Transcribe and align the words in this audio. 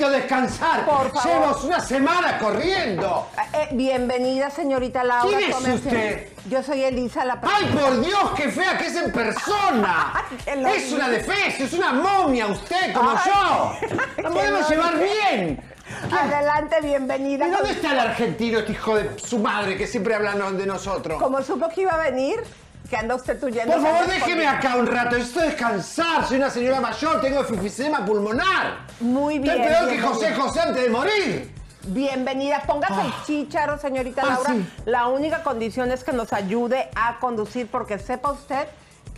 Necesito 0.00 0.10
descansar. 0.10 0.86
Por 0.86 1.12
favor. 1.12 1.56
Llevo 1.56 1.66
una 1.66 1.80
semana 1.80 2.38
corriendo. 2.38 3.28
Eh, 3.52 3.68
bienvenida, 3.72 4.48
señorita 4.48 5.04
Laura. 5.04 5.36
¿Quién 5.36 5.50
es 5.50 5.74
usted? 5.74 6.28
Yo 6.48 6.62
soy 6.62 6.84
Elisa, 6.84 7.24
la 7.24 7.38
¡Ay, 7.42 7.66
por 7.66 8.00
Dios, 8.00 8.30
qué 8.34 8.48
fea 8.50 8.78
que 8.78 8.86
es 8.86 8.96
en 8.96 9.12
persona! 9.12 10.24
Es 10.74 10.92
una 10.92 11.08
defensa, 11.08 11.64
es 11.64 11.72
una 11.74 11.92
momia 11.92 12.46
usted, 12.46 12.94
como 12.94 13.10
Ay. 13.10 13.18
yo. 13.26 14.22
Nos 14.22 14.32
podemos 14.32 14.70
llevar 14.70 14.98
bien. 14.98 15.62
Adelante, 16.18 16.76
bienvenida. 16.82 17.46
¿Y 17.46 17.50
dónde 17.50 17.72
está 17.72 17.92
el 17.92 17.98
argentino, 17.98 18.60
este 18.60 18.72
hijo 18.72 18.96
de 18.96 19.18
su 19.18 19.38
madre, 19.38 19.76
que 19.76 19.86
siempre 19.86 20.14
hablan 20.14 20.56
de 20.56 20.66
nosotros? 20.66 21.20
Como 21.20 21.42
supo 21.42 21.68
que 21.68 21.82
iba 21.82 21.92
a 21.92 21.98
venir, 22.10 22.42
que 22.90 22.96
anda 22.96 23.14
usted 23.14 23.38
tuyendo. 23.38 23.72
Por 23.72 23.82
favor, 23.82 24.06
déjeme 24.08 24.46
acá 24.46 24.74
un 24.76 24.86
rato. 24.86 25.16
Necesito 25.16 25.40
descansar. 25.40 26.26
Soy 26.26 26.38
una 26.38 26.50
señora 26.50 26.80
mayor, 26.80 27.20
tengo 27.20 27.40
enfisema 27.40 28.04
pulmonar. 28.04 28.78
Muy 28.98 29.38
bien. 29.38 29.60
Estoy 29.60 29.72
peor 29.72 29.88
que. 29.88 30.00
José 30.00 30.34
José 30.34 30.60
antes 30.60 30.82
de 30.82 30.90
morir. 30.90 31.54
Bienvenida, 31.86 32.62
póngase 32.66 33.00
el 33.00 33.12
chícharo, 33.24 33.78
señorita 33.78 34.22
Ah, 34.22 34.28
Laura. 34.28 34.50
sí. 34.52 34.66
La 34.84 35.06
única 35.06 35.42
condición 35.42 35.90
es 35.92 36.04
que 36.04 36.12
nos 36.12 36.32
ayude 36.34 36.90
a 36.94 37.16
conducir, 37.20 37.68
porque 37.70 37.98
sepa 37.98 38.32
usted 38.32 38.66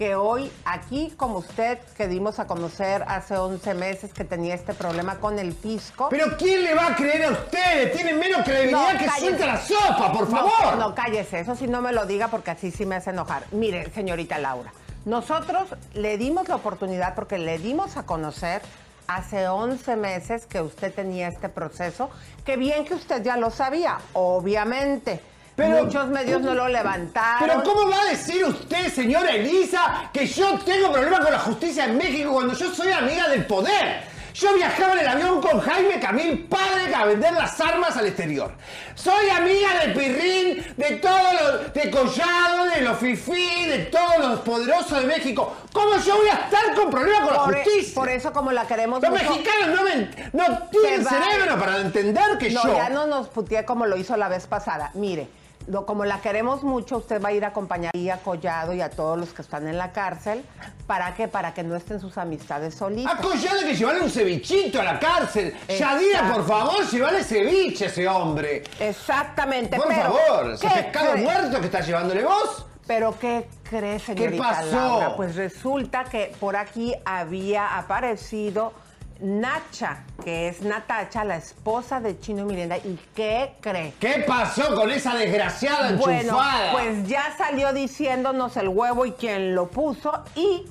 que 0.03 0.17
hoy 0.17 0.51
aquí, 0.65 1.15
como 1.17 1.39
usted, 1.39 1.79
que 1.97 2.09
dimos 2.09 2.41
a 2.41 2.49
conocer 2.49 3.05
hace 3.07 3.37
11 3.37 3.73
meses 3.75 4.13
que 4.13 4.25
tenía 4.25 4.53
este 4.57 4.75
problema 4.75 5.21
con 5.21 5.39
el 5.39 5.53
fisco. 5.53 6.09
Pero 6.11 6.37
¿quién 6.37 6.65
le 6.65 6.75
va 6.75 6.89
a 6.89 6.97
creer 6.97 7.27
a 7.27 7.31
ustedes? 7.31 7.93
Tienen 7.93 8.19
menos 8.19 8.43
credibilidad 8.43 8.95
No, 8.95 8.99
que 8.99 9.09
suelta 9.21 9.47
la 9.47 9.59
sopa, 9.59 10.11
por 10.13 10.29
No, 10.29 10.37
favor. 10.37 10.77
No, 10.77 10.93
cállese, 10.97 11.39
eso 11.39 11.55
sí 11.55 11.69
no 11.69 11.81
me 11.83 11.93
lo 11.93 12.05
diga 12.05 12.27
porque 12.27 12.51
así 12.51 12.73
sí 12.73 12.85
me 12.85 12.97
hace 12.97 13.11
enojar. 13.11 13.45
Mire, 13.53 13.93
señorita 13.93 14.39
Laura, 14.39 14.73
nosotros 15.05 15.69
le 15.95 16.19
dimos 16.19 16.49
la 16.49 16.57
oportunidad 16.57 17.15
porque 17.15 17.39
le 17.39 17.59
dimos 17.59 17.97
a 17.97 18.03
conocer 18.03 18.61
hace 19.07 19.47
11 19.47 19.95
meses 19.95 20.47
que 20.47 20.63
usted 20.63 20.93
tenía 20.93 21.29
este 21.29 21.49
proceso, 21.49 22.11
que 22.45 22.57
bien 22.57 22.85
que 22.85 22.95
usted 22.95 23.23
ya 23.23 23.37
lo 23.37 23.53
sabía, 23.53 23.99
obviamente. 24.15 25.21
Pero- 25.57 25.85
Muchos 25.85 26.09
medios 26.09 26.41
no 26.41 26.55
lo 26.55 26.69
levantaron. 26.69 27.49
Pero 27.49 27.63
¿cómo 27.63 27.91
va 27.91 28.01
a 28.03 28.05
decir 28.11 28.45
usted, 28.45 28.93
señora 28.93 29.31
Elisa, 29.33 30.11
que 30.13 30.27
yo 30.27 30.59
tengo 30.65 30.91
problemas 30.93 31.21
con 31.21 31.33
la 31.33 31.39
justicia 31.41 31.85
en 31.85 31.99
México 31.99 32.33
cuando 32.33 32.55
yo 32.55 32.73
soy 32.75 32.91
amiga 32.91 33.29
del 33.29 33.45
poder? 33.47 34.11
Yo 34.35 34.55
viajaba 34.55 34.95
en 34.95 35.01
el 35.01 35.09
avión 35.09 35.43
con 35.43 35.61
Jaime 35.61 36.01
Camil, 36.01 36.45
padre, 36.49 36.95
a 36.95 37.05
vender 37.05 37.35
las 37.35 37.61
armas 37.61 37.95
al 37.99 38.07
exterior. 38.07 38.51
Soy 38.95 39.29
amiga 39.29 39.75
del 39.83 39.93
Pirrín, 39.93 40.75
de 40.75 40.93
todos 40.93 41.35
los, 41.35 41.75
de 41.75 41.91
Collado, 41.91 42.65
de 42.75 42.81
los 42.81 42.97
Fifí, 42.97 43.67
de 43.67 43.79
todos 43.93 44.19
los 44.21 44.41
poderosos 44.41 45.01
de 45.01 45.07
México. 45.07 45.55
¿Cómo 45.75 45.99
yo 45.99 46.17
voy 46.17 46.29
a 46.29 46.45
estar 46.47 46.75
con 46.75 46.91
problemas 46.91 47.29
con 47.29 47.37
por, 47.45 47.53
la 47.53 47.59
e- 47.61 47.65
justicia? 47.65 47.95
por 47.95 48.09
eso 48.09 48.33
como 48.33 48.53
la 48.53 48.67
queremos 48.67 49.03
Los 49.03 49.11
mucho, 49.11 49.23
mexicanos 49.23 49.69
no, 49.79 49.83
me- 49.85 50.11
no 50.33 50.59
tienen 50.71 51.05
cerebro 51.05 51.59
para 51.59 51.77
entender 51.83 52.39
que 52.39 52.49
No, 52.53 52.63
yo... 52.65 52.75
ya 52.75 52.89
no 52.89 53.07
nos 53.07 53.29
puteé 53.29 53.67
como 53.67 53.85
lo 53.85 53.99
hizo 53.99 54.17
la 54.17 54.29
vez 54.31 54.47
pasada. 54.47 54.93
Mire, 54.95 55.29
lo- 55.67 55.87
como 55.87 56.05
la 56.05 56.21
queremos 56.21 56.63
mucho, 56.63 56.99
usted 56.99 57.23
va 57.23 57.29
a 57.31 57.33
ir 57.33 57.45
a 57.45 57.49
acompañar 57.49 57.93
a 58.13 58.17
Collado 58.19 58.73
y 58.75 58.81
a 58.81 58.91
todos 58.91 59.19
los 59.19 59.33
que 59.33 59.43
están 59.43 59.67
en 59.69 59.79
la 59.79 59.93
cárcel. 59.93 60.45
¿Para 60.87 61.15
qué? 61.15 61.29
Para 61.29 61.55
que 61.55 61.63
no 61.63 61.77
estén 61.77 62.01
sus 62.01 62.19
amistades 62.19 62.75
solitas. 62.75 63.13
A 63.13 63.17
Collado 63.19 63.59
hay 63.61 63.67
que 63.67 63.75
llevarle 63.77 64.03
un 64.03 64.11
cevichito 64.11 64.81
a 64.81 64.85
la 64.85 64.99
cárcel. 64.99 65.55
Yadira, 65.69 66.33
por 66.33 66.47
favor, 66.47 66.87
llevale 66.91 67.23
ceviche 67.25 67.85
a 67.85 67.89
ese 67.89 68.09
hombre. 68.09 68.65
Exactamente. 68.79 69.77
Por 69.77 69.89
pero, 69.89 70.03
favor, 70.03 70.51
ese 70.53 70.67
¿qué 70.69 70.75
pescado 70.75 71.17
muerto 71.17 71.61
que 71.61 71.67
estás 71.67 71.87
llevándole 71.87 72.25
vos. 72.25 72.67
Pero 72.87 73.17
¿qué 73.19 73.49
cree, 73.63 74.01
señorita 74.01 74.43
pasó? 74.43 74.75
Laura? 74.75 75.17
Pues 75.17 75.37
resulta 75.37 76.05
que 76.05 76.35
por 76.41 76.57
aquí 76.57 76.93
había 77.05 77.79
aparecido 77.79 78.73
Nacha, 79.23 80.05
que 80.25 80.49
es 80.49 80.63
Natacha, 80.63 81.25
la 81.25 81.37
esposa 81.37 82.01
de 82.01 82.19
Chino 82.19 82.45
Miranda. 82.45 82.77
¿Y 82.79 82.99
qué 83.15 83.55
cree? 83.61 83.95
¿Qué 84.01 84.25
pasó 84.27 84.75
con 84.75 84.91
esa 84.91 85.15
desgraciada 85.15 85.93
Bueno, 85.97 86.21
enchufada? 86.21 86.73
pues 86.73 87.07
ya 87.07 87.35
salió 87.39 87.73
diciéndonos 87.73 88.57
el 88.57 88.69
huevo 88.69 89.07
y 89.07 89.13
quién 89.13 89.55
lo 89.55 89.69
puso 89.69 90.13
y 90.35 90.65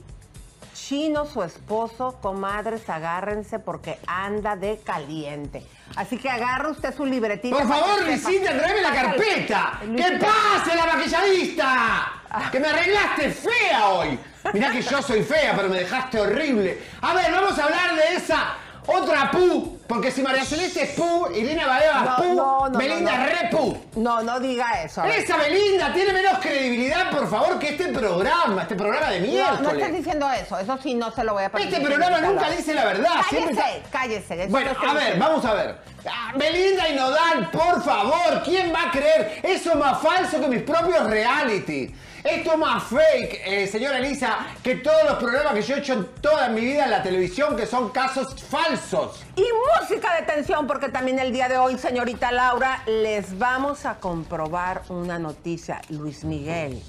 Chino, 0.92 1.26
su 1.26 1.42
esposo, 1.42 2.20
comadres, 2.22 2.90
agárrense 2.90 3.60
porque 3.60 3.98
anda 4.08 4.58
de 4.58 4.78
caliente. 4.84 5.66
Así 5.96 6.18
que 6.18 6.30
agarra 6.30 6.68
usted 6.68 6.94
su 6.94 7.06
libretita. 7.06 7.56
Por 7.56 7.66
favor. 7.66 8.04
Luisita, 8.06 8.58
tráeme 8.58 8.82
la 8.82 8.92
carpeta. 8.92 9.80
¡Que 9.80 10.20
pase 10.20 10.76
la 10.76 10.86
maquilladista! 10.94 12.12
¡Que 12.52 12.60
me 12.60 12.68
arreglaste 12.68 13.30
fea 13.32 13.88
hoy! 13.88 14.20
Mirá 14.52 14.74
que 14.74 14.82
yo 14.82 15.02
soy 15.02 15.24
fea, 15.24 15.54
pero 15.56 15.70
me 15.70 15.78
dejaste 15.80 16.20
horrible. 16.20 16.82
A 17.00 17.14
ver, 17.14 17.32
vamos 17.32 17.58
a 17.58 17.64
hablar 17.64 17.96
de 17.96 18.16
esa 18.18 18.58
otra 18.88 19.31
Pu. 19.31 19.78
Porque 19.88 20.10
si 20.10 20.22
María 20.22 20.45
Celeste 20.45 20.83
es 20.83 20.89
Pu, 20.92 21.28
Irina 21.36 21.68
Baeva 21.68 22.16
es 22.18 22.24
Pu, 22.25 22.33
no, 22.36 22.69
no, 22.69 22.78
Belinda 22.80 23.12
no, 23.12 23.18
no. 23.18 23.24
es 23.25 23.42
re 23.42 23.50
Pu. 23.50 23.78
No, 23.98 24.22
no 24.22 24.39
diga 24.39 24.83
eso. 24.83 25.04
Esa 25.04 25.36
Belinda 25.36 25.92
tiene 25.94 26.13
menos 26.13 26.39
credibilidad, 26.39 27.10
por 27.12 27.30
favor, 27.30 27.60
que 27.60 27.69
este 27.72 27.89
programa, 27.89 28.62
este 28.62 28.75
programa 28.75 29.10
de 29.10 29.19
No, 29.19 29.28
miércoles. 29.28 29.62
no 29.62 29.69
estés 29.72 29.94
diciendo 29.94 30.31
eso. 30.31 30.57
Eso 30.57 30.78
sí 30.81 30.94
no 30.94 31.12
se 31.12 31.24
lo 31.25 31.33
voy 31.33 31.44
a 31.44 31.50
permitir. 31.51 31.75
Este 31.75 31.86
programa 31.86 32.22
nunca 32.22 32.50
dice 32.51 32.74
la 32.74 32.86
verdad. 32.86 33.10
siempre 33.30 33.54
Cállese, 33.56 33.78
está- 33.78 33.89
cállese. 33.92 34.48
Bueno, 34.48 34.72
a 34.88 34.94
ver, 34.94 35.19
vamos 35.19 35.44
a 35.45 35.54
ver. 35.56 35.75
Ah, 36.06 36.33
Belinda 36.36 36.89
y 36.89 36.95
Nodal, 36.95 37.51
por 37.51 37.83
favor, 37.83 38.42
¿quién 38.44 38.74
va 38.74 38.89
a 38.89 38.92
creer? 38.92 39.39
Eso 39.44 39.71
es 39.71 39.75
más 39.75 40.01
falso 40.01 40.39
que 40.39 40.48
mis 40.48 40.63
propios 40.63 41.07
reality. 41.07 41.94
Esto 42.24 42.51
es 42.53 42.57
más 42.57 42.83
fake, 42.83 43.42
eh, 43.45 43.68
señora 43.68 43.98
Elisa, 43.98 44.45
que 44.63 44.75
todos 44.75 45.03
los 45.06 45.15
programas 45.15 45.53
que 45.53 45.62
yo 45.63 45.75
he 45.75 45.80
hecho 45.80 45.94
en 45.94 46.06
toda 46.21 46.50
mi 46.50 46.62
vida 46.62 46.86
en 46.86 46.92
la 46.92 47.01
televisión, 47.01 47.56
que 47.56 47.65
son 47.65 47.89
casos 47.89 48.36
falsos. 48.44 49.24
Y 49.36 49.44
música 49.80 50.15
de 50.15 50.24
tensión, 50.24 50.68
porque 50.68 50.89
también 50.89 51.18
el 51.19 51.31
día 51.31 51.50
de 51.50 51.57
hoy, 51.57 51.77
señorita 51.77 52.31
Laura, 52.31 52.83
les 52.86 53.38
vamos 53.39 53.86
a 53.86 53.95
comprobar 53.95 54.83
una 54.89 55.18
noticia. 55.18 55.81
Luis 55.89 56.24
Miguel 56.24 56.81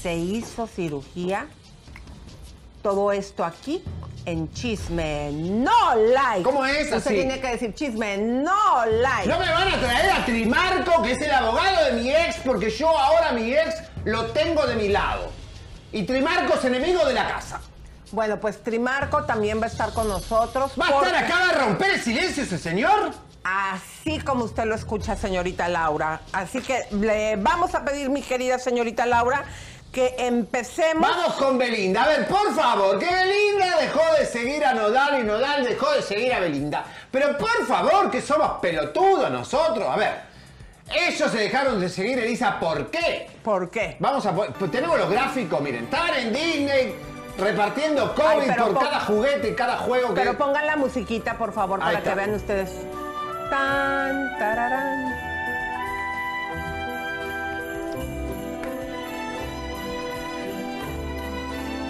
se 0.00 0.14
hizo 0.14 0.66
cirugía. 0.66 1.46
Todo 2.82 3.10
esto 3.10 3.44
aquí 3.44 3.82
en 4.24 4.52
Chisme 4.52 5.30
No 5.32 5.94
Like. 5.94 6.42
¿Cómo 6.42 6.64
es 6.64 6.84
Usted 6.84 6.96
así? 6.96 7.14
tiene 7.14 7.40
que 7.40 7.48
decir 7.48 7.74
Chisme 7.74 8.18
No 8.18 8.84
Like. 8.86 9.28
No 9.28 9.38
me 9.38 9.48
van 9.48 9.72
a 9.72 9.78
traer 9.78 10.10
a 10.10 10.24
Trimarco, 10.24 11.02
que 11.02 11.12
es 11.12 11.20
el 11.22 11.32
abogado 11.32 11.84
de 11.86 11.92
mi 11.92 12.10
ex, 12.10 12.36
porque 12.44 12.70
yo 12.70 12.88
ahora 12.88 13.30
a 13.30 13.32
mi 13.32 13.52
ex 13.52 13.74
lo 14.04 14.26
tengo 14.26 14.66
de 14.66 14.76
mi 14.76 14.88
lado. 14.88 15.30
Y 15.92 16.02
Trimarco 16.04 16.54
es 16.54 16.64
enemigo 16.64 17.04
de 17.06 17.14
la 17.14 17.28
casa. 17.28 17.60
Bueno, 18.12 18.40
pues 18.40 18.62
Trimarco 18.62 19.24
también 19.24 19.60
va 19.60 19.64
a 19.64 19.68
estar 19.68 19.92
con 19.92 20.08
nosotros. 20.08 20.72
¿Va 20.80 20.86
a 20.86 20.90
estar 20.90 21.14
acá, 21.24 21.50
a 21.50 21.52
romper 21.64 21.90
el 21.92 22.00
silencio 22.00 22.42
ese 22.42 22.58
señor? 22.58 23.12
Así 23.44 24.18
como 24.18 24.44
usted 24.44 24.64
lo 24.64 24.74
escucha, 24.74 25.16
señorita 25.16 25.68
Laura. 25.68 26.20
Así 26.32 26.60
que 26.60 26.84
le 26.90 27.36
vamos 27.36 27.74
a 27.74 27.84
pedir, 27.84 28.10
mi 28.10 28.20
querida 28.22 28.58
señorita 28.58 29.06
Laura, 29.06 29.44
que 29.92 30.14
empecemos. 30.18 31.08
Vamos 31.08 31.34
con 31.34 31.58
Belinda. 31.58 32.04
A 32.04 32.08
ver, 32.08 32.26
por 32.26 32.54
favor, 32.54 32.98
que 32.98 33.06
Belinda 33.06 33.78
dejó 33.80 34.02
de 34.18 34.26
seguir 34.26 34.64
a 34.64 34.74
Nodal 34.74 35.20
y 35.20 35.24
Nodal 35.24 35.64
dejó 35.64 35.90
de 35.92 36.02
seguir 36.02 36.32
a 36.32 36.40
Belinda. 36.40 36.84
Pero 37.10 37.36
por 37.38 37.66
favor, 37.66 38.10
que 38.10 38.20
somos 38.20 38.58
pelotudos 38.60 39.30
nosotros. 39.30 39.86
A 39.88 39.96
ver, 39.96 40.20
ellos 40.90 41.30
se 41.30 41.38
dejaron 41.38 41.80
de 41.80 41.88
seguir, 41.88 42.18
Elisa, 42.18 42.58
¿por 42.58 42.90
qué? 42.90 43.28
¿Por 43.42 43.70
qué? 43.70 43.96
Vamos 43.98 44.24
a 44.26 44.32
pues 44.32 44.70
tenemos 44.70 44.98
los 44.98 45.10
gráficos, 45.10 45.60
miren, 45.60 45.84
estaban 45.84 46.14
en 46.14 46.32
Disney 46.32 46.94
repartiendo 47.38 48.14
COVID 48.14 48.50
Ay, 48.50 48.58
por 48.58 48.78
cada 48.78 49.00
juguete 49.00 49.50
y 49.50 49.54
cada 49.54 49.76
juego 49.78 50.08
que. 50.08 50.20
Pero 50.20 50.36
pongan 50.36 50.66
la 50.66 50.76
musiquita, 50.76 51.38
por 51.38 51.52
favor, 51.52 51.78
para 51.78 52.02
que 52.02 52.14
vean 52.14 52.34
ustedes. 52.34 52.70
Tan, 53.50 54.38
tararán. 54.38 55.27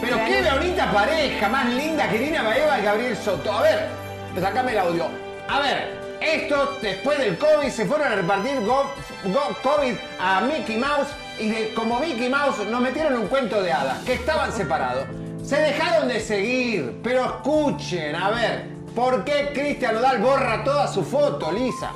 Pero 0.01 0.17
qué 0.27 0.43
bonita 0.51 0.91
pareja, 0.93 1.49
más 1.49 1.67
linda 1.67 2.09
que 2.09 2.17
Irina 2.17 2.43
Baeva 2.43 2.79
y 2.79 2.83
Gabriel 2.83 3.17
Soto. 3.17 3.53
A 3.53 3.63
ver, 3.63 3.89
sacame 4.41 4.73
el 4.73 4.79
audio. 4.79 5.07
A 5.49 5.61
ver, 5.61 5.99
estos 6.21 6.81
después 6.81 7.19
del 7.19 7.37
COVID 7.39 7.69
se 7.69 7.85
fueron 7.87 8.07
a 8.13 8.15
repartir 8.15 8.61
go- 8.65 8.91
go- 9.25 9.57
COVID 9.63 9.95
a 10.21 10.41
Mickey 10.43 10.77
Mouse 10.77 11.09
y 11.39 11.49
de- 11.51 11.75
como 11.75 11.99
Mickey 12.01 12.29
Mouse 12.29 12.65
nos 12.69 12.81
metieron 12.81 13.15
un 13.17 13.27
cuento 13.29 13.61
de 13.63 13.73
hadas, 13.73 13.99
que 14.05 14.15
estaban 14.15 14.53
separados. 14.53 15.05
Se 15.45 15.57
dejaron 15.57 16.09
de 16.09 16.21
seguir, 16.21 17.01
pero 17.03 17.25
escuchen, 17.25 18.15
a 18.15 18.31
ver, 18.31 18.69
¿por 18.95 19.25
qué 19.25 19.51
Cristian 19.55 19.95
Nodal 19.95 20.19
borra 20.19 20.63
toda 20.63 20.87
su 20.87 21.03
foto, 21.05 21.51
Lisa? 21.51 21.91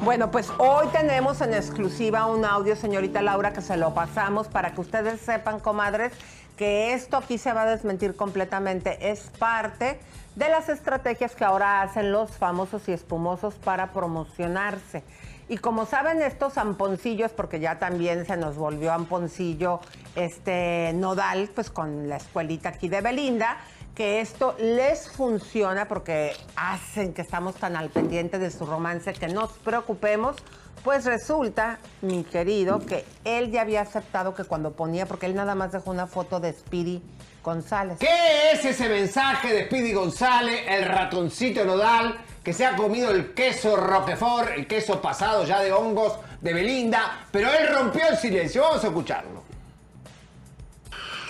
Bueno, 0.00 0.30
pues 0.30 0.48
hoy 0.58 0.86
tenemos 0.92 1.40
en 1.40 1.54
exclusiva 1.54 2.26
un 2.26 2.44
audio, 2.44 2.76
señorita 2.76 3.20
Laura, 3.22 3.52
que 3.52 3.62
se 3.62 3.76
lo 3.76 3.94
pasamos 3.94 4.46
para 4.46 4.72
que 4.72 4.80
ustedes 4.80 5.20
sepan, 5.20 5.58
comadres, 5.58 6.12
que 6.58 6.92
esto 6.92 7.16
aquí 7.16 7.38
se 7.38 7.52
va 7.52 7.62
a 7.62 7.66
desmentir 7.66 8.16
completamente. 8.16 9.10
Es 9.10 9.30
parte 9.38 9.98
de 10.34 10.48
las 10.48 10.68
estrategias 10.68 11.34
que 11.34 11.44
ahora 11.44 11.80
hacen 11.82 12.12
los 12.12 12.32
famosos 12.32 12.86
y 12.88 12.92
espumosos 12.92 13.54
para 13.54 13.92
promocionarse. 13.92 15.02
Y 15.48 15.56
como 15.56 15.86
saben 15.86 16.20
estos 16.20 16.58
amponcillos, 16.58 17.32
porque 17.32 17.58
ya 17.58 17.78
también 17.78 18.26
se 18.26 18.36
nos 18.36 18.56
volvió 18.56 18.92
amponcillo 18.92 19.80
este 20.14 20.92
nodal, 20.94 21.48
pues 21.54 21.70
con 21.70 22.08
la 22.08 22.16
escuelita 22.16 22.68
aquí 22.68 22.88
de 22.90 23.00
Belinda, 23.00 23.56
que 23.98 24.20
esto 24.20 24.54
les 24.60 25.10
funciona 25.10 25.88
porque 25.88 26.32
hacen 26.54 27.12
que 27.12 27.20
estamos 27.20 27.56
tan 27.56 27.74
al 27.74 27.90
pendiente 27.90 28.38
de 28.38 28.48
su 28.52 28.64
romance 28.64 29.12
que 29.12 29.26
no 29.26 29.40
nos 29.40 29.50
preocupemos. 29.54 30.36
Pues 30.84 31.04
resulta, 31.04 31.80
mi 32.00 32.22
querido, 32.22 32.78
que 32.78 33.04
él 33.24 33.50
ya 33.50 33.62
había 33.62 33.80
aceptado 33.80 34.36
que 34.36 34.44
cuando 34.44 34.70
ponía, 34.74 35.06
porque 35.06 35.26
él 35.26 35.34
nada 35.34 35.56
más 35.56 35.72
dejó 35.72 35.90
una 35.90 36.06
foto 36.06 36.38
de 36.38 36.52
Speedy 36.52 37.02
González. 37.42 37.98
¿Qué 37.98 38.52
es 38.52 38.64
ese 38.64 38.88
mensaje 38.88 39.52
de 39.52 39.66
Speedy 39.66 39.92
González, 39.92 40.60
el 40.68 40.84
ratoncito 40.84 41.64
nodal, 41.64 42.20
que 42.44 42.52
se 42.52 42.64
ha 42.64 42.76
comido 42.76 43.10
el 43.10 43.34
queso 43.34 43.74
Roquefort, 43.76 44.50
el 44.56 44.68
queso 44.68 45.02
pasado 45.02 45.44
ya 45.44 45.58
de 45.58 45.72
hongos 45.72 46.20
de 46.40 46.54
Belinda? 46.54 47.26
Pero 47.32 47.50
él 47.52 47.66
rompió 47.74 48.06
el 48.08 48.16
silencio. 48.16 48.62
Vamos 48.62 48.84
a 48.84 48.86
escucharlo. 48.86 49.47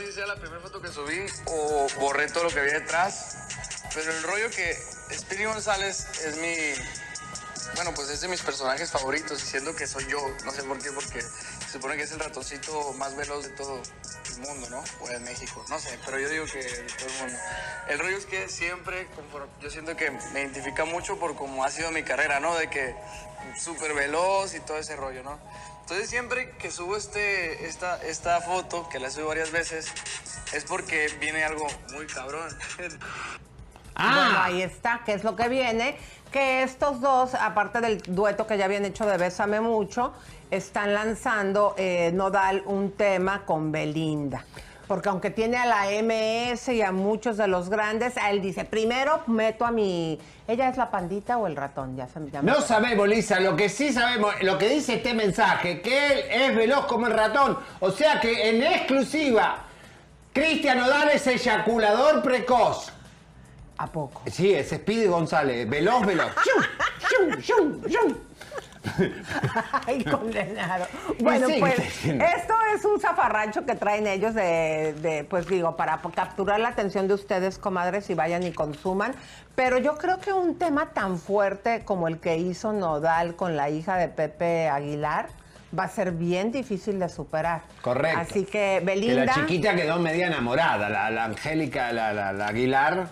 Sea 0.07 0.27
la 0.27 0.37
primera 0.37 0.61
foto 0.61 0.81
que 0.81 0.89
subí 0.89 1.27
o 1.47 1.87
borré 1.99 2.29
todo 2.29 2.45
lo 2.45 2.51
que 2.51 2.61
había 2.61 2.75
detrás. 2.75 3.37
Pero 3.93 4.13
el 4.13 4.23
rollo 4.23 4.51
que 4.51 4.75
Speedy 5.13 5.45
González 5.45 6.07
es 6.25 6.37
mi. 6.37 6.55
Bueno, 7.75 7.93
pues 7.95 8.09
es 8.09 8.21
de 8.21 8.29
mis 8.29 8.41
personajes 8.41 8.91
favoritos, 8.91 9.41
diciendo 9.41 9.75
que 9.75 9.87
soy 9.87 10.07
yo. 10.09 10.21
No 10.45 10.53
sé 10.53 10.63
por 10.63 10.79
qué, 10.79 10.93
porque 10.93 11.21
se 11.21 11.73
supone 11.73 11.97
que 11.97 12.05
es 12.05 12.13
el 12.13 12.21
ratoncito 12.21 12.93
más 12.95 13.17
veloz 13.17 13.45
de 13.45 13.51
todo 13.51 13.83
el 14.37 14.39
mundo, 14.41 14.71
¿no? 14.71 14.85
O 15.01 15.09
de 15.09 15.19
México, 15.21 15.65
no 15.69 15.79
sé, 15.79 15.99
pero 16.05 16.19
yo 16.19 16.29
digo 16.29 16.47
que 16.47 16.63
de 16.63 16.83
todo 16.97 17.09
el 17.09 17.19
mundo. 17.21 17.39
El 17.89 17.99
rollo 17.99 18.17
es 18.17 18.27
que 18.27 18.49
siempre, 18.49 19.09
yo 19.61 19.71
siento 19.71 19.97
que 19.97 20.11
me 20.33 20.41
identifica 20.41 20.85
mucho 20.85 21.19
por 21.19 21.37
cómo 21.37 21.65
ha 21.65 21.71
sido 21.71 21.91
mi 21.91 22.05
carrera, 22.05 22.41
¿no? 22.41 22.55
De 22.57 22.71
que 22.71 22.95
súper 23.61 23.95
veloz 23.95 24.55
y 24.55 24.61
todo 24.61 24.79
ese 24.79 24.97
rollo, 24.97 25.23
¿no? 25.23 25.39
Entonces 25.89 26.11
siempre 26.11 26.51
que 26.59 26.71
subo 26.71 26.99
este, 26.99 27.65
esta, 27.67 27.97
esta 28.03 28.43
foto, 28.43 28.87
que 28.91 29.01
la 29.01 29.09
subo 29.09 29.29
varias 29.29 29.51
veces, 29.51 29.91
es 30.53 30.65
porque 30.65 31.09
viene 31.19 31.43
algo 31.45 31.67
muy 31.95 32.07
cabrón. 32.07 32.47
Bueno, 32.77 34.39
ahí 34.43 34.61
está, 34.61 35.01
que 35.07 35.15
es 35.15 35.25
lo 35.25 35.35
que 35.35 35.49
viene. 35.49 35.97
Que 36.31 36.63
estos 36.63 37.01
dos, 37.01 37.35
aparte 37.35 37.81
del 37.81 38.03
dueto 38.03 38.47
que 38.47 38.59
ya 38.59 38.67
habían 38.67 38.85
hecho 38.85 39.07
de 39.07 39.17
Bésame 39.17 39.63
Mucho, 39.63 40.13
están 40.51 40.93
lanzando 40.93 41.75
eh, 41.79 42.11
Nodal 42.13 42.65
un 42.67 42.93
tema 42.93 43.47
con 43.47 43.73
Belinda. 43.73 44.45
Porque 44.89 45.11
aunque 45.11 45.31
tiene 45.31 45.59
a 45.59 45.67
la 45.67 45.85
MS 46.03 46.69
y 46.71 46.81
a 46.81 46.93
muchos 46.93 47.37
de 47.37 47.47
los 47.47 47.69
grandes, 47.69 48.15
él 48.29 48.41
dice, 48.41 48.65
primero 48.65 49.21
meto 49.27 49.67
a 49.67 49.71
mi... 49.71 50.19
¿Ella 50.49 50.71
es 50.71 50.79
la 50.79 50.91
pandita 50.91 51.37
o 51.37 51.47
el 51.47 51.57
ratón? 51.57 51.95
Ya 51.95 52.09
se 52.09 52.19
me 52.19 52.31
llama. 52.31 52.51
No 52.51 52.63
sabemos, 52.63 53.07
Lisa, 53.07 53.39
lo 53.39 53.55
que 53.55 53.69
sí 53.69 53.93
sabemos, 53.93 54.35
lo 54.41 54.57
que 54.57 54.71
dice 54.71 54.95
este 54.95 55.13
mensaje, 55.13 55.83
que 55.83 56.13
él 56.13 56.25
es 56.31 56.57
veloz 56.57 56.87
como 56.87 57.07
el 57.07 57.13
ratón. 57.13 57.59
O 57.81 57.91
sea 57.91 58.19
que 58.19 58.49
en 58.49 58.63
exclusiva, 58.63 59.59
Cristian 60.33 60.79
Nodal 60.79 61.11
es 61.11 61.27
eyaculador 61.27 62.23
precoz. 62.23 62.91
¿A 63.77 63.87
poco? 63.87 64.23
Sí, 64.27 64.55
es 64.55 64.71
Speedy 64.71 65.07
González, 65.07 65.69
veloz, 65.69 66.07
veloz. 66.07 66.33
¡Shum, 67.11 67.39
shum, 67.41 67.41
shum, 67.41 67.87
shum! 67.87 68.28
Ay, 69.87 70.05
condenado. 70.05 70.87
Bueno, 71.21 71.49
pues 71.59 71.79
esto 72.05 72.55
es 72.75 72.85
un 72.85 73.01
zafarrancho 73.01 73.65
que 73.65 73.75
traen 73.75 74.07
ellos 74.07 74.35
de, 74.35 74.95
de, 75.01 75.25
pues 75.25 75.47
digo, 75.47 75.77
para 75.77 76.01
capturar 76.15 76.61
la 76.61 76.69
atención 76.69 77.09
de 77.09 77.15
ustedes, 77.15 77.59
comadres, 77.59 78.09
y 78.11 78.15
vayan 78.15 78.43
y 78.43 78.53
consuman. 78.53 79.15
Pero 79.55 79.79
yo 79.79 79.97
creo 79.99 80.19
que 80.21 80.33
un 80.33 80.57
tema 80.59 80.91
tan 80.91 81.19
fuerte 81.19 81.85
como 81.85 82.09
el 82.09 82.19
que 82.19 82.37
hizo 82.37 82.73
Nodal 82.73 83.35
con 83.37 83.57
la 83.57 83.71
hija 83.71 83.97
de 83.97 84.09
Pepe 84.09 84.69
Aguilar 84.69 85.27
va 85.79 85.85
a 85.85 85.89
ser 85.89 86.13
bien 86.13 86.51
difícil 86.53 86.99
de 86.99 87.09
superar. 87.09 87.63
Correcto. 87.83 88.21
Así 88.21 88.45
que 88.45 88.79
Que 88.79 88.83
Belinda... 88.85 89.25
la 89.27 89.35
chiquita 89.35 89.75
quedó 89.75 89.99
media 89.99 90.29
enamorada, 90.29 90.89
la, 90.89 91.11
la 91.11 91.25
Angélica, 91.25 91.93
la, 91.93 92.13
la- 92.13 92.33
la 92.33 92.47
Aguilar. 92.47 93.09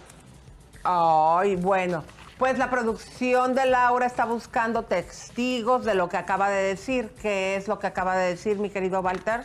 Ay, 0.84 1.56
bueno. 1.56 2.04
Pues 2.38 2.58
la 2.58 2.68
producción 2.68 3.54
de 3.54 3.64
Laura 3.64 4.06
está 4.06 4.26
buscando 4.26 4.82
testigos 4.82 5.84
de 5.84 5.94
lo 5.94 6.08
que 6.10 6.18
acaba 6.18 6.50
de 6.50 6.62
decir. 6.64 7.10
¿Qué 7.22 7.56
es 7.56 7.66
lo 7.66 7.78
que 7.78 7.86
acaba 7.86 8.14
de 8.16 8.28
decir, 8.30 8.58
mi 8.58 8.68
querido 8.68 9.00
Walter? 9.00 9.40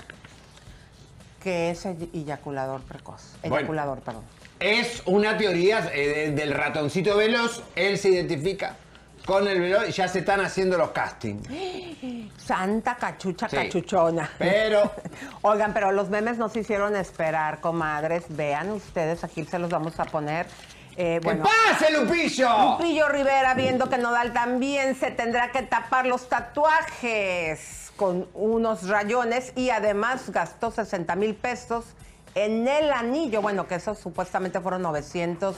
Que 1.42 1.72
es 1.72 1.86
ey- 1.86 2.10
eyaculador 2.14 2.82
precoz. 2.82 3.22
Bueno. 3.42 3.58
Eyaculador, 3.58 4.00
perdón. 4.02 4.24
Es 4.60 5.02
una 5.06 5.38
teoría 5.38 5.90
eh, 5.94 6.08
de- 6.08 6.32
del 6.32 6.54
ratoncito 6.54 7.16
veloz, 7.16 7.64
él 7.76 7.98
se 7.98 8.10
identifica 8.10 8.76
con 9.26 9.48
el 9.48 9.62
veloz 9.62 9.88
y 9.88 9.92
ya 9.94 10.08
se 10.10 10.20
están 10.20 10.42
haciendo 10.42 10.78
los 10.78 10.92
castings. 10.92 11.48
Santa 12.38 12.98
cachucha 12.98 13.48
Sí. 13.48 13.56
cachuchona. 13.56 14.30
Pero- 14.38 14.92
Oigan, 15.44 15.74
pero 15.74 15.94
los 15.94 16.10
memes 16.10 16.38
nos 16.38 16.54
hicieron 16.58 16.98
esperar, 16.98 17.62
comadres. 17.62 18.26
Vean 18.30 18.70
ustedes, 18.70 19.24
aquí 19.24 19.46
se 19.46 19.58
los 19.60 19.70
vamos 19.70 19.98
a 20.00 20.04
poner. 20.04 20.46
Eh, 21.02 21.20
¡Que 21.20 21.26
bueno, 21.26 21.44
pase, 21.44 21.92
Lupillo! 21.92 22.78
Lupillo 22.78 23.10
Rivera 23.10 23.56
viendo 23.56 23.90
que 23.90 23.98
Nodal 23.98 24.34
también 24.34 24.94
se 24.94 25.10
tendrá 25.10 25.52
que 25.52 25.64
tapar 25.64 26.06
los 26.06 26.30
tatuajes 26.30 27.92
con 27.96 28.28
unos 28.36 28.88
rayones 28.88 29.52
y 29.56 29.72
además 29.72 30.30
gastó 30.30 30.70
60 30.70 31.16
mil 31.16 31.34
pesos 31.34 31.86
en 32.36 32.68
el 32.68 32.92
anillo. 32.92 33.42
Bueno, 33.42 33.68
que 33.68 33.76
esos 33.76 33.98
supuestamente 33.98 34.62
fueron 34.62 34.84
900 34.84 35.56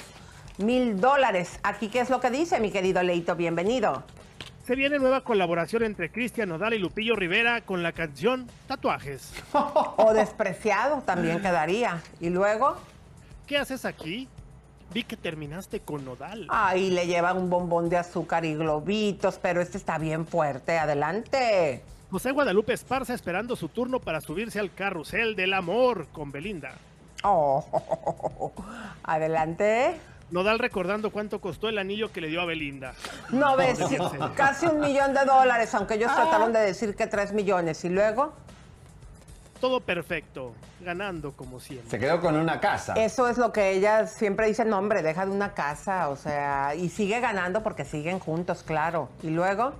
mil 0.60 1.02
dólares. 1.02 1.60
Aquí, 1.64 1.90
¿qué 1.90 2.00
es 2.00 2.10
lo 2.10 2.22
que 2.22 2.30
dice, 2.30 2.62
mi 2.62 2.72
querido 2.72 3.04
Leito? 3.04 3.36
Bienvenido. 3.36 4.02
Se 4.66 4.76
viene 4.76 4.98
nueva 4.98 5.26
colaboración 5.26 5.84
entre 5.84 6.10
Cristian 6.10 6.48
Nodal 6.48 6.74
y 6.74 6.80
Lupillo 6.80 7.18
Rivera 7.18 7.60
con 7.66 7.84
la 7.84 7.92
canción 7.92 8.50
Tatuajes. 8.66 9.34
O 9.98 10.14
despreciado 10.14 11.02
también 11.02 11.42
quedaría. 11.42 12.02
Y 12.22 12.30
luego, 12.30 12.78
¿Qué 13.46 13.58
haces 13.58 13.84
aquí? 13.84 14.30
Vi 14.94 15.04
que 15.04 15.18
terminaste 15.18 15.80
con 15.80 16.06
Nodal. 16.06 16.48
ahí 16.50 16.90
le 16.90 17.08
lleva 17.08 17.34
un 17.34 17.50
bombón 17.50 17.90
de 17.90 17.98
azúcar 17.98 18.46
y 18.46 18.54
globitos, 18.56 19.40
pero 19.42 19.62
este 19.62 19.78
está 19.78 19.98
bien 19.98 20.28
fuerte. 20.28 20.78
Adelante. 20.78 21.82
José 22.12 22.32
Guadalupe 22.32 22.74
Esparza 22.74 23.14
esperando 23.14 23.56
su 23.56 23.70
turno 23.70 24.00
para 24.00 24.22
subirse 24.22 24.60
al 24.60 24.72
carrusel 24.72 25.36
del 25.36 25.54
amor 25.54 26.08
con 26.12 26.32
Belinda. 26.32 26.74
Oh, 27.24 28.52
adelante. 29.04 29.96
Nodal 30.30 30.60
recordando 30.60 31.12
cuánto 31.12 31.40
costó 31.42 31.70
el 31.70 31.78
anillo 31.78 32.12
que 32.12 32.22
le 32.22 32.28
dio 32.28 32.42
a 32.42 32.46
Belinda. 32.46 32.94
No 33.30 33.56
ves, 33.56 33.80
casi 34.36 34.66
un 34.66 34.80
millón 34.80 35.14
de 35.14 35.26
dólares, 35.26 35.74
aunque 35.76 35.96
ellos 35.96 36.14
trataron 36.14 36.54
de 36.54 36.60
decir 36.60 36.96
que 36.96 37.08
tres 37.08 37.34
millones. 37.34 37.84
Y 37.86 37.90
luego, 37.90 38.34
Todo 39.64 39.80
perfecto, 39.80 40.52
ganando 40.82 41.32
como 41.32 41.62
siempre. 41.62 41.90
Se 41.90 41.98
quedó 41.98 42.20
con 42.20 42.36
una 42.36 42.60
casa. 42.60 42.96
eso 42.96 43.30
es 43.30 43.38
lo 43.38 43.54
que 43.54 43.72
ella 43.72 44.08
siempre 44.08 44.48
dice, 44.48 44.66
no 44.66 44.78
hombre, 44.78 45.02
deja 45.02 45.26
de 45.26 45.32
una 45.32 45.54
casa, 45.54 46.10
o 46.10 46.18
sea, 46.18 46.76
y 46.76 46.90
sigue 46.90 47.22
ganando 47.22 47.64
porque 47.64 47.86
siguen 47.86 48.20
juntos, 48.20 48.62
claro. 48.62 49.08
Y 49.22 49.30
luego, 49.30 49.72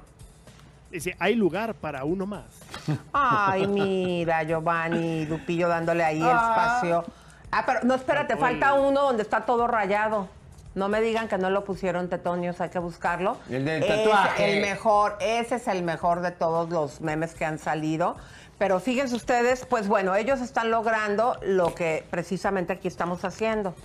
Dice, 0.90 1.18
hay 1.20 1.36
lugar 1.36 1.74
para 1.74 2.06
uno 2.06 2.26
más. 2.26 2.46
ay, 3.12 3.68
mira, 3.68 4.44
Giovanni, 4.44 5.26
Lupillo 5.26 5.68
dándole 5.68 6.06
ahí 6.06 6.22
el 6.22 6.28
espacio. 6.28 7.04
Ah, 7.52 7.64
pero 7.66 7.82
no, 7.84 7.96
espérate, 7.96 8.38
falta 8.38 8.76
uno 8.76 9.02
donde 9.02 9.24
está 9.24 9.42
todo 9.42 9.68
rayado. 9.68 10.30
No 10.76 10.88
me 10.88 11.02
digan 11.02 11.28
que 11.28 11.38
no 11.38 11.50
lo 11.50 11.66
pusieron 11.66 12.08
tetonios, 12.10 12.60
hay 12.62 12.70
que 12.70 12.80
buscarlo. 12.80 13.38
El 13.50 13.66
del 13.66 13.86
tatuaje. 13.86 14.54
el 14.54 14.62
mejor, 14.62 15.18
ese 15.20 15.56
es 15.56 15.68
el 15.68 15.84
mejor 15.84 16.22
de 16.22 16.32
todos 16.32 16.70
los 16.70 17.02
memes 17.02 17.36
que 17.36 17.44
han 17.44 17.60
salido. 17.60 18.16
Pero 18.64 18.80
fíjense 18.80 19.14
ustedes, 19.14 19.66
pues 19.66 19.90
bueno, 19.90 20.16
ellos 20.16 20.40
están 20.40 20.72
logrando 20.72 21.38
lo 21.42 21.76
que 21.76 22.06
precisamente 22.10 22.72
aquí 22.72 22.88
estamos 22.88 23.26
haciendo. 23.26 23.76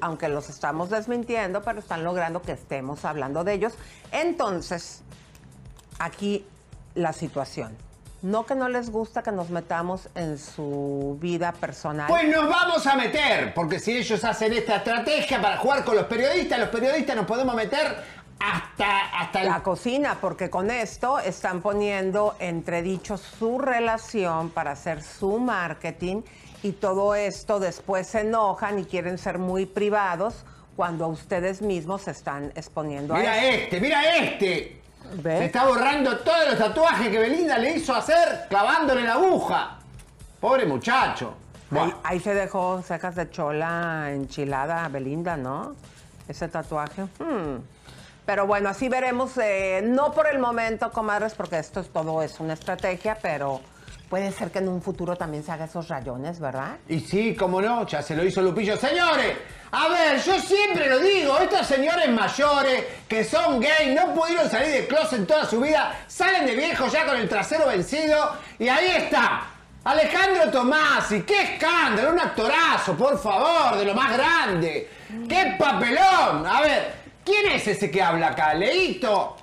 Aunque 0.00 0.28
los 0.28 0.50
estamos 0.50 0.90
desmintiendo, 0.90 1.62
pero 1.62 1.78
están 1.78 2.02
logrando 2.02 2.42
que 2.42 2.50
estemos 2.50 3.04
hablando 3.04 3.44
de 3.44 3.52
ellos. 3.52 3.74
Entonces, 4.10 5.04
aquí 6.00 6.44
la 6.96 7.12
situación. 7.12 7.76
No 8.22 8.44
que 8.44 8.56
no 8.56 8.68
les 8.68 8.90
gusta 8.90 9.22
que 9.22 9.30
nos 9.30 9.50
metamos 9.50 10.08
en 10.16 10.36
su 10.36 11.16
vida 11.20 11.52
personal. 11.52 12.08
Pues 12.08 12.26
nos 12.28 12.48
vamos 12.48 12.84
a 12.88 12.96
meter, 12.96 13.54
porque 13.54 13.78
si 13.78 13.96
ellos 13.96 14.24
hacen 14.24 14.52
esta 14.52 14.78
estrategia 14.78 15.40
para 15.40 15.58
jugar 15.58 15.84
con 15.84 15.94
los 15.94 16.06
periodistas, 16.06 16.58
los 16.58 16.70
periodistas 16.70 17.14
nos 17.14 17.26
podemos 17.26 17.54
meter 17.54 18.23
hasta, 18.38 19.20
hasta 19.20 19.42
el 19.42 19.48
la 19.48 19.62
cocina, 19.62 20.18
porque 20.20 20.50
con 20.50 20.70
esto 20.70 21.18
están 21.18 21.60
poniendo 21.60 22.34
entredicho 22.38 23.16
su 23.16 23.58
relación 23.58 24.50
para 24.50 24.72
hacer 24.72 25.02
su 25.02 25.38
marketing 25.38 26.22
y 26.62 26.72
todo 26.72 27.14
esto 27.14 27.60
después 27.60 28.06
se 28.06 28.20
enojan 28.20 28.78
y 28.78 28.84
quieren 28.84 29.18
ser 29.18 29.38
muy 29.38 29.66
privados 29.66 30.44
cuando 30.76 31.04
a 31.04 31.08
ustedes 31.08 31.62
mismos 31.62 32.02
se 32.02 32.10
están 32.10 32.52
exponiendo 32.54 33.14
a 33.14 33.18
Mira 33.18 33.44
eso. 33.44 33.62
este, 33.62 33.80
mira 33.80 34.16
este. 34.16 34.80
¿Ve? 35.16 35.38
Se 35.38 35.44
está 35.44 35.66
borrando 35.66 36.18
todos 36.18 36.48
los 36.48 36.58
tatuajes 36.58 37.08
que 37.08 37.18
Belinda 37.18 37.58
le 37.58 37.76
hizo 37.76 37.94
hacer 37.94 38.46
clavándole 38.48 39.02
la 39.02 39.12
aguja. 39.14 39.78
Pobre 40.40 40.64
muchacho. 40.66 41.34
Ahí, 41.70 41.94
ahí 42.02 42.20
se 42.20 42.34
dejó 42.34 42.82
sacas 42.82 43.14
de 43.14 43.30
chola 43.30 44.10
enchilada 44.12 44.88
Belinda, 44.88 45.36
¿no? 45.36 45.74
Ese 46.28 46.48
tatuaje. 46.48 47.02
Hmm. 47.18 47.58
Pero 48.26 48.46
bueno, 48.46 48.70
así 48.70 48.88
veremos, 48.88 49.36
eh, 49.36 49.82
no 49.84 50.12
por 50.12 50.26
el 50.26 50.38
momento, 50.38 50.90
comadres, 50.90 51.34
porque 51.34 51.58
esto 51.58 51.80
es 51.80 51.88
todo 51.90 52.22
es 52.22 52.40
una 52.40 52.54
estrategia, 52.54 53.18
pero 53.20 53.60
puede 54.08 54.32
ser 54.32 54.50
que 54.50 54.60
en 54.60 54.68
un 54.68 54.80
futuro 54.80 55.14
también 55.16 55.44
se 55.44 55.52
haga 55.52 55.66
esos 55.66 55.88
rayones, 55.88 56.40
¿verdad? 56.40 56.76
Y 56.88 57.00
sí, 57.00 57.34
cómo 57.34 57.60
no, 57.60 57.86
ya 57.86 58.00
se 58.00 58.16
lo 58.16 58.24
hizo 58.24 58.40
Lupillo. 58.40 58.76
Señores, 58.78 59.36
a 59.72 59.88
ver, 59.88 60.22
yo 60.22 60.38
siempre 60.38 60.88
lo 60.88 61.00
digo, 61.00 61.38
estos 61.38 61.66
señores 61.66 62.08
mayores 62.08 62.84
que 63.06 63.24
son 63.24 63.60
gay, 63.60 63.94
no 63.94 64.14
pudieron 64.14 64.48
salir 64.48 64.72
de 64.72 64.86
closet 64.86 65.26
toda 65.26 65.44
su 65.44 65.60
vida, 65.60 66.04
salen 66.06 66.46
de 66.46 66.54
viejos 66.54 66.92
ya 66.92 67.04
con 67.04 67.16
el 67.16 67.28
trasero 67.28 67.66
vencido 67.66 68.36
y 68.58 68.68
ahí 68.68 68.86
está. 68.96 69.48
Alejandro 69.84 70.50
Tomasi, 70.50 71.22
qué 71.22 71.42
escándalo, 71.42 72.12
un 72.12 72.20
actorazo, 72.20 72.94
por 72.94 73.18
favor, 73.18 73.76
de 73.76 73.84
lo 73.84 73.94
más 73.94 74.16
grande. 74.16 74.88
¡Qué 75.28 75.56
papelón! 75.58 76.46
A 76.46 76.62
ver, 76.62 77.03
¿quién 77.24 77.46
es 77.52 77.66
ese 77.66 77.90
que 77.90 78.02
habla 78.02 78.28
acá? 78.28 78.54
Leito. 78.54 79.36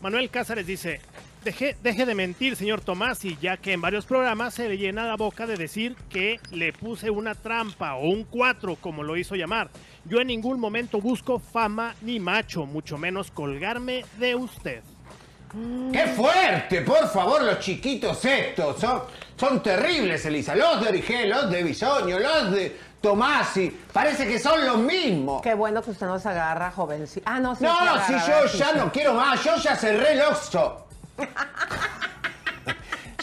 Manuel 0.00 0.30
Cázares 0.30 0.66
dice, 0.66 1.00
deje, 1.44 1.76
deje 1.82 2.04
de 2.04 2.14
mentir, 2.14 2.56
señor 2.56 2.80
Tomasi, 2.80 3.38
ya 3.40 3.56
que 3.56 3.72
en 3.72 3.80
varios 3.80 4.04
programas 4.04 4.54
se 4.54 4.68
le 4.68 4.76
llena 4.76 5.06
la 5.06 5.16
boca 5.16 5.46
de 5.46 5.56
decir 5.56 5.94
que 6.10 6.40
le 6.50 6.72
puse 6.72 7.10
una 7.10 7.34
trampa 7.34 7.94
o 7.94 8.08
un 8.08 8.24
cuatro, 8.24 8.76
como 8.76 9.02
lo 9.02 9.16
hizo 9.16 9.36
llamar. 9.36 9.70
Yo 10.04 10.20
en 10.20 10.26
ningún 10.26 10.58
momento 10.58 11.00
busco 11.00 11.38
fama 11.38 11.94
ni 12.02 12.18
macho, 12.18 12.66
mucho 12.66 12.98
menos 12.98 13.30
colgarme 13.30 14.04
de 14.18 14.34
usted. 14.34 14.82
¡Qué 15.92 16.06
fuerte! 16.16 16.80
Por 16.80 17.08
favor, 17.10 17.42
los 17.42 17.58
chiquitos 17.58 18.24
estos 18.24 18.80
son, 18.80 19.02
son 19.36 19.62
terribles, 19.62 20.24
Elisa. 20.24 20.56
Los 20.56 20.80
de 20.80 20.88
Origel, 20.88 21.28
los 21.28 21.50
de 21.50 21.62
Bisoño, 21.62 22.18
los 22.18 22.52
de 22.52 22.74
Tomasi. 23.02 23.68
Parece 23.92 24.26
que 24.26 24.38
son 24.38 24.64
los 24.64 24.78
mismos. 24.78 25.42
Qué 25.42 25.54
bueno 25.54 25.82
que 25.82 25.90
usted 25.90 26.06
no 26.06 26.18
se 26.18 26.28
agarra, 26.28 26.70
jovencito. 26.70 27.28
Ah, 27.28 27.40
no, 27.40 27.54
sí. 27.54 27.64
No, 27.64 27.72
agarra, 27.72 28.06
si 28.06 28.12
yo 28.12 28.48
sí, 28.48 28.58
ya 28.58 28.72
no 28.74 28.90
quiero 28.92 29.14
más, 29.14 29.42
yo 29.44 29.56
ya 29.56 29.76
cerré 29.76 30.12
el 30.12 30.22
Oxxo. 30.22 30.86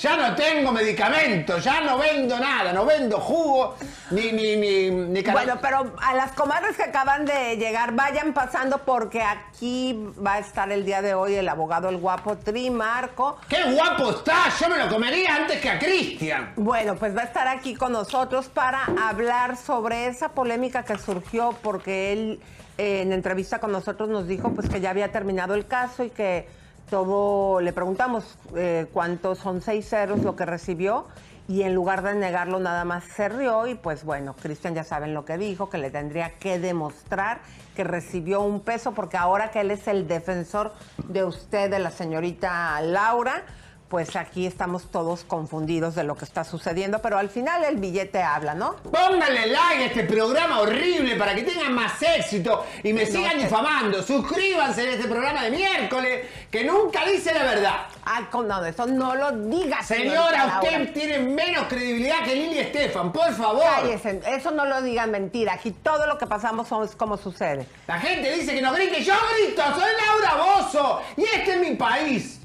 Ya 0.01 0.15
no 0.15 0.33
tengo 0.33 0.71
medicamentos, 0.71 1.61
ya 1.61 1.81
no 1.81 1.97
vendo 1.97 2.39
nada, 2.39 2.71
no 2.71 2.85
vendo 2.85 3.19
jugo, 3.19 3.75
ni, 4.11 4.31
ni, 4.31 4.55
ni, 4.55 5.21
Bueno, 5.23 5.59
pero 5.61 5.93
a 6.01 6.13
las 6.13 6.31
comadres 6.31 6.77
que 6.77 6.83
acaban 6.83 7.25
de 7.25 7.57
llegar, 7.57 7.93
vayan 7.93 8.33
pasando 8.33 8.77
porque 8.77 9.21
aquí 9.21 9.99
va 10.25 10.35
a 10.35 10.39
estar 10.39 10.71
el 10.71 10.85
día 10.85 11.01
de 11.01 11.15
hoy 11.15 11.35
el 11.35 11.49
abogado, 11.49 11.89
el 11.89 11.97
guapo 11.97 12.37
Tri 12.37 12.69
Marco. 12.69 13.39
¡Qué 13.49 13.61
guapo 13.73 14.11
está! 14.11 14.45
Yo 14.57 14.69
me 14.69 14.77
lo 14.77 14.87
comería 14.87 15.35
antes 15.35 15.59
que 15.59 15.69
a 15.69 15.77
Cristian. 15.77 16.53
Bueno, 16.55 16.95
pues 16.95 17.13
va 17.13 17.23
a 17.23 17.25
estar 17.25 17.49
aquí 17.49 17.75
con 17.75 17.91
nosotros 17.91 18.47
para 18.47 18.85
hablar 19.05 19.57
sobre 19.57 20.07
esa 20.07 20.29
polémica 20.29 20.83
que 20.83 20.97
surgió 20.97 21.53
porque 21.61 22.13
él 22.13 22.39
eh, 22.77 23.01
en 23.01 23.11
entrevista 23.11 23.59
con 23.59 23.73
nosotros 23.73 24.07
nos 24.07 24.29
dijo 24.29 24.53
pues 24.53 24.69
que 24.69 24.79
ya 24.79 24.91
había 24.91 25.11
terminado 25.11 25.55
el 25.55 25.67
caso 25.67 26.05
y 26.05 26.09
que 26.09 26.47
todo, 26.89 27.61
le 27.61 27.73
preguntamos 27.73 28.37
eh, 28.55 28.87
cuántos 28.91 29.39
son 29.39 29.61
seis 29.61 29.87
ceros 29.87 30.19
lo 30.19 30.35
que 30.35 30.45
recibió 30.45 31.05
y 31.47 31.63
en 31.63 31.73
lugar 31.73 32.03
de 32.03 32.13
negarlo 32.13 32.59
nada 32.59 32.85
más 32.85 33.03
se 33.03 33.27
rió 33.27 33.65
y 33.67 33.75
pues 33.75 34.03
bueno, 34.03 34.35
Cristian 34.39 34.75
ya 34.75 34.83
saben 34.83 35.13
lo 35.13 35.25
que 35.25 35.37
dijo, 35.37 35.69
que 35.69 35.79
le 35.79 35.89
tendría 35.89 36.37
que 36.37 36.59
demostrar 36.59 37.39
que 37.75 37.83
recibió 37.83 38.41
un 38.41 38.59
peso 38.59 38.93
porque 38.93 39.17
ahora 39.17 39.49
que 39.49 39.61
él 39.61 39.71
es 39.71 39.87
el 39.87 40.07
defensor 40.07 40.73
de 41.07 41.23
usted, 41.23 41.71
de 41.71 41.79
la 41.79 41.89
señorita 41.89 42.79
Laura, 42.81 43.43
pues 43.89 44.15
aquí 44.15 44.45
estamos 44.45 44.91
todos 44.91 45.23
confundidos 45.23 45.95
de 45.95 46.03
lo 46.03 46.15
que 46.15 46.23
está 46.23 46.43
sucediendo, 46.43 46.99
pero 47.01 47.17
al 47.17 47.29
final 47.29 47.63
el 47.63 47.77
billete 47.77 48.21
habla, 48.21 48.53
¿no? 48.53 48.75
Pónganle 48.91 49.47
like 49.47 49.83
a 49.83 49.85
este 49.87 50.03
programa 50.03 50.59
horrible 50.61 51.15
para 51.15 51.33
que 51.33 51.41
tengan 51.41 51.73
más 51.73 51.93
éxito 52.01 52.63
y 52.83 52.93
me 52.93 53.03
No 53.05 53.11
sigan 53.11 53.39
difamando. 53.39 54.03
Suscríbanse 54.03 54.81
a 54.81 54.91
este 54.91 55.07
programa 55.07 55.43
de 55.43 55.51
miércoles 55.51 56.25
que 56.51 56.63
nunca 56.63 57.03
dice 57.05 57.33
la 57.33 57.43
verdad. 57.43 57.75
Ay, 58.05 58.25
con- 58.31 58.47
no, 58.47 58.63
eso 58.63 58.85
no 58.85 59.15
lo 59.15 59.31
digas, 59.31 59.85
Señora, 59.87 60.59
usted 60.61 60.93
tiene 60.93 61.19
menos 61.19 61.65
credibilidad 61.67 62.23
que 62.23 62.35
Lili 62.35 62.59
Estefan, 62.59 63.11
por 63.11 63.31
favor. 63.33 63.63
Cállese, 63.63 64.21
eso 64.27 64.51
no 64.51 64.65
lo 64.65 64.81
digan 64.81 65.11
mentira. 65.11 65.53
Aquí 65.53 65.71
todo 65.71 66.05
lo 66.07 66.17
que 66.17 66.27
pasamos 66.27 66.67
es 66.87 66.95
como 66.95 67.17
sucede. 67.17 67.65
La 67.87 67.99
gente 67.99 68.31
dice 68.35 68.53
que 68.53 68.61
no 68.61 68.71
grite, 68.73 69.03
yo 69.03 69.13
grito, 69.35 69.61
soy 69.73 69.91
Laura 70.07 70.43
Bozo 70.43 71.01
y 71.17 71.23
este 71.23 71.55
es 71.55 71.59
mi 71.59 71.75
país. 71.75 72.38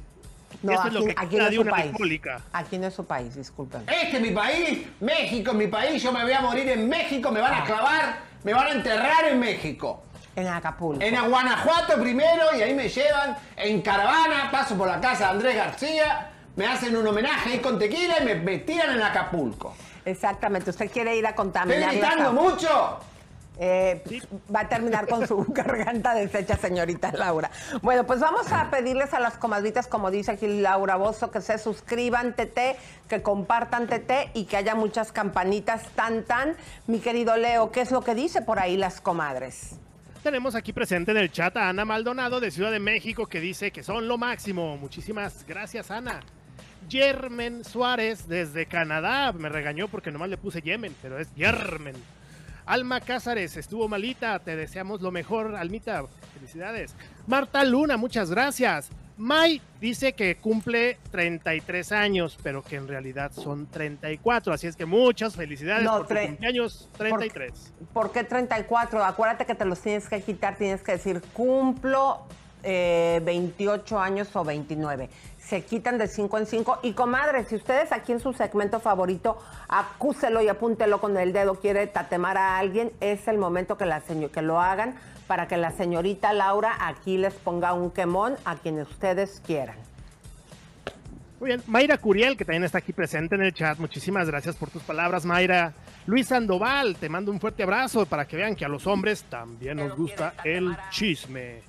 No, 0.64 0.72
Esto 0.72 0.88
es 0.88 0.94
aquí, 0.94 0.98
lo 0.98 1.04
que 1.04 1.14
aquí 1.18 1.36
no 1.36 1.46
es 1.46 1.54
su 1.54 1.60
una 1.60 1.70
país. 1.70 1.86
república. 1.92 2.40
Aquí 2.54 2.78
no 2.78 2.86
es 2.86 2.94
su 2.94 3.04
país, 3.04 3.34
disculpen. 3.34 3.82
Este 3.86 4.16
es 4.16 4.22
mi 4.22 4.30
país, 4.30 4.86
México 5.00 5.50
es 5.50 5.56
mi 5.56 5.66
país, 5.66 6.02
yo 6.02 6.10
me 6.10 6.22
voy 6.22 6.32
a 6.32 6.40
morir 6.40 6.66
en 6.70 6.88
México, 6.88 7.30
me 7.30 7.40
van 7.40 7.52
a 7.54 7.64
clavar, 7.64 8.16
me 8.42 8.54
van 8.54 8.66
a 8.68 8.70
enterrar 8.70 9.26
en 9.26 9.38
México. 9.38 10.02
En 10.34 10.48
Acapulco. 10.48 11.02
En 11.04 11.14
Guanajuato 11.28 12.00
primero 12.00 12.56
y 12.58 12.62
ahí 12.62 12.74
me 12.74 12.88
llevan 12.88 13.36
en 13.56 13.82
caravana, 13.82 14.50
paso 14.50 14.74
por 14.76 14.88
la 14.88 14.98
casa 15.00 15.26
de 15.26 15.30
Andrés 15.32 15.56
García, 15.56 16.30
me 16.56 16.66
hacen 16.66 16.96
un 16.96 17.06
homenaje 17.06 17.50
ahí 17.52 17.58
con 17.58 17.78
tequila 17.78 18.22
y 18.22 18.24
me, 18.24 18.34
me 18.36 18.58
tiran 18.58 18.96
en 18.96 19.02
Acapulco. 19.02 19.76
Exactamente, 20.06 20.70
usted 20.70 20.90
quiere 20.90 21.14
ir 21.16 21.26
a 21.26 21.30
¿Estoy 21.30 21.44
contaminar. 21.44 21.80
la 21.80 21.90
gritando 21.92 22.32
mucho? 22.32 23.00
Eh, 23.58 24.02
va 24.54 24.60
a 24.60 24.68
terminar 24.68 25.06
con 25.06 25.26
su 25.28 25.44
garganta 25.48 26.14
deshecha, 26.14 26.56
señorita 26.56 27.12
Laura. 27.12 27.50
Bueno, 27.82 28.04
pues 28.04 28.20
vamos 28.20 28.50
a 28.52 28.70
pedirles 28.70 29.14
a 29.14 29.20
las 29.20 29.36
comadritas, 29.36 29.86
como 29.86 30.10
dice 30.10 30.32
aquí 30.32 30.46
Laura 30.60 30.96
Bozo, 30.96 31.30
que 31.30 31.40
se 31.40 31.58
suscriban, 31.58 32.34
Tete, 32.34 32.76
que 33.08 33.22
compartan, 33.22 33.86
Tete, 33.86 34.30
y 34.34 34.46
que 34.46 34.56
haya 34.56 34.74
muchas 34.74 35.12
campanitas, 35.12 35.88
tan, 35.94 36.24
tan. 36.24 36.56
Mi 36.86 36.98
querido 36.98 37.36
Leo, 37.36 37.70
¿qué 37.70 37.80
es 37.80 37.90
lo 37.92 38.02
que 38.02 38.14
dice 38.14 38.42
por 38.42 38.58
ahí 38.58 38.76
las 38.76 39.00
comadres? 39.00 39.78
Tenemos 40.24 40.54
aquí 40.54 40.72
presente 40.72 41.10
en 41.10 41.18
el 41.18 41.30
chat 41.30 41.54
a 41.56 41.68
Ana 41.68 41.84
Maldonado 41.84 42.40
de 42.40 42.50
Ciudad 42.50 42.72
de 42.72 42.80
México 42.80 43.26
que 43.26 43.40
dice 43.40 43.70
que 43.70 43.82
son 43.82 44.08
lo 44.08 44.16
máximo. 44.16 44.76
Muchísimas 44.78 45.44
gracias, 45.46 45.90
Ana. 45.90 46.20
Yermen 46.88 47.64
Suárez 47.64 48.26
desde 48.26 48.66
Canadá. 48.66 49.32
Me 49.32 49.48
regañó 49.48 49.86
porque 49.88 50.10
nomás 50.10 50.30
le 50.30 50.38
puse 50.38 50.62
Yemen, 50.62 50.94
pero 51.02 51.18
es 51.18 51.32
Yermen. 51.34 51.94
Alma 52.66 53.00
Cázares, 53.00 53.56
estuvo 53.56 53.88
malita. 53.88 54.38
Te 54.38 54.56
deseamos 54.56 55.00
lo 55.00 55.10
mejor, 55.10 55.54
Almita. 55.54 56.04
Felicidades. 56.34 56.94
Marta 57.26 57.64
Luna, 57.64 57.96
muchas 57.96 58.30
gracias. 58.30 58.90
May 59.16 59.62
dice 59.80 60.14
que 60.14 60.36
cumple 60.36 60.98
33 61.12 61.92
años, 61.92 62.36
pero 62.42 62.62
que 62.62 62.76
en 62.76 62.88
realidad 62.88 63.30
son 63.32 63.66
34. 63.66 64.52
Así 64.52 64.66
es 64.66 64.74
que 64.74 64.86
muchas 64.86 65.36
felicidades 65.36 65.84
No, 65.84 65.98
por 65.98 66.08
tu 66.08 66.14
cumpleaños 66.14 66.88
33. 66.96 67.72
¿Por 67.92 68.10
qué 68.10 68.24
34? 68.24 69.04
Acuérdate 69.04 69.46
que 69.46 69.54
te 69.54 69.64
los 69.64 69.80
tienes 69.80 70.08
que 70.08 70.20
quitar, 70.20 70.56
tienes 70.56 70.82
que 70.82 70.92
decir 70.92 71.22
cumplo 71.32 72.26
eh, 72.64 73.20
28 73.24 74.00
años 74.00 74.34
o 74.34 74.42
29. 74.42 75.08
Se 75.46 75.62
quitan 75.64 75.98
de 75.98 76.08
5 76.08 76.38
en 76.38 76.46
5. 76.46 76.78
Y 76.82 76.92
comadre, 76.92 77.44
si 77.44 77.56
ustedes 77.56 77.92
aquí 77.92 78.12
en 78.12 78.20
su 78.20 78.32
segmento 78.32 78.80
favorito, 78.80 79.38
acúselo 79.68 80.40
y 80.42 80.48
apúntelo 80.48 81.00
con 81.00 81.16
el 81.16 81.32
dedo, 81.32 81.56
quiere 81.56 81.86
tatemar 81.86 82.38
a 82.38 82.58
alguien, 82.58 82.92
es 83.00 83.28
el 83.28 83.38
momento 83.38 83.76
que, 83.76 83.84
la 83.84 84.00
que 84.00 84.42
lo 84.42 84.60
hagan 84.60 84.96
para 85.26 85.48
que 85.48 85.56
la 85.56 85.70
señorita 85.70 86.32
Laura 86.32 86.76
aquí 86.80 87.16
les 87.16 87.34
ponga 87.34 87.72
un 87.72 87.90
quemón 87.90 88.36
a 88.44 88.56
quienes 88.56 88.88
ustedes 88.88 89.42
quieran. 89.44 89.76
Muy 91.40 91.48
bien, 91.48 91.62
Mayra 91.66 91.98
Curiel, 91.98 92.36
que 92.36 92.44
también 92.44 92.64
está 92.64 92.78
aquí 92.78 92.92
presente 92.92 93.34
en 93.34 93.42
el 93.42 93.52
chat. 93.52 93.78
Muchísimas 93.78 94.28
gracias 94.28 94.56
por 94.56 94.70
tus 94.70 94.82
palabras, 94.82 95.24
Mayra. 95.24 95.72
Luis 96.06 96.28
Sandoval, 96.28 96.96
te 96.96 97.08
mando 97.08 97.32
un 97.32 97.40
fuerte 97.40 97.62
abrazo 97.62 98.06
para 98.06 98.26
que 98.26 98.36
vean 98.36 98.54
que 98.54 98.64
a 98.64 98.68
los 98.68 98.86
hombres 98.86 99.24
también 99.24 99.78
nos 99.78 99.96
gusta 99.96 100.34
el 100.44 100.76
chisme. 100.90 101.62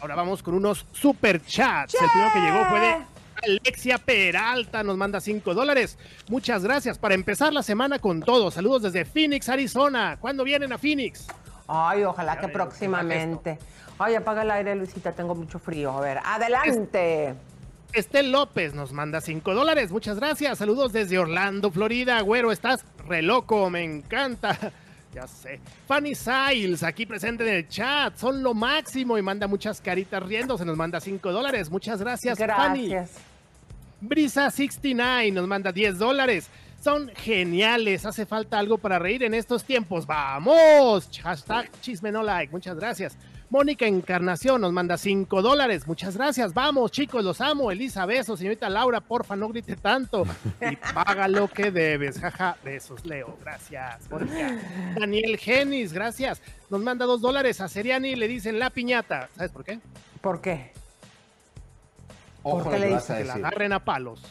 Ahora 0.00 0.14
vamos 0.14 0.42
con 0.42 0.54
unos 0.54 0.86
super 0.92 1.44
chats. 1.44 1.94
El 1.94 2.08
primero 2.10 2.32
que 2.32 2.40
llegó 2.40 2.64
fue 2.66 2.80
de 2.80 2.96
Alexia 3.42 3.98
Peralta, 3.98 4.82
nos 4.82 4.96
manda 4.96 5.20
5 5.20 5.54
dólares. 5.54 5.98
Muchas 6.28 6.62
gracias. 6.62 6.98
Para 6.98 7.14
empezar 7.14 7.52
la 7.52 7.62
semana 7.62 7.98
con 7.98 8.20
todo, 8.20 8.50
saludos 8.50 8.82
desde 8.82 9.04
Phoenix, 9.04 9.48
Arizona. 9.48 10.16
¿Cuándo 10.20 10.44
vienen 10.44 10.72
a 10.72 10.78
Phoenix? 10.78 11.26
Ay, 11.66 12.04
ojalá 12.04 12.34
Ya 12.34 12.40
que 12.40 12.48
próximamente. 12.48 13.58
Ay, 13.98 14.14
apaga 14.14 14.42
el 14.42 14.50
aire, 14.50 14.74
Luisita, 14.76 15.12
tengo 15.12 15.34
mucho 15.34 15.58
frío. 15.58 15.90
A 15.90 16.00
ver, 16.00 16.20
adelante. 16.24 17.34
Estel 17.92 18.30
López 18.30 18.74
nos 18.74 18.92
manda 18.92 19.20
5 19.20 19.54
dólares. 19.54 19.90
Muchas 19.90 20.18
gracias. 20.18 20.58
Saludos 20.58 20.92
desde 20.92 21.18
Orlando, 21.18 21.70
Florida. 21.70 22.20
Güero, 22.20 22.52
estás 22.52 22.84
re 23.08 23.22
loco. 23.22 23.70
Me 23.70 23.82
encanta. 23.82 24.56
Ya 25.14 25.26
sé. 25.26 25.58
Fanny 25.86 26.14
Siles, 26.14 26.82
aquí 26.82 27.06
presente 27.06 27.48
en 27.48 27.54
el 27.54 27.68
chat. 27.68 28.16
Son 28.16 28.42
lo 28.42 28.54
máximo 28.54 29.16
y 29.16 29.22
manda 29.22 29.46
muchas 29.46 29.80
caritas 29.80 30.22
riendo. 30.22 30.58
Se 30.58 30.64
nos 30.64 30.76
manda 30.76 31.00
5 31.00 31.32
dólares. 31.32 31.70
Muchas 31.70 32.00
gracias, 32.00 32.38
Fanny. 32.38 32.88
Gracias. 32.88 33.22
Brisa69 34.02 35.32
nos 35.32 35.48
manda 35.48 35.72
10 35.72 35.98
dólares. 35.98 36.48
Son 36.80 37.10
geniales. 37.16 38.04
Hace 38.06 38.26
falta 38.26 38.58
algo 38.58 38.78
para 38.78 38.98
reír 38.98 39.22
en 39.24 39.34
estos 39.34 39.64
tiempos. 39.64 40.06
¡Vamos! 40.06 41.08
Hashtag 41.22 41.70
chisme 41.80 42.12
no 42.12 42.22
like. 42.22 42.52
Muchas 42.52 42.76
gracias. 42.76 43.16
Mónica 43.50 43.86
Encarnación 43.86 44.60
nos 44.60 44.72
manda 44.72 44.98
5 44.98 45.40
dólares. 45.40 45.86
Muchas 45.86 46.16
gracias. 46.16 46.52
Vamos, 46.52 46.90
chicos, 46.90 47.24
los 47.24 47.40
amo. 47.40 47.70
Elisa, 47.70 48.04
besos. 48.04 48.38
Señorita 48.38 48.68
Laura, 48.68 49.00
porfa, 49.00 49.36
no 49.36 49.48
grite 49.48 49.74
tanto. 49.76 50.26
Y 50.60 50.76
paga 50.76 51.28
lo 51.28 51.48
que 51.48 51.70
debes. 51.70 52.20
Jaja, 52.20 52.56
besos, 52.62 53.06
Leo. 53.06 53.38
Gracias. 53.40 54.10
Mónica. 54.10 54.54
Daniel 54.98 55.38
Genis, 55.38 55.94
gracias. 55.94 56.42
Nos 56.68 56.82
manda 56.82 57.06
2 57.06 57.22
dólares. 57.22 57.62
A 57.62 57.68
Seriani 57.68 58.16
le 58.16 58.28
dicen 58.28 58.58
la 58.58 58.68
piñata. 58.68 59.30
¿Sabes 59.34 59.50
por 59.50 59.64
qué? 59.64 59.80
¿Por 60.20 60.42
qué? 60.42 60.72
Ojo 62.42 62.64
¿Por 62.64 62.64
lo 62.66 62.70
qué 62.70 62.76
que 62.76 62.90
le 62.90 62.94
a 62.96 63.00
Que 63.00 63.24
la 63.24 63.34
agarren 63.34 63.72
a 63.72 63.82
palos. 63.82 64.22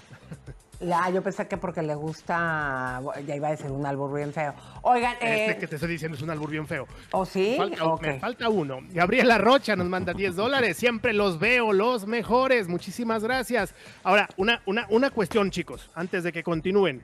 Ah, 0.93 1.09
yo 1.09 1.23
pensé 1.23 1.47
que 1.47 1.57
porque 1.57 1.81
le 1.81 1.95
gusta, 1.95 3.01
ya 3.25 3.35
iba 3.35 3.47
a 3.47 3.51
decir 3.51 3.71
un 3.71 3.85
albur 3.85 4.13
bien 4.13 4.31
feo. 4.31 4.53
Oigan, 4.83 5.13
Este 5.13 5.51
eh, 5.51 5.57
que 5.57 5.67
te 5.67 5.75
estoy 5.75 5.89
diciendo 5.89 6.15
es 6.15 6.21
un 6.21 6.29
albur 6.29 6.51
bien 6.51 6.67
feo. 6.67 6.87
¿o 7.11 7.25
sí? 7.25 7.55
Falta. 7.57 7.83
Me 8.01 8.19
falta 8.19 8.49
uno. 8.49 8.79
Gabriela 8.89 9.39
Rocha 9.39 9.75
nos 9.75 9.87
manda 9.87 10.13
10 10.13 10.35
dólares. 10.35 10.77
Siempre 10.77 11.13
los 11.13 11.39
veo, 11.39 11.73
los 11.73 12.05
mejores. 12.05 12.67
Muchísimas 12.67 13.23
gracias. 13.23 13.73
Ahora, 14.03 14.29
una, 14.37 14.61
una, 14.67 14.85
una 14.89 15.09
cuestión, 15.09 15.49
chicos, 15.49 15.89
antes 15.95 16.23
de 16.23 16.31
que 16.31 16.43
continúen. 16.43 17.01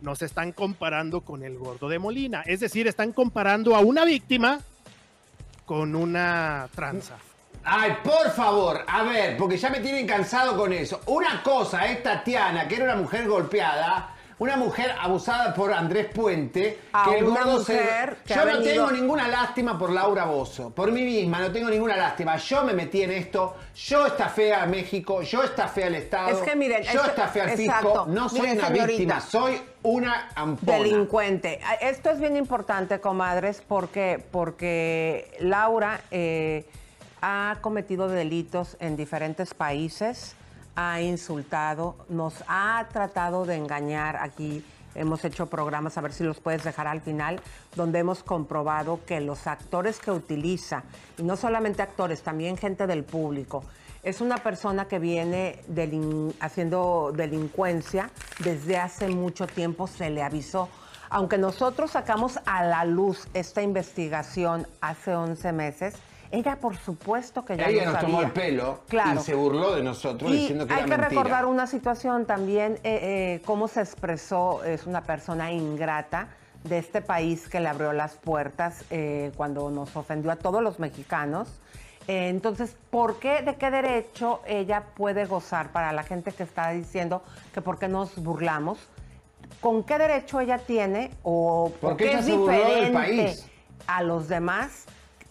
Nos 0.00 0.22
están 0.22 0.52
comparando 0.52 1.20
con 1.20 1.42
el 1.44 1.58
gordo 1.58 1.90
de 1.90 1.98
Molina. 1.98 2.42
Es 2.46 2.60
decir, 2.60 2.86
están 2.86 3.12
comparando 3.12 3.76
a 3.76 3.80
una 3.80 4.06
víctima 4.06 4.60
con 5.66 5.94
una 5.94 6.68
tranza. 6.74 7.18
Ay, 7.64 7.98
por 8.02 8.30
favor, 8.30 8.84
a 8.86 9.02
ver, 9.02 9.36
porque 9.36 9.56
ya 9.56 9.68
me 9.70 9.80
tienen 9.80 10.06
cansado 10.06 10.56
con 10.56 10.72
eso. 10.72 11.00
Una 11.06 11.42
cosa 11.42 11.86
es 11.86 12.02
Tatiana, 12.02 12.66
que 12.66 12.76
era 12.76 12.84
una 12.84 12.96
mujer 12.96 13.28
golpeada, 13.28 14.14
una 14.38 14.56
mujer 14.56 14.94
abusada 14.98 15.52
por 15.52 15.70
Andrés 15.70 16.06
Puente, 16.06 16.78
A 16.94 17.04
que 17.04 17.18
el 17.18 17.26
gordo 17.26 17.62
se... 17.62 17.78
que 18.24 18.32
Yo 18.34 18.40
no 18.46 18.52
venido- 18.54 18.62
tengo 18.64 18.90
ninguna 18.92 19.28
lástima 19.28 19.78
por 19.78 19.90
Laura 19.90 20.24
Bozo, 20.24 20.70
por 20.70 20.90
mí 20.90 21.02
misma, 21.02 21.40
no 21.40 21.52
tengo 21.52 21.68
ninguna 21.68 21.94
lástima. 21.98 22.38
Yo 22.38 22.64
me 22.64 22.72
metí 22.72 23.02
en 23.02 23.10
esto, 23.10 23.54
yo 23.76 24.06
estafé 24.06 24.54
a 24.54 24.64
México, 24.64 25.20
yo 25.20 25.42
estafé 25.42 25.84
al 25.84 25.94
Estado, 25.96 26.30
Es 26.30 26.38
que 26.38 26.56
miren, 26.56 26.82
yo 26.84 26.88
esto- 26.92 27.06
estafé 27.08 27.42
al 27.42 27.50
fisco, 27.50 27.64
exacto. 27.76 28.06
no 28.08 28.30
soy 28.30 28.40
Miren, 28.40 28.58
una 28.58 28.66
señorita. 28.68 28.86
víctima, 28.86 29.20
soy 29.20 29.60
una 29.82 30.30
ampona. 30.34 30.78
Delincuente. 30.78 31.60
Ah, 31.62 31.74
Esto 31.74 32.08
es 32.08 32.18
bien 32.18 32.38
importante, 32.38 32.98
comadres, 33.00 33.62
porque, 33.68 34.24
porque 34.30 35.36
Laura 35.40 36.00
eh, 36.10 36.64
ha 37.22 37.58
cometido 37.60 38.08
delitos 38.08 38.76
en 38.80 38.96
diferentes 38.96 39.54
países, 39.54 40.34
ha 40.76 41.00
insultado, 41.00 41.96
nos 42.08 42.44
ha 42.48 42.86
tratado 42.92 43.44
de 43.44 43.56
engañar 43.56 44.16
aquí. 44.16 44.64
Hemos 44.94 45.24
hecho 45.24 45.46
programas, 45.46 45.96
a 45.98 46.00
ver 46.00 46.12
si 46.12 46.24
los 46.24 46.40
puedes 46.40 46.64
dejar 46.64 46.88
al 46.88 47.00
final, 47.00 47.40
donde 47.76 48.00
hemos 48.00 48.22
comprobado 48.22 49.00
que 49.06 49.20
los 49.20 49.46
actores 49.46 50.00
que 50.00 50.10
utiliza, 50.10 50.82
y 51.16 51.22
no 51.22 51.36
solamente 51.36 51.82
actores, 51.82 52.22
también 52.22 52.56
gente 52.56 52.86
del 52.86 53.04
público, 53.04 53.62
es 54.02 54.20
una 54.20 54.38
persona 54.38 54.86
que 54.88 54.98
viene 54.98 55.60
haciendo 56.40 57.12
delincuencia 57.14 58.10
desde 58.38 58.78
hace 58.78 59.08
mucho 59.08 59.46
tiempo, 59.46 59.86
se 59.86 60.10
le 60.10 60.22
avisó. 60.22 60.68
Aunque 61.10 61.38
nosotros 61.38 61.90
sacamos 61.90 62.40
a 62.46 62.64
la 62.64 62.84
luz 62.84 63.28
esta 63.34 63.62
investigación 63.62 64.66
hace 64.80 65.14
11 65.14 65.52
meses, 65.52 65.94
ella 66.32 66.56
por 66.60 66.76
supuesto 66.76 67.44
que 67.44 67.56
ya 67.56 67.66
Ella 67.68 67.86
nos 67.92 68.00
tomó 68.00 68.22
el 68.22 68.30
pelo 68.30 68.80
Claro. 68.88 69.20
y 69.20 69.22
se 69.24 69.34
burló 69.34 69.74
de 69.74 69.82
nosotros 69.82 70.30
Y 70.30 70.36
diciendo 70.36 70.66
que 70.66 70.74
hay 70.74 70.80
era 70.80 70.86
que 70.88 70.96
mentira. 70.96 71.08
recordar 71.22 71.46
una 71.46 71.66
situación 71.66 72.24
también, 72.26 72.74
eh, 72.84 73.00
eh, 73.38 73.42
cómo 73.44 73.66
se 73.68 73.80
expresó, 73.80 74.62
es 74.64 74.86
una 74.86 75.02
persona 75.02 75.50
ingrata 75.52 76.28
de 76.64 76.78
este 76.78 77.00
país 77.00 77.48
que 77.48 77.58
le 77.60 77.68
abrió 77.68 77.92
las 77.92 78.14
puertas 78.16 78.84
eh, 78.90 79.32
cuando 79.36 79.70
nos 79.70 79.96
ofendió 79.96 80.30
a 80.30 80.36
todos 80.36 80.62
los 80.62 80.78
mexicanos. 80.78 81.48
Eh, 82.06 82.28
entonces, 82.28 82.76
¿por 82.90 83.18
qué, 83.18 83.42
de 83.42 83.56
qué 83.56 83.70
derecho 83.70 84.40
ella 84.46 84.84
puede 84.94 85.24
gozar 85.26 85.70
para 85.72 85.92
la 85.92 86.02
gente 86.02 86.32
que 86.32 86.42
está 86.42 86.70
diciendo 86.70 87.22
que 87.54 87.60
por 87.60 87.78
qué 87.78 87.88
nos 87.88 88.16
burlamos? 88.22 88.78
¿Con 89.60 89.82
qué 89.84 89.98
derecho 89.98 90.40
ella 90.40 90.58
tiene 90.58 91.10
o 91.22 91.72
por 91.80 91.96
qué 91.96 92.12
es 92.12 92.26
diferente 92.26 92.92
país. 92.92 93.46
a 93.86 94.02
los 94.02 94.28
demás? 94.28 94.86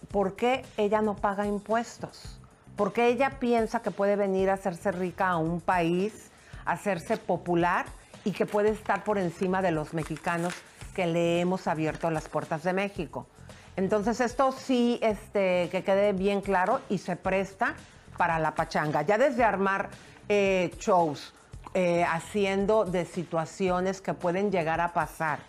¿Por 0.08 0.36
qué 0.36 0.66
ella 0.78 1.02
no 1.02 1.16
paga 1.16 1.46
impuestos? 1.46 2.40
Porque 2.76 3.08
ella 3.08 3.40
piensa 3.40 3.82
que 3.82 3.92
puede 3.92 4.16
venir 4.16 4.50
a 4.50 4.54
hacerse 4.54 4.92
rica 4.92 5.30
a 5.30 5.38
un 5.38 5.62
país, 5.62 6.32
hacerse 6.66 7.18
popular 7.18 7.86
y 8.24 8.32
que 8.32 8.46
puede 8.46 8.70
estar 8.70 9.04
por 9.04 9.18
encima 9.18 9.62
de 9.62 9.72
los 9.72 9.94
mexicanos 9.94 10.54
que 10.96 11.06
le 11.06 11.42
hemos 11.42 11.68
abierto 11.68 12.10
las 12.10 12.28
puertas 12.28 12.64
de 12.64 12.74
México. 12.74 13.28
Entonces 13.76 14.20
esto 14.20 14.52
sí, 14.52 15.00
este, 15.02 15.70
que 15.72 15.84
quede 15.84 16.14
bien 16.14 16.42
claro 16.42 16.82
y 16.90 16.98
se 16.98 17.16
presta 17.16 17.76
para 18.18 18.40
la 18.40 18.56
pachanga. 18.56 19.04
Ya 19.04 19.18
desde 19.18 19.44
armar 19.44 19.90
eh, 20.28 20.74
shows, 20.80 21.34
eh, 21.74 22.04
haciendo 22.04 22.84
de 22.84 23.06
situaciones 23.06 24.02
que 24.02 24.14
pueden 24.14 24.52
llegar 24.52 24.82
a 24.82 24.92
pasar, 24.94 25.40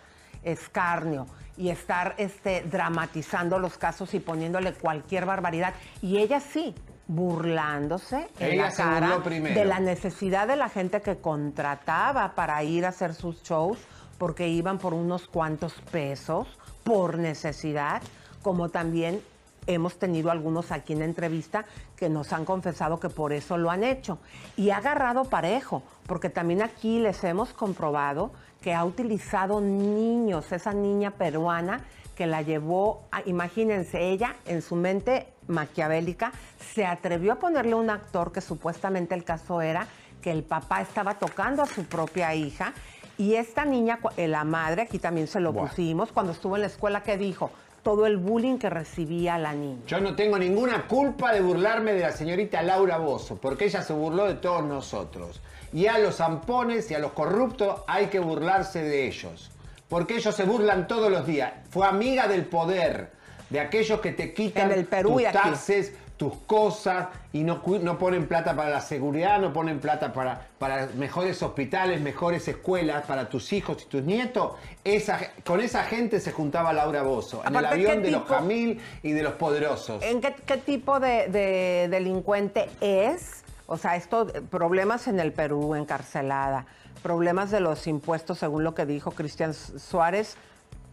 escarnio 0.43 1.27
y 1.61 1.69
estar 1.69 2.15
este, 2.17 2.63
dramatizando 2.63 3.59
los 3.59 3.77
casos 3.77 4.15
y 4.15 4.19
poniéndole 4.19 4.73
cualquier 4.73 5.27
barbaridad. 5.27 5.75
Y 6.01 6.17
ella 6.17 6.39
sí, 6.39 6.73
burlándose 7.05 8.27
en 8.39 8.53
Ella 8.53 8.63
la 8.63 8.71
se 8.71 8.77
cara 8.77 9.07
burló 9.09 9.23
primero. 9.23 9.59
de 9.59 9.65
la 9.65 9.79
necesidad 9.79 10.47
de 10.47 10.55
la 10.55 10.69
gente 10.69 11.01
que 11.01 11.17
contrataba 11.17 12.33
para 12.33 12.63
ir 12.63 12.83
a 12.83 12.89
hacer 12.89 13.13
sus 13.13 13.43
shows 13.43 13.77
porque 14.17 14.47
iban 14.47 14.79
por 14.79 14.95
unos 14.95 15.27
cuantos 15.27 15.73
pesos 15.91 16.47
por 16.83 17.19
necesidad, 17.19 18.01
como 18.41 18.69
también 18.69 19.21
hemos 19.67 19.99
tenido 19.99 20.31
algunos 20.31 20.71
aquí 20.71 20.93
en 20.93 21.03
entrevista 21.03 21.65
que 21.95 22.09
nos 22.09 22.33
han 22.33 22.43
confesado 22.43 22.99
que 22.99 23.09
por 23.09 23.33
eso 23.33 23.55
lo 23.57 23.69
han 23.69 23.83
hecho. 23.83 24.17
Y 24.57 24.71
ha 24.71 24.77
agarrado 24.77 25.25
parejo, 25.25 25.83
porque 26.07 26.29
también 26.31 26.63
aquí 26.63 26.99
les 26.99 27.23
hemos 27.23 27.53
comprobado 27.53 28.31
que 28.61 28.73
ha 28.73 28.85
utilizado 28.85 29.59
niños, 29.59 30.51
esa 30.51 30.73
niña 30.73 31.11
peruana 31.11 31.81
que 32.15 32.27
la 32.27 32.41
llevó, 32.41 33.03
a, 33.11 33.21
imagínense, 33.25 34.11
ella 34.11 34.35
en 34.45 34.61
su 34.61 34.75
mente 34.75 35.27
maquiavélica 35.47 36.31
se 36.73 36.85
atrevió 36.85 37.33
a 37.33 37.35
ponerle 37.35 37.73
un 37.73 37.89
actor 37.89 38.31
que 38.31 38.41
supuestamente 38.41 39.15
el 39.15 39.23
caso 39.23 39.61
era 39.61 39.87
que 40.21 40.31
el 40.31 40.43
papá 40.43 40.81
estaba 40.81 41.15
tocando 41.15 41.63
a 41.63 41.65
su 41.65 41.85
propia 41.85 42.35
hija 42.35 42.73
y 43.17 43.35
esta 43.35 43.65
niña, 43.65 43.99
eh, 44.17 44.27
la 44.27 44.43
madre, 44.43 44.83
aquí 44.83 44.99
también 44.99 45.27
se 45.27 45.39
lo 45.39 45.51
Buah. 45.51 45.67
pusimos, 45.67 46.11
cuando 46.11 46.31
estuvo 46.31 46.55
en 46.55 46.61
la 46.61 46.67
escuela, 46.67 47.03
que 47.03 47.17
dijo? 47.17 47.51
Todo 47.83 48.05
el 48.05 48.17
bullying 48.17 48.57
que 48.57 48.69
recibía 48.69 49.37
la 49.39 49.53
niña. 49.53 49.81
Yo 49.87 49.99
no 49.99 50.15
tengo 50.15 50.37
ninguna 50.37 50.87
culpa 50.87 51.33
de 51.33 51.41
burlarme 51.41 51.93
de 51.93 52.01
la 52.01 52.11
señorita 52.11 52.61
Laura 52.61 52.97
Bozo, 52.97 53.37
porque 53.37 53.65
ella 53.65 53.81
se 53.81 53.93
burló 53.93 54.25
de 54.25 54.35
todos 54.35 54.63
nosotros. 54.63 55.41
Y 55.73 55.87
a 55.87 55.97
los 55.97 56.17
zampones 56.17 56.91
y 56.91 56.95
a 56.95 56.99
los 56.99 57.13
corruptos 57.13 57.81
hay 57.87 58.07
que 58.07 58.19
burlarse 58.19 58.83
de 58.83 59.07
ellos, 59.07 59.51
porque 59.87 60.15
ellos 60.15 60.35
se 60.35 60.43
burlan 60.43 60.87
todos 60.87 61.11
los 61.11 61.25
días. 61.25 61.53
Fue 61.69 61.87
amiga 61.87 62.27
del 62.27 62.45
poder, 62.45 63.11
de 63.49 63.59
aquellos 63.59 64.01
que 64.01 64.11
te 64.11 64.33
quitan 64.33 64.71
el 64.71 64.85
Perú 64.85 65.13
tus 65.13 65.23
taxes, 65.31 65.93
tus 66.17 66.35
cosas, 66.45 67.07
y 67.33 67.43
no, 67.43 67.63
no 67.81 67.97
ponen 67.97 68.27
plata 68.27 68.55
para 68.55 68.69
la 68.69 68.81
seguridad, 68.81 69.39
no 69.39 69.51
ponen 69.53 69.79
plata 69.79 70.13
para, 70.13 70.49
para 70.59 70.87
mejores 70.95 71.41
hospitales, 71.41 71.99
mejores 71.99 72.47
escuelas 72.47 73.05
para 73.05 73.27
tus 73.27 73.51
hijos 73.53 73.81
y 73.83 73.85
tus 73.85 74.03
nietos. 74.03 74.53
Esa, 74.83 75.19
con 75.43 75.61
esa 75.61 75.83
gente 75.83 76.19
se 76.19 76.31
juntaba 76.31 76.73
Laura 76.73 77.01
Bozo, 77.01 77.41
en 77.43 77.55
el 77.55 77.65
Aparte, 77.65 77.81
¿qué 77.81 77.87
avión 77.87 78.03
de 78.03 78.11
los 78.11 78.25
Jamil 78.25 78.79
y 79.01 79.13
de 79.13 79.23
los 79.23 79.33
poderosos. 79.33 80.03
¿En 80.03 80.21
qué, 80.21 80.35
qué 80.45 80.57
tipo 80.57 80.99
de, 80.99 81.27
de 81.29 81.87
delincuente 81.89 82.69
es? 82.81 83.40
O 83.71 83.77
sea, 83.77 83.95
esto, 83.95 84.27
eh, 84.27 84.41
problemas 84.41 85.07
en 85.07 85.17
el 85.21 85.31
Perú, 85.31 85.75
encarcelada, 85.75 86.65
problemas 87.01 87.51
de 87.51 87.61
los 87.61 87.87
impuestos, 87.87 88.39
según 88.39 88.65
lo 88.65 88.75
que 88.75 88.85
dijo 88.85 89.11
Cristian 89.11 89.53
Suárez, 89.53 90.35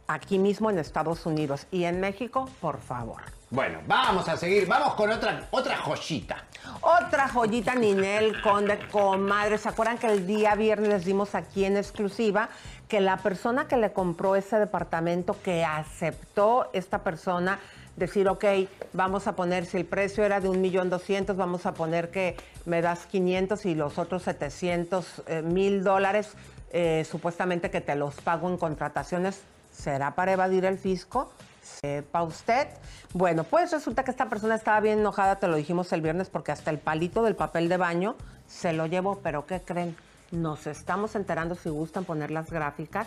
aquí 0.07 0.39
mismo 0.39 0.71
en 0.71 0.79
Estados 0.79 1.27
Unidos. 1.27 1.67
Y 1.73 1.85
en 1.85 1.99
México, 1.99 2.49
por 2.61 2.79
favor. 2.79 3.23
Bueno, 3.51 3.81
vamos 3.89 4.29
a 4.29 4.37
seguir, 4.37 4.69
vamos 4.69 4.95
con 4.95 5.11
otra, 5.11 5.49
otra 5.51 5.77
joyita. 5.79 6.45
Otra 6.81 7.29
joyita, 7.29 7.75
Ninel 7.75 8.41
Conde, 8.43 8.79
comadre. 8.93 9.59
¿Se 9.59 9.69
acuerdan 9.71 9.99
que 9.99 10.07
el 10.07 10.25
día 10.29 10.55
viernes 10.55 10.89
les 10.89 11.05
dimos 11.05 11.35
aquí 11.35 11.65
en 11.65 11.77
exclusiva 11.77 12.49
que 12.87 13.01
la 13.01 13.17
persona 13.17 13.67
que 13.67 13.77
le 13.77 13.93
compró 13.93 14.37
ese 14.37 14.57
departamento, 14.61 15.35
que 15.43 15.65
aceptó 15.65 16.71
esta 16.75 17.03
persona 17.03 17.59
decir, 17.99 18.29
ok, 18.29 18.45
vamos 18.93 19.27
a 19.27 19.35
poner, 19.35 19.67
si 19.67 19.77
el 19.77 19.85
precio 19.85 20.25
era 20.25 20.41
de 20.41 20.49
un 20.49 20.61
millón 20.61 20.89
doscientos, 20.91 21.37
vamos 21.37 21.67
a 21.67 21.75
poner 21.75 22.11
que 22.11 22.37
me 22.65 22.81
das 22.81 23.07
500 23.07 23.67
y 23.67 23.75
los 23.75 23.99
otros 23.99 24.23
700 24.23 25.23
eh, 25.27 25.43
mil 25.43 25.83
dólares, 25.83 26.33
eh, 26.73 27.05
supuestamente 27.11 27.71
que 27.71 27.81
te 27.81 27.97
los 27.97 28.15
pago 28.17 28.49
en 28.49 28.57
contrataciones, 28.57 29.43
¿será 29.73 30.15
para 30.15 30.33
evadir 30.33 30.65
el 30.65 30.79
fisco? 30.79 31.31
Sepa 31.63 32.23
usted. 32.23 32.69
Bueno, 33.13 33.45
pues 33.45 33.71
resulta 33.73 34.05
que 34.05 34.11
esta 34.11 34.29
persona 34.29 34.55
estaba 34.55 34.81
bien 34.81 35.01
enojada, 35.01 35.37
te 35.37 35.49
lo 35.49 35.57
dijimos 35.57 35.93
el 35.93 36.01
viernes, 36.01 36.31
porque 36.31 36.53
hasta 36.53 36.71
el 36.71 36.79
palito 36.79 37.23
del 37.23 37.37
papel 37.37 37.69
de 37.69 37.77
baño 37.77 38.17
se 38.47 38.73
lo 38.73 38.87
llevó. 38.87 39.19
Pero 39.23 39.47
¿qué 39.47 39.61
creen? 39.61 39.97
Nos 40.31 40.67
estamos 40.67 41.15
enterando, 41.15 41.55
si 41.55 41.69
gustan 41.69 42.05
poner 42.05 42.31
las 42.31 42.51
gráficas, 42.51 43.07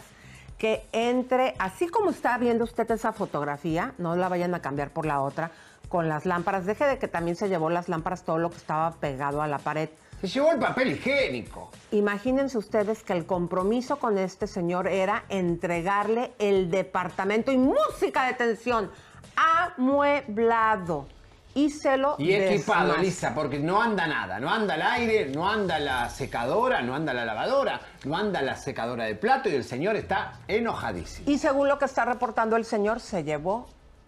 que 0.62 0.86
entre, 0.92 1.56
así 1.58 1.88
como 1.88 2.12
está 2.12 2.38
viendo 2.38 2.66
usted 2.66 2.92
esa 2.92 3.14
fotografía, 3.14 3.96
no 3.98 4.16
la 4.16 4.30
vayan 4.30 4.54
a 4.54 4.62
cambiar 4.62 4.92
por 4.92 5.08
la 5.08 5.20
otra, 5.20 5.50
con 5.90 6.08
las 6.08 6.28
lámparas. 6.28 6.68
Deje 6.68 6.86
de 6.86 7.00
que 7.00 7.08
también 7.08 7.36
se 7.36 7.50
llevó 7.50 7.72
las 7.72 7.90
lámparas, 7.90 8.22
todo 8.22 8.38
lo 8.38 8.52
que 8.52 8.58
estaba 8.58 8.92
pegado 8.92 9.42
a 9.42 9.48
la 9.48 9.58
pared. 9.58 9.90
Se 10.22 10.28
llevó 10.28 10.52
el 10.52 10.60
papel 10.60 10.92
higiénico. 10.92 11.72
Imagínense 11.90 12.60
ustedes 12.60 13.02
que 13.02 13.14
el 13.14 13.26
compromiso 13.26 13.98
con 13.98 14.20
este 14.20 14.46
señor 14.46 14.88
era 14.88 15.24
entregarle 15.30 16.34
el 16.38 16.70
departamento 16.70 17.52
y 17.52 17.58
música 17.58 18.28
de 18.28 18.36
tensión 18.36 18.92
amueblado. 19.36 21.08
Y 21.54 21.70
se 21.70 21.98
lo 21.98 22.16
Y 22.18 22.34
equipado, 22.34 22.94
desmas- 22.94 23.00
Elisa, 23.00 23.36
porque 23.36 23.60
no 23.60 23.82
anda 23.82 24.08
nada. 24.08 24.40
No 24.40 24.50
anda 24.50 24.76
el 24.76 24.82
aire, 24.82 25.26
no 25.30 25.50
anda 25.50 25.80
la 25.80 26.10
secadora, 26.10 26.82
no 26.82 26.96
anda 26.96 27.14
la 27.14 27.26
lavadora, 27.26 27.82
no 28.06 28.16
anda 28.18 28.42
la 28.42 28.56
secadora 28.56 29.04
de 29.06 29.16
plato 29.16 29.50
y 29.50 29.56
el 29.56 29.64
señor 29.64 29.96
está 29.96 30.34
enojadísimo. 30.48 31.30
Y 31.30 31.38
según 31.38 31.68
lo 31.68 31.78
que 31.78 31.86
está 31.86 32.06
reportando 32.06 32.56
el 32.56 32.64
señor, 32.66 33.00
se 33.02 33.24
llevó 33.24 33.68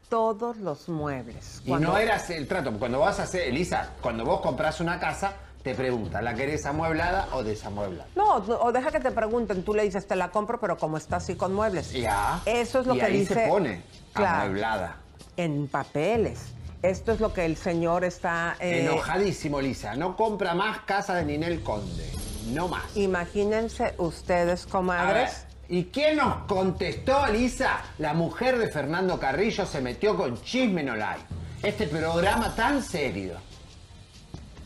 todos 0.09 0.57
los 0.57 0.87
muebles. 0.89 1.61
Y 1.65 1.71
no 1.73 1.97
era 1.97 2.17
el 2.29 2.47
trato. 2.47 2.71
Cuando 2.77 2.99
vas 2.99 3.19
a 3.19 3.23
hacer, 3.23 3.41
Elisa, 3.47 3.89
cuando 4.01 4.23
vos 4.23 4.41
compras 4.41 4.79
una 4.79 4.99
casa, 4.99 5.33
te 5.63 5.73
pregunta, 5.75 6.21
¿la 6.21 6.33
querés 6.35 6.65
amueblada 6.65 7.27
o 7.33 7.41
desamueblada? 7.43 8.07
No, 8.15 8.35
o 8.35 8.71
deja 8.71 8.91
que 8.91 8.99
te 8.99 9.11
pregunten, 9.11 9.63
tú 9.63 9.73
le 9.73 9.83
dices, 9.83 10.05
te 10.07 10.15
la 10.15 10.29
compro, 10.29 10.59
pero 10.59 10.77
como 10.77 10.97
está 10.97 11.17
así 11.17 11.35
con 11.35 11.53
muebles. 11.53 11.91
Ya. 11.93 12.41
Eso 12.45 12.81
es 12.81 12.85
lo 12.85 12.95
y 12.95 12.99
que 12.99 13.05
ahí 13.05 13.19
dice. 13.19 13.33
se 13.33 13.47
pone 13.47 13.81
Claro, 14.13 14.41
amueblada. 14.43 14.95
En 15.35 15.67
papeles. 15.67 16.52
Esto 16.83 17.13
es 17.13 17.19
lo 17.21 17.31
que 17.33 17.45
el 17.45 17.55
señor 17.55 18.03
está. 18.03 18.55
eh, 18.59 18.81
Enojadísimo, 18.85 19.59
Elisa. 19.59 19.95
No 19.95 20.15
compra 20.17 20.53
más 20.53 20.79
casa 20.81 21.15
de 21.15 21.23
Ninel 21.25 21.63
Conde. 21.63 22.11
No 22.51 22.67
más. 22.67 22.83
Imagínense 22.95 23.95
ustedes, 23.97 24.63
A 24.63 24.65
ver, 24.65 24.71
comadres. 24.71 25.45
¿Y 25.69 25.85
quién 25.85 26.17
nos 26.17 26.43
contestó, 26.45 27.25
Elisa? 27.25 27.79
La 27.99 28.13
mujer 28.13 28.57
de 28.57 28.67
Fernando 28.67 29.17
Carrillo 29.17 29.65
se 29.65 29.79
metió 29.79 30.17
con 30.17 30.41
Chisme 30.43 30.83
No 30.83 30.95
Like. 30.97 31.23
Este 31.63 31.87
programa 31.87 32.53
tan 32.53 32.83
serio. 32.83 33.35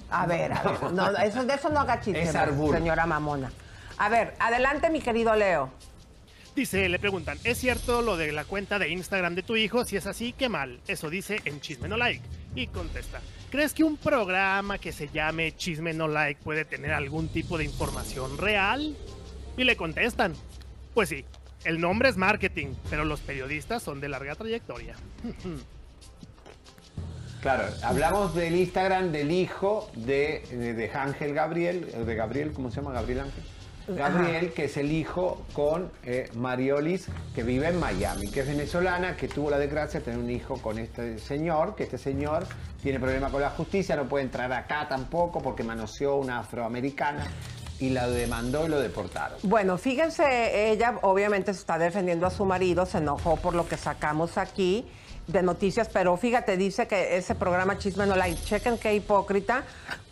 A 0.10 0.26
ver, 0.26 0.54
a 0.54 0.64
ver. 0.64 0.92
No, 0.94 1.10
eso, 1.18 1.44
de 1.44 1.54
eso 1.54 1.70
no 1.70 1.82
haga 1.82 2.02
Es 2.04 2.34
arbur. 2.36 2.76
señora 2.76 3.06
Mamona. 3.06 3.52
A 4.00 4.10
ver, 4.10 4.34
adelante, 4.40 4.90
mi 4.90 5.02
querido 5.02 5.36
Leo. 5.36 5.70
Dice, 6.58 6.90
le 6.90 6.98
preguntan, 6.98 7.38
¿es 7.44 7.60
cierto 7.60 8.02
lo 8.02 8.18
de 8.18 8.32
la 8.32 8.44
cuenta 8.44 8.80
de 8.80 8.90
Instagram 8.90 9.36
de 9.36 9.44
tu 9.44 9.56
hijo? 9.56 9.86
Si 9.86 9.96
es 9.96 10.08
así, 10.08 10.34
qué 10.34 10.50
mal. 10.50 10.80
Eso 10.88 11.08
dice 11.08 11.40
en 11.46 11.62
Chisme 11.62 11.88
No 11.88 11.98
Like. 11.98 12.24
Y 12.56 12.66
contesta, 12.66 13.22
¿crees 13.52 13.74
que 13.76 13.84
un 13.84 13.96
programa 13.96 14.80
que 14.80 14.92
se 14.92 15.08
llame 15.08 15.56
Chisme 15.56 15.94
No 15.94 16.08
Like 16.08 16.42
puede 16.44 16.66
tener 16.66 16.94
algún 16.94 17.28
tipo 17.28 17.60
de 17.60 17.64
información 17.64 18.40
real? 18.40 18.98
Y 19.56 19.66
le 19.66 19.78
contestan, 19.78 20.34
pues 20.96 21.10
sí, 21.10 21.26
el 21.64 21.80
nombre 21.80 22.10
es 22.10 22.18
marketing, 22.18 22.74
pero 22.90 23.06
los 23.06 23.20
periodistas 23.20 23.84
son 23.84 24.02
de 24.02 24.10
larga 24.10 24.34
trayectoria. 24.34 24.96
Claro, 27.40 27.72
hablamos 27.84 28.34
del 28.34 28.56
Instagram 28.56 29.12
del 29.12 29.32
hijo 29.32 29.92
de, 29.96 30.42
de, 30.50 30.74
de 30.74 30.92
Ángel 30.92 31.36
Gabriel, 31.36 31.88
de 32.04 32.16
Gabriel, 32.16 32.52
¿cómo 32.52 32.72
se 32.72 32.78
llama? 32.78 32.92
Gabriel 32.94 33.20
Ángel. 33.22 33.44
Gabriel, 33.88 34.52
que 34.54 34.66
es 34.66 34.78
el 34.78 34.92
hijo 34.92 35.46
con 35.54 35.92
eh, 36.04 36.30
Mariolis, 36.36 37.08
que 37.34 37.44
vive 37.44 37.70
en 37.70 37.80
Miami, 37.80 38.30
que 38.30 38.42
es 38.42 38.48
venezolana, 38.48 39.16
que 39.16 39.28
tuvo 39.28 39.50
la 39.50 39.58
desgracia 39.58 40.00
de 40.00 40.06
tener 40.06 40.20
un 40.20 40.30
hijo 40.30 40.58
con 40.62 40.78
este 40.78 41.20
señor, 41.20 41.76
que 41.76 41.84
este 41.84 41.98
señor 41.98 42.46
tiene 42.82 43.00
problema 43.00 43.30
con 43.30 43.42
la 43.42 43.50
justicia, 43.50 43.96
no 43.96 44.08
puede 44.08 44.26
entrar 44.26 44.52
acá 44.52 44.88
tampoco 44.88 45.42
porque 45.42 45.64
manoseó 45.64 46.18
una 46.18 46.40
afroamericana 46.40 47.26
y 47.80 47.90
la 47.90 48.08
demandó 48.08 48.66
y 48.66 48.70
lo 48.70 48.80
deportaron. 48.80 49.38
Bueno, 49.44 49.78
fíjense, 49.78 50.72
ella 50.72 50.98
obviamente 51.02 51.54
se 51.54 51.60
está 51.60 51.78
defendiendo 51.78 52.26
a 52.26 52.32
su 52.32 52.46
marido, 52.46 52.86
se 52.86 52.98
enojó 52.98 53.38
por 53.38 53.54
lo 53.54 53.68
que 53.68 53.78
sacamos 53.78 54.38
aquí 54.38 54.86
de 55.28 55.44
noticias, 55.44 55.90
pero 55.92 56.16
fíjate, 56.18 56.56
dice 56.58 56.88
que 56.88 57.18
ese 57.18 57.36
programa 57.36 57.78
Chisme 57.78 58.06
no 58.06 58.16
like, 58.16 58.42
chequen 58.44 58.78
qué 58.78 58.96
hipócrita, 58.96 59.64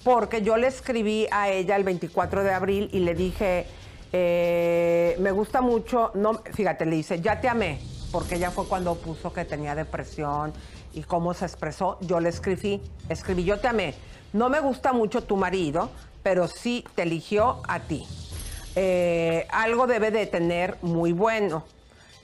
porque 0.04 0.42
yo 0.42 0.58
le 0.58 0.68
escribí 0.68 1.28
a 1.32 1.50
ella 1.50 1.76
el 1.78 1.84
24 1.84 2.44
de 2.44 2.54
abril 2.54 2.90
y 2.92 3.00
le 3.00 3.16
dije, 3.16 3.66
eh, 4.12 5.16
me 5.20 5.32
gusta 5.32 5.62
mucho, 5.62 6.12
no, 6.16 6.42
fíjate, 6.54 6.86
le 6.86 6.98
dice, 6.98 7.22
ya 7.22 7.40
te 7.40 7.48
amé, 7.48 7.80
porque 8.12 8.36
ella 8.36 8.52
fue 8.52 8.68
cuando 8.68 8.96
puso 8.96 9.32
que 9.32 9.46
tenía 9.46 9.74
depresión 9.74 10.54
y 10.94 11.04
cómo 11.04 11.34
se 11.34 11.46
expresó, 11.46 11.98
yo 12.02 12.20
le 12.20 12.30
escribí, 12.30 12.82
escribí, 13.10 13.46
yo 13.46 13.60
te 13.60 13.68
amé, 13.70 13.96
no 14.34 14.50
me 14.50 14.60
gusta 14.60 14.92
mucho 14.92 15.24
tu 15.24 15.38
marido, 15.38 15.90
pero 16.24 16.48
sí 16.48 16.84
te 16.96 17.04
eligió 17.04 17.62
a 17.68 17.80
ti. 17.80 18.06
Eh, 18.76 19.48
algo 19.50 19.88
debe 19.88 20.12
de 20.12 20.26
tener 20.26 20.78
muy 20.82 21.14
bueno. 21.14 21.64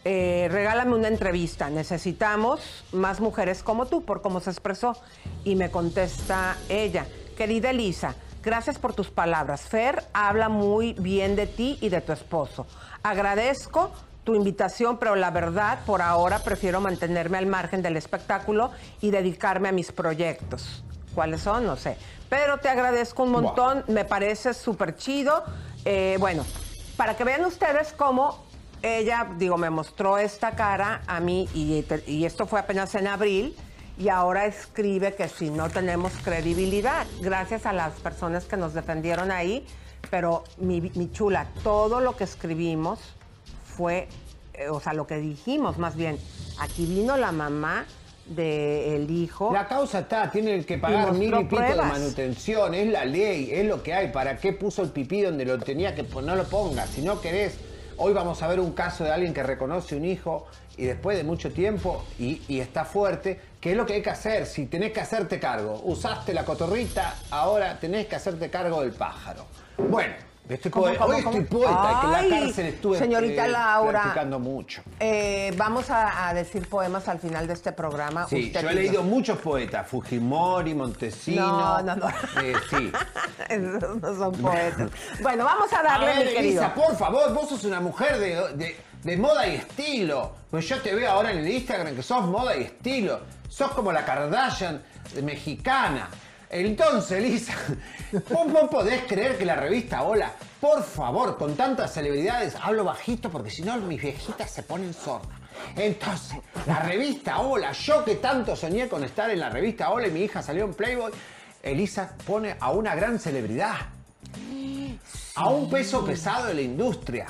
Eh, 0.03 0.47
regálame 0.51 0.95
una 0.95 1.07
entrevista. 1.07 1.69
Necesitamos 1.69 2.83
más 2.91 3.19
mujeres 3.19 3.61
como 3.61 3.85
tú, 3.85 4.03
por 4.03 4.21
cómo 4.21 4.39
se 4.39 4.49
expresó. 4.49 4.95
Y 5.43 5.55
me 5.55 5.69
contesta 5.69 6.57
ella, 6.69 7.05
querida 7.37 7.69
Elisa, 7.69 8.15
gracias 8.43 8.79
por 8.79 8.93
tus 8.93 9.09
palabras. 9.09 9.61
Fer 9.61 10.03
habla 10.13 10.49
muy 10.49 10.93
bien 10.93 11.35
de 11.35 11.47
ti 11.47 11.77
y 11.81 11.89
de 11.89 12.01
tu 12.01 12.13
esposo. 12.13 12.65
Agradezco 13.03 13.91
tu 14.23 14.35
invitación, 14.35 14.97
pero 14.97 15.15
la 15.15 15.31
verdad, 15.31 15.79
por 15.85 16.01
ahora 16.01 16.39
prefiero 16.39 16.79
mantenerme 16.79 17.37
al 17.37 17.47
margen 17.47 17.81
del 17.81 17.97
espectáculo 17.97 18.71
y 19.01 19.11
dedicarme 19.11 19.69
a 19.69 19.71
mis 19.71 19.91
proyectos. 19.91 20.83
¿Cuáles 21.13 21.41
son? 21.41 21.65
No 21.65 21.75
sé. 21.75 21.97
Pero 22.29 22.59
te 22.59 22.69
agradezco 22.69 23.23
un 23.23 23.31
montón, 23.31 23.83
me 23.87 24.05
parece 24.05 24.53
súper 24.53 24.95
chido. 24.95 25.43
Eh, 25.83 26.17
bueno, 26.19 26.45
para 26.95 27.17
que 27.17 27.23
vean 27.23 27.43
ustedes 27.45 27.93
cómo 27.93 28.45
ella, 28.81 29.27
digo, 29.37 29.57
me 29.57 29.69
mostró 29.69 30.17
esta 30.17 30.51
cara 30.51 31.01
a 31.07 31.19
mí 31.19 31.47
y, 31.53 31.85
y 32.07 32.25
esto 32.25 32.45
fue 32.47 32.59
apenas 32.59 32.95
en 32.95 33.07
abril 33.07 33.55
y 33.97 34.09
ahora 34.09 34.45
escribe 34.45 35.13
que 35.13 35.27
si 35.27 35.49
no 35.49 35.69
tenemos 35.69 36.13
credibilidad, 36.23 37.05
gracias 37.21 37.65
a 37.65 37.73
las 37.73 37.93
personas 37.99 38.45
que 38.45 38.57
nos 38.57 38.73
defendieron 38.73 39.31
ahí, 39.31 39.65
pero 40.09 40.43
mi, 40.57 40.81
mi 40.81 41.11
chula, 41.11 41.47
todo 41.63 42.01
lo 42.01 42.15
que 42.15 42.23
escribimos 42.23 42.99
fue, 43.63 44.07
eh, 44.53 44.69
o 44.69 44.79
sea, 44.79 44.93
lo 44.93 45.05
que 45.05 45.17
dijimos 45.17 45.77
más 45.77 45.95
bien, 45.95 46.17
aquí 46.59 46.85
vino 46.85 47.15
la 47.17 47.31
mamá 47.31 47.85
del 48.25 49.11
hijo. 49.11 49.51
La 49.53 49.67
causa 49.67 49.99
está, 49.99 50.31
tiene 50.31 50.65
que 50.65 50.75
Y 50.75 50.77
pagar 50.77 51.07
mostró 51.07 51.19
mil 51.19 51.33
y 51.33 51.43
pico 51.43 51.61
de 51.61 51.75
manutención, 51.75 52.73
es 52.73 52.87
la 52.87 53.05
ley, 53.05 53.49
es 53.51 53.65
lo 53.65 53.83
que 53.83 53.93
hay. 53.93 54.07
¿Para 54.07 54.37
qué 54.37 54.53
puso 54.53 54.81
el 54.81 54.89
pipí 54.89 55.21
donde 55.21 55.45
lo 55.45 55.59
tenía 55.59 55.93
que 55.93 56.03
poner? 56.03 56.31
No 56.31 56.35
lo 56.35 56.47
ponga, 56.47 56.87
si 56.87 57.01
no 57.01 57.19
querés. 57.19 57.55
Hoy 58.03 58.13
vamos 58.13 58.41
a 58.41 58.47
ver 58.47 58.59
un 58.59 58.71
caso 58.71 59.03
de 59.03 59.11
alguien 59.11 59.31
que 59.31 59.43
reconoce 59.43 59.95
un 59.95 60.05
hijo 60.05 60.47
y 60.75 60.85
después 60.85 61.15
de 61.15 61.23
mucho 61.23 61.51
tiempo 61.51 62.03
y, 62.17 62.41
está 62.59 62.83
fuerte, 62.83 63.39
¿qué 63.61 63.73
es 63.73 63.77
lo 63.77 63.85
que 63.85 63.93
hay 63.93 64.01
que 64.01 64.09
hacer? 64.09 64.47
Si 64.47 64.65
tenés 64.65 64.91
que 64.91 65.01
hacerte 65.01 65.39
cargo, 65.39 65.79
usaste 65.83 66.33
la 66.33 66.43
cotorrita, 66.43 67.13
ahora 67.29 67.79
tenés 67.79 68.07
que 68.07 68.15
hacerte 68.15 68.49
cargo 68.49 68.81
del 68.81 68.91
pájaro. 68.91 69.45
Bueno, 69.77 70.15
estoy 70.55 70.71
¿Cómo, 70.71 70.85
poeta, 70.85 70.99
cómo, 71.05 71.15
hoy 71.17 71.23
cómo? 71.23 71.37
estoy 71.39 71.57
poeta, 71.59 71.99
que 72.01 72.07
en 72.07 72.13
Ay, 72.15 72.29
la 72.29 72.39
cárcel 72.45 72.65
estuve 72.67 72.97
señorita 72.97 73.45
eh, 73.45 73.49
Laura. 73.49 73.91
practicando 74.01 74.39
mucho. 74.39 74.81
Eh, 74.99 75.53
vamos 75.57 75.89
a, 75.89 76.27
a 76.29 76.33
decir 76.33 76.67
poemas 76.67 77.07
al 77.07 77.19
final 77.19 77.47
de 77.47 77.53
este 77.53 77.71
programa. 77.71 78.27
Sí, 78.27 78.47
Usted 78.47 78.61
yo 78.61 78.69
he 78.69 78.73
leído 78.75 79.03
muchos 79.03 79.37
poetas, 79.39 79.87
Fujimori, 79.87 80.73
Montesino. 80.73 81.41
No, 81.47 81.81
no, 81.83 81.95
no. 81.95 82.09
eh, 82.41 82.53
sí. 82.69 82.91
Esos 83.49 84.01
no 84.01 84.15
son 84.15 84.31
poetas. 84.33 84.89
Bueno, 85.21 85.45
vamos 85.45 85.71
a 85.73 85.79
A 85.79 85.83
darle, 85.83 86.05
ver, 86.07 86.15
mi 86.17 86.23
querido. 86.33 86.39
Elisa, 86.63 86.73
por 86.73 86.95
favor, 86.97 87.33
vos 87.33 87.49
sos 87.49 87.63
una 87.63 87.79
mujer 87.79 88.17
de, 88.19 88.55
de- 88.55 88.75
de 89.03 89.17
moda 89.17 89.47
y 89.47 89.55
estilo. 89.55 90.35
Pues 90.51 90.67
yo 90.69 90.79
te 90.79 90.93
veo 90.93 91.09
ahora 91.11 91.31
en 91.31 91.39
el 91.39 91.47
Instagram 91.47 91.95
que 91.95 92.03
sos 92.03 92.23
moda 92.27 92.55
y 92.55 92.61
estilo. 92.63 93.19
Sos 93.49 93.71
como 93.71 93.91
la 93.91 94.05
Kardashian 94.05 94.81
mexicana. 95.23 96.07
Entonces, 96.53 97.17
Elisa, 97.17 97.55
vos, 98.29 98.51
vos 98.51 98.69
podés 98.69 99.03
creer 99.05 99.37
que 99.37 99.45
la 99.45 99.55
revista 99.55 100.03
Hola, 100.03 100.33
por 100.59 100.83
favor, 100.83 101.37
con 101.37 101.55
tantas 101.55 101.93
celebridades, 101.93 102.55
hablo 102.61 102.83
bajito 102.83 103.29
porque 103.29 103.49
si 103.49 103.61
no 103.61 103.77
mis 103.77 104.01
viejitas 104.01 104.51
se 104.51 104.61
ponen 104.63 104.93
sordas. 104.93 105.39
Entonces, 105.77 106.39
la 106.67 106.79
revista 106.79 107.39
Hola, 107.39 107.71
yo 107.71 108.03
que 108.03 108.15
tanto 108.15 108.57
soñé 108.57 108.89
con 108.89 109.05
estar 109.05 109.29
en 109.29 109.39
la 109.39 109.49
revista 109.49 109.91
Hola 109.91 110.07
y 110.07 110.11
mi 110.11 110.23
hija 110.23 110.41
salió 110.41 110.65
en 110.65 110.73
Playboy, 110.73 111.13
Elisa 111.63 112.15
pone 112.27 112.57
a 112.59 112.71
una 112.71 112.95
gran 112.95 113.17
celebridad 113.17 113.75
a 115.35 115.49
un 115.49 115.69
peso 115.69 116.03
pesado 116.03 116.47
de 116.47 116.55
la 116.55 116.61
industria. 116.61 117.27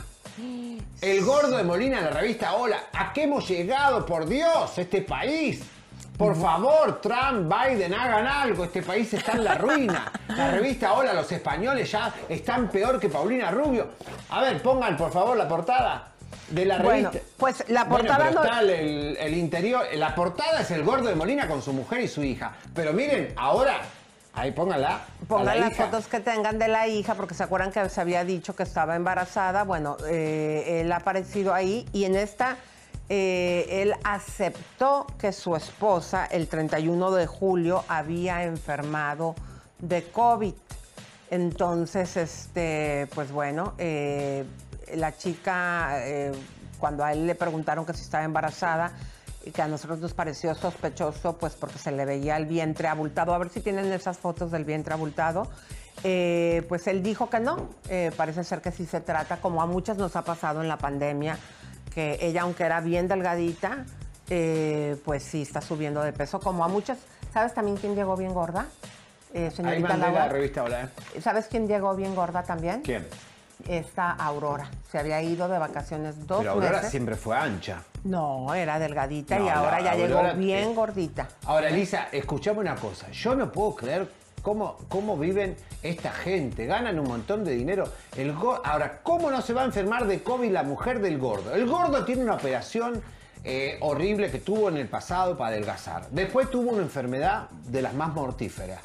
El 1.00 1.24
gordo 1.24 1.58
de 1.58 1.64
Molina 1.64 2.00
en 2.00 2.06
la 2.06 2.12
revista 2.12 2.56
Hola. 2.56 2.86
¿A 2.94 3.14
qué 3.14 3.24
hemos 3.24 3.48
llegado, 3.48 4.04
por 4.04 4.28
Dios, 4.28 4.78
este 4.78 5.02
país? 5.04 5.62
Por 6.22 6.36
favor, 6.36 7.02
Trump, 7.02 7.52
Biden, 7.52 7.96
hagan 7.96 8.28
algo. 8.28 8.64
Este 8.66 8.84
país 8.84 9.12
está 9.12 9.32
en 9.32 9.44
la 9.44 9.56
ruina. 9.56 10.12
La 10.28 10.52
revista 10.52 10.94
Hola, 10.94 11.14
los 11.14 11.32
españoles 11.32 11.90
ya 11.92 12.14
están 12.30 12.70
peor 12.70 13.00
que 13.00 13.10
Paulina 13.10 13.50
Rubio. 13.50 13.88
A 14.30 14.40
ver, 14.42 14.62
pongan 14.62 14.96
por 14.96 15.12
favor 15.12 15.36
la 15.36 15.48
portada 15.48 16.10
de 16.48 16.64
la 16.66 16.78
Bueno, 16.78 17.10
revista. 17.10 17.28
pues 17.38 17.64
la 17.70 17.86
Bueno, 17.86 18.06
portada 18.06 18.26
pero 18.30 18.40
no- 18.40 18.44
está 18.46 18.60
el, 18.62 19.18
el 19.20 19.34
interior. 19.34 19.84
La 19.96 20.14
portada 20.14 20.62
es 20.62 20.70
el 20.70 20.84
gordo 20.84 21.10
de 21.10 21.16
Molina 21.16 21.48
con 21.48 21.60
su 21.64 21.74
mujer 21.74 22.02
y 22.02 22.08
su 22.08 22.24
hija. 22.24 22.52
Pero 22.76 22.94
miren, 22.94 23.34
ahora, 23.36 23.78
ahí 24.36 24.52
pónganla. 24.52 25.00
Pongan 25.28 25.46
la 25.48 25.56
las 25.56 25.72
hija. 25.72 25.86
fotos 25.86 26.06
que 26.06 26.20
tengan 26.20 26.60
de 26.60 26.68
la 26.68 26.88
hija, 26.88 27.16
porque 27.16 27.34
se 27.34 27.42
acuerdan 27.42 27.72
que 27.72 27.90
se 27.90 28.00
había 28.00 28.24
dicho 28.24 28.56
que 28.56 28.62
estaba 28.62 28.96
embarazada. 28.96 29.64
Bueno, 29.64 29.98
eh, 30.08 30.82
él 30.82 30.92
ha 30.92 30.98
aparecido 30.98 31.52
ahí 31.52 31.88
y 31.94 32.04
en 32.06 32.16
esta 32.16 32.58
eh, 33.14 33.82
él 33.82 33.94
aceptó 34.06 35.06
que 35.20 35.34
su 35.34 35.54
esposa 35.58 36.28
el 36.28 36.48
31 36.48 37.12
de 37.12 37.28
julio 37.28 37.84
había 37.90 38.46
enfermado 38.46 39.36
de 39.80 40.06
COVID. 40.06 40.54
Entonces, 41.30 42.16
este, 42.16 43.10
pues 43.14 43.34
bueno, 43.34 43.74
eh, 43.80 44.46
la 44.96 45.18
chica, 45.18 46.08
eh, 46.08 46.32
cuando 46.80 47.04
a 47.04 47.12
él 47.12 47.28
le 47.28 47.36
preguntaron 47.36 47.86
que 47.86 47.94
si 47.94 48.04
estaba 48.04 48.24
embarazada, 48.24 48.94
y 49.44 49.52
que 49.52 49.62
a 49.62 49.68
nosotros 49.68 50.00
nos 50.00 50.14
pareció 50.14 50.56
sospechoso, 50.56 51.38
pues 51.38 51.56
porque 51.56 51.80
se 51.80 51.92
le 51.92 52.06
veía 52.06 52.38
el 52.38 52.46
vientre 52.46 52.88
abultado. 52.88 53.34
A 53.34 53.38
ver 53.40 53.50
si 53.50 53.60
tienen 53.60 53.92
esas 53.92 54.20
fotos 54.20 54.52
del 54.52 54.64
vientre 54.64 54.94
abultado. 54.94 55.50
Pues 56.02 56.88
él 56.88 57.04
dijo 57.04 57.30
que 57.30 57.42
no. 57.42 57.68
Parece 58.16 58.44
ser 58.46 58.62
que 58.62 58.72
sí 58.72 58.86
se 58.86 59.02
trata, 59.02 59.38
como 59.42 59.62
a 59.62 59.66
muchas 59.66 59.98
nos 59.98 60.16
ha 60.16 60.22
pasado 60.22 60.62
en 60.62 60.68
la 60.68 60.78
pandemia, 60.78 61.40
que 61.94 62.18
ella, 62.22 62.42
aunque 62.44 62.64
era 62.64 62.82
bien 62.82 63.08
delgadita, 63.08 63.86
eh, 64.30 64.96
pues 65.04 65.24
sí 65.24 65.42
está 65.42 65.62
subiendo 65.62 66.02
de 66.02 66.14
peso, 66.14 66.40
como 66.40 66.64
a 66.64 66.68
muchas. 66.68 66.98
¿Sabes 67.34 67.54
también 67.54 67.78
quién 67.78 67.96
llegó 67.96 68.16
bien 68.18 68.34
gorda? 68.34 68.66
Eh, 69.34 69.46
Ahí 69.46 69.52
señorita 69.56 69.96
la 69.98 70.28
revista 70.28 70.64
Hola. 70.64 70.90
¿eh? 71.16 71.22
¿Sabes 71.22 71.48
quién 71.48 71.68
llegó 71.68 71.96
bien 71.96 72.16
gorda 72.16 72.44
también? 72.44 72.82
¿Quién? 72.82 73.08
Esta 73.68 74.12
Aurora. 74.12 74.70
Se 74.92 74.98
había 75.00 75.22
ido 75.22 75.48
de 75.48 75.58
vacaciones 75.60 76.28
dos 76.28 76.40
Pero 76.40 76.52
Aurora 76.52 76.78
meses. 76.78 76.92
siempre 76.92 77.16
fue 77.16 77.38
ancha. 77.38 77.84
No, 78.04 78.54
era 78.56 78.80
delgadita 78.80 79.38
No, 79.38 79.46
y 79.46 79.50
ahora 79.50 79.80
ya 79.82 79.92
Aurora- 79.92 80.34
llegó 80.34 80.40
bien 80.40 80.74
gordita. 80.76 81.28
Ahora, 81.46 81.70
Lisa, 81.70 82.08
escuchame 82.12 82.60
una 82.60 82.76
cosa. 82.76 83.10
Yo 83.12 83.36
no 83.36 83.52
puedo 83.52 83.76
creer 83.76 84.10
cómo, 84.42 84.78
cómo 84.90 85.18
viven 85.18 85.56
esta 85.84 86.12
gente. 86.12 86.66
Ganan 86.66 87.00
un 87.00 87.08
montón 87.08 87.44
de 87.44 87.52
dinero. 87.52 87.88
El 88.16 88.36
Ahora, 88.64 89.00
¿cómo 89.04 89.32
no 89.32 89.42
se 89.42 89.54
va 89.54 89.62
a 89.62 89.66
enfermar 89.66 90.08
de 90.08 90.22
COVID 90.24 90.52
la 90.52 90.64
mujer 90.64 91.00
del 91.00 91.18
gordo? 91.18 91.54
El 91.54 91.68
gordo 91.68 92.04
tiene 92.06 92.24
una 92.24 92.36
operación 92.36 93.02
eh, 93.44 93.78
horrible 93.82 94.30
que 94.30 94.40
tuvo 94.40 94.70
en 94.70 94.78
el 94.78 94.88
pasado 94.88 95.38
para 95.38 95.52
adelgazar. 95.52 96.08
Después 96.12 96.50
tuvo 96.50 96.72
una 96.72 96.84
enfermedad 96.84 97.50
de 97.50 97.82
las 97.82 97.94
más 97.94 98.14
mortíferas. 98.14 98.80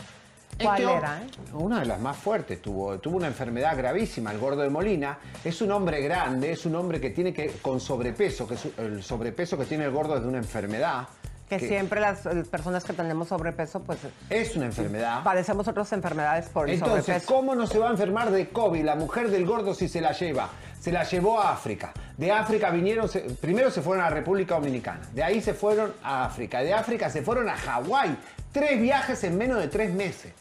¿Cuál 0.63 0.81
Este 0.81 0.95
era, 0.95 1.23
eh? 1.23 1.27
Una 1.53 1.81
de 1.81 1.87
las 1.87 2.01
más 2.01 2.17
fuertes 2.17 2.63
tuvo, 2.63 2.99
tuvo 2.99 3.19
una 3.19 3.27
enfermedad 3.27 3.77
gravísima, 3.77 4.33
el 4.33 4.39
gordo 4.39 4.63
de 4.63 4.71
Molina. 4.71 5.19
Es 5.45 5.61
un 5.61 5.71
hombre 5.71 6.01
grande, 6.01 6.53
es 6.53 6.65
un 6.65 6.75
hombre 6.77 6.99
que 7.01 7.11
tiene 7.11 7.35
que, 7.35 7.49
con 7.61 7.79
sobrepeso, 7.79 8.49
que 8.49 8.55
es 8.55 8.67
el 8.79 9.03
sobrepeso 9.03 9.59
que 9.59 9.67
tiene 9.67 9.85
el 9.85 9.91
gordo 9.91 10.17
es 10.17 10.23
de 10.23 10.29
una 10.29 10.39
enfermedad. 10.39 11.09
Que 11.49 11.61
siempre 11.61 12.01
las 12.01 12.27
eh, 12.27 12.43
personas 12.51 12.83
que 12.85 12.93
tenemos 12.93 13.29
sobrepeso, 13.29 13.81
pues 13.81 13.99
Es 14.31 14.57
una 14.57 14.67
enfermedad. 14.67 15.23
padecemos 15.23 15.69
otras 15.69 15.93
enfermedades 15.93 16.49
por 16.49 16.69
el 16.69 16.75
Entonces, 16.75 17.05
sobrepeso. 17.05 17.33
¿cómo 17.35 17.55
no 17.55 17.67
se 17.69 17.79
va 17.79 17.89
a 17.89 17.91
enfermar 17.93 18.31
de 18.33 18.49
COVID 18.49 18.83
la 18.85 18.97
mujer 18.97 19.31
del 19.31 19.47
gordo 19.47 19.73
si 19.75 19.89
se 19.89 20.01
la 20.01 20.11
lleva? 20.13 20.49
Se 20.81 20.91
la 20.91 21.05
llevó 21.05 21.41
a 21.41 21.53
África. 21.53 21.93
De 22.17 22.33
África 22.33 22.71
vinieron, 22.71 23.09
se- 23.09 23.21
primero 23.21 23.71
se 23.71 23.81
fueron 23.83 24.05
a 24.05 24.09
la 24.11 24.15
República 24.17 24.57
Dominicana. 24.57 25.01
De 25.13 25.23
ahí 25.23 25.41
se 25.41 25.55
fueron 25.55 25.93
a 26.03 26.25
África. 26.25 26.61
De 26.61 26.75
África 26.75 27.11
se 27.11 27.23
fueron 27.23 27.49
a 27.49 27.57
Hawái. 27.57 28.17
Tres 28.53 28.81
viajes 28.81 29.23
en 29.25 29.39
menos 29.39 29.59
de 29.59 29.69
tres 29.69 29.93
meses. 29.93 30.33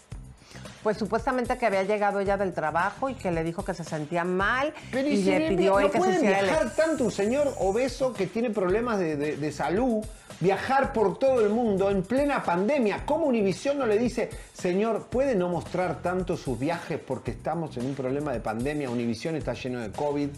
Pues 0.86 0.98
supuestamente 1.00 1.58
que 1.58 1.66
había 1.66 1.82
llegado 1.82 2.20
ella 2.20 2.38
del 2.38 2.54
trabajo 2.54 3.10
y 3.10 3.16
que 3.16 3.32
le 3.32 3.44
dijo 3.44 3.66
que 3.66 3.74
se 3.74 3.84
sentía 3.84 4.24
mal 4.24 4.72
Pero 4.92 5.08
y 5.08 5.18
si 5.18 5.32
le 5.32 5.48
pidió 5.50 5.72
no 5.72 5.80
él 5.80 5.86
que 5.88 5.92
se 5.94 5.98
puede 5.98 6.16
hiciera 6.18 6.42
viajar 6.44 6.76
tanto 6.76 7.06
un 7.06 7.12
señor 7.12 7.52
obeso 7.58 8.14
que 8.14 8.28
tiene 8.28 8.52
problemas 8.52 9.00
de, 9.00 9.16
de- 9.16 9.36
de 9.38 9.52
salud, 9.52 10.06
viajar 10.40 10.94
por 10.94 11.18
todo 11.18 11.42
el 11.44 11.50
mundo 11.50 11.90
en 11.90 12.04
plena 12.04 12.44
pandemia. 12.44 13.04
¿Cómo 13.04 13.26
Univisión 13.26 13.80
no 13.80 13.88
le 13.88 13.98
dice, 13.98 14.30
señor, 14.54 15.08
puede 15.08 15.34
no 15.34 15.50
mostrar 15.50 16.04
tanto 16.04 16.38
sus 16.38 16.60
viajes 16.60 17.00
porque 17.00 17.32
estamos 17.32 17.76
en 17.78 17.88
un 17.88 17.96
problema 17.96 18.32
de 18.32 18.40
pandemia? 18.40 18.88
Univisión 18.92 19.36
está 19.36 19.54
lleno 19.54 19.80
de 19.82 19.90
COVID, 19.92 20.30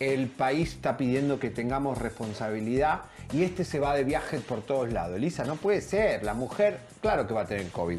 el 0.00 0.28
país 0.28 0.70
está 0.72 0.96
pidiendo 0.96 1.38
que 1.38 1.50
tengamos 1.50 1.98
responsabilidad 1.98 3.02
y 3.32 3.44
este 3.44 3.64
se 3.64 3.78
va 3.78 3.94
de 3.94 4.04
viaje 4.04 4.38
por 4.40 4.62
todos 4.62 4.90
lados. 4.92 5.16
Elisa, 5.16 5.44
no 5.44 5.56
puede 5.56 5.80
ser. 5.80 6.22
La 6.24 6.34
mujer, 6.34 6.78
claro 7.00 7.26
que 7.26 7.34
va 7.34 7.42
a 7.42 7.46
tener 7.46 7.68
COVID. 7.68 7.98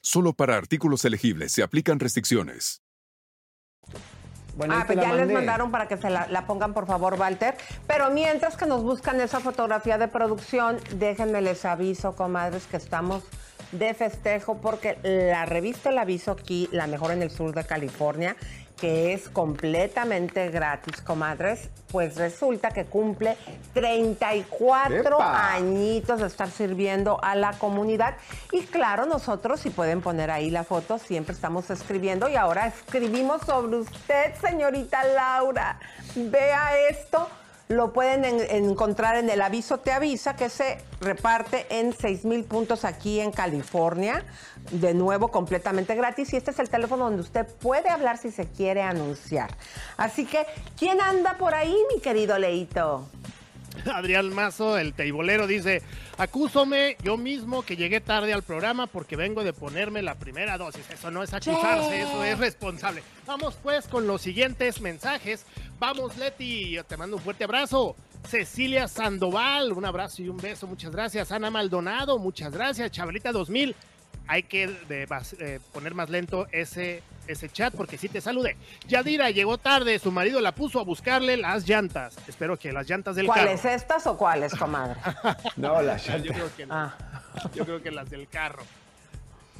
Solo 0.00 0.32
para 0.32 0.56
artículos 0.56 1.04
elegibles 1.04 1.52
se 1.52 1.62
aplican 1.62 1.98
restricciones. 2.00 2.82
Bueno, 4.54 4.74
Ah, 4.76 4.84
pues 4.86 4.98
ya 4.98 5.08
les 5.08 5.20
mandé. 5.20 5.34
mandaron 5.34 5.70
para 5.70 5.88
que 5.88 5.96
se 5.96 6.10
la, 6.10 6.26
la 6.28 6.46
pongan, 6.46 6.74
por 6.74 6.86
favor, 6.86 7.14
Walter. 7.14 7.56
Pero 7.86 8.10
mientras 8.10 8.56
que 8.56 8.66
nos 8.66 8.82
buscan 8.82 9.18
esa 9.20 9.40
fotografía 9.40 9.96
de 9.96 10.08
producción, 10.08 10.78
déjenme 10.96 11.40
les 11.40 11.64
aviso, 11.64 12.14
comadres, 12.14 12.66
que 12.66 12.76
estamos 12.76 13.22
de 13.72 13.94
festejo 13.94 14.58
porque 14.60 14.98
la 15.02 15.46
revista 15.46 15.88
El 15.88 15.96
Aviso 15.96 16.32
aquí, 16.32 16.68
la 16.72 16.86
mejor 16.86 17.12
en 17.12 17.22
el 17.22 17.30
sur 17.30 17.54
de 17.54 17.64
California, 17.64 18.36
que 18.82 19.12
es 19.12 19.28
completamente 19.28 20.50
gratis, 20.50 21.00
comadres, 21.02 21.68
pues 21.92 22.16
resulta 22.16 22.72
que 22.72 22.84
cumple 22.84 23.36
34 23.74 24.96
¡Epa! 24.96 25.52
añitos 25.52 26.18
de 26.18 26.26
estar 26.26 26.50
sirviendo 26.50 27.22
a 27.22 27.36
la 27.36 27.52
comunidad. 27.52 28.16
Y 28.50 28.62
claro, 28.62 29.06
nosotros, 29.06 29.60
si 29.60 29.70
pueden 29.70 30.00
poner 30.00 30.32
ahí 30.32 30.50
la 30.50 30.64
foto, 30.64 30.98
siempre 30.98 31.32
estamos 31.32 31.70
escribiendo 31.70 32.28
y 32.28 32.34
ahora 32.34 32.66
escribimos 32.66 33.42
sobre 33.42 33.76
usted, 33.76 34.34
señorita 34.40 35.04
Laura. 35.04 35.78
Vea 36.16 36.76
esto. 36.90 37.28
Lo 37.72 37.92
pueden 37.94 38.24
en- 38.26 38.64
encontrar 38.66 39.16
en 39.16 39.30
el 39.30 39.40
aviso 39.40 39.78
Te 39.78 39.92
Avisa, 39.92 40.36
que 40.36 40.50
se 40.50 40.78
reparte 41.00 41.66
en 41.70 41.94
6 41.98 42.24
mil 42.26 42.44
puntos 42.44 42.84
aquí 42.84 43.18
en 43.20 43.30
California. 43.32 44.24
De 44.70 44.92
nuevo, 44.92 45.28
completamente 45.28 45.94
gratis. 45.94 46.32
Y 46.34 46.36
este 46.36 46.50
es 46.50 46.58
el 46.58 46.68
teléfono 46.68 47.04
donde 47.04 47.22
usted 47.22 47.46
puede 47.46 47.88
hablar 47.88 48.18
si 48.18 48.30
se 48.30 48.46
quiere 48.46 48.82
anunciar. 48.82 49.50
Así 49.96 50.26
que, 50.26 50.44
¿quién 50.78 51.00
anda 51.00 51.38
por 51.38 51.54
ahí, 51.54 51.74
mi 51.94 52.00
querido 52.00 52.38
Leito? 52.38 53.06
Adrián 53.92 54.32
Mazo, 54.34 54.78
el 54.78 54.92
teibolero, 54.94 55.46
dice, 55.46 55.82
acúsome 56.18 56.96
yo 57.02 57.16
mismo 57.16 57.62
que 57.62 57.76
llegué 57.76 58.00
tarde 58.00 58.32
al 58.32 58.42
programa 58.42 58.86
porque 58.86 59.16
vengo 59.16 59.44
de 59.44 59.52
ponerme 59.52 60.02
la 60.02 60.14
primera 60.14 60.58
dosis. 60.58 60.88
Eso 60.90 61.10
no 61.10 61.22
es 61.22 61.32
acusarse, 61.32 62.00
eso 62.02 62.24
es 62.24 62.38
responsable. 62.38 63.02
Vamos 63.26 63.56
pues 63.62 63.88
con 63.88 64.06
los 64.06 64.22
siguientes 64.22 64.80
mensajes. 64.80 65.44
Vamos 65.78 66.16
Leti, 66.16 66.70
yo 66.70 66.84
te 66.84 66.96
mando 66.96 67.16
un 67.16 67.22
fuerte 67.22 67.44
abrazo. 67.44 67.96
Cecilia 68.28 68.86
Sandoval, 68.86 69.72
un 69.72 69.84
abrazo 69.84 70.22
y 70.22 70.28
un 70.28 70.36
beso, 70.36 70.66
muchas 70.66 70.92
gracias. 70.92 71.32
Ana 71.32 71.50
Maldonado, 71.50 72.18
muchas 72.18 72.52
gracias. 72.52 72.90
Chabelita 72.92 73.32
2000, 73.32 73.74
hay 74.28 74.44
que 74.44 74.68
de- 74.68 75.08
eh, 75.40 75.58
poner 75.72 75.94
más 75.94 76.08
lento 76.08 76.46
ese, 76.52 77.02
ese 77.32 77.48
chat 77.48 77.74
porque 77.74 77.98
sí 77.98 78.08
te 78.08 78.20
saludé. 78.20 78.56
Yadira 78.88 79.30
llegó 79.30 79.58
tarde, 79.58 79.98
su 79.98 80.10
marido 80.12 80.40
la 80.40 80.52
puso 80.54 80.80
a 80.80 80.84
buscarle 80.84 81.36
las 81.36 81.68
llantas. 81.68 82.16
Espero 82.28 82.58
que 82.58 82.72
las 82.72 82.88
llantas 82.88 83.16
del 83.16 83.26
carro. 83.26 83.40
¿Cuáles 83.42 83.64
estas 83.64 84.06
o 84.06 84.16
cuáles, 84.16 84.54
comadre? 84.54 84.96
No, 85.56 85.82
la 85.82 85.96
Yo 85.96 86.12
llanta. 86.16 86.34
creo 86.34 86.56
que 86.56 86.66
no. 86.66 86.74
Ah. 86.74 86.94
Yo 87.54 87.64
creo 87.64 87.82
que 87.82 87.90
las 87.90 88.08
del 88.10 88.28
carro. 88.28 88.62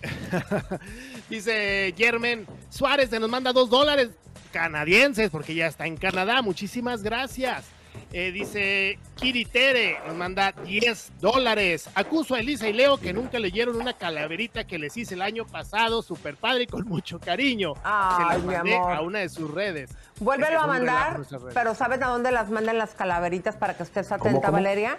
Dice 1.28 1.94
Germen 1.96 2.46
Suárez, 2.70 3.10
se 3.10 3.20
nos 3.20 3.30
manda 3.30 3.52
dos 3.52 3.70
dólares 3.70 4.10
canadienses 4.52 5.30
porque 5.30 5.54
ya 5.54 5.66
está 5.66 5.86
en 5.86 5.96
Canadá. 5.96 6.42
Muchísimas 6.42 7.02
gracias. 7.02 7.64
Eh, 8.12 8.30
dice 8.30 8.98
Kiri 9.14 9.44
Tere, 9.46 9.98
nos 10.06 10.14
manda 10.16 10.52
10 10.52 11.12
dólares. 11.20 11.88
Acuso 11.94 12.34
a 12.34 12.40
Elisa 12.40 12.68
y 12.68 12.72
Leo 12.74 12.98
que 12.98 13.12
nunca 13.12 13.38
leyeron 13.38 13.76
una 13.76 13.94
calaverita 13.94 14.64
que 14.64 14.78
les 14.78 14.96
hice 14.96 15.14
el 15.14 15.22
año 15.22 15.46
pasado, 15.46 16.02
super 16.02 16.36
padre 16.36 16.64
y 16.64 16.66
con 16.66 16.86
mucho 16.86 17.18
cariño. 17.18 17.72
Ay, 17.82 18.16
se 18.16 18.22
las 18.34 18.44
mi 18.44 18.54
mandé 18.54 18.76
amor. 18.76 18.92
a 18.92 19.00
una 19.00 19.18
de 19.20 19.28
sus 19.28 19.50
redes. 19.50 19.90
Vuélvelo 20.20 20.60
a 20.60 20.66
mandar, 20.66 21.20
pero 21.54 21.74
¿sabes 21.74 22.02
a 22.02 22.08
dónde 22.08 22.30
las 22.32 22.50
mandan 22.50 22.76
las 22.76 22.94
calaveritas 22.94 23.56
para 23.56 23.74
que 23.74 23.82
estés 23.82 24.12
atenta, 24.12 24.48
cómo? 24.48 24.52
Valeria? 24.52 24.98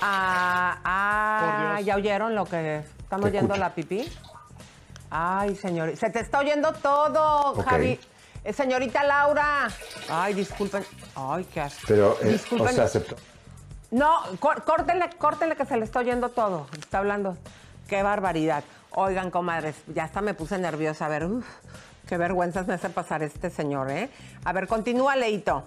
Ah, 0.00 0.78
ah. 0.84 1.80
¿ya 1.82 1.96
oyeron 1.96 2.34
lo 2.34 2.46
que 2.46 2.78
están 2.78 3.20
Te 3.20 3.26
oyendo 3.26 3.56
la 3.56 3.74
pipí? 3.74 4.08
Ay, 5.10 5.54
señor, 5.54 5.96
se 5.96 6.10
te 6.10 6.20
está 6.20 6.40
oyendo 6.40 6.72
todo. 6.72 7.54
Javi. 7.62 8.00
Eh, 8.44 8.52
señorita 8.52 9.02
Laura. 9.04 9.68
Ay, 10.08 10.34
disculpen. 10.34 10.84
Ay, 11.16 11.44
qué 11.52 11.60
asco. 11.62 11.80
Pero, 11.88 12.16
eh, 12.22 12.28
Disculpen. 12.32 12.68
o 12.68 12.72
sea, 12.72 12.84
aceptó. 12.84 13.16
No, 13.90 14.18
cór- 14.40 14.64
córtenle, 14.64 15.08
córtenle 15.18 15.56
que 15.56 15.64
se 15.64 15.76
le 15.76 15.84
está 15.84 16.00
oyendo 16.00 16.28
todo. 16.28 16.66
Está 16.78 16.98
hablando. 16.98 17.36
Qué 17.88 18.02
barbaridad. 18.02 18.64
Oigan, 18.90 19.30
comadres, 19.30 19.76
ya 19.94 20.04
hasta 20.04 20.20
me 20.20 20.34
puse 20.34 20.58
nerviosa. 20.58 21.06
A 21.06 21.08
ver, 21.08 21.24
uf, 21.24 21.46
qué 22.06 22.16
vergüenzas 22.18 22.66
me 22.66 22.74
hace 22.74 22.90
pasar 22.90 23.22
este 23.22 23.50
señor, 23.50 23.90
¿eh? 23.90 24.10
A 24.44 24.52
ver, 24.52 24.68
continúa, 24.68 25.16
Leito. 25.16 25.64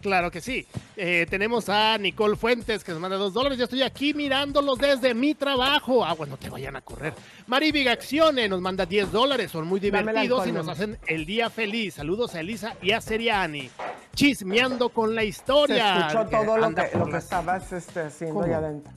Claro 0.00 0.30
que 0.30 0.40
sí. 0.40 0.66
Eh, 0.96 1.26
tenemos 1.28 1.68
a 1.68 1.98
Nicole 1.98 2.36
Fuentes 2.36 2.84
que 2.84 2.92
nos 2.92 3.00
manda 3.00 3.16
dos 3.16 3.32
dólares. 3.34 3.58
Yo 3.58 3.64
estoy 3.64 3.82
aquí 3.82 4.14
mirándolos 4.14 4.78
desde 4.78 5.12
mi 5.12 5.34
trabajo. 5.34 6.04
Ah, 6.04 6.12
bueno, 6.14 6.36
te 6.36 6.48
vayan 6.50 6.76
a 6.76 6.80
correr. 6.80 7.14
Mari 7.46 7.72
Vigaxione 7.72 8.48
nos 8.48 8.60
manda 8.60 8.86
10 8.86 9.10
dólares. 9.10 9.50
Son 9.50 9.66
muy 9.66 9.80
divertidos 9.80 10.18
alcohol, 10.18 10.48
y 10.48 10.52
nos 10.52 10.68
hacen 10.68 10.98
el 11.06 11.26
día 11.26 11.50
feliz. 11.50 11.94
Saludos 11.94 12.34
a 12.34 12.40
Elisa 12.40 12.76
y 12.80 12.92
a 12.92 13.00
Seriani. 13.00 13.70
Chismeando 14.14 14.90
con 14.90 15.14
la 15.14 15.22
Se 15.22 15.28
historia. 15.28 16.06
escuchó 16.08 16.26
todo 16.26 16.56
lo 16.58 16.74
que, 16.74 16.90
lo 16.96 17.06
que 17.06 17.16
estabas 17.16 17.72
este, 17.72 18.00
haciendo 18.00 18.42
ahí 18.42 18.52
adentro. 18.52 18.92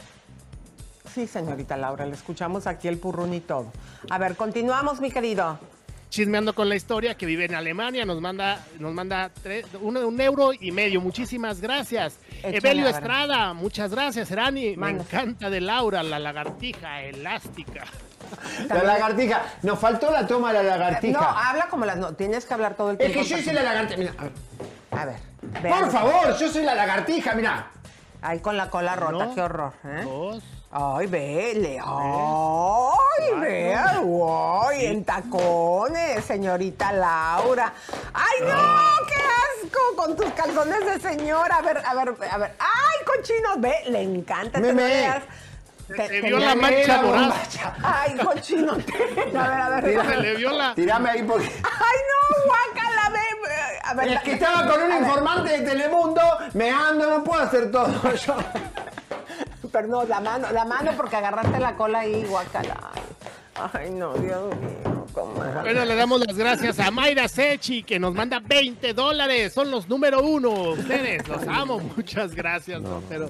Sí, 1.14 1.28
señorita 1.28 1.76
Laura, 1.78 2.06
le 2.06 2.14
escuchamos 2.14 2.68
aquí 2.68 2.88
el 2.88 2.98
purrún 2.98 3.34
y 3.34 3.42
todo. 3.42 3.72
A 4.10 4.18
ver, 4.18 4.36
continuamos, 4.36 5.02
mi 5.02 5.12
querido. 5.12 5.60
Chismeando 6.12 6.54
con 6.54 6.68
la 6.68 6.76
historia 6.76 7.16
que 7.16 7.26
vive 7.26 7.46
en 7.46 7.56
Alemania. 7.56 8.04
Nos 8.04 8.20
manda, 8.20 8.60
nos 8.80 8.94
manda 8.94 9.32
tres- 9.42 9.66
un, 9.82 9.96
un 9.96 10.20
euro 10.22 10.52
y 10.54 10.72
medio. 10.72 11.00
Muchísimas 11.00 11.62
gracias. 11.62 12.20
Échale, 12.44 12.58
Evelio. 12.58 12.88
Estrada, 12.90 13.54
muchas 13.54 13.92
gracias, 13.92 14.28
Serani. 14.28 14.76
Me 14.76 14.90
encanta 14.90 15.50
de 15.50 15.62
Laura, 15.62 16.04
la 16.04 16.20
lagartija 16.20 17.02
elástica. 17.02 17.86
La 18.68 18.84
lagartija. 18.84 19.42
Nos 19.64 19.80
faltó 19.80 20.12
la 20.12 20.28
toma 20.28 20.52
de 20.52 20.62
la 20.64 20.78
lagartija. 20.78 21.20
No, 21.20 21.26
habla 21.28 21.68
como 21.70 21.86
las 21.86 21.96
no. 21.98 22.14
Tienes 22.14 22.46
que 22.46 22.54
hablar 22.54 22.76
todo 22.76 22.92
el 22.92 22.98
es 23.00 23.06
tiempo. 23.08 23.20
que 23.24 23.26
yo 23.30 23.38
hice 23.38 23.54
la 23.54 23.64
lagartija. 23.64 23.98
Mira, 23.98 24.14
a 24.92 25.06
ver. 25.06 25.16
A 25.56 25.60
ver. 25.62 25.72
por 25.74 25.92
favor, 25.92 26.38
yo 26.38 26.50
soy 26.50 26.64
la 26.64 26.76
lagartija, 26.76 27.34
mira. 27.36 27.68
Ahí 28.22 28.40
con 28.40 28.58
la 28.58 28.70
cola 28.70 28.98
rota, 28.98 29.16
Uno, 29.26 29.34
qué 29.36 29.42
horror. 29.42 29.74
¿eh? 29.86 30.02
Dos. 30.04 30.44
Ay, 30.74 31.08
vele. 31.08 31.80
Ay, 31.84 33.40
vea. 33.42 34.02
Ay, 34.68 34.86
en 34.86 35.04
tacones, 35.04 36.24
señorita 36.26 36.94
Laura. 36.94 37.74
Ay, 38.14 38.40
no, 38.42 39.06
qué 39.08 39.16
asco 39.66 39.96
con 39.98 40.16
tus 40.16 40.32
calzones 40.32 40.86
de 40.86 41.00
señora. 41.00 41.58
A 41.58 41.62
ver, 41.62 41.78
a 41.86 41.94
ver, 41.94 42.16
a 42.32 42.38
ver. 42.38 42.56
Ay, 42.60 43.06
cochino, 43.06 43.50
ve, 43.58 43.76
le 43.88 44.02
encanta. 44.02 44.60
Meme. 44.60 45.22
Te- 45.88 45.98
te 45.98 46.08
te 46.08 46.22
vio 46.22 46.40
la 46.40 46.56
mancha 46.56 47.02
bombacha. 47.02 47.74
Ay, 47.84 48.16
cochino. 48.16 48.78
te- 48.78 49.38
A 49.38 49.48
ver, 49.50 49.62
a 49.62 49.70
ver. 49.82 50.06
Se 50.06 50.18
le 50.18 50.36
vio 50.36 50.52
la. 50.52 50.74
Tirame 50.74 51.10
ahí 51.10 51.24
porque. 51.24 51.48
Ay, 51.48 51.98
no, 52.08 52.46
guácala, 52.46 53.10
ve. 53.10 53.20
A 53.84 53.94
ver, 53.94 54.08
Es 54.14 54.22
que 54.22 54.32
estaba 54.34 54.66
con 54.68 54.82
un 54.84 54.92
informante 55.04 55.58
de 55.58 55.66
Telemundo, 55.70 56.22
me 56.54 56.70
ando, 56.72 57.10
no 57.10 57.24
puedo 57.26 57.42
hacer 57.44 57.70
todo 57.72 57.92
yo. 58.26 58.36
Pero 59.72 59.88
no, 59.88 60.04
la 60.06 60.20
mano, 60.20 60.48
la 60.52 60.66
mano 60.66 60.92
porque 60.98 61.16
agarraste 61.16 61.60
la 61.60 61.76
cola 61.76 62.00
ahí, 62.00 62.26
guácala. 62.26 62.78
Ay, 63.74 63.92
no, 63.92 64.14
Dios 64.14 64.56
mío, 64.56 65.06
comadre. 65.14 65.62
Bueno, 65.62 65.86
le 65.86 65.96
damos 65.96 66.26
las 66.26 66.36
gracias 66.38 66.80
a 66.80 66.90
Mayra 66.90 67.28
Sechi 67.28 67.84
que 67.84 68.00
nos 68.00 68.14
manda 68.16 68.40
20 68.40 68.94
dólares. 68.94 69.54
Son 69.54 69.70
los 69.70 69.88
número 69.90 70.24
uno. 70.24 70.50
Ustedes 70.72 71.28
los 71.28 71.46
amo. 71.48 71.80
Muchas 71.96 72.34
gracias. 72.34 72.82
No, 72.82 73.02
pero 73.10 73.28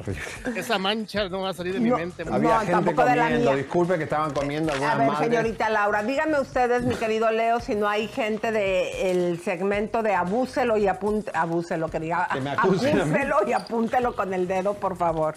esa 0.56 0.78
mancha 0.78 1.28
no 1.28 1.42
va 1.42 1.50
a 1.50 1.54
salir 1.54 1.74
de 1.74 1.80
mi 1.80 1.90
No, 1.90 1.98
mente. 1.98 2.24
No, 2.24 2.36
Había 2.36 2.60
gente 2.60 2.72
tampoco 2.72 3.04
de 3.04 3.16
la 3.16 3.24
comiendo, 3.24 3.50
mía. 3.52 3.58
disculpe 3.64 3.98
que 3.98 4.04
estaban 4.04 4.32
comiendo 4.32 4.72
A 4.72 4.76
algunas 4.76 4.98
ver, 5.00 5.08
madres. 5.08 5.30
señorita 5.30 5.70
Laura, 5.70 6.04
díganme 6.04 6.40
ustedes, 6.40 6.84
mi 6.84 6.96
querido 6.96 7.32
Leo, 7.32 7.60
si 7.60 7.74
no 7.76 7.90
hay 7.90 8.08
gente 8.08 8.52
del 8.52 9.42
segmento 9.42 10.04
de 10.04 10.14
abúselo 10.14 10.78
y 10.78 10.88
apunte, 10.88 11.32
abúselo, 11.34 11.90
que 11.90 12.00
diga, 12.00 12.28
Que 12.32 12.42
me 12.42 12.52
a 12.52 12.58
y 13.48 13.54
apúntelo 13.54 14.16
con 14.16 14.34
el 14.34 14.48
dedo, 14.48 14.76
por 14.76 14.96
favor. 14.96 15.34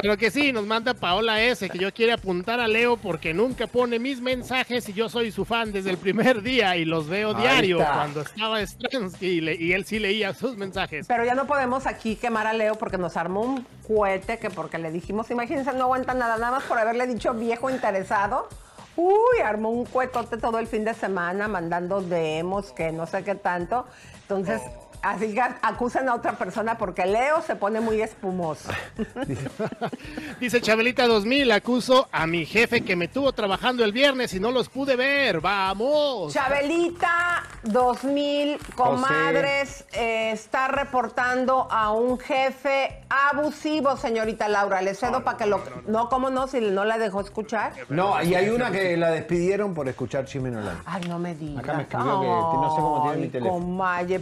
Claro 0.00 0.16
que 0.16 0.30
sí, 0.30 0.52
nos 0.52 0.66
manda 0.66 0.94
Paola 0.94 1.42
S, 1.42 1.68
que 1.68 1.78
yo 1.78 1.92
quiere 1.92 2.12
apuntar 2.12 2.60
a 2.60 2.68
Leo 2.68 2.96
porque 2.96 3.34
nunca 3.34 3.66
pone 3.66 3.98
mis 3.98 4.20
mensajes 4.20 4.88
y 4.88 4.92
yo 4.92 5.08
soy 5.08 5.30
su 5.32 5.44
fan 5.44 5.72
desde 5.72 5.90
el 5.90 5.98
primer 5.98 6.42
día 6.42 6.76
y 6.76 6.84
los 6.84 7.08
veo 7.08 7.34
Ahí 7.36 7.42
diario 7.42 7.80
está. 7.80 7.92
cuando 7.94 8.20
estaba 8.20 8.60
Stransky 8.64 9.26
y, 9.26 9.40
le- 9.40 9.54
y 9.56 9.72
él 9.72 9.84
sí 9.84 9.98
leía 9.98 10.34
sus 10.34 10.56
mensajes. 10.56 11.06
Pero 11.06 11.24
ya 11.24 11.34
no 11.34 11.46
podemos 11.46 11.86
aquí 11.86 12.16
quemar 12.16 12.46
a 12.46 12.52
Leo 12.52 12.74
porque 12.76 12.98
nos 12.98 13.16
armó 13.16 13.40
un 13.42 13.66
cohete 13.86 14.38
que 14.38 14.50
porque 14.50 14.78
le 14.78 14.90
dijimos, 14.92 15.30
imagínense, 15.30 15.72
no 15.72 15.84
aguanta 15.84 16.14
nada, 16.14 16.36
nada 16.38 16.52
más 16.52 16.64
por 16.64 16.78
haberle 16.78 17.06
dicho 17.06 17.34
viejo 17.34 17.70
interesado. 17.70 18.48
Uy, 18.96 19.40
armó 19.44 19.70
un 19.70 19.84
cuetote 19.84 20.38
todo 20.38 20.58
el 20.58 20.66
fin 20.66 20.84
de 20.84 20.92
semana 20.94 21.46
mandando 21.46 22.00
demos, 22.00 22.72
que 22.72 22.90
no 22.90 23.06
sé 23.06 23.22
qué 23.22 23.36
tanto. 23.36 23.86
Entonces, 24.22 24.60
así 25.02 25.34
que 25.34 25.40
acusan 25.40 26.08
a 26.08 26.14
otra 26.14 26.32
persona 26.32 26.78
porque 26.78 27.06
Leo 27.06 27.42
se 27.42 27.56
pone 27.56 27.80
muy 27.80 28.00
espumoso. 28.00 28.70
Dice 30.40 30.60
Chabelita 30.60 31.06
2000, 31.06 31.50
acuso 31.52 32.08
a 32.12 32.26
mi 32.26 32.46
jefe 32.46 32.82
que 32.82 32.96
me 32.96 33.08
tuvo 33.08 33.32
trabajando 33.32 33.84
el 33.84 33.92
viernes 33.92 34.34
y 34.34 34.40
no 34.40 34.50
los 34.50 34.68
pude 34.68 34.96
ver. 34.96 35.40
¡Vamos! 35.40 36.32
Chabelita 36.32 37.42
2000, 37.64 38.58
comadres, 38.74 39.84
eh, 39.92 40.30
está 40.32 40.68
reportando 40.68 41.68
a 41.70 41.92
un 41.92 42.18
jefe 42.18 43.04
abusivo, 43.08 43.96
señorita 43.96 44.48
Laura. 44.48 44.82
Le 44.82 44.94
cedo 44.94 45.24
para 45.24 45.36
que 45.38 45.46
lo... 45.46 45.62
No, 45.86 46.08
¿cómo 46.08 46.30
no? 46.30 46.46
Si 46.46 46.60
no 46.60 46.84
la 46.84 46.98
dejó 46.98 47.20
escuchar. 47.20 47.72
No, 47.88 48.22
y 48.22 48.34
hay 48.34 48.48
una 48.48 48.70
que 48.70 48.96
la 48.96 49.10
despidieron 49.10 49.74
por 49.74 49.88
escuchar 49.88 50.24
Chisme 50.26 50.50
No 50.50 50.60
Like. 50.60 50.82
Ay, 50.84 51.02
no 51.08 51.18
me 51.18 51.34
digas. 51.34 51.64
Acá 51.64 51.74
me 51.74 51.82
escribió 51.82 52.04
que 52.04 52.56
no 52.56 52.74
sé 52.74 52.80
cómo 52.80 53.02
tiene 53.04 53.18
mi 53.18 53.28
teléfono. 53.28 53.60
Comalle, 53.60 54.20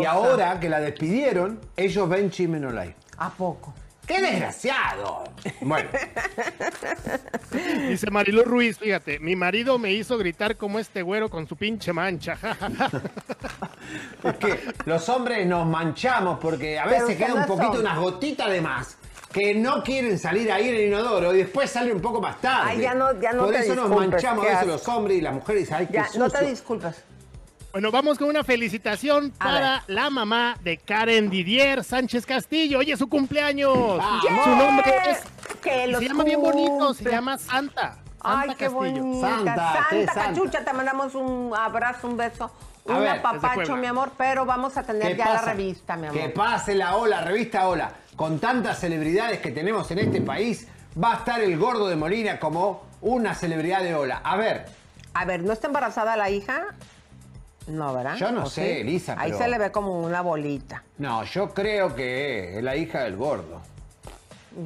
Y 0.00 0.04
ahora 0.04 0.58
que 0.60 0.68
la 0.68 0.80
despidieron, 0.80 1.60
ellos 1.76 2.08
ven 2.08 2.30
Chisme 2.30 2.58
No 2.60 2.70
Like. 2.70 2.94
¿A 3.18 3.30
poco? 3.30 3.74
¡Qué 4.06 4.22
desgraciado! 4.22 5.24
Bueno, 5.60 5.90
Dice 7.88 8.10
Marilu 8.10 8.42
Ruiz, 8.42 8.78
fíjate, 8.78 9.18
mi 9.18 9.36
marido 9.36 9.78
me 9.78 9.92
hizo 9.92 10.16
gritar 10.16 10.56
como 10.56 10.78
este 10.78 11.02
güero 11.02 11.28
con 11.28 11.46
su 11.46 11.56
pinche 11.56 11.92
mancha. 11.92 12.38
es 14.24 14.36
que 14.38 14.60
los 14.86 15.08
hombres 15.10 15.46
nos 15.46 15.66
manchamos 15.66 16.38
porque 16.40 16.78
a 16.78 16.86
veces 16.86 17.16
queda 17.16 17.34
un 17.34 17.44
poquito, 17.46 17.66
hombre. 17.68 17.80
unas 17.82 17.98
gotitas 17.98 18.50
de 18.50 18.60
más. 18.62 18.96
Que 19.32 19.54
no 19.54 19.82
quieren 19.82 20.18
salir 20.18 20.50
ahí 20.50 20.70
en 20.70 20.74
el 20.76 20.80
inodoro 20.86 21.34
y 21.34 21.38
después 21.38 21.70
salen 21.70 21.96
un 21.96 22.00
poco 22.00 22.18
más 22.18 22.40
tarde. 22.40 22.70
Ay, 22.70 22.80
ya 22.80 22.94
no- 22.94 23.20
ya 23.20 23.32
no 23.34 23.44
Por 23.44 23.52
te 23.52 23.60
eso 23.60 23.74
nos 23.74 23.90
manchamos 23.90 24.46
a 24.46 24.48
veces 24.48 24.66
los 24.66 24.88
hombres 24.88 25.18
y 25.18 25.20
las 25.20 25.34
mujeres 25.34 25.62
dicen, 25.64 25.76
ay, 25.80 25.86
qué 25.86 25.92
Ya, 25.92 26.08
no 26.16 26.30
te 26.30 26.38
sucio". 26.38 26.64
Bueno, 27.72 27.90
vamos 27.90 28.18
con 28.18 28.28
una 28.28 28.42
felicitación 28.44 29.32
A 29.38 29.44
para 29.44 29.84
la 29.88 30.10
mamá 30.10 30.56
de 30.62 30.78
Karen 30.78 31.28
Didier 31.28 31.84
Sánchez 31.84 32.24
Castillo. 32.24 32.78
Oye, 32.78 32.96
su 32.96 33.08
cumpleaños. 33.08 33.76
¡Vamos! 33.98 34.44
Su 34.44 34.50
nombre 34.56 34.94
es. 35.10 35.18
Que 35.60 35.94
se 35.98 36.08
llama 36.08 36.24
bien 36.24 36.40
bonito, 36.40 36.94
se 36.94 37.04
llama 37.10 37.36
Santa. 37.36 37.96
Santa 37.96 38.00
Ay, 38.22 38.48
qué 38.56 38.64
Castillo. 38.66 38.72
bonita. 38.72 39.28
Santa, 39.28 39.86
Santa. 39.90 40.14
Cachucha, 40.14 40.64
te 40.64 40.72
mandamos 40.72 41.14
un 41.14 41.52
abrazo, 41.56 42.08
un 42.08 42.16
beso, 42.16 42.50
A 42.88 42.92
un 42.94 43.00
ver, 43.00 43.10
apapacho, 43.18 43.76
mi 43.76 43.86
amor, 43.86 44.12
pero 44.16 44.44
vamos 44.46 44.76
a 44.76 44.82
tener 44.82 45.12
¿Qué 45.12 45.16
ya 45.16 45.34
la 45.34 45.42
revista, 45.42 45.96
mi 45.96 46.06
amor. 46.08 46.20
Que 46.20 46.28
pase 46.30 46.74
la 46.74 46.96
ola, 46.96 47.20
revista 47.20 47.68
Ola. 47.68 47.92
Con 48.16 48.38
tantas 48.40 48.80
celebridades 48.80 49.40
que 49.40 49.52
tenemos 49.52 49.90
en 49.90 49.98
este 50.00 50.20
país, 50.20 50.66
va 51.00 51.12
a 51.12 51.16
estar 51.18 51.40
el 51.40 51.56
gordo 51.58 51.86
de 51.88 51.96
Molina 51.96 52.40
como 52.40 52.82
una 53.02 53.34
celebridad 53.34 53.82
de 53.82 53.94
Ola. 53.94 54.20
A 54.24 54.36
ver, 54.36 54.66
A 55.14 55.24
ver, 55.24 55.42
¿no 55.42 55.52
está 55.52 55.66
embarazada 55.68 56.16
la 56.16 56.30
hija? 56.30 56.66
No, 57.68 57.94
¿verdad? 57.94 58.16
Yo 58.16 58.30
no 58.32 58.44
¿O 58.44 58.46
sé, 58.50 58.80
Elisa, 58.80 59.14
Ahí 59.18 59.30
pero- 59.30 59.44
se 59.44 59.48
le 59.48 59.58
ve 59.58 59.70
como 59.70 60.00
una 60.00 60.20
bolita. 60.22 60.82
no, 60.98 61.22
yo 61.24 61.50
creo 61.54 61.94
que 61.94 62.56
es 62.58 62.62
la 62.62 62.76
hija 62.76 63.02
del 63.04 63.16
gordo. 63.16 63.60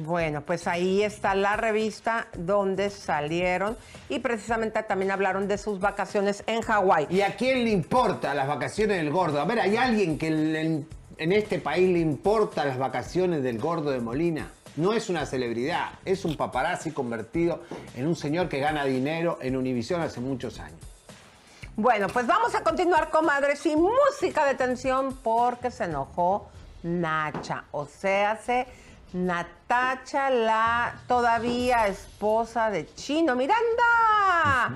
Bueno, 0.05 0.41
pues 0.41 0.65
ahí 0.65 1.03
está 1.03 1.35
la 1.35 1.55
revista 1.57 2.27
donde 2.35 2.89
salieron 2.89 3.77
y 4.09 4.19
precisamente 4.19 4.81
también 4.83 5.11
hablaron 5.11 5.47
de 5.47 5.57
sus 5.57 5.79
vacaciones 5.79 6.43
en 6.47 6.61
Hawái. 6.61 7.07
¿Y 7.09 7.21
a 7.21 7.35
quién 7.35 7.63
le 7.63 7.69
importa 7.71 8.33
las 8.33 8.47
vacaciones 8.47 8.97
del 8.97 9.11
gordo? 9.11 9.39
A 9.39 9.45
ver, 9.45 9.59
¿hay 9.59 9.75
alguien 9.75 10.17
que 10.17 10.31
le- 10.31 10.83
en 11.17 11.31
este 11.31 11.59
país 11.59 11.89
le 11.91 11.99
importa 11.99 12.65
las 12.65 12.77
vacaciones 12.77 13.43
del 13.43 13.59
gordo 13.59 13.91
de 13.91 13.99
Molina? 13.99 14.49
No 14.77 14.93
es 14.93 15.09
una 15.09 15.27
celebridad, 15.27 15.89
es 16.05 16.25
un 16.25 16.35
paparazzi 16.37 16.89
convertido 16.91 17.61
en 17.95 18.07
un 18.07 18.15
señor 18.15 18.49
que 18.49 18.59
gana 18.59 18.85
dinero 18.85 19.37
en 19.41 19.55
Univisión 19.55 20.01
hace 20.01 20.19
muchos 20.21 20.59
años. 20.59 20.79
Bueno, 21.75 22.07
pues 22.07 22.27
vamos 22.27 22.53
a 22.53 22.61
continuar, 22.63 23.09
comadres, 23.09 23.65
y 23.65 23.75
música 23.75 24.45
de 24.45 24.53
tensión 24.53 25.17
porque 25.23 25.71
se 25.71 25.85
enojó 25.85 26.47
Nacha. 26.83 27.63
O 27.71 27.87
sea, 27.87 28.37
se 28.37 28.67
Natacha, 29.13 30.29
la 30.29 30.95
todavía 31.07 31.87
esposa 31.87 32.69
de 32.69 32.93
Chino 32.93 33.35
Miranda. 33.35 33.63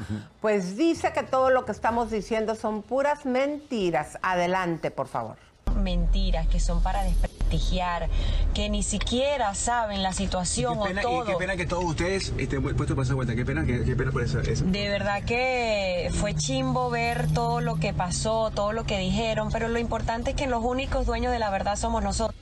Pues 0.42 0.78
dice 0.78 1.12
que 1.12 1.24
todo 1.24 1.50
lo 1.50 1.66
que 1.66 1.72
estamos 1.72 2.10
diciendo 2.10 2.56
son 2.56 2.82
puras 2.82 3.26
mentiras. 3.26 4.18
Adelante, 4.22 4.92
por 4.92 5.08
favor. 5.08 5.36
Mentiras 5.76 6.48
que 6.48 6.60
son 6.60 6.82
para 6.82 7.04
desprestigiar, 7.04 8.10
que 8.54 8.70
ni 8.70 8.84
siquiera 8.84 9.56
saben 9.56 10.04
la 10.04 10.14
situación 10.14 10.80
Qué 10.80 10.88
pena, 10.90 11.02
o 11.02 11.04
todo. 11.04 11.24
y 11.24 11.28
qué 11.28 11.36
pena 11.36 11.56
que 11.56 11.66
todos 11.66 11.86
ustedes 11.86 12.34
estén 12.38 12.62
puestos 12.62 12.90
para 12.90 13.04
esa 13.04 13.14
vuelta. 13.14 13.36
Qué 13.36 13.46
pena, 13.46 13.66
qué, 13.66 13.84
qué 13.84 13.96
pena 13.96 14.12
por 14.12 14.24
eso. 14.24 14.40
eso. 14.40 14.66
De 14.66 14.90
verdad 14.90 15.24
que 15.24 16.10
fue 16.14 16.36
chimbo 16.36 16.90
ver 16.90 17.32
todo 17.34 17.62
lo 17.62 17.76
que 17.76 17.94
pasó, 17.94 18.52
todo 18.52 18.74
lo 18.74 18.86
que 18.86 18.98
dijeron, 18.98 19.50
pero 19.52 19.68
lo 19.68 19.80
importante 19.80 20.32
es 20.32 20.36
que 20.36 20.48
los 20.48 20.64
únicos 20.64 21.06
dueños 21.06 21.32
de 21.32 21.40
la 21.40 21.50
verdad 21.50 21.76
somos 21.76 22.04
nosotros. 22.04 22.38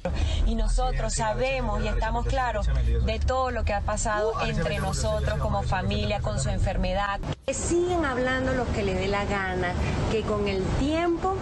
Y 0.45 0.55
nosotros 0.55 1.13
sabemos 1.13 1.83
y 1.83 1.87
estamos 1.87 2.25
claros 2.25 2.67
de 3.05 3.19
todo 3.19 3.51
lo 3.51 3.63
que 3.65 3.73
ha 3.73 3.81
pasado 3.81 4.33
entre 4.45 4.79
nosotros 4.79 5.39
como 5.39 5.63
familia, 5.63 6.19
con 6.19 6.39
su 6.39 6.49
enfermedad. 6.49 7.19
Que 7.45 7.53
siguen 7.53 8.05
hablando 8.05 8.53
lo 8.53 8.71
que 8.73 8.83
le 8.83 8.93
dé 8.93 9.07
la 9.07 9.25
gana, 9.25 9.73
que 10.11 10.21
con 10.21 10.47
el 10.47 10.63
tiempo 10.79 11.35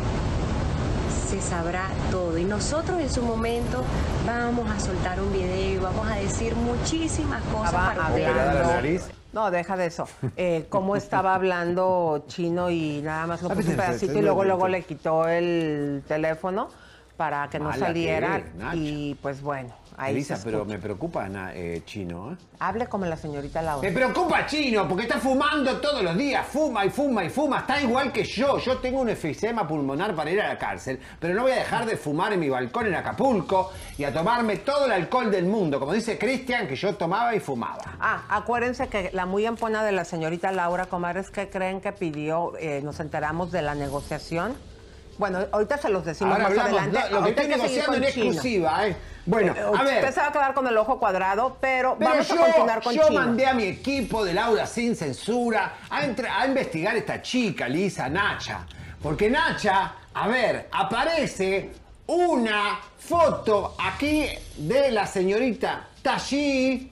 se 1.33 1.41
sabrá 1.41 1.87
todo. 2.11 2.37
Y 2.37 2.43
nosotros 2.43 2.99
en 2.99 3.09
su 3.09 3.23
momento 3.23 3.83
vamos 4.25 4.69
a 4.69 4.79
soltar 4.79 5.19
un 5.19 5.31
video 5.33 5.73
y 5.73 5.77
vamos 5.77 6.07
a 6.07 6.15
decir 6.15 6.55
muchísimas 6.55 7.41
cosas 7.45 7.73
Estaba 7.73 7.95
para 7.95 8.07
ustedes. 8.09 9.09
No, 9.31 9.49
deja 9.49 9.75
de 9.75 9.87
eso. 9.87 10.07
Eh, 10.37 10.65
cómo 10.69 10.95
estaba 10.95 11.33
hablando 11.33 12.25
chino 12.27 12.69
y 12.69 13.01
nada 13.01 13.25
más 13.25 13.41
lo 13.41 13.51
A 13.51 13.55
puso 13.55 13.69
un 13.69 13.75
pedacito 13.75 14.19
y 14.19 14.21
luego 14.21 14.43
luego 14.43 14.67
le 14.67 14.83
quitó 14.83 15.27
el 15.27 16.03
teléfono 16.07 16.69
para 17.17 17.47
que 17.49 17.59
no 17.59 17.71
saliera. 17.73 18.41
que 18.41 18.47
es, 18.49 18.55
Nacha. 18.55 18.75
y 18.75 19.15
pues 19.21 19.41
bueno, 19.41 19.73
ahí 19.97 20.13
Elisa, 20.13 20.39
pero 20.43 20.65
me 20.65 20.79
preocupa 20.79 21.29
na- 21.29 21.53
eh, 21.53 21.83
Chino, 21.85 22.33
¿eh? 22.33 22.37
Hable 22.59 22.87
como 22.87 23.05
la 23.05 23.15
señorita 23.17 23.61
Laura. 23.61 23.87
Me 23.87 23.93
preocupa 23.93 24.45
Chino, 24.47 24.87
porque 24.87 25.03
está 25.03 25.19
fumando 25.19 25.79
todos 25.79 26.01
los 26.03 26.17
días, 26.17 26.45
fuma 26.47 26.85
y 26.85 26.89
fuma 26.89 27.23
y 27.23 27.29
fuma, 27.29 27.59
está 27.59 27.81
igual 27.81 28.11
que 28.11 28.23
yo. 28.23 28.57
Yo 28.57 28.77
tengo 28.79 29.01
un 29.01 29.09
efisema 29.09 29.67
pulmonar 29.67 30.15
para 30.15 30.31
ir 30.31 30.41
a 30.41 30.47
la 30.47 30.57
cárcel, 30.57 30.99
pero 31.19 31.33
no 31.35 31.43
voy 31.43 31.51
a 31.51 31.55
dejar 31.55 31.85
de 31.85 31.97
fumar 31.97 32.33
en 32.33 32.39
mi 32.39 32.49
balcón 32.49 32.87
en 32.87 32.95
Acapulco 32.95 33.71
y 33.97 34.03
a 34.05 34.13
tomarme 34.13 34.57
todo 34.57 34.85
el 34.85 34.91
alcohol 34.93 35.29
del 35.29 35.45
mundo, 35.45 35.79
como 35.79 35.93
dice 35.93 36.17
Cristian, 36.17 36.67
que 36.67 36.75
yo 36.75 36.95
tomaba 36.95 37.35
y 37.35 37.39
fumaba. 37.39 37.83
Ah, 37.99 38.23
acuérdense 38.29 38.87
que 38.87 39.11
la 39.13 39.25
muy 39.25 39.45
empona 39.45 39.83
de 39.83 39.91
la 39.91 40.05
señorita 40.05 40.51
Laura 40.51 40.85
Comares 40.87 41.29
que 41.29 41.49
creen 41.49 41.79
que 41.81 41.91
pidió, 41.91 42.53
eh, 42.57 42.81
nos 42.83 42.99
enteramos 42.99 43.51
de 43.51 43.61
la 43.61 43.75
negociación. 43.75 44.55
Bueno, 45.17 45.39
ahorita 45.51 45.77
se 45.77 45.89
los 45.89 46.03
decimos 46.05 46.33
Ahora 46.33 46.49
más 46.49 46.57
hablamos, 46.57 46.81
adelante. 46.81 47.09
no, 47.11 47.19
lo 47.19 47.23
que 47.23 47.29
estoy 47.31 47.47
negociando 47.47 47.93
en 47.97 48.03
exclusiva, 48.03 48.87
¿eh? 48.87 48.95
Bueno, 49.25 49.53
Eh, 49.55 49.59
a 49.61 49.83
ver. 49.83 49.99
Usted 50.03 50.13
se 50.15 50.19
va 50.19 50.27
a 50.27 50.31
quedar 50.31 50.53
con 50.53 50.67
el 50.67 50.77
ojo 50.77 50.99
cuadrado, 50.99 51.57
pero, 51.61 51.95
Pero 51.97 52.11
vamos 52.11 52.27
yo, 52.27 52.35
a 52.35 52.45
continuar 52.45 52.81
con 52.83 52.93
yo 52.93 53.07
Chino. 53.07 53.19
mandé 53.21 53.45
a 53.45 53.53
mi 53.53 53.63
equipo 53.63 54.25
de 54.25 54.33
Laura 54.33 54.65
sin 54.65 54.95
censura 54.95 55.73
a, 55.89 56.03
entra- 56.03 56.39
a 56.41 56.45
investigar 56.47 56.95
esta 56.97 57.21
chica, 57.21 57.67
Lisa 57.69 58.09
Nacha. 58.09 58.65
Porque 59.01 59.29
Nacha, 59.29 59.93
a 60.13 60.27
ver, 60.27 60.67
aparece 60.71 61.71
una 62.07 62.79
foto 62.99 63.75
aquí 63.79 64.27
de 64.57 64.91
la 64.91 65.07
señorita 65.07 65.87
Tashi, 66.01 66.91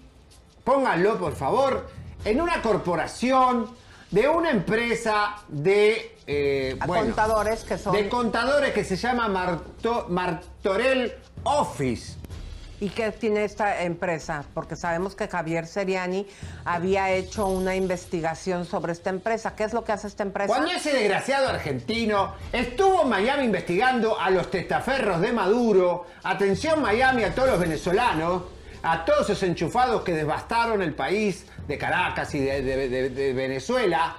pónganlo 0.64 1.18
por 1.20 1.36
favor, 1.36 1.90
en 2.24 2.40
una 2.40 2.62
corporación 2.62 3.76
de 4.10 4.28
una 4.30 4.52
empresa 4.52 5.36
de... 5.50 6.16
eh, 6.34 6.78
A 6.80 6.86
bueno, 6.86 7.06
contadores 7.08 7.64
que 7.64 7.78
son- 7.78 7.94
De 7.94 8.08
contadores 8.10 8.74
que 8.74 8.84
se 8.86 8.96
llama 8.96 9.28
Marto- 9.28 10.06
Martorell 10.10 11.14
Office. 11.44 12.16
¿Y 12.80 12.90
qué 12.90 13.12
tiene 13.12 13.44
esta 13.44 13.84
empresa? 13.84 14.44
Porque 14.56 14.76
sabemos 14.76 15.14
que 15.14 15.28
Javier 15.28 15.68
Seriani 15.68 16.26
había 16.66 17.12
hecho 17.12 17.46
una 17.46 17.76
investigación 17.76 18.66
sobre 18.66 18.94
esta 18.94 19.12
empresa. 19.12 19.56
¿Qué 19.56 19.66
es 19.66 19.74
lo 19.74 19.84
que 19.84 19.92
hace 19.92 20.08
esta 20.08 20.24
empresa? 20.24 20.48
Cuando 20.48 20.72
ese 20.72 20.92
desgraciado 20.92 21.50
argentino 21.50 22.34
estuvo 22.52 23.04
en 23.04 23.10
Miami 23.10 23.44
investigando 23.44 24.20
a 24.20 24.32
los 24.32 24.50
testaferros 24.50 25.22
de 25.22 25.32
Maduro, 25.32 26.08
atención 26.24 26.82
Miami 26.82 27.24
a 27.24 27.36
todos 27.36 27.50
los 27.50 27.60
venezolanos, 27.60 28.44
a 28.82 29.06
todos 29.06 29.30
esos 29.30 29.44
enchufados 29.44 30.02
que 30.02 30.14
devastaron 30.14 30.82
el 30.82 30.96
país 30.96 31.46
de 31.68 31.78
Caracas 31.78 32.34
y 32.34 32.40
de, 32.40 32.64
de- 32.64 32.90
de- 32.90 33.10
de 33.12 33.34
Venezuela, 33.34 34.16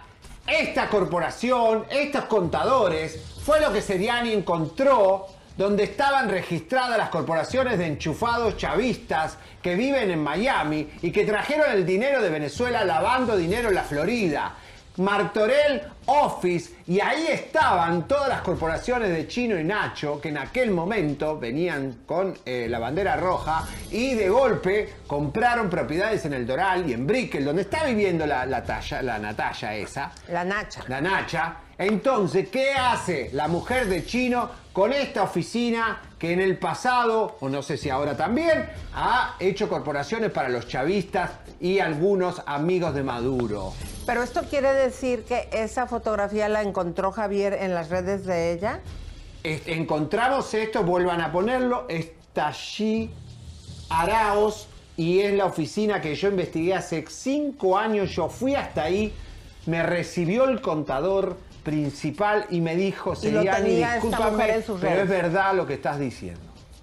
esta 0.47 0.89
corporación, 0.89 1.85
estos 1.91 2.25
contadores, 2.25 3.21
fue 3.45 3.61
lo 3.61 3.73
que 3.73 3.81
Seriani 3.81 4.33
encontró 4.33 5.27
donde 5.57 5.85
estaban 5.85 6.29
registradas 6.29 6.97
las 6.97 7.11
corporaciones 7.11 7.79
de 7.79 7.87
enchufados 7.87 8.57
chavistas 8.57 9.37
que 9.61 9.77
viven 9.77 10.11
en 10.11 10.23
Miami 10.23 10.91
y 11.03 11.13
que 11.13 11.25
trajeron 11.25 11.71
el 11.71 11.85
dinero 11.85 12.23
de 12.23 12.31
Venezuela 12.31 12.85
lavando 12.85 13.37
dinero 13.37 13.69
en 13.69 13.75
la 13.75 13.85
Florida. 13.85 14.55
Martorell 14.97 15.83
Office 16.07 16.75
y 16.87 17.01
ahí 17.01 17.27
estaban 17.29 18.07
todas 18.07 18.29
las 18.29 18.43
corporaciones 18.43 19.11
de 19.11 19.27
Chino 19.27 19.59
y 19.59 19.65
Nacho 19.65 20.21
que 20.21 20.29
en 20.29 20.39
aquel 20.39 20.71
momento 20.71 21.39
venían 21.39 22.01
con 22.07 22.37
eh, 22.45 22.67
la 22.69 22.79
bandera 22.79 23.17
roja 23.17 23.67
y 23.91 24.15
de 24.15 24.29
golpe 24.29 24.95
compraron 25.07 25.71
propiedades 25.71 26.25
en 26.25 26.35
el 26.35 26.47
Doral 26.47 26.89
y 26.89 26.93
en 26.93 27.07
Brickell 27.07 27.45
donde 27.45 27.63
está 27.63 27.85
viviendo 27.85 28.27
la, 28.27 28.45
la, 28.45 28.65
talla, 28.65 29.03
la 29.03 29.19
Natalia 29.19 29.75
esa. 29.77 30.13
La 30.29 30.45
Nacha. 30.45 30.83
La 30.89 31.01
Nacha. 31.01 31.57
Entonces, 31.79 32.49
¿qué 32.49 32.73
hace 32.73 33.31
la 33.33 33.49
mujer 33.49 33.89
de 33.89 34.05
Chino 34.05 34.51
con 34.73 34.93
esta 34.93 35.23
oficina 35.23 36.01
que 36.19 36.33
en 36.33 36.41
el 36.41 36.57
pasado, 36.57 37.37
o 37.41 37.49
no 37.49 37.63
sé 37.63 37.77
si 37.77 37.91
ahora 37.91 38.17
también, 38.17 38.69
ha 38.95 39.35
hecho 39.41 39.69
corporaciones 39.69 40.31
para 40.31 40.49
los 40.49 40.69
chavistas 40.69 41.31
y 41.63 41.79
algunos 41.79 42.43
amigos 42.45 42.93
de 42.95 43.03
Maduro? 43.05 43.73
Pero 44.05 44.23
esto 44.23 44.43
quiere 44.51 44.75
decir 44.75 45.23
que 45.25 45.49
esa 45.53 45.87
fotografía 45.87 46.49
la 46.49 46.61
encontró 46.61 47.13
Javier 47.13 47.55
en 47.55 47.73
las 47.73 47.89
redes 47.89 48.27
de 48.27 48.53
ella. 48.53 48.81
Es- 49.45 49.63
encontramos 49.67 50.53
esto, 50.55 50.83
vuelvan 50.83 51.21
a 51.21 51.31
ponerlo, 51.33 51.87
está 51.89 52.49
allí 52.49 53.11
Araos 53.89 54.67
y 54.97 55.21
es 55.21 55.35
la 55.35 55.47
oficina 55.47 56.01
que 56.01 56.15
yo 56.15 56.29
investigué 56.29 56.75
hace 56.75 57.05
cinco 57.09 57.79
años, 57.79 58.11
yo 58.11 58.29
fui 58.29 58.55
hasta 58.55 58.83
ahí, 58.83 59.13
me 59.67 59.83
recibió 59.83 60.45
el 60.45 60.61
contador 60.61 61.37
principal 61.63 62.47
y 62.51 62.61
me 62.61 62.75
dijo, 62.75 63.15
Seriani, 63.15 63.77
discúlpame, 63.77 64.63
pero 64.67 64.77
redes". 64.79 65.03
es 65.05 65.09
verdad 65.09 65.55
lo 65.55 65.65
que 65.67 65.75
estás 65.75 65.99
diciendo. 65.99 66.41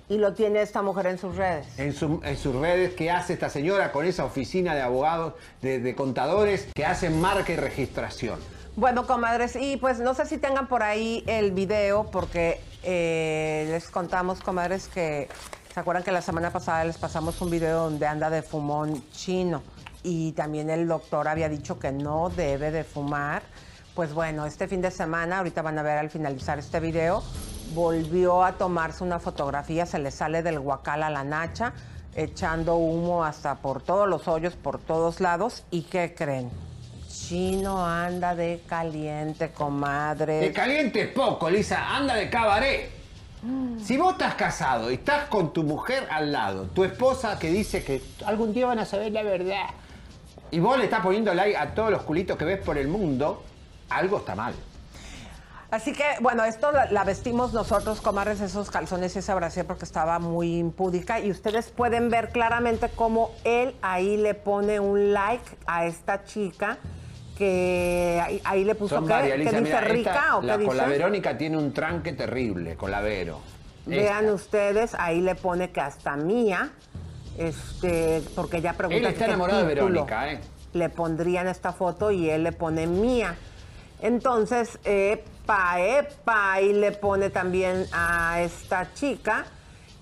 Y 0.10 0.18
lo 0.18 0.34
tiene 0.34 0.62
esta 0.62 0.82
mujer 0.82 1.06
en 1.06 1.18
sus 1.20 1.36
redes. 1.36 1.68
En, 1.78 1.94
su- 1.94 2.20
en 2.24 2.36
sus 2.36 2.56
redes, 2.56 2.96
¿qué 2.96 3.12
hace 3.12 3.34
esta 3.34 3.50
señora 3.50 3.92
con 3.92 4.06
esa 4.06 4.26
oficina 4.26 4.74
de 4.74 4.82
abogados, 4.82 5.36
de, 5.62 5.80
de 5.80 5.94
contadores 5.96 6.68
que 6.74 6.84
hacen 6.86 7.22
marca 7.22 7.54
y 7.54 7.56
registración? 7.56 8.40
Bueno, 8.76 9.06
comadres, 9.06 9.56
y 9.56 9.78
pues 9.78 10.00
no 10.00 10.14
sé 10.16 10.26
si 10.26 10.38
tengan 10.38 10.68
por 10.68 10.82
ahí 10.84 11.24
el 11.28 11.52
video, 11.52 12.10
porque 12.12 12.60
eh, 12.84 13.68
les 13.70 13.90
contamos, 13.90 14.40
comadres, 14.42 14.88
que 14.88 15.28
se 15.74 15.80
acuerdan 15.80 16.04
que 16.04 16.12
la 16.12 16.22
semana 16.24 16.50
pasada 16.52 16.84
les 16.86 16.98
pasamos 16.98 17.40
un 17.42 17.52
video 17.52 17.84
donde 17.84 18.08
anda 18.08 18.30
de 18.32 18.42
fumón 18.42 19.04
chino 19.12 19.62
y 20.02 20.32
también 20.32 20.70
el 20.72 20.88
doctor 20.88 21.28
había 21.28 21.50
dicho 21.50 21.78
que 21.78 21.92
no 21.92 22.30
debe 22.30 22.72
de 22.72 22.84
fumar. 22.84 23.44
Pues 23.94 24.14
bueno, 24.14 24.46
este 24.46 24.68
fin 24.68 24.82
de 24.82 24.92
semana, 24.92 25.40
ahorita 25.40 25.62
van 25.62 25.78
a 25.78 25.84
ver 25.84 25.98
al 25.98 26.10
finalizar 26.10 26.58
este 26.58 26.80
video, 26.80 27.22
volvió 27.74 28.44
a 28.44 28.54
tomarse 28.54 29.04
una 29.04 29.20
fotografía, 29.20 29.86
se 29.86 30.00
le 30.00 30.12
sale 30.12 30.44
del 30.44 30.60
guacal 30.60 31.04
a 31.04 31.10
la 31.10 31.24
nacha, 31.24 31.74
echando 32.16 32.76
humo 32.76 33.24
hasta 33.24 33.56
por 33.56 33.82
todos 33.82 34.08
los 34.08 34.28
hoyos, 34.28 34.56
por 34.56 34.80
todos 34.80 35.20
lados. 35.20 35.64
¿Y 35.72 35.84
qué 35.84 36.14
creen? 36.16 36.50
Chino 37.08 37.86
anda 37.86 38.36
de 38.36 38.62
caliente, 38.68 39.52
comadre. 39.52 40.40
De 40.40 40.52
caliente 40.52 41.02
es 41.02 41.08
poco, 41.10 41.50
Lisa, 41.50 41.96
anda 41.96 42.16
de 42.16 42.30
cabaret. 42.30 42.92
Si 43.82 43.98
vos 43.98 44.14
estás 44.14 44.36
casado 44.36 44.92
y 44.92 44.96
estás 44.96 45.30
con 45.30 45.54
tu 45.54 45.64
mujer 45.64 46.08
al 46.12 46.32
lado, 46.32 46.66
tu 46.66 46.84
esposa 46.84 47.40
que 47.40 47.50
dice 47.50 47.84
que 47.84 48.02
algún 48.26 48.54
día 48.54 48.68
van 48.68 48.80
a 48.80 48.86
saber 48.86 49.14
la 49.14 49.24
verdad, 49.24 49.68
y 50.52 50.60
vos 50.60 50.78
le 50.78 50.86
estás 50.86 51.02
poniendo 51.02 51.34
like 51.34 51.56
a 51.56 51.74
todos 51.74 51.90
los 51.90 52.02
culitos 52.02 52.38
que 52.38 52.44
ves 52.44 52.60
por 52.60 52.78
el 52.78 52.90
mundo, 52.90 53.44
algo 53.90 54.18
está 54.18 54.36
mal. 54.36 54.54
Así 55.72 55.94
que, 55.94 56.04
bueno, 56.20 56.44
esto 56.46 56.72
la, 56.72 56.92
la 56.92 57.04
vestimos 57.04 57.54
nosotros, 57.54 58.02
comadres, 58.02 58.42
esos 58.42 58.72
calzones 58.72 59.16
y 59.16 59.20
esa 59.20 59.36
brasier 59.36 59.68
porque 59.68 59.86
estaba 59.86 60.18
muy 60.18 60.58
impúdica. 60.58 61.20
Y 61.20 61.30
ustedes 61.30 61.70
pueden 61.70 62.10
ver 62.10 62.30
claramente 62.30 62.90
cómo 62.96 63.32
él 63.44 63.76
ahí 63.84 64.18
le 64.18 64.34
pone 64.34 64.80
un 64.80 65.14
like 65.14 65.46
a 65.68 65.86
esta 65.86 66.24
chica 66.24 66.78
que 67.38 68.22
ahí, 68.24 68.42
ahí 68.44 68.64
le 68.66 68.76
puso 68.76 68.96
Son 68.96 69.06
¿qué? 69.06 69.14
varias, 69.14 69.38
¿Qué 69.38 69.44
Lisa, 69.44 69.52
dice 69.52 69.62
mira, 69.62 69.82
rica 69.82 70.10
esta, 70.12 70.38
o 70.38 70.42
la, 70.42 70.58
dice? 70.58 70.68
con 70.68 70.78
la 70.78 70.88
Verónica 70.88 71.38
tiene 71.38 71.58
un 71.58 71.72
tranque 71.72 72.14
terrible, 72.14 72.76
con 72.76 72.90
la 72.92 73.02
Vero. 73.02 73.40
Vean 73.86 74.26
Esta. 74.26 74.34
ustedes, 74.34 74.96
ahí 74.96 75.22
le 75.22 75.36
pone 75.36 75.72
que 75.72 75.82
hasta 75.82 76.16
mía, 76.18 76.72
este, 77.38 78.22
porque 78.36 78.58
ella 78.58 78.74
pregunta 78.74 79.08
Él 79.08 79.14
está 79.14 79.26
enamorado 79.26 79.60
de 79.60 79.66
Verónica, 79.68 80.32
¿eh? 80.32 80.42
Le 80.74 80.90
pondrían 80.90 81.48
esta 81.48 81.72
foto 81.74 82.12
y 82.12 82.30
él 82.30 82.44
le 82.44 82.52
pone 82.52 82.86
mía. 82.88 83.36
Entonces, 84.02 84.80
epa, 84.84 85.80
epa, 85.80 86.62
y 86.62 86.74
le 86.74 86.92
pone 86.92 87.30
también 87.30 87.86
a 87.92 88.42
esta 88.42 88.94
chica. 88.94 89.46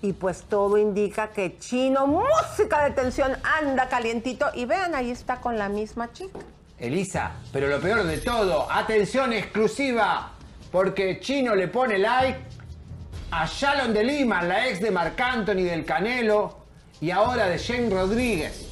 Y 0.01 0.13
pues 0.13 0.43
todo 0.43 0.77
indica 0.77 1.29
que 1.29 1.57
Chino, 1.57 2.05
música 2.05 2.83
de 2.83 2.91
tensión, 2.91 3.35
anda 3.43 3.89
calientito. 3.89 4.47
Y 4.53 4.65
vean, 4.65 4.93
ahí 4.93 5.09
está 5.09 5.41
con 5.41 5.57
la 5.57 5.69
misma 5.69 6.11
chica. 6.13 6.39
Elisa, 6.79 7.31
pero 7.51 7.67
lo 7.67 7.79
peor 7.79 8.03
de 8.03 8.19
todo, 8.19 8.71
atención 8.71 9.33
exclusiva, 9.33 10.33
porque 10.71 11.19
Chino 11.19 11.55
le 11.55 11.67
pone 11.69 11.97
like 11.97 12.39
a 13.31 13.47
Shalon 13.47 13.93
de 13.93 14.03
Lima, 14.03 14.43
la 14.43 14.67
ex 14.67 14.79
de 14.79 14.91
Marc 14.91 15.19
Anthony 15.19 15.63
del 15.63 15.83
Canelo 15.83 16.57
y 17.01 17.09
ahora 17.09 17.47
de 17.47 17.57
Jane 17.57 17.89
Rodríguez. 17.89 18.65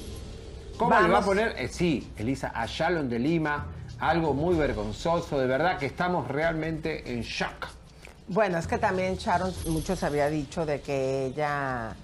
¿Cómo 0.77 0.99
le 0.99 1.07
va 1.07 1.19
a 1.19 1.25
poner? 1.25 1.55
Eh, 1.57 1.67
sí, 1.67 2.11
Elisa, 2.17 2.51
a 2.53 2.67
Shalon 2.67 3.09
de 3.09 3.17
Lima, 3.17 3.65
algo 3.99 4.33
muy 4.33 4.55
vergonzoso, 4.55 5.39
de 5.39 5.47
verdad 5.47 5.77
que 5.77 5.85
estamos 5.85 6.27
realmente 6.27 7.11
en 7.13 7.21
shock. 7.21 7.67
Bueno, 8.27 8.57
es 8.57 8.67
que 8.67 8.77
también 8.77 9.17
Sharon, 9.17 9.53
muchos 9.67 10.03
había 10.03 10.29
dicho 10.29 10.65
de 10.65 10.81
que 10.81 11.27
ella, 11.27 11.95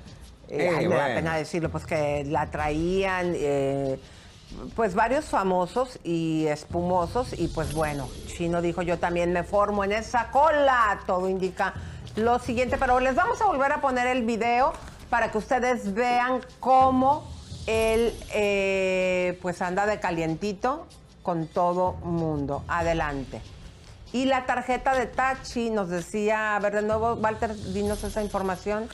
eh, 0.47 0.77
Eh, 0.81 0.87
da 0.87 1.05
pena 1.07 1.35
decirlo, 1.35 1.69
pues 1.69 1.85
que 1.85 2.23
la 2.25 2.51
traían, 2.51 3.33
eh, 3.35 3.99
pues 4.75 4.93
varios 4.93 5.25
famosos 5.25 5.99
y 6.03 6.45
espumosos, 6.47 7.33
y 7.39 7.47
pues 7.47 7.73
bueno, 7.73 8.07
Chino 8.27 8.61
dijo, 8.61 8.81
yo 8.81 8.99
también 8.99 9.33
me 9.33 9.43
formo 9.43 9.83
en 9.83 9.93
esa 9.93 10.29
cola, 10.29 10.99
todo 11.07 11.27
indica 11.29 11.73
lo 12.15 12.37
siguiente, 12.39 12.77
pero 12.77 12.99
les 12.99 13.15
vamos 13.15 13.41
a 13.41 13.45
volver 13.45 13.71
a 13.71 13.81
poner 13.81 14.07
el 14.07 14.23
video 14.23 14.73
para 15.09 15.31
que 15.31 15.37
ustedes 15.37 15.93
vean 15.93 16.41
cómo 16.59 17.27
él 17.67 18.13
eh, 18.33 19.39
pues 19.41 19.61
anda 19.61 19.85
de 19.85 19.99
calientito 19.99 20.85
con 21.23 21.47
todo 21.47 21.93
mundo. 22.03 22.63
Adelante. 22.67 23.41
Y 24.13 24.25
la 24.25 24.45
tarjeta 24.45 24.93
de 24.93 25.05
Tachi 25.05 25.69
nos 25.69 25.89
decía, 25.89 26.55
a 26.55 26.59
ver 26.59 26.73
de 26.75 26.81
nuevo, 26.81 27.13
Walter, 27.13 27.55
dinos 27.55 28.03
esa 28.03 28.21
información. 28.21 28.89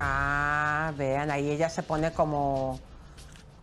Ah, 0.00 0.92
vean, 0.96 1.30
ahí 1.30 1.48
ella 1.48 1.68
se 1.68 1.84
pone 1.84 2.10
como, 2.10 2.80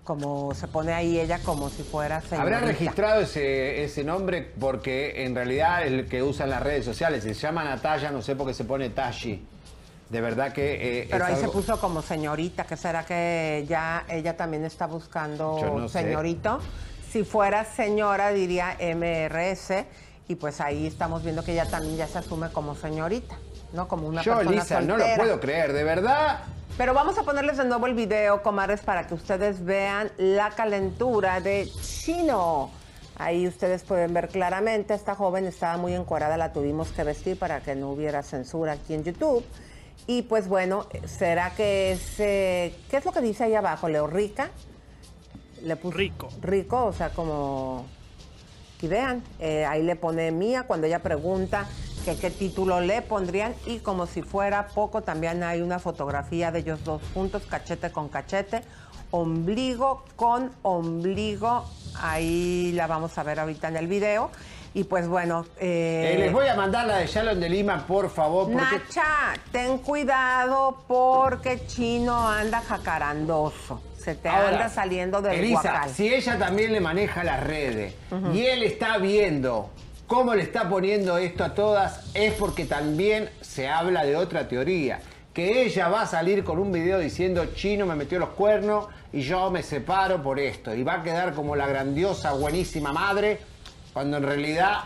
como 0.05 0.53
se 0.53 0.69
pone 0.69 0.93
ahí 0.93 1.19
ella 1.19 1.39
como 1.39 1.69
si 1.69 1.83
fuera 1.83 2.21
señorita. 2.21 2.41
Habrá 2.41 2.59
registrado 2.61 3.21
ese, 3.21 3.83
ese 3.83 4.05
nombre 4.05 4.53
porque 4.57 5.25
en 5.25 5.35
realidad 5.35 5.85
el 5.85 6.07
que 6.07 6.23
usan 6.23 6.49
las 6.49 6.63
redes 6.63 6.85
sociales 6.85 7.23
se 7.23 7.33
llama 7.33 7.65
Natalia, 7.65 8.09
no 8.09 8.21
sé 8.21 8.37
por 8.37 8.47
qué 8.47 8.53
se 8.53 8.63
pone 8.63 8.89
Tashi. 8.89 9.45
De 10.09 10.21
verdad 10.21 10.51
que. 10.53 11.01
eh, 11.01 11.07
Pero 11.09 11.25
ahí 11.25 11.35
se 11.35 11.49
puso 11.49 11.79
como 11.79 12.01
señorita, 12.01 12.63
que 12.65 12.75
será 12.77 13.05
que 13.05 13.65
ya 13.67 14.05
ella 14.09 14.35
también 14.35 14.65
está 14.65 14.87
buscando 14.87 15.57
no 15.77 15.87
sé. 15.87 16.01
señorito. 16.01 16.59
Si 17.11 17.23
fuera 17.23 17.65
señora 17.65 18.29
diría 18.31 18.75
MRS 18.79 19.85
y 20.27 20.35
pues 20.35 20.61
ahí 20.61 20.85
estamos 20.87 21.23
viendo 21.23 21.43
que 21.43 21.53
ella 21.53 21.65
también 21.65 21.97
ya 21.97 22.07
se 22.07 22.19
asume 22.19 22.49
como 22.51 22.75
señorita, 22.75 23.35
¿no? 23.73 23.87
Como 23.87 24.07
una 24.07 24.21
Yo, 24.21 24.35
persona 24.35 24.55
Lisa, 24.55 24.81
no 24.81 24.95
lo 24.97 25.03
soltera. 25.03 25.17
puedo 25.17 25.39
creer, 25.39 25.73
de 25.73 25.83
verdad. 25.83 26.39
Pero 26.77 26.93
vamos 26.93 27.17
a 27.17 27.23
ponerles 27.23 27.57
de 27.57 27.65
nuevo 27.65 27.87
el 27.87 27.93
video, 27.95 28.41
comadres, 28.43 28.81
para 28.81 29.05
que 29.07 29.13
ustedes 29.15 29.65
vean 29.65 30.11
la 30.17 30.51
calentura 30.51 31.39
de 31.41 31.67
Chino. 31.81 32.69
Ahí 33.17 33.47
ustedes 33.47 33.83
pueden 33.83 34.13
ver 34.13 34.29
claramente, 34.29 34.93
esta 34.93 35.13
joven 35.13 35.45
estaba 35.45 35.77
muy 35.77 35.93
encuadrada, 35.93 36.37
la 36.37 36.53
tuvimos 36.53 36.89
que 36.89 37.03
vestir 37.03 37.37
para 37.37 37.59
que 37.61 37.75
no 37.75 37.89
hubiera 37.89 38.23
censura 38.23 38.73
aquí 38.73 38.93
en 38.93 39.03
YouTube. 39.03 39.43
Y 40.07 40.23
pues 40.23 40.47
bueno, 40.47 40.87
¿será 41.05 41.53
que 41.55 41.91
es... 41.91 42.19
eh, 42.19 42.75
¿Qué 42.89 42.97
es 42.97 43.05
lo 43.05 43.11
que 43.11 43.21
dice 43.21 43.43
ahí 43.43 43.55
abajo, 43.55 43.87
Leo? 43.89 44.07
¿Rica? 44.07 44.49
Le 45.61 45.75
puso 45.75 45.97
Rico. 45.97 46.29
Rico, 46.41 46.85
o 46.85 46.93
sea, 46.93 47.09
como... 47.09 47.85
Y 48.81 48.87
vean, 48.87 49.23
eh, 49.39 49.65
ahí 49.65 49.83
le 49.83 49.95
pone 49.97 50.31
mía 50.31 50.63
cuando 50.63 50.87
ella 50.87 50.99
pregunta 50.99 51.67
que 52.05 52.15
qué 52.15 52.31
título 52.31 52.79
le 52.79 53.01
pondrían 53.01 53.53
y 53.65 53.79
como 53.79 54.07
si 54.07 54.21
fuera 54.21 54.67
poco 54.69 55.01
también 55.01 55.43
hay 55.43 55.61
una 55.61 55.79
fotografía 55.79 56.49
de 56.51 56.59
ellos 56.59 56.83
dos 56.85 57.01
juntos, 57.13 57.43
cachete 57.45 57.91
con 57.91 58.07
cachete, 58.07 58.61
ombligo 59.11 60.05
con 60.15 60.51
ombligo, 60.61 61.65
ahí 61.99 62.71
la 62.73 62.87
vamos 62.87 63.17
a 63.17 63.23
ver 63.23 63.41
ahorita 63.41 63.67
en 63.67 63.75
el 63.75 63.87
video 63.87 64.31
y 64.73 64.83
pues 64.83 65.07
bueno... 65.07 65.45
eh, 65.59 66.13
Eh, 66.15 66.19
les 66.19 66.31
voy 66.33 66.47
a 66.47 66.55
mandar 66.55 66.85
la 66.87 66.97
de 66.97 67.07
Shalom 67.07 67.39
de 67.39 67.49
Lima, 67.49 67.85
por 67.87 68.09
favor, 68.09 68.45
porque 68.51 68.55
Nacha, 68.77 69.33
ten 69.51 69.77
cuidado 69.79 70.83
porque 70.87 71.65
Chino 71.67 72.27
anda 72.29 72.61
jacarandoso. 72.61 73.81
Se 73.97 74.15
te 74.15 74.29
Ahora, 74.29 74.49
anda 74.49 74.69
saliendo 74.69 75.21
del 75.21 75.39
Elisa, 75.39 75.61
guacal. 75.61 75.89
si 75.89 76.13
ella 76.13 76.37
también 76.37 76.71
le 76.71 76.79
maneja 76.79 77.23
las 77.23 77.43
redes 77.43 77.93
y 78.33 78.45
él 78.45 78.63
está 78.63 78.97
viendo 78.97 79.69
cómo 80.07 80.33
le 80.35 80.43
está 80.43 80.69
poniendo 80.69 81.17
esto 81.17 81.43
a 81.43 81.53
todas, 81.53 82.09
es 82.13 82.33
porque 82.33 82.65
también 82.65 83.29
se 83.41 83.67
habla 83.67 84.05
de 84.05 84.15
otra 84.15 84.47
teoría. 84.47 85.01
Que 85.33 85.63
ella 85.63 85.89
va 85.89 86.01
a 86.03 86.07
salir 86.07 86.43
con 86.43 86.59
un 86.59 86.71
video 86.71 86.97
diciendo 86.97 87.45
Chino 87.53 87.85
me 87.85 87.95
metió 87.95 88.19
los 88.19 88.29
cuernos 88.29 88.87
y 89.13 89.21
yo 89.21 89.51
me 89.51 89.63
separo 89.63 90.23
por 90.23 90.39
esto. 90.39 90.73
Y 90.73 90.83
va 90.83 90.95
a 90.95 91.03
quedar 91.03 91.33
como 91.33 91.55
la 91.55 91.67
grandiosa, 91.67 92.33
buenísima 92.33 92.91
madre, 92.93 93.39
cuando 93.93 94.17
en 94.17 94.23
realidad 94.23 94.85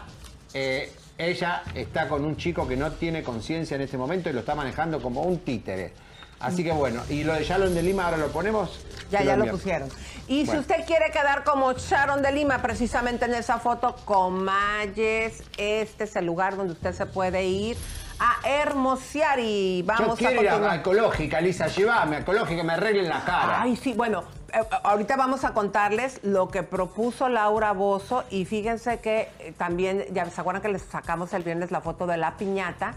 eh, 0.53 0.91
ella 1.17 1.63
está 1.75 2.07
con 2.07 2.25
un 2.25 2.37
chico 2.37 2.67
que 2.67 2.75
no 2.75 2.91
tiene 2.91 3.23
conciencia 3.23 3.75
en 3.75 3.81
este 3.81 3.97
momento 3.97 4.29
y 4.29 4.33
lo 4.33 4.39
está 4.39 4.55
manejando 4.55 5.01
como 5.01 5.21
un 5.23 5.39
títere. 5.39 5.93
Así 6.39 6.63
que 6.63 6.73
bueno, 6.73 7.01
y 7.09 7.23
lo 7.23 7.33
de 7.33 7.43
Shalom 7.45 7.73
de 7.73 7.81
Lima 7.81 8.05
ahora 8.05 8.17
lo 8.17 8.27
ponemos. 8.27 8.79
Ya, 9.09 9.23
ya 9.23 9.37
lo 9.37 9.45
pusieron. 9.49 9.89
Y 10.27 10.45
si 10.45 10.57
usted 10.57 10.85
quiere 10.85 11.11
quedar 11.11 11.43
como 11.43 11.71
Sharon 11.73 12.21
de 12.21 12.31
Lima, 12.31 12.61
precisamente 12.61 13.25
en 13.25 13.33
esa 13.33 13.59
foto, 13.59 13.95
Comalles, 14.03 15.43
este 15.57 16.03
es 16.03 16.15
el 16.15 16.25
lugar 16.25 16.57
donde 16.57 16.73
usted 16.73 16.93
se 16.93 17.05
puede 17.05 17.45
ir 17.45 17.77
a 18.19 18.47
hermosear 18.47 19.39
y 19.39 19.81
Yo 19.81 19.87
vamos 19.87 20.13
a 20.13 20.15
quiero 20.15 20.41
ir 20.41 20.49
a, 20.49 20.71
a 20.71 20.75
ecológica, 20.75 21.41
Lisa, 21.41 21.67
llévame 21.67 22.19
ecológica, 22.19 22.63
me 22.63 22.73
arreglen 22.73 23.09
la 23.09 23.23
cara. 23.23 23.61
Ay, 23.61 23.75
sí, 23.75 23.93
bueno, 23.93 24.23
eh, 24.53 24.59
ahorita 24.83 25.15
vamos 25.15 25.43
a 25.43 25.53
contarles 25.53 26.19
lo 26.23 26.49
que 26.49 26.63
propuso 26.63 27.29
Laura 27.29 27.71
Bozo 27.73 28.23
y 28.29 28.45
fíjense 28.45 28.99
que 28.99 29.29
eh, 29.39 29.53
también, 29.57 30.05
ya 30.11 30.29
se 30.29 30.41
acuerdan 30.41 30.61
que 30.61 30.69
les 30.69 30.83
sacamos 30.83 31.33
el 31.33 31.43
viernes 31.43 31.71
la 31.71 31.81
foto 31.81 32.05
de 32.05 32.17
la 32.17 32.37
piñata 32.37 32.95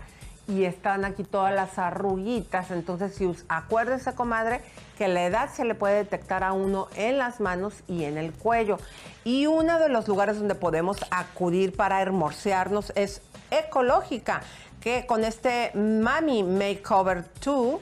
y 0.48 0.64
están 0.64 1.04
aquí 1.04 1.24
todas 1.24 1.52
las 1.52 1.78
arruguitas, 1.78 2.70
entonces 2.70 3.14
si 3.14 3.28
acuérdese, 3.48 4.14
comadre, 4.14 4.60
que 4.96 5.08
la 5.08 5.24
edad 5.24 5.50
se 5.52 5.64
le 5.64 5.74
puede 5.74 5.96
detectar 5.96 6.44
a 6.44 6.52
uno 6.52 6.88
en 6.94 7.18
las 7.18 7.40
manos 7.40 7.74
y 7.88 8.04
en 8.04 8.16
el 8.16 8.32
cuello. 8.32 8.78
Y 9.24 9.46
uno 9.46 9.78
de 9.78 9.88
los 9.88 10.06
lugares 10.06 10.38
donde 10.38 10.54
podemos 10.54 10.98
acudir 11.10 11.74
para 11.74 12.00
hermosearnos 12.00 12.92
es 12.94 13.22
ecológica, 13.50 14.42
que 14.80 15.06
con 15.06 15.24
este 15.24 15.72
Mami 15.74 16.42
Makeover 16.42 17.24
2 17.44 17.80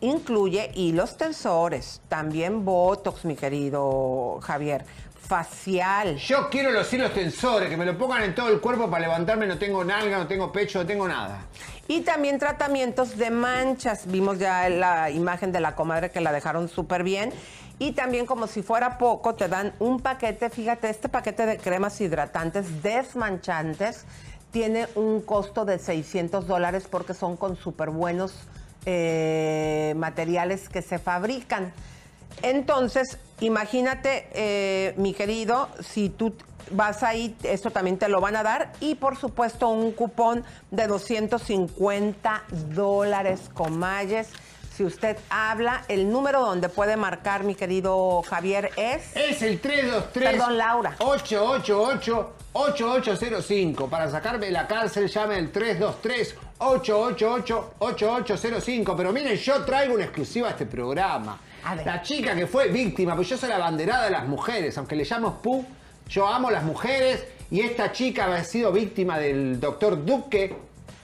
incluye 0.00 0.70
hilos 0.74 1.16
tensores, 1.16 2.00
también 2.08 2.64
Botox, 2.64 3.24
mi 3.24 3.36
querido 3.36 4.40
Javier, 4.42 4.84
facial. 5.32 6.16
Yo 6.16 6.50
quiero 6.50 6.72
los 6.72 6.92
hilos 6.92 7.14
tensores, 7.14 7.70
que 7.70 7.76
me 7.76 7.86
lo 7.86 7.96
pongan 7.96 8.22
en 8.22 8.34
todo 8.34 8.48
el 8.48 8.60
cuerpo 8.60 8.90
para 8.90 9.02
levantarme, 9.02 9.46
no 9.46 9.56
tengo 9.58 9.84
nalga, 9.84 10.18
no 10.18 10.26
tengo 10.26 10.52
pecho, 10.52 10.80
no 10.80 10.86
tengo 10.86 11.08
nada. 11.08 11.46
Y 11.88 12.02
también 12.02 12.38
tratamientos 12.38 13.16
de 13.16 13.30
manchas. 13.30 14.06
Vimos 14.06 14.38
ya 14.38 14.68
la 14.68 15.10
imagen 15.10 15.52
de 15.52 15.60
la 15.60 15.74
comadre 15.74 16.10
que 16.10 16.20
la 16.20 16.32
dejaron 16.32 16.68
súper 16.68 17.02
bien. 17.02 17.32
Y 17.78 17.92
también 17.92 18.26
como 18.26 18.46
si 18.46 18.62
fuera 18.62 18.98
poco, 18.98 19.34
te 19.34 19.48
dan 19.48 19.72
un 19.78 20.00
paquete, 20.00 20.50
fíjate, 20.50 20.88
este 20.88 21.08
paquete 21.08 21.46
de 21.46 21.58
cremas 21.58 22.00
hidratantes 22.00 22.82
desmanchantes 22.82 24.04
tiene 24.52 24.86
un 24.94 25.20
costo 25.22 25.64
de 25.64 25.78
600 25.78 26.46
dólares 26.46 26.86
porque 26.88 27.14
son 27.14 27.36
con 27.36 27.56
súper 27.56 27.90
buenos 27.90 28.34
eh, 28.86 29.94
materiales 29.96 30.68
que 30.68 30.82
se 30.82 30.98
fabrican. 30.98 31.72
Entonces, 32.42 33.18
imagínate, 33.40 34.28
eh, 34.32 34.94
mi 34.96 35.14
querido, 35.14 35.68
si 35.80 36.08
tú 36.08 36.34
vas 36.70 37.02
ahí, 37.02 37.36
esto 37.42 37.70
también 37.70 37.98
te 37.98 38.08
lo 38.08 38.20
van 38.20 38.36
a 38.36 38.42
dar 38.42 38.72
y 38.80 38.94
por 38.94 39.16
supuesto 39.16 39.68
un 39.68 39.92
cupón 39.92 40.44
de 40.70 40.86
250 40.86 42.44
dólares 42.74 43.50
con 43.52 43.78
Mayes. 43.78 44.28
Si 44.74 44.84
usted 44.84 45.18
habla, 45.28 45.84
el 45.88 46.10
número 46.10 46.40
donde 46.40 46.70
puede 46.70 46.96
marcar, 46.96 47.44
mi 47.44 47.54
querido 47.54 48.22
Javier, 48.22 48.70
es... 48.76 49.14
Es 49.14 49.42
el 49.42 49.60
323 49.60 50.30
Perdón, 50.30 50.56
Laura. 50.56 50.96
888 50.98 52.32
8805. 52.54 53.88
Para 53.88 54.10
sacarme 54.10 54.46
de 54.46 54.52
la 54.52 54.66
cárcel, 54.66 55.08
llame 55.08 55.38
el 55.38 55.52
323 55.52 56.36
888 56.58 57.74
8805. 57.78 58.96
Pero 58.96 59.12
miren, 59.12 59.36
yo 59.36 59.62
traigo 59.64 59.94
una 59.94 60.04
exclusiva 60.04 60.48
a 60.48 60.50
este 60.52 60.64
programa. 60.64 61.38
A 61.64 61.74
ver. 61.74 61.84
La 61.84 62.00
chica 62.02 62.34
que 62.34 62.46
fue 62.46 62.68
víctima, 62.68 63.14
pues 63.14 63.28
yo 63.28 63.36
soy 63.36 63.50
la 63.50 63.58
banderada 63.58 64.04
de 64.04 64.10
las 64.10 64.26
mujeres, 64.26 64.76
aunque 64.78 64.96
le 64.96 65.04
llamo 65.04 65.40
Pu, 65.42 65.64
yo 66.08 66.26
amo 66.26 66.50
las 66.50 66.64
mujeres 66.64 67.24
y 67.50 67.60
esta 67.60 67.92
chica 67.92 68.24
había 68.24 68.42
sido 68.42 68.72
víctima 68.72 69.18
del 69.18 69.60
doctor 69.60 70.04
Duque, 70.04 70.56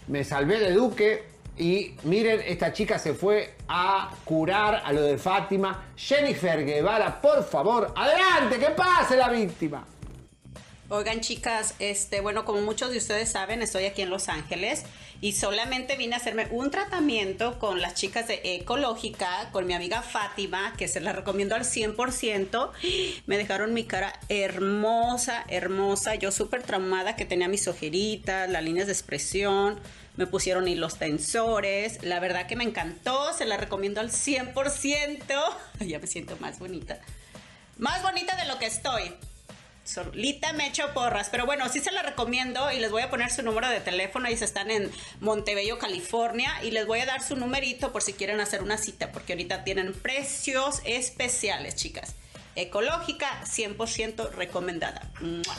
me 0.09 0.25
salvé 0.25 0.59
de 0.59 0.73
Duque 0.73 1.38
y 1.59 1.95
miren, 2.05 2.41
esta 2.47 2.73
chica 2.73 2.99
se 2.99 3.15
fue 3.15 3.55
a 3.69 4.11
curar 4.25 4.83
a 4.85 4.93
lo 4.93 5.03
de 5.03 5.19
Fátima. 5.19 5.87
Jennifer 5.97 6.65
Guevara, 6.65 7.21
por 7.21 7.45
favor, 7.45 7.93
adelante, 7.97 8.59
que 8.59 8.71
pase 8.71 9.17
la 9.17 9.29
víctima. 9.29 9.85
Oigan, 10.91 11.21
chicas, 11.21 11.75
este, 11.81 12.23
bueno, 12.23 12.47
como 12.47 12.63
muchos 12.63 12.91
de 12.91 12.97
ustedes 12.97 13.29
saben, 13.29 13.61
estoy 13.61 13.85
aquí 13.85 14.01
en 14.01 14.09
Los 14.09 14.31
Ángeles 14.31 14.85
y 15.21 15.33
solamente 15.33 15.97
vine 15.97 16.15
a 16.15 16.17
hacerme 16.17 16.47
un 16.51 16.71
tratamiento 16.71 17.59
con 17.59 17.83
las 17.83 17.93
chicas 17.95 18.27
de 18.27 18.41
Ecológica, 18.43 19.51
con 19.53 19.67
mi 19.67 19.75
amiga 19.75 20.01
Fátima, 20.01 20.75
que 20.79 20.89
se 20.89 21.01
la 21.01 21.13
recomiendo 21.13 21.55
al 21.55 21.65
100%. 21.65 22.71
Me 23.27 23.37
dejaron 23.37 23.75
mi 23.75 23.85
cara 23.85 24.19
hermosa, 24.31 25.45
hermosa. 25.49 26.15
Yo 26.15 26.33
súper 26.33 26.63
traumada 26.63 27.17
que 27.17 27.27
tenía 27.27 27.49
mis 27.49 27.69
ojeritas, 27.69 28.49
las 28.49 28.63
líneas 28.63 28.87
de 28.87 28.95
expresión. 28.95 29.79
Me 30.19 30.27
pusieron 30.27 30.67
hilos 30.67 30.99
tensores. 30.99 32.03
La 32.03 32.19
verdad 32.19 32.49
que 32.49 32.57
me 32.57 32.65
encantó. 32.65 33.33
Se 33.33 33.45
la 33.45 33.57
recomiendo 33.57 34.01
al 34.01 34.11
100%. 34.11 35.23
Ya 35.87 36.01
me 36.01 36.09
siento 36.09 36.37
más 36.41 36.59
bonita. 36.59 36.99
Más 37.77 38.03
bonita 38.03 38.35
de 38.35 38.47
lo 38.47 38.59
que 38.59 38.67
estoy. 38.67 39.15
Solita 39.85 40.53
me 40.55 40.67
echo 40.67 40.93
porras, 40.93 41.29
pero 41.31 41.47
bueno, 41.47 41.69
sí 41.69 41.79
se 41.79 41.93
la 41.93 42.03
recomiendo 42.03 42.73
y 42.73 42.81
les 42.81 42.91
voy 42.91 43.03
a 43.03 43.11
poner 43.11 43.31
su 43.31 43.43
número 43.43 43.69
de 43.69 43.79
teléfono. 43.79 44.27
Ellos 44.27 44.43
están 44.43 44.73
en 44.73 44.91
Montebello, 45.21 45.79
California 45.79 46.53
y 46.65 46.73
les 46.73 46.85
voy 46.85 46.99
a 46.99 47.07
dar 47.07 47.23
su 47.23 47.37
numerito 47.37 47.93
por 47.93 48.03
si 48.03 48.13
quieren 48.13 48.41
hacer 48.41 48.61
una 48.61 48.77
cita, 48.77 49.13
porque 49.13 49.35
ahorita 49.35 49.63
tienen 49.63 49.93
precios 49.93 50.83
especiales, 50.85 51.77
chicas. 51.77 52.17
Ecológica, 52.57 53.45
100% 53.45 54.33
recomendada. 54.33 55.13
¡Mua! 55.21 55.57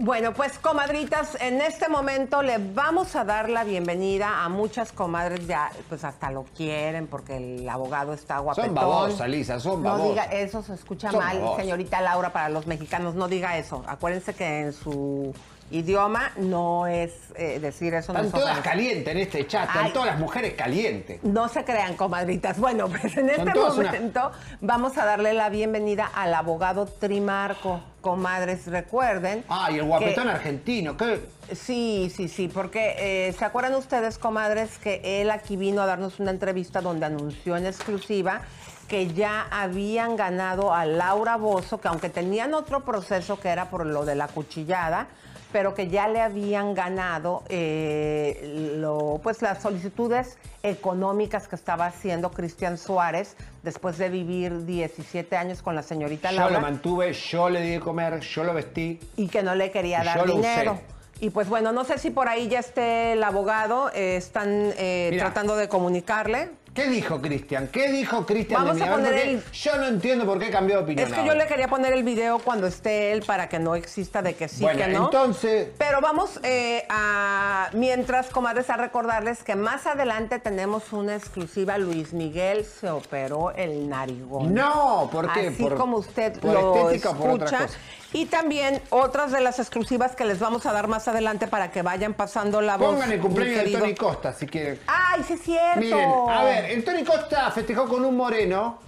Bueno, 0.00 0.32
pues 0.32 0.60
comadritas, 0.60 1.36
en 1.40 1.60
este 1.60 1.88
momento 1.88 2.40
le 2.42 2.58
vamos 2.58 3.16
a 3.16 3.24
dar 3.24 3.50
la 3.50 3.64
bienvenida 3.64 4.44
a 4.44 4.48
muchas 4.48 4.92
comadres, 4.92 5.44
ya 5.48 5.72
pues 5.88 6.04
hasta 6.04 6.30
lo 6.30 6.44
quieren 6.56 7.08
porque 7.08 7.36
el 7.36 7.68
abogado 7.68 8.12
está 8.12 8.38
guapetón. 8.38 8.66
Son 8.66 8.74
babosas, 8.76 9.28
Lisa, 9.28 9.58
son 9.58 9.82
No 9.82 9.90
babosas. 9.90 10.08
diga, 10.10 10.24
eso 10.26 10.62
se 10.62 10.74
escucha 10.74 11.10
Son 11.10 11.18
mal, 11.18 11.40
señorita 11.56 12.00
Laura, 12.00 12.32
para 12.32 12.48
los 12.48 12.68
mexicanos, 12.68 13.16
no 13.16 13.26
diga 13.26 13.58
eso. 13.58 13.82
Acuérdense 13.88 14.34
que 14.34 14.60
en 14.60 14.72
su 14.72 15.34
idioma 15.70 16.32
no 16.36 16.86
es 16.86 17.12
eh, 17.36 17.58
decir 17.60 17.94
eso. 17.94 18.12
no 18.12 18.20
Están 18.20 18.40
es 18.40 18.44
todas 18.46 18.58
calientes 18.60 19.08
en 19.14 19.18
este 19.20 19.46
chat, 19.46 19.68
están 19.68 19.86
Ay. 19.86 19.92
todas 19.92 20.08
las 20.08 20.18
mujeres 20.18 20.54
calientes. 20.54 21.22
No 21.22 21.48
se 21.48 21.64
crean, 21.64 21.94
comadritas. 21.96 22.58
Bueno, 22.58 22.88
pues 22.88 23.16
en 23.16 23.28
este 23.30 23.42
una- 23.42 23.54
momento 23.54 24.30
vamos 24.60 24.96
a 24.98 25.04
darle 25.04 25.32
la 25.34 25.48
bienvenida 25.48 26.10
al 26.14 26.34
abogado 26.34 26.86
Trimarco. 26.86 27.80
Comadres, 28.00 28.66
recuerden. 28.68 29.44
Ay, 29.48 29.78
el 29.78 29.84
guapetón 29.84 30.24
que- 30.24 30.30
argentino, 30.30 30.96
¿qué? 30.96 31.20
Sí, 31.52 32.12
sí, 32.14 32.28
sí, 32.28 32.48
porque 32.48 32.94
eh, 32.98 33.32
¿se 33.36 33.44
acuerdan 33.44 33.74
ustedes, 33.74 34.18
comadres, 34.18 34.78
que 34.78 35.20
él 35.20 35.30
aquí 35.30 35.56
vino 35.56 35.82
a 35.82 35.86
darnos 35.86 36.20
una 36.20 36.30
entrevista 36.30 36.80
donde 36.80 37.06
anunció 37.06 37.56
en 37.56 37.66
exclusiva 37.66 38.42
que 38.88 39.12
ya 39.12 39.46
habían 39.50 40.16
ganado 40.16 40.72
a 40.74 40.86
Laura 40.86 41.36
Bozo, 41.36 41.80
que 41.80 41.88
aunque 41.88 42.08
tenían 42.08 42.54
otro 42.54 42.84
proceso 42.84 43.38
que 43.38 43.48
era 43.48 43.68
por 43.70 43.84
lo 43.86 44.04
de 44.04 44.14
la 44.14 44.28
cuchillada, 44.28 45.06
pero 45.52 45.74
que 45.74 45.88
ya 45.88 46.08
le 46.08 46.20
habían 46.20 46.74
ganado 46.74 47.42
eh, 47.48 48.74
lo, 48.78 49.20
pues 49.22 49.40
las 49.40 49.62
solicitudes 49.62 50.36
económicas 50.62 51.48
que 51.48 51.56
estaba 51.56 51.86
haciendo 51.86 52.30
Cristian 52.30 52.76
Suárez 52.76 53.36
después 53.62 53.96
de 53.98 54.08
vivir 54.10 54.64
17 54.66 55.36
años 55.36 55.62
con 55.62 55.74
la 55.74 55.82
señorita 55.82 56.30
Yo 56.30 56.38
Laura 56.38 56.54
lo 56.54 56.60
mantuve, 56.60 57.12
yo 57.12 57.48
le 57.48 57.60
di 57.62 57.70
de 57.70 57.80
comer, 57.80 58.20
yo 58.20 58.44
lo 58.44 58.52
vestí. 58.54 59.00
y 59.16 59.28
que 59.28 59.42
no 59.42 59.54
le 59.54 59.70
quería 59.70 60.02
dar 60.02 60.18
yo 60.18 60.26
lo 60.26 60.34
dinero. 60.34 60.72
usé. 60.72 60.98
Y 61.20 61.30
pues 61.30 61.48
bueno, 61.48 61.72
no 61.72 61.84
sé 61.84 61.98
si 61.98 62.10
por 62.10 62.28
ahí 62.28 62.48
ya 62.48 62.60
esté 62.60 63.12
el 63.14 63.24
abogado, 63.24 63.90
eh, 63.92 64.16
están 64.16 64.72
eh, 64.76 65.08
Mira. 65.10 65.24
tratando 65.24 65.56
de 65.56 65.68
comunicarle. 65.68 66.50
¿Qué 66.78 66.86
dijo 66.88 67.20
Cristian? 67.20 67.66
¿Qué 67.66 67.90
dijo 67.90 68.24
Cristian 68.24 68.60
Vamos 68.62 68.76
de 68.78 68.82
mí? 68.84 68.88
a 68.88 68.92
poner 68.92 69.14
el- 69.14 69.42
Yo 69.52 69.76
no 69.78 69.86
entiendo 69.88 70.24
por 70.24 70.38
qué 70.38 70.48
cambió 70.48 70.76
de 70.76 70.82
opinión 70.84 71.08
Es 71.08 71.12
que 71.12 71.24
yo 71.26 71.34
le 71.34 71.46
quería 71.48 71.66
poner 71.66 71.92
el 71.92 72.04
video 72.04 72.38
cuando 72.38 72.68
esté 72.68 73.10
él 73.10 73.22
para 73.26 73.48
que 73.48 73.58
no 73.58 73.74
exista 73.74 74.22
de 74.22 74.34
que 74.36 74.46
sí, 74.46 74.62
Bueno, 74.62 74.78
que 74.84 74.86
no. 74.92 75.04
entonces- 75.06 75.70
Pero 75.76 76.00
vamos 76.00 76.38
eh, 76.44 76.84
a, 76.88 77.70
mientras, 77.72 78.28
comadres, 78.28 78.70
a 78.70 78.76
recordarles 78.76 79.42
que 79.42 79.56
más 79.56 79.88
adelante 79.88 80.38
tenemos 80.38 80.92
una 80.92 81.16
exclusiva. 81.16 81.78
Luis 81.78 82.12
Miguel 82.12 82.64
se 82.64 82.88
operó 82.88 83.50
el 83.50 83.88
narigón. 83.88 84.54
No, 84.54 85.08
¿por 85.10 85.32
qué? 85.32 85.48
Así 85.48 85.60
¿Por- 85.60 85.76
como 85.76 85.96
usted 85.96 86.38
por 86.38 86.52
lo 86.52 86.76
estética 86.90 87.12
por 87.12 87.30
escucha. 87.42 87.66
Y 88.12 88.26
también 88.26 88.80
otras 88.90 89.32
de 89.32 89.40
las 89.40 89.58
exclusivas 89.58 90.16
que 90.16 90.24
les 90.24 90.38
vamos 90.38 90.64
a 90.64 90.72
dar 90.72 90.88
más 90.88 91.08
adelante 91.08 91.46
para 91.46 91.70
que 91.70 91.82
vayan 91.82 92.14
pasando 92.14 92.62
la 92.62 92.76
voz. 92.76 92.94
Pongan 92.94 93.12
el 93.12 93.20
cumpleaños 93.20 93.64
de. 93.64 93.78
Tony 93.78 93.94
Costa, 93.94 94.32
si 94.32 94.46
quieren. 94.46 94.80
¡Ay, 94.86 95.22
sí 95.24 95.34
es 95.34 95.42
cierto! 95.42 95.80
Miren, 95.80 96.10
a 96.30 96.42
ver, 96.42 96.64
el 96.66 96.84
Tony 96.84 97.04
Costa 97.04 97.50
festejó 97.50 97.86
con 97.86 98.04
un 98.04 98.16
moreno. 98.16 98.78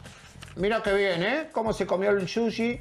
Mira 0.57 0.83
qué 0.83 0.95
bien, 0.95 1.23
¿eh? 1.23 1.49
Cómo 1.53 1.73
se 1.73 1.87
comió 1.87 2.11
el 2.11 2.27
sushi. 2.27 2.81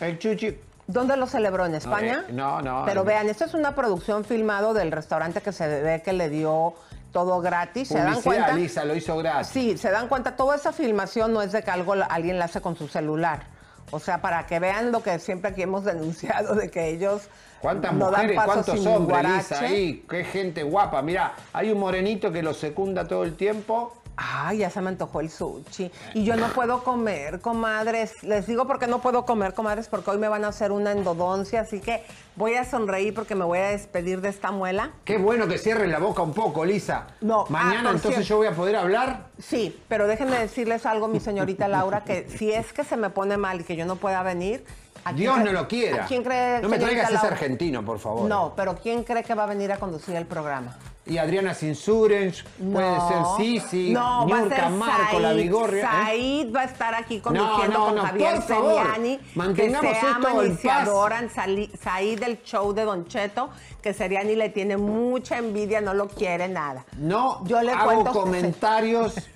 El 0.00 0.18
chuchi. 0.18 0.58
¿Dónde 0.86 1.16
lo 1.16 1.26
celebró? 1.26 1.66
¿En 1.66 1.74
España? 1.74 2.24
eh, 2.28 2.32
no, 2.32 2.62
no, 2.62 2.84
Pero 2.86 3.04
vean, 3.04 3.28
esto 3.28 3.44
es 3.44 3.54
una 3.54 3.74
producción 3.74 4.24
filmado 4.24 4.72
del 4.74 4.92
restaurante 4.92 5.40
que 5.40 5.52
se 5.52 5.66
ve 5.82 6.02
que 6.02 6.12
le 6.12 6.30
dio 6.30 6.74
todo 7.12 7.40
gratis. 7.40 7.88
¿Se 7.88 7.94
dan 7.94 8.14
Publicidad, 8.14 8.24
cuenta? 8.24 8.52
Lisa, 8.54 8.84
lo 8.84 8.94
hizo 8.94 9.16
gratis. 9.16 9.48
Sí, 9.48 9.76
se 9.76 9.90
dan 9.90 10.08
cuenta. 10.08 10.36
Toda 10.36 10.56
esa 10.56 10.72
filmación 10.72 11.32
no 11.32 11.42
es 11.42 11.52
de 11.52 11.62
que 11.62 11.70
algo 11.70 11.94
alguien 12.08 12.38
la 12.38 12.46
hace 12.46 12.60
con 12.60 12.76
su 12.76 12.88
celular. 12.88 13.57
O 13.90 13.98
sea, 13.98 14.20
para 14.20 14.46
que 14.46 14.58
vean 14.58 14.92
lo 14.92 15.02
que 15.02 15.18
siempre 15.18 15.50
aquí 15.50 15.62
hemos 15.62 15.84
denunciado 15.92 16.54
de 16.54 16.70
que 16.70 16.88
ellos 16.88 17.28
¿Cuántas 17.60 17.92
no 17.92 18.10
dan 18.10 18.22
mujeres, 18.22 18.36
paso 18.36 18.52
cuántos 18.52 18.86
hombres. 18.86 19.24
Lisa, 19.24 19.60
ahí? 19.60 20.04
Qué 20.08 20.24
gente 20.24 20.62
guapa. 20.62 21.02
Mira, 21.02 21.34
hay 21.52 21.72
un 21.72 21.80
morenito 21.80 22.30
que 22.30 22.42
lo 22.42 22.54
secunda 22.54 23.08
todo 23.08 23.24
el 23.24 23.34
tiempo. 23.34 23.94
Ay, 24.20 24.58
ya 24.58 24.70
se 24.70 24.80
me 24.80 24.88
antojó 24.88 25.20
el 25.20 25.30
sushi. 25.30 25.92
Y 26.14 26.24
yo 26.24 26.34
no 26.34 26.48
puedo 26.48 26.82
comer, 26.82 27.38
comadres. 27.40 28.24
Les 28.24 28.48
digo 28.48 28.66
porque 28.66 28.88
no 28.88 29.00
puedo 29.00 29.24
comer, 29.24 29.54
comadres, 29.54 29.86
porque 29.86 30.10
hoy 30.10 30.18
me 30.18 30.26
van 30.26 30.44
a 30.44 30.48
hacer 30.48 30.72
una 30.72 30.90
endodoncia, 30.90 31.60
así 31.60 31.78
que 31.80 32.02
voy 32.34 32.54
a 32.56 32.64
sonreír 32.64 33.14
porque 33.14 33.36
me 33.36 33.44
voy 33.44 33.58
a 33.60 33.68
despedir 33.68 34.20
de 34.20 34.30
esta 34.30 34.50
muela. 34.50 34.90
Qué 35.04 35.18
bueno 35.18 35.46
que 35.46 35.56
cierren 35.56 35.92
la 35.92 36.00
boca 36.00 36.22
un 36.22 36.34
poco, 36.34 36.64
Lisa. 36.64 37.06
No, 37.20 37.46
Mañana 37.48 37.78
ah, 37.78 37.82
por 37.84 37.94
entonces 37.94 38.10
cierto. 38.26 38.28
yo 38.28 38.36
voy 38.38 38.46
a 38.48 38.52
poder 38.56 38.74
hablar. 38.74 39.28
Sí, 39.38 39.80
pero 39.86 40.08
déjenme 40.08 40.36
decirles 40.36 40.84
algo, 40.84 41.06
mi 41.06 41.20
señorita 41.20 41.68
Laura, 41.68 42.02
que 42.02 42.28
si 42.28 42.52
es 42.52 42.72
que 42.72 42.82
se 42.82 42.96
me 42.96 43.10
pone 43.10 43.36
mal 43.36 43.60
y 43.60 43.64
que 43.64 43.76
yo 43.76 43.86
no 43.86 43.96
pueda 43.96 44.22
venir... 44.24 44.64
¿a 45.04 45.10
quién 45.10 45.16
Dios 45.22 45.36
cree- 45.36 45.44
no 45.44 45.52
lo 45.52 45.68
quiera. 45.68 46.04
¿A 46.04 46.06
quién 46.08 46.24
cree, 46.24 46.60
No 46.60 46.68
me 46.68 46.78
traigas 46.78 47.12
ese 47.12 47.24
argentino, 47.26 47.84
por 47.84 48.00
favor. 48.00 48.28
No, 48.28 48.52
pero 48.56 48.74
¿quién 48.76 49.04
cree 49.04 49.22
que 49.22 49.32
va 49.34 49.44
a 49.44 49.46
venir 49.46 49.70
a 49.70 49.76
conducir 49.76 50.16
el 50.16 50.26
programa? 50.26 50.76
Y 51.08 51.16
Adriana 51.16 51.54
Sinsurens, 51.54 52.44
puede 52.58 53.00
ser 53.08 53.22
Sisi, 53.38 53.90
No, 53.92 54.22
a 54.22 54.26
Marco, 54.68 55.18
la 55.18 55.30
Said. 55.30 55.36
Vigorria. 55.42 55.80
¿eh? 55.80 56.06
Said 56.44 56.54
va 56.54 56.60
a 56.60 56.64
estar 56.64 56.94
aquí 56.94 57.20
conduciendo 57.20 57.78
no, 57.78 57.86
con 57.86 57.96
Javier 57.98 58.42
Seriani, 58.42 59.16
que 59.16 59.24
mantengamos 59.34 59.90
se 59.90 60.06
esto 60.06 60.28
aman 60.28 60.52
y 60.52 60.56
se 60.56 60.70
adoran. 60.70 61.30
Said 61.30 62.20
del 62.20 62.42
show 62.42 62.74
de 62.74 62.84
Don 62.84 63.06
Cheto, 63.06 63.48
que 63.82 63.94
Seriani 63.94 64.36
le 64.36 64.50
tiene 64.50 64.76
mucha 64.76 65.38
envidia, 65.38 65.80
no 65.80 65.94
lo 65.94 66.08
quiere 66.08 66.46
nada. 66.46 66.84
No 66.98 67.42
Yo 67.46 67.62
le 67.62 67.72
hago 67.72 67.90
cuento- 67.90 68.12
comentarios. 68.12 69.14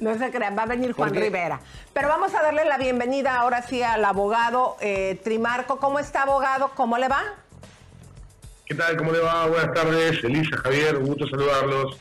No 0.00 0.16
se 0.16 0.30
crean, 0.30 0.56
va 0.56 0.62
a 0.62 0.66
venir 0.66 0.92
Juan 0.92 1.12
Rivera. 1.12 1.60
Pero 1.92 2.08
vamos 2.08 2.32
a 2.34 2.42
darle 2.42 2.64
la 2.64 2.78
bienvenida 2.78 3.36
ahora 3.40 3.60
sí 3.62 3.82
al 3.82 4.04
abogado 4.04 4.76
eh, 4.80 5.20
Trimarco. 5.24 5.78
¿Cómo 5.78 5.98
está, 5.98 6.22
abogado? 6.22 6.70
¿Cómo 6.76 6.96
le 6.96 7.08
va? 7.08 7.22
¿Qué 8.74 8.82
tal? 8.82 8.96
¿Cómo 8.96 9.12
le 9.12 9.20
va? 9.20 9.46
Buenas 9.46 9.72
tardes, 9.72 10.24
Elisa, 10.24 10.56
Javier, 10.56 10.96
un 10.96 11.06
gusto 11.06 11.28
saludarlos. 11.28 11.96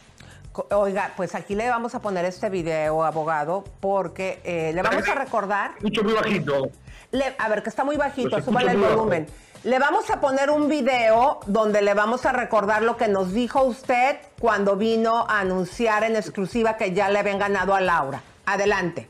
Oiga, 0.72 1.12
pues 1.16 1.36
aquí 1.36 1.54
le 1.54 1.70
vamos 1.70 1.94
a 1.94 2.00
poner 2.02 2.26
este 2.26 2.50
video, 2.50 3.04
abogado, 3.04 3.64
porque 3.80 4.42
eh, 4.44 4.72
le 4.74 4.82
vamos 4.82 5.08
a 5.08 5.14
recordar. 5.14 5.74
Escucho 5.78 6.04
muy 6.04 6.14
bajito. 6.14 6.70
Le- 7.12 7.36
a 7.38 7.48
ver, 7.48 7.62
que 7.62 7.70
está 7.70 7.84
muy 7.84 7.96
bajito, 7.96 8.42
súbale 8.42 8.72
el 8.72 8.78
volumen. 8.78 9.28
Le 9.66 9.78
vamos 9.78 10.10
a 10.10 10.20
poner 10.20 10.50
un 10.50 10.68
video 10.68 11.42
donde 11.46 11.84
le 11.84 11.94
vamos 11.94 12.26
a 12.26 12.32
recordar 12.32 12.82
lo 12.82 12.98
que 12.98 13.08
nos 13.08 13.34
dijo 13.34 13.62
usted 13.66 14.18
cuando 14.40 14.76
vino 14.76 15.28
a 15.30 15.42
anunciar 15.42 16.04
en 16.04 16.16
exclusiva 16.16 16.76
que 16.76 16.92
ya 16.92 17.08
le 17.10 17.20
habían 17.20 17.38
ganado 17.38 17.76
a 17.76 17.82
Laura. 17.82 18.24
Adelante. 18.48 19.08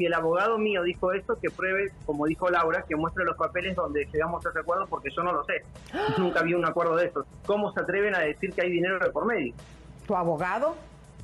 Si 0.00 0.06
el 0.06 0.14
abogado 0.14 0.56
mío 0.56 0.82
dijo 0.82 1.12
esto, 1.12 1.38
que 1.38 1.50
pruebe, 1.50 1.92
como 2.06 2.24
dijo 2.24 2.48
Laura, 2.48 2.86
que 2.88 2.96
muestre 2.96 3.22
los 3.22 3.36
papeles 3.36 3.76
donde 3.76 4.08
llegamos 4.10 4.46
a 4.46 4.48
ese 4.48 4.60
acuerdo, 4.60 4.86
porque 4.86 5.10
yo 5.14 5.22
no 5.22 5.30
lo 5.30 5.44
sé. 5.44 5.62
Nunca 6.18 6.40
vi 6.40 6.54
un 6.54 6.64
acuerdo 6.64 6.96
de 6.96 7.08
esos. 7.08 7.26
¿Cómo 7.44 7.70
se 7.70 7.80
atreven 7.80 8.14
a 8.14 8.20
decir 8.20 8.50
que 8.54 8.62
hay 8.62 8.70
dinero 8.70 8.98
de 8.98 9.10
por 9.10 9.26
medio? 9.26 9.52
¿Tu 10.06 10.16
abogado? 10.16 10.74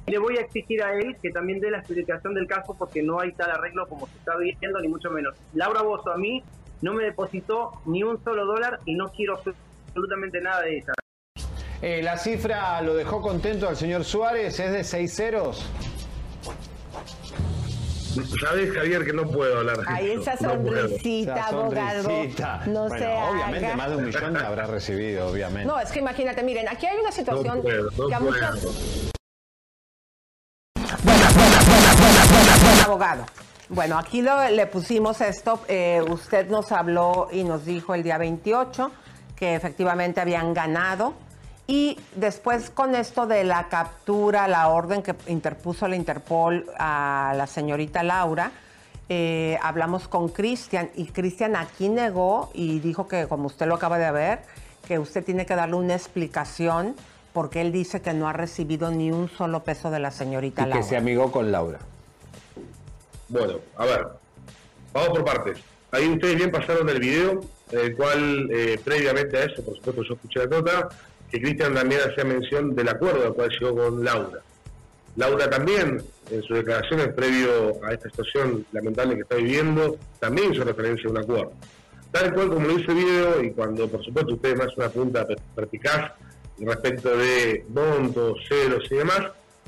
Le 0.07 0.19
voy 0.19 0.37
a 0.37 0.43
exigir 0.43 0.83
a 0.83 0.93
él 0.93 1.17
que 1.23 1.31
también 1.31 1.59
dé 1.59 1.71
la 1.71 1.79
explicación 1.79 2.35
del 2.35 2.47
caso 2.47 2.77
porque 2.79 3.03
no 3.03 3.19
hay 3.19 3.33
tal 3.33 3.51
arreglo 3.51 3.89
como 3.89 4.09
se 4.09 4.19
está 4.19 4.37
viendo, 4.37 4.79
ni 4.81 4.89
mucho 4.89 5.09
menos. 5.11 5.35
Laura 5.55 5.81
Bozo 5.81 6.11
a 6.11 6.19
mí 6.19 6.43
no 6.83 6.93
me 6.93 7.05
depositó 7.05 7.81
ni 7.87 8.03
un 8.03 8.23
solo 8.23 8.45
dólar 8.45 8.81
y 8.85 8.95
no 8.95 9.09
quiero 9.09 9.41
absolutamente 9.87 10.39
nada 10.43 10.61
de 10.61 10.77
ella. 10.77 10.93
Eh, 11.81 12.03
la 12.03 12.19
cifra 12.19 12.83
lo 12.83 12.95
dejó 12.95 13.23
contento 13.23 13.71
al 13.71 13.77
señor 13.77 14.05
Suárez, 14.05 14.61
es 14.61 14.71
de 14.71 14.85
seis 14.85 15.17
ceros. 15.17 15.67
Sabes, 18.41 18.73
Javier, 18.75 19.05
que 19.05 19.13
no 19.13 19.25
puedo 19.31 19.59
hablar. 19.59 19.79
Ahí 19.87 20.13
esa 20.13 20.35
no 20.35 20.51
sonrisita, 20.53 21.35
Esa 21.37 21.47
abogado. 21.49 22.03
sonrisita. 22.03 22.63
No 22.67 22.89
Bueno, 22.89 22.99
se 22.99 23.07
obviamente 23.13 23.67
haga. 23.67 23.77
más 23.77 23.91
de 23.91 23.97
un 23.97 24.05
millón 24.05 24.37
habrá 24.37 24.67
recibido, 24.67 25.29
obviamente. 25.29 25.67
No, 25.67 25.79
es 25.81 25.91
que 25.91 25.99
imagínate, 26.01 26.43
miren, 26.43 26.69
aquí 26.69 26.87
hay 26.87 26.99
una 26.99 27.13
situación 27.13 27.57
No 27.59 27.63
puedo, 27.63 27.91
no 27.99 28.09
que 28.09 28.15
a 28.15 28.21
muchas... 28.21 28.67
Abogado. 32.85 33.27
Bueno, 33.69 33.99
aquí 33.99 34.23
lo- 34.23 34.49
le 34.49 34.67
pusimos 34.67 35.21
esto. 35.21 35.61
eh, 35.69 36.01
usted 36.09 36.49
nos 36.49 36.71
habló 36.73 37.29
y 37.33 37.43
nos 37.45 37.65
dijo 37.65 37.95
el 37.95 38.03
día 38.03 38.17
28 38.19 38.91
que 39.35 39.55
efectivamente 39.55 40.21
habían 40.21 40.55
ganado. 40.55 41.15
Y 41.67 41.99
después 42.15 42.71
con 42.71 42.95
esto 42.95 43.27
de 43.27 43.43
la 43.43 43.69
captura, 43.69 44.47
la 44.47 44.69
orden 44.69 45.03
que 45.03 45.15
interpuso 45.27 45.89
la 45.89 45.97
Interpol 45.97 46.67
a 46.79 47.35
la 47.37 47.47
señorita 47.47 48.03
Laura, 48.05 48.53
eh, 49.09 49.59
hablamos 49.63 50.07
con 50.09 50.29
Cristian 50.29 50.91
y 50.95 51.07
Cristian 51.07 51.57
aquí 51.57 51.89
negó 51.89 52.51
y 52.55 52.79
dijo 52.81 53.09
que, 53.09 53.27
como 53.27 53.47
usted 53.47 53.67
lo 53.67 53.75
acaba 53.75 53.99
de 53.99 54.11
ver, 54.13 54.41
que 54.87 54.99
usted 54.99 55.25
tiene 55.25 55.45
que 55.45 55.57
darle 55.57 55.77
una 55.77 55.95
explicación 55.95 56.95
porque 57.33 57.61
él 57.61 57.73
dice 57.73 58.01
que 58.01 58.15
no 58.15 58.29
ha 58.29 58.33
recibido 58.33 58.91
ni 58.91 59.11
un 59.11 59.29
solo 59.29 59.63
peso 59.63 59.91
de 59.91 59.99
la 59.99 60.11
señorita 60.11 60.63
Y 60.63 60.65
que 60.67 60.71
Laura. 60.71 60.85
se 60.87 60.97
amigó 60.97 61.31
con 61.33 61.51
Laura. 61.53 61.79
Bueno, 63.29 63.55
a 63.77 63.85
ver, 63.85 64.07
vamos 64.93 65.09
por 65.11 65.25
partes. 65.25 65.59
Ahí 65.91 66.09
ustedes 66.09 66.37
bien 66.37 66.51
pasaron 66.51 66.89
el 66.89 67.01
video, 67.01 67.41
el 67.73 67.97
cual 67.97 68.49
eh, 68.53 68.81
previamente 68.85 69.37
a 69.37 69.45
eso, 69.45 69.65
por 69.65 69.75
supuesto, 69.77 70.03
yo 70.05 70.15
escuché 70.15 70.39
la 70.41 70.47
nota, 70.47 70.89
Cristian 71.41 71.75
también 71.75 72.01
hacía 72.03 72.25
mención 72.25 72.75
del 72.75 72.89
acuerdo 72.89 73.27
al 73.27 73.35
cual 73.35 73.51
llegó 73.51 73.75
con 73.75 74.05
Laura. 74.05 74.41
Laura 75.17 75.49
también, 75.49 76.03
en 76.31 76.43
sus 76.43 76.59
declaraciones 76.59 77.09
previo 77.09 77.83
a 77.85 77.93
esta 77.93 78.11
situación 78.11 78.67
lamentable 78.73 79.15
que 79.15 79.23
está 79.23 79.37
viviendo, 79.37 79.97
también 80.21 80.53
hizo 80.53 80.65
referencia 80.65 81.09
a 81.09 81.11
un 81.11 81.19
acuerdo. 81.19 81.53
tal 82.13 82.33
cual 82.35 82.49
como 82.49 82.69
lo 82.69 82.79
hice 82.79 82.93
el 82.93 82.99
video 82.99 83.43
y 83.43 83.51
cuando 83.51 83.89
por 83.89 84.05
supuesto 84.05 84.35
ustedes 84.35 84.57
me 84.57 84.65
hacen 84.65 84.79
una 84.79 84.89
pregunta 84.89 85.27
perspicaz 85.55 86.13
respecto 86.59 87.17
de 87.17 87.65
montos, 87.69 88.39
ceros 88.49 88.85
y 88.91 88.97
demás, 88.97 89.23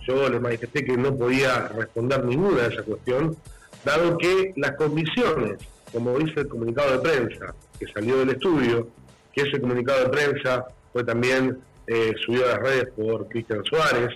yo 0.07 0.29
les 0.29 0.41
manifesté 0.41 0.85
que 0.85 0.97
no 0.97 1.15
podía 1.17 1.69
responder 1.69 2.25
ninguna 2.25 2.63
de 2.63 2.75
esa 2.75 2.83
cuestión, 2.83 3.37
dado 3.85 4.17
que 4.17 4.53
las 4.57 4.73
condiciones, 4.73 5.59
como 5.93 6.19
dice 6.19 6.41
el 6.41 6.49
comunicado 6.49 6.93
de 6.93 6.99
prensa 6.99 7.55
que 7.79 7.87
salió 7.87 8.19
del 8.19 8.31
estudio, 8.31 8.89
que 9.33 9.43
ese 9.43 9.61
comunicado 9.61 10.05
de 10.05 10.09
prensa 10.09 10.67
fue 10.93 11.05
también 11.05 11.59
eh, 11.87 12.13
subido 12.25 12.45
a 12.45 12.49
las 12.53 12.59
redes 12.59 12.89
por 12.97 13.29
Cristian 13.29 13.65
Suárez, 13.65 14.11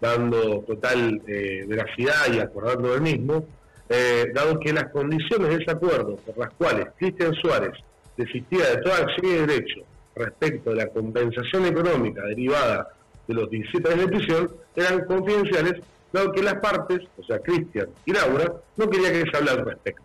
dando 0.00 0.60
total 0.60 1.20
eh, 1.26 1.64
veracidad 1.66 2.32
y 2.32 2.38
acordando 2.38 2.92
del 2.92 3.02
mismo, 3.02 3.46
eh, 3.88 4.26
dado 4.34 4.60
que 4.60 4.72
las 4.72 4.90
condiciones 4.92 5.48
de 5.48 5.62
ese 5.62 5.70
acuerdo 5.70 6.16
por 6.16 6.38
las 6.38 6.50
cuales 6.54 6.88
Cristian 6.96 7.34
Suárez 7.34 7.72
desistía 8.16 8.70
de 8.70 8.82
toda 8.82 8.98
acción 8.98 9.26
y 9.26 9.46
derecho 9.46 9.80
respecto 10.14 10.70
de 10.70 10.76
la 10.76 10.88
compensación 10.88 11.66
económica 11.66 12.22
derivada 12.22 12.88
de 13.26 13.34
los 13.34 13.50
17 13.50 13.88
años 13.92 14.06
de 14.06 14.16
prisión 14.16 14.50
eran 14.74 15.04
confidenciales, 15.04 15.82
dado 16.12 16.32
que 16.32 16.42
las 16.42 16.54
partes, 16.54 17.00
o 17.16 17.22
sea, 17.24 17.38
Cristian 17.40 17.88
y 18.04 18.12
Laura, 18.12 18.52
no 18.76 18.90
quería 18.90 19.12
que 19.12 19.30
se 19.30 19.36
hablara 19.36 19.60
al 19.60 19.66
respecto. 19.66 20.02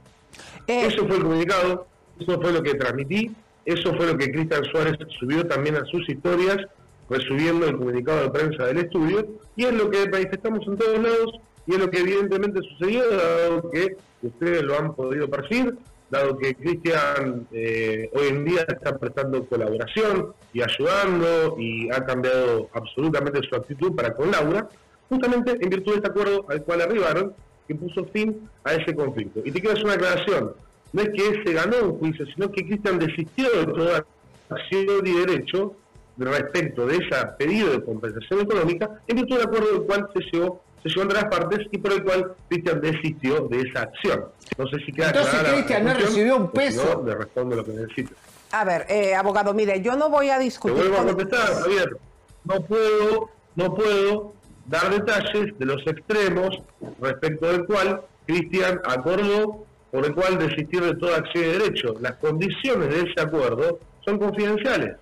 Eh, 0.67 0.87
eso 0.87 1.07
fue 1.07 1.17
el 1.17 1.23
comunicado, 1.23 1.87
eso 2.19 2.41
fue 2.41 2.53
lo 2.53 2.61
que 2.61 2.75
transmití, 2.75 3.31
eso 3.65 3.93
fue 3.95 4.07
lo 4.07 4.17
que 4.17 4.31
Cristian 4.31 4.63
Suárez 4.65 4.97
subió 5.19 5.45
también 5.47 5.75
a 5.75 5.85
sus 5.85 6.07
historias, 6.09 6.57
resubiendo 7.09 7.67
el 7.67 7.77
comunicado 7.77 8.23
de 8.23 8.29
prensa 8.29 8.65
del 8.65 8.79
estudio, 8.79 9.27
y 9.55 9.65
es 9.65 9.73
lo 9.73 9.89
que 9.89 10.09
manifestamos 10.09 10.65
en 10.67 10.77
todos 10.77 10.99
lados, 10.99 11.39
y 11.65 11.73
es 11.73 11.79
lo 11.79 11.89
que 11.89 11.99
evidentemente 11.99 12.59
sucedió, 12.61 13.09
dado 13.09 13.69
que 13.71 13.95
ustedes 14.21 14.63
lo 14.63 14.77
han 14.77 14.93
podido 14.95 15.29
percibir, 15.29 15.75
dado 16.09 16.37
que 16.37 16.53
Cristian 16.55 17.47
eh, 17.51 18.09
hoy 18.13 18.27
en 18.27 18.45
día 18.45 18.65
está 18.67 18.97
prestando 18.97 19.45
colaboración 19.45 20.33
y 20.53 20.61
ayudando 20.61 21.55
y 21.57 21.89
ha 21.89 22.05
cambiado 22.05 22.69
absolutamente 22.73 23.41
su 23.49 23.55
actitud 23.55 23.95
para 23.95 24.13
con 24.13 24.29
Laura, 24.29 24.67
justamente 25.09 25.57
en 25.59 25.69
virtud 25.69 25.93
de 25.93 25.97
este 25.97 26.09
acuerdo 26.09 26.45
al 26.49 26.63
cual 26.63 26.81
arribaron, 26.81 27.33
que 27.67 27.75
puso 27.75 28.05
fin 28.05 28.47
a 28.63 28.73
ese 28.73 28.93
conflicto. 28.93 29.41
Y 29.43 29.51
te 29.51 29.59
quiero 29.59 29.73
hacer 29.73 29.85
una 29.85 29.93
aclaración, 29.95 30.53
no 30.93 31.01
es 31.01 31.09
que 31.09 31.43
se 31.43 31.53
ganó 31.53 31.77
un 31.83 31.99
juicio, 31.99 32.25
sino 32.33 32.51
que 32.51 32.65
Cristian 32.65 32.99
desistió 32.99 33.49
de 33.51 33.65
toda 33.73 34.05
acción 34.49 35.05
y 35.05 35.11
derecho 35.11 35.75
respecto 36.17 36.85
de 36.85 36.97
ese 36.97 37.25
pedido 37.37 37.71
de 37.71 37.83
compensación 37.83 38.41
económica 38.41 39.01
en 39.07 39.15
virtud 39.15 39.37
del 39.37 39.47
acuerdo 39.47 39.71
del 39.71 39.81
cual 39.83 40.09
se 40.13 40.19
llegó 40.31 40.61
se 40.83 40.89
llegó 40.89 41.03
entre 41.03 41.21
las 41.21 41.29
partes 41.29 41.59
y 41.71 41.77
por 41.77 41.93
el 41.93 42.03
cual 42.03 42.35
Cristian 42.49 42.81
desistió 42.81 43.47
de 43.47 43.61
esa 43.61 43.83
acción. 43.83 44.25
No 44.57 44.67
sé 44.67 44.79
si 44.85 44.91
queda 44.91 45.07
Entonces 45.07 45.53
Cristian 45.53 45.85
no 45.85 45.93
recibió 45.93 46.35
un 46.35 46.51
peso. 46.51 46.95
No, 47.01 47.07
le 47.07 47.15
respondo 47.15 47.55
lo 47.55 47.63
que 47.63 47.71
necesito. 47.71 48.13
A 48.51 48.65
ver, 48.65 48.85
eh, 48.89 49.15
abogado, 49.15 49.53
mire, 49.53 49.81
yo 49.81 49.95
no 49.95 50.09
voy 50.09 50.29
a 50.29 50.37
Te 50.37 50.43
discutir 50.43 50.77
vuelvo 50.77 50.95
a 50.95 50.97
con... 50.97 51.07
contestar, 51.15 51.53
Javier. 51.63 51.97
No 52.43 52.61
puedo, 52.65 53.29
no 53.55 53.73
puedo 53.73 54.33
dar 54.65 54.89
detalles 54.91 55.57
de 55.57 55.65
los 55.65 55.87
extremos 55.87 56.57
respecto 56.99 57.47
del 57.47 57.65
cual 57.65 58.01
Cristian 58.25 58.81
acordó 58.85 59.65
por 59.93 60.03
el 60.03 60.15
cual 60.15 60.39
desistir 60.39 60.81
de 60.81 60.95
toda 60.95 61.17
acción 61.17 61.43
de 61.43 61.59
derecho. 61.59 61.93
Las 61.99 62.13
condiciones 62.13 62.89
de 62.89 63.01
ese 63.01 63.21
acuerdo 63.21 63.77
son 64.03 64.17
confidenciales. 64.17 64.95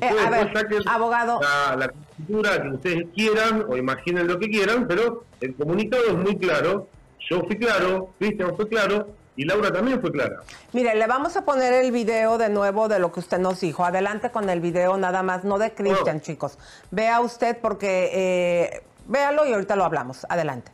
Eh, 0.00 0.08
a 0.08 0.30
ver, 0.30 0.50
abogado. 0.86 1.38
La, 1.42 1.76
la 1.76 1.88
conjetura 1.88 2.62
que 2.62 2.68
ustedes 2.70 3.06
quieran 3.14 3.66
o 3.68 3.76
imaginen 3.76 4.26
lo 4.26 4.38
que 4.38 4.48
quieran, 4.48 4.88
pero 4.88 5.24
el 5.42 5.54
comunicado 5.54 6.02
es 6.06 6.14
muy 6.14 6.38
claro. 6.38 6.88
Yo 7.28 7.42
fui 7.42 7.58
claro, 7.58 8.14
Cristian 8.18 8.56
fue 8.56 8.66
claro 8.70 9.08
y 9.36 9.44
Laura 9.44 9.70
también 9.70 10.00
fue 10.00 10.10
clara. 10.10 10.40
Mire, 10.72 10.94
le 10.94 11.06
vamos 11.06 11.36
a 11.36 11.44
poner 11.44 11.74
el 11.74 11.92
video 11.92 12.38
de 12.38 12.48
nuevo 12.48 12.88
de 12.88 13.00
lo 13.00 13.12
que 13.12 13.20
usted 13.20 13.38
nos 13.38 13.60
dijo. 13.60 13.84
Adelante 13.84 14.30
con 14.30 14.48
el 14.48 14.60
video 14.60 14.96
nada 14.96 15.22
más, 15.22 15.44
no 15.44 15.58
de 15.58 15.74
Cristian, 15.74 16.22
chicos. 16.22 16.58
Vea 16.90 17.20
usted 17.20 17.58
porque... 17.60 18.10
Eh, 18.14 18.82
véalo 19.06 19.44
y 19.44 19.52
ahorita 19.52 19.76
lo 19.76 19.84
hablamos. 19.84 20.24
Adelante. 20.30 20.72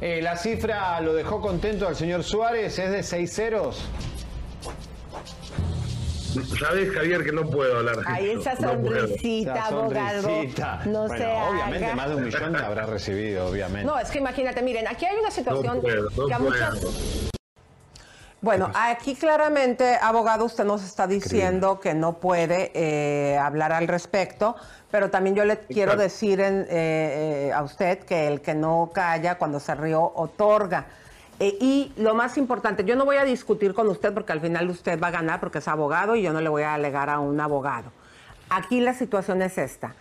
Eh, 0.00 0.20
la 0.22 0.36
cifra 0.36 1.00
lo 1.00 1.14
dejó 1.14 1.40
contento 1.40 1.88
al 1.88 1.96
señor 1.96 2.22
Suárez, 2.22 2.78
es 2.78 2.90
de 2.90 3.02
seis 3.02 3.32
ceros. 3.34 3.82
Sabes, 6.60 6.92
Javier, 6.92 7.24
que 7.24 7.32
no 7.32 7.48
puedo 7.48 7.78
hablar 7.78 7.96
de 7.96 8.02
Ahí 8.06 8.30
esa 8.30 8.54
No 8.54 8.72
sonrisita, 8.72 9.54
Esa 9.54 9.66
abogado. 9.68 10.22
sonrisita. 10.22 10.82
No 10.84 11.06
Bueno, 11.06 11.16
se 11.16 11.24
obviamente 11.32 11.84
haga. 11.86 11.94
más 11.96 12.08
de 12.10 12.14
un 12.16 12.24
millón 12.24 12.56
habrá 12.56 12.86
recibido, 12.86 13.46
obviamente. 13.46 13.86
No, 13.86 13.98
es 13.98 14.10
que 14.10 14.18
imagínate, 14.18 14.62
miren, 14.62 14.86
aquí 14.86 15.06
hay 15.06 15.16
una 15.16 15.30
situación 15.30 15.76
No 15.76 15.80
puedo, 15.82 16.10
no 16.10 16.26
que 16.26 16.34
a 16.34 16.38
puedo. 16.38 16.50
muchas... 16.50 17.30
Bueno, 18.46 18.70
aquí 18.74 19.16
claramente, 19.16 19.98
abogado, 20.00 20.44
usted 20.44 20.64
nos 20.64 20.84
está 20.84 21.08
diciendo 21.08 21.80
que 21.80 21.94
no 21.94 22.18
puede 22.18 22.70
eh, 22.74 23.36
hablar 23.36 23.72
al 23.72 23.88
respecto, 23.88 24.54
pero 24.88 25.10
también 25.10 25.34
yo 25.34 25.44
le 25.44 25.58
quiero 25.58 25.96
decir 25.96 26.38
en, 26.38 26.60
eh, 26.60 27.48
eh, 27.48 27.52
a 27.52 27.64
usted 27.64 27.98
que 28.04 28.28
el 28.28 28.40
que 28.40 28.54
no 28.54 28.92
calla 28.94 29.36
cuando 29.36 29.58
se 29.58 29.74
rió 29.74 30.12
otorga. 30.14 30.86
Eh, 31.40 31.58
y 31.60 31.92
lo 31.96 32.14
más 32.14 32.38
importante, 32.38 32.84
yo 32.84 32.94
no 32.94 33.04
voy 33.04 33.16
a 33.16 33.24
discutir 33.24 33.74
con 33.74 33.88
usted 33.88 34.14
porque 34.14 34.30
al 34.30 34.40
final 34.40 34.70
usted 34.70 35.02
va 35.02 35.08
a 35.08 35.10
ganar 35.10 35.40
porque 35.40 35.58
es 35.58 35.66
abogado 35.66 36.14
y 36.14 36.22
yo 36.22 36.32
no 36.32 36.40
le 36.40 36.48
voy 36.48 36.62
a 36.62 36.74
alegar 36.74 37.10
a 37.10 37.18
un 37.18 37.40
abogado. 37.40 37.90
Aquí 38.48 38.78
la 38.80 38.94
situación 38.94 39.42
es 39.42 39.58
esta. 39.58 39.96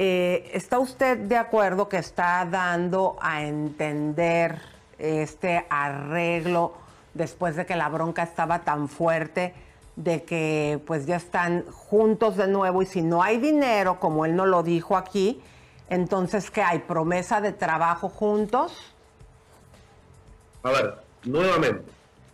Eh, 0.00 0.50
¿Está 0.52 0.80
usted 0.80 1.16
de 1.16 1.36
acuerdo 1.36 1.88
que 1.88 1.98
está 1.98 2.44
dando 2.44 3.16
a 3.20 3.44
entender 3.44 4.60
este 4.98 5.64
arreglo 5.70 6.82
después 7.14 7.56
de 7.56 7.64
que 7.64 7.76
la 7.76 7.88
bronca 7.88 8.22
estaba 8.22 8.60
tan 8.60 8.88
fuerte 8.88 9.54
de 9.96 10.24
que 10.24 10.80
pues 10.86 11.06
ya 11.06 11.16
están 11.16 11.64
juntos 11.66 12.36
de 12.36 12.48
nuevo 12.48 12.82
y 12.82 12.86
si 12.86 13.00
no 13.00 13.22
hay 13.22 13.38
dinero, 13.38 14.00
como 14.00 14.26
él 14.26 14.34
no 14.34 14.44
lo 14.44 14.62
dijo 14.62 14.96
aquí, 14.96 15.40
entonces 15.88 16.50
¿qué 16.50 16.62
hay? 16.62 16.80
¿Promesa 16.80 17.40
de 17.40 17.52
trabajo 17.52 18.08
juntos? 18.08 18.92
A 20.64 20.70
ver, 20.70 20.94
nuevamente, 21.24 21.84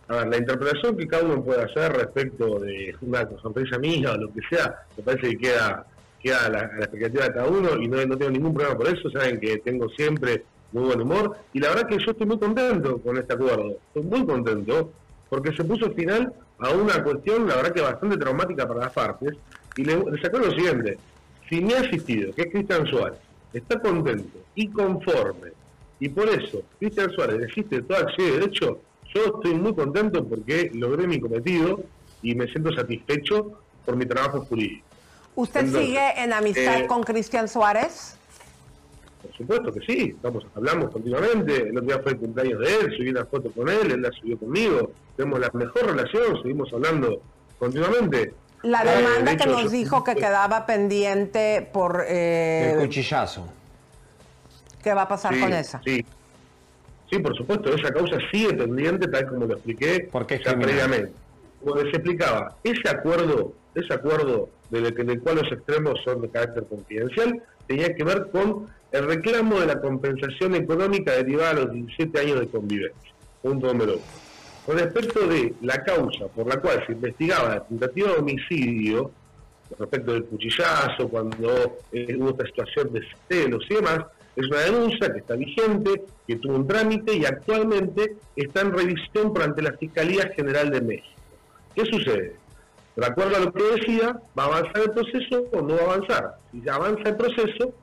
a 0.07 0.15
ver, 0.15 0.27
la 0.27 0.37
interpretación 0.37 0.97
que 0.97 1.07
cada 1.07 1.23
uno 1.23 1.43
puede 1.43 1.63
hacer 1.63 1.93
respecto 1.93 2.59
de 2.59 2.95
una 3.01 3.27
sonrisa 3.41 3.77
mía 3.77 4.11
o 4.11 4.17
lo 4.17 4.33
que 4.33 4.39
sea, 4.49 4.83
me 4.97 5.03
parece 5.03 5.31
que 5.31 5.37
queda, 5.37 5.85
queda 6.21 6.49
la 6.49 6.63
expectativa 6.79 7.25
de 7.25 7.33
cada 7.33 7.47
uno 7.47 7.77
y 7.77 7.87
no, 7.87 8.03
no 8.05 8.17
tengo 8.17 8.31
ningún 8.31 8.53
problema 8.53 8.77
por 8.77 8.87
eso, 8.87 9.11
saben 9.11 9.39
que 9.39 9.57
tengo 9.57 9.87
siempre 9.89 10.45
muy 10.71 10.83
buen 10.83 11.01
humor 11.01 11.37
y 11.53 11.59
la 11.59 11.69
verdad 11.69 11.87
que 11.87 11.97
yo 11.97 12.11
estoy 12.11 12.27
muy 12.27 12.39
contento 12.39 12.97
con 12.99 13.17
este 13.17 13.33
acuerdo, 13.33 13.77
estoy 13.87 14.03
muy 14.03 14.25
contento 14.25 14.91
porque 15.29 15.53
se 15.55 15.63
puso 15.63 15.91
final 15.91 16.33
a 16.59 16.69
una 16.71 17.03
cuestión, 17.03 17.47
la 17.47 17.55
verdad 17.55 17.73
que 17.73 17.81
bastante 17.81 18.17
traumática 18.17 18.67
para 18.67 18.81
las 18.81 18.93
partes 18.93 19.33
y 19.75 19.83
le, 19.83 19.97
le 19.97 20.21
sacó 20.21 20.39
lo 20.39 20.51
siguiente, 20.51 20.97
si 21.49 21.61
me 21.61 21.75
ha 21.75 21.79
asistido, 21.79 22.33
que 22.33 22.43
es 22.43 22.51
Cristian 22.51 22.85
Suárez, 22.87 23.19
está 23.53 23.79
contento 23.79 24.39
y 24.55 24.67
conforme 24.69 25.51
y 25.99 26.09
por 26.09 26.27
eso 26.29 26.63
Cristian 26.79 27.11
Suárez 27.11 27.39
desiste 27.39 27.77
de 27.77 27.81
toda 27.83 27.99
acción 28.01 28.27
de 28.27 28.39
derecho, 28.39 28.79
yo 29.13 29.25
estoy 29.25 29.53
muy 29.55 29.73
contento 29.75 30.25
porque 30.25 30.71
logré 30.73 31.07
mi 31.07 31.19
cometido 31.19 31.83
y 32.21 32.35
me 32.35 32.47
siento 32.47 32.73
satisfecho 32.73 33.59
por 33.85 33.95
mi 33.95 34.05
trabajo 34.05 34.41
jurídico. 34.41 34.85
¿Usted 35.35 35.61
Entonces, 35.61 35.87
sigue 35.87 36.23
en 36.23 36.33
amistad 36.33 36.81
eh, 36.81 36.87
con 36.87 37.03
Cristian 37.03 37.47
Suárez? 37.47 38.17
Por 39.21 39.33
supuesto 39.37 39.71
que 39.71 39.79
sí, 39.81 40.13
estamos, 40.15 40.45
hablamos 40.55 40.89
continuamente. 40.91 41.55
El 41.69 41.77
otro 41.77 41.81
día 41.81 41.99
fue 42.01 42.11
el 42.13 42.17
cumpleaños 42.17 42.59
de 42.59 42.75
él, 42.75 42.93
subí 42.97 43.09
una 43.09 43.25
foto 43.25 43.51
con 43.51 43.69
él, 43.69 43.91
él 43.91 44.01
la 44.01 44.11
subió 44.11 44.37
conmigo. 44.37 44.91
Tenemos 45.15 45.39
la 45.39 45.49
mejor 45.53 45.85
relación, 45.85 46.41
seguimos 46.41 46.71
hablando 46.73 47.21
continuamente. 47.59 48.33
La 48.63 48.83
Eh, 48.83 48.97
demanda 48.97 49.31
de 49.31 49.37
que 49.37 49.43
hecho, 49.43 49.51
nos 49.51 49.63
yo- 49.63 49.69
dijo 49.69 50.03
que 50.03 50.15
quedaba 50.15 50.65
pendiente 50.65 51.67
por... 51.73 52.03
eh, 52.07 52.73
El 52.73 52.79
cuchillazo. 52.87 53.47
¿Qué 54.83 54.93
va 54.93 55.03
a 55.03 55.07
pasar 55.07 55.33
Sí, 55.33 55.39
con 55.39 55.53
esa? 55.53 55.81
Sí. 55.85 56.05
Sí, 57.09 57.19
por 57.19 57.35
supuesto, 57.35 57.73
esa 57.75 57.91
causa 57.91 58.17
sigue 58.31 58.53
pendiente, 58.53 59.07
tal 59.07 59.27
como 59.27 59.45
lo 59.45 59.53
expliqué 59.55 60.07
Porque 60.11 60.35
es 60.35 60.43
ya 60.43 60.57
previamente. 60.57 61.11
Como 61.63 61.75
les 61.75 61.93
explicaba, 61.93 62.55
ese 62.63 62.89
acuerdo, 62.89 63.53
ese 63.75 63.93
acuerdo 63.93 64.49
del, 64.69 64.95
que- 64.95 65.03
del 65.03 65.19
cual 65.21 65.35
los 65.37 65.51
extremos 65.51 65.99
son 66.03 66.21
de 66.21 66.29
carácter 66.29 66.65
confidencial, 66.65 67.43
tenía 67.67 67.93
que 67.93 68.03
ver 68.03 68.29
con 68.31 68.67
el 68.91 69.05
reclamo 69.05 69.59
de 69.59 69.67
la 69.67 69.79
compensación 69.79 70.55
económica 70.55 71.13
derivada 71.13 71.51
a 71.51 71.53
los 71.53 71.71
17 71.71 72.19
años 72.19 72.39
de 72.41 72.47
convivencia. 72.47 73.11
Punto 73.41 73.67
número 73.67 73.93
uno. 73.93 74.03
Con 74.65 74.77
respecto 74.77 75.27
de 75.27 75.53
la 75.61 75.83
causa 75.83 76.27
por 76.27 76.47
la 76.47 76.59
cual 76.61 76.83
se 76.85 76.93
investigaba 76.93 77.55
la 77.55 77.63
tentativa 77.63 78.09
de 78.09 78.19
homicidio, 78.19 79.11
respecto 79.79 80.13
del 80.13 80.25
cuchillazo, 80.25 81.07
cuando 81.09 81.77
eh, 81.91 82.15
hubo 82.17 82.31
esta 82.31 82.45
situación 82.45 82.93
de 82.93 83.01
celos 83.27 83.65
y 83.69 83.75
demás, 83.75 83.99
es 84.35 84.47
una 84.47 84.59
denuncia 84.59 85.11
que 85.11 85.19
está 85.19 85.35
vigente, 85.35 86.03
que 86.27 86.35
tuvo 86.37 86.55
un 86.55 86.67
trámite 86.67 87.15
y 87.15 87.25
actualmente 87.25 88.17
está 88.35 88.61
en 88.61 88.73
revisión 88.73 89.33
por 89.33 89.43
ante 89.43 89.61
la 89.61 89.73
Fiscalía 89.73 90.31
General 90.35 90.69
de 90.69 90.81
México. 90.81 91.21
¿Qué 91.75 91.85
sucede? 91.85 92.35
De 92.95 93.05
acuerdo 93.05 93.37
a 93.37 93.39
lo 93.39 93.53
que 93.53 93.63
decía, 93.63 94.19
¿va 94.37 94.43
a 94.43 94.47
avanzar 94.47 94.81
el 94.83 94.91
proceso 94.91 95.45
o 95.53 95.61
no 95.61 95.75
va 95.75 95.81
a 95.81 95.93
avanzar? 95.95 96.35
Si 96.51 96.61
ya 96.61 96.75
avanza 96.75 97.09
el 97.09 97.15
proceso, 97.15 97.73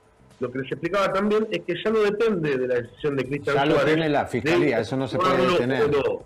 lo 0.41 0.51
que 0.53 0.59
les 0.61 0.70
explicaba 0.72 1.12
también 1.12 1.47
es 1.51 1.61
que 1.64 1.74
ya 1.82 1.91
no 1.91 2.01
depende 2.01 2.57
de 2.57 2.68
la 2.68 2.74
decisión 2.76 3.16
de 3.16 3.24
Cristian 3.24 3.57
Ya 3.57 3.64
lo 3.66 3.72
Suárez. 3.74 3.95
tiene 3.95 4.09
la 4.09 4.26
Fiscalía, 4.26 4.76
de 4.76 4.82
eso 4.82 4.97
no 4.97 5.09
se 5.09 5.16
puede 5.18 5.34
cuándo 5.34 5.53
detener. 5.53 5.91
no. 5.91 6.24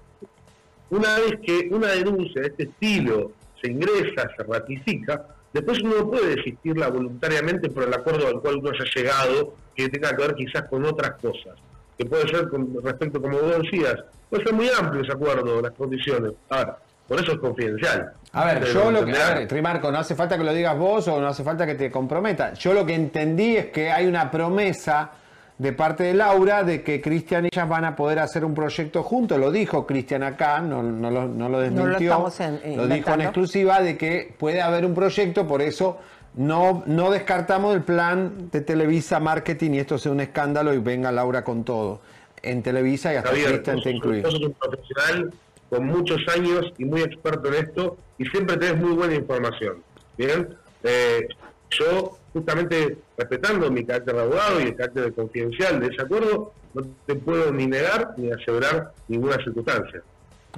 una 0.90 1.18
vez 1.18 1.38
que 1.42 1.68
una 1.70 1.88
denuncia 1.88 2.42
de 2.42 2.48
este 2.48 2.62
estilo 2.64 3.32
se 3.60 3.70
ingresa, 3.70 4.28
se 4.36 4.42
ratifica, 4.42 5.26
después 5.52 5.80
uno 5.82 5.96
no 6.00 6.10
puede 6.10 6.36
desistirla 6.36 6.88
voluntariamente 6.88 7.70
por 7.70 7.84
el 7.84 7.94
acuerdo 7.94 8.26
al 8.28 8.40
cual 8.40 8.56
uno 8.56 8.70
haya 8.70 8.84
llegado, 8.94 9.54
que 9.74 9.88
tenga 9.88 10.14
que 10.14 10.22
ver 10.22 10.34
quizás 10.34 10.64
con 10.68 10.84
otras 10.84 11.12
cosas, 11.20 11.54
que 11.96 12.04
puede 12.04 12.28
ser 12.28 12.48
con 12.48 12.82
respecto, 12.82 13.22
como 13.22 13.38
vos 13.38 13.62
decías, 13.62 13.96
puede 14.28 14.44
ser 14.44 14.52
muy 14.52 14.68
amplio 14.78 15.02
ese 15.02 15.12
acuerdo, 15.12 15.62
las 15.62 15.72
condiciones. 15.72 16.32
Ahora, 16.50 16.78
por 17.12 17.20
eso 17.22 17.32
es 17.32 17.38
confidencial. 17.38 18.12
A 18.32 18.44
ver, 18.46 18.64
yo 18.64 18.90
lo 18.90 19.04
que. 19.04 19.12
A 19.16 19.34
ver, 19.34 19.48
Trimarco, 19.48 19.92
no 19.92 19.98
hace 19.98 20.14
falta 20.14 20.38
que 20.38 20.44
lo 20.44 20.52
digas 20.54 20.76
vos 20.78 21.06
o 21.08 21.20
no 21.20 21.26
hace 21.28 21.44
falta 21.44 21.66
que 21.66 21.74
te 21.74 21.90
comprometa. 21.90 22.54
Yo 22.54 22.72
lo 22.72 22.86
que 22.86 22.94
entendí 22.94 23.56
es 23.56 23.66
que 23.66 23.90
hay 23.90 24.06
una 24.06 24.30
promesa 24.30 25.10
de 25.58 25.72
parte 25.74 26.04
de 26.04 26.14
Laura 26.14 26.64
de 26.64 26.82
que 26.82 27.00
Cristian 27.00 27.44
y 27.44 27.48
ellas 27.52 27.68
van 27.68 27.84
a 27.84 27.94
poder 27.94 28.18
hacer 28.18 28.44
un 28.44 28.54
proyecto 28.54 29.02
juntos. 29.02 29.38
Lo 29.38 29.50
dijo 29.52 29.86
Cristian 29.86 30.22
acá, 30.22 30.60
no, 30.60 30.82
no 30.82 31.10
lo, 31.10 31.28
no 31.28 31.48
lo 31.48 31.60
desmintió. 31.60 32.10
estamos 32.10 32.40
en- 32.40 32.76
lo 32.76 32.88
dijo 32.88 33.12
en 33.12 33.20
exclusiva 33.20 33.80
de 33.80 33.96
que 33.98 34.34
puede 34.38 34.62
haber 34.62 34.86
un 34.86 34.94
proyecto, 34.94 35.46
por 35.46 35.60
eso 35.62 35.98
no, 36.34 36.82
no 36.86 37.10
descartamos 37.10 37.74
el 37.76 37.82
plan 37.82 38.48
de 38.50 38.62
Televisa 38.62 39.20
Marketing 39.20 39.72
y 39.72 39.78
esto 39.80 39.98
sea 39.98 40.10
un 40.10 40.20
escándalo 40.20 40.72
y 40.72 40.78
venga 40.78 41.12
Laura 41.12 41.44
con 41.44 41.62
todo. 41.64 42.00
En 42.42 42.62
Televisa 42.62 43.12
y 43.12 43.16
hasta 43.18 43.30
Cristian 43.30 43.76
te 43.76 43.82
sos- 43.82 43.86
incluido. 43.92 44.22
vos 44.24 44.32
sos 44.32 44.42
un 44.48 44.54
profesional 44.54 45.32
con 45.72 45.86
muchos 45.86 46.18
años 46.36 46.70
y 46.76 46.84
muy 46.84 47.00
experto 47.00 47.48
en 47.48 47.54
esto 47.54 47.96
y 48.18 48.26
siempre 48.26 48.58
tenés 48.58 48.76
muy 48.76 48.92
buena 48.92 49.14
información. 49.14 49.82
Bien, 50.18 50.48
Eh, 50.84 51.28
yo 51.70 52.18
justamente 52.32 52.98
respetando 53.16 53.70
mi 53.70 53.84
carácter 53.84 54.16
de 54.16 54.20
abogado 54.20 54.60
y 54.60 54.64
el 54.64 54.74
carácter 54.74 55.04
de 55.04 55.12
confidencial 55.12 55.78
de 55.78 55.86
ese 55.86 56.02
acuerdo, 56.02 56.52
no 56.74 56.82
te 57.06 57.14
puedo 57.14 57.52
ni 57.52 57.68
negar 57.68 58.14
ni 58.16 58.32
asegurar 58.32 58.90
ninguna 59.06 59.36
circunstancia. 59.36 60.02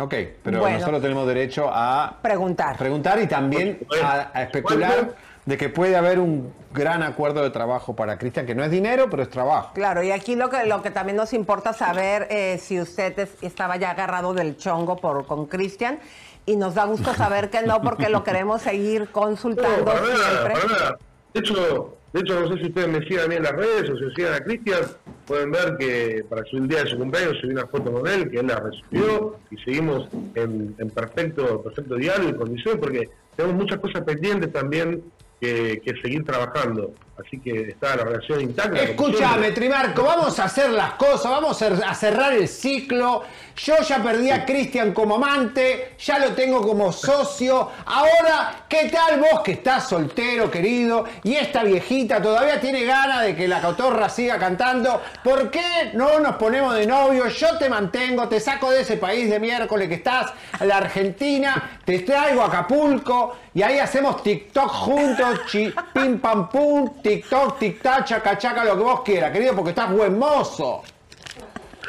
Ok, 0.01 0.15
pero 0.43 0.61
Bueno. 0.61 0.79
nosotros 0.79 1.03
tenemos 1.03 1.27
derecho 1.29 1.67
a 1.71 2.19
Preguntar. 2.23 2.79
preguntar 2.79 3.21
y 3.21 3.27
también 3.27 3.79
a, 4.03 4.31
a 4.33 4.43
especular 4.45 5.15
de 5.47 5.57
que 5.59 5.69
puede 5.69 5.97
haber 5.97 6.19
un 6.19 6.53
gran 6.73 7.03
acuerdo 7.03 7.43
de 7.43 7.51
trabajo 7.51 7.95
para 7.95 8.19
Cristian, 8.19 8.47
que 8.47 8.55
no 8.55 8.65
es 8.65 8.71
dinero, 8.71 9.09
pero 9.11 9.23
es 9.23 9.29
trabajo. 9.29 9.73
Claro, 9.75 10.03
y 10.03 10.11
aquí 10.11 10.37
lo 10.37 10.49
que, 10.49 10.65
lo 10.67 10.81
que 10.83 10.91
también 10.91 11.17
nos 11.17 11.33
importa 11.35 11.73
saber 11.73 12.27
eh, 12.31 12.59
si 12.59 12.81
usted 12.81 13.19
es- 13.19 13.37
estaba 13.43 13.77
ya 13.77 13.91
agarrado 13.91 14.33
del 14.33 14.57
chongo 14.57 14.97
por, 14.97 15.27
con 15.27 15.47
Cristian. 15.47 15.99
Y 16.47 16.57
nos 16.57 16.75
da 16.75 16.85
gusto 16.85 17.15
saber 17.15 17.51
que 17.51 17.63
no, 17.63 17.81
porque 17.83 18.09
lo 18.09 18.23
queremos 18.25 18.63
seguir 18.63 19.09
consultando 19.11 19.79
No, 19.79 19.85
para 19.85 20.01
nada, 20.01 20.15
siempre. 20.17 20.53
para 20.55 20.67
nada. 20.67 20.99
De 21.33 21.41
hecho, 21.41 21.97
de 22.13 22.21
hecho, 22.21 22.41
no 22.41 22.49
sé 22.49 22.55
si 22.63 22.67
ustedes 22.69 22.89
me 22.89 23.01
sigan 23.07 23.25
a 23.25 23.29
mí 23.29 23.35
en 23.35 23.43
las 23.43 23.53
redes 23.53 23.91
o 23.91 23.97
si 23.99 24.15
sigan 24.15 24.35
a 24.35 24.41
Cristian, 24.41 24.81
pueden 25.27 25.51
ver 25.51 25.77
que 25.79 26.25
para 26.29 26.45
su 26.45 26.59
día 26.67 26.85
de 26.85 26.91
su 26.91 26.97
cumpleaños 26.99 27.37
subí 27.41 27.53
una 27.53 27.67
foto 27.67 27.93
con 27.93 28.07
él, 28.07 28.31
que 28.31 28.39
él 28.41 28.47
la 28.47 28.61
recibió 28.61 29.37
y 29.51 29.57
seguimos 29.59 30.09
en, 30.35 30.75
en 30.79 30.91
perfecto, 30.91 31.63
perfecto 31.63 31.97
diálogo 31.97 32.31
y 32.31 32.35
condición 32.35 32.79
porque 32.79 33.09
tenemos 33.37 33.57
muchas 33.63 33.79
cosas 33.81 34.03
pendientes 34.05 34.53
también 34.53 35.03
que, 35.45 35.81
que 35.85 36.01
seguir 36.01 36.25
trabajando. 36.25 36.95
Así 37.17 37.39
que 37.39 37.71
está 37.71 37.95
la 37.95 38.05
relación 38.05 38.41
intacta. 38.41 38.77
Escúchame. 38.83 39.53
Trimarco, 39.53 40.03
vamos 40.03 40.39
a 40.41 40.45
hacer 40.45 40.71
las 40.71 40.95
cosas, 40.95 41.31
vamos 41.31 41.61
a 41.63 41.67
a 41.89 41.95
cerrar 41.95 42.33
el 42.33 42.49
ciclo. 42.49 43.23
Yo 43.57 43.77
ya 43.89 44.03
perdí 44.03 44.31
a 44.33 44.45
Cristian 44.45 44.93
como 44.93 45.15
amante, 45.15 45.95
ya 46.01 46.19
lo 46.19 46.33
tengo 46.33 46.61
como 46.67 46.91
socio. 46.93 47.71
Ahora, 47.87 48.65
¿qué 48.69 48.89
tal 48.93 49.21
vos 49.21 49.43
que 49.45 49.53
estás 49.53 49.89
soltero, 49.89 50.51
querido? 50.51 51.05
Y 51.23 51.35
esta 51.37 51.63
viejita 51.63 52.21
todavía 52.21 52.61
tiene 52.61 52.85
ganas 52.85 53.23
de 53.23 53.37
que 53.37 53.47
la 53.47 53.63
cotorra 53.63 54.09
siga 54.09 54.37
cantando. 54.41 55.01
¿Por 55.23 55.53
qué 55.53 55.93
no 55.93 56.19
nos 56.19 56.35
ponemos 56.35 56.75
de 56.75 56.85
novio? 56.85 57.29
Yo 57.29 57.57
te 57.57 57.69
mantengo, 57.69 58.27
te 58.29 58.41
saco 58.41 58.73
de 58.73 58.81
ese 58.81 58.97
país 58.97 59.31
de 59.31 59.39
miércoles 59.39 59.87
que 59.89 59.95
estás, 59.95 60.33
a 60.59 60.65
la 60.65 60.79
Argentina, 60.79 61.79
te 61.85 62.01
traigo 62.01 62.43
a 62.43 62.47
Acapulco 62.47 63.37
y 63.55 63.63
ahí 63.63 63.79
hacemos 63.79 64.21
TikTok 64.25 64.69
juntos, 64.69 65.43
chi- 65.47 65.73
pim 65.93 66.19
pam 66.19 66.49
pum, 66.49 66.91
TikTok, 67.15 67.59
tic-tac, 67.59 68.05
chaca 68.07 68.39
chaca, 68.39 68.65
lo 68.65 68.77
que 68.79 68.83
vos 68.83 69.03
quieras, 69.03 69.31
querido, 69.31 69.55
porque 69.55 69.71
estás 69.71 69.91
buen 69.91 70.19
mozo. 70.19 70.83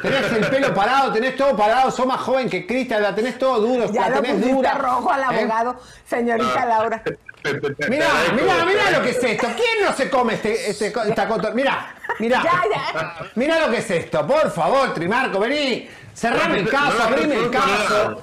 Tenés 0.02 0.30
el 0.34 0.46
pelo 0.48 0.74
parado, 0.74 1.14
tenés 1.14 1.38
todo 1.38 1.56
parado, 1.56 1.90
sos 1.90 2.06
más 2.06 2.20
joven 2.20 2.50
que 2.50 2.68
Cristian, 2.68 3.02
la 3.02 3.16
tenés 3.16 3.40
todo 3.40 3.62
duro, 3.62 3.90
Ya 3.94 4.10
la 4.10 4.16
tenés 4.18 4.32
pusiste 4.34 4.52
dura. 4.54 4.74
rojo 4.74 5.10
al 5.10 5.22
¿eh? 5.22 5.26
abogado, 5.40 5.80
señorita 6.06 6.62
Ah. 6.64 6.66
Laura. 6.66 7.02
Mirá, 7.88 8.08
mirá, 8.34 8.66
mirá 8.66 8.92
lo 8.92 9.04
que 9.04 9.12
es 9.12 9.24
esto. 9.24 9.48
¿Quién 9.56 9.86
no 9.86 9.94
se 9.94 10.10
come 10.10 10.34
este, 10.34 10.70
este, 10.70 10.88
esta 10.88 11.28
cotor? 11.30 11.54
Mirá, 11.56 11.96
mirá. 12.20 12.42
Ya, 12.44 12.64
ya. 12.74 13.16
Mirá 13.36 13.60
lo 13.66 13.72
que 13.72 13.78
es 13.78 13.90
esto. 13.92 14.28
Por 14.28 14.52
favor, 14.52 14.94
Trimarco, 14.94 15.40
vení. 15.40 15.88
Cerrame 16.14 16.60
el 16.60 16.70
caso, 16.70 17.02
abrime 17.04 17.36
el 17.36 17.50
caso. 17.52 18.22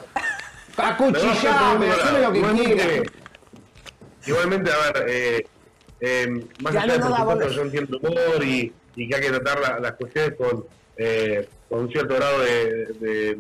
Acuchillame, 0.77 1.91
haceme 1.91 2.19
lo 2.21 2.33
que 2.33 2.65
quieras. 2.65 3.09
Igualmente, 4.27 4.71
a 4.73 4.93
ver, 4.93 5.05
eh, 5.09 5.47
eh, 6.05 6.27
más 6.61 6.75
allá 6.83 6.99
no 6.99 7.05
de 7.39 7.47
por 7.55 7.65
entiendo 7.67 7.99
el 8.03 8.07
humor 8.09 8.45
y, 8.45 8.73
y 8.97 9.09
que 9.09 9.15
hay 9.17 9.23
que 9.23 9.29
tratar 9.31 9.61
la- 9.61 9.79
las 9.81 9.93
cuestiones 9.93 10.35
con, 10.37 10.65
eh, 10.97 11.49
con 11.69 11.81
un 11.85 11.91
cierto 11.93 12.15
grado 12.17 12.41
de, 12.41 12.87
de, 13.01 13.39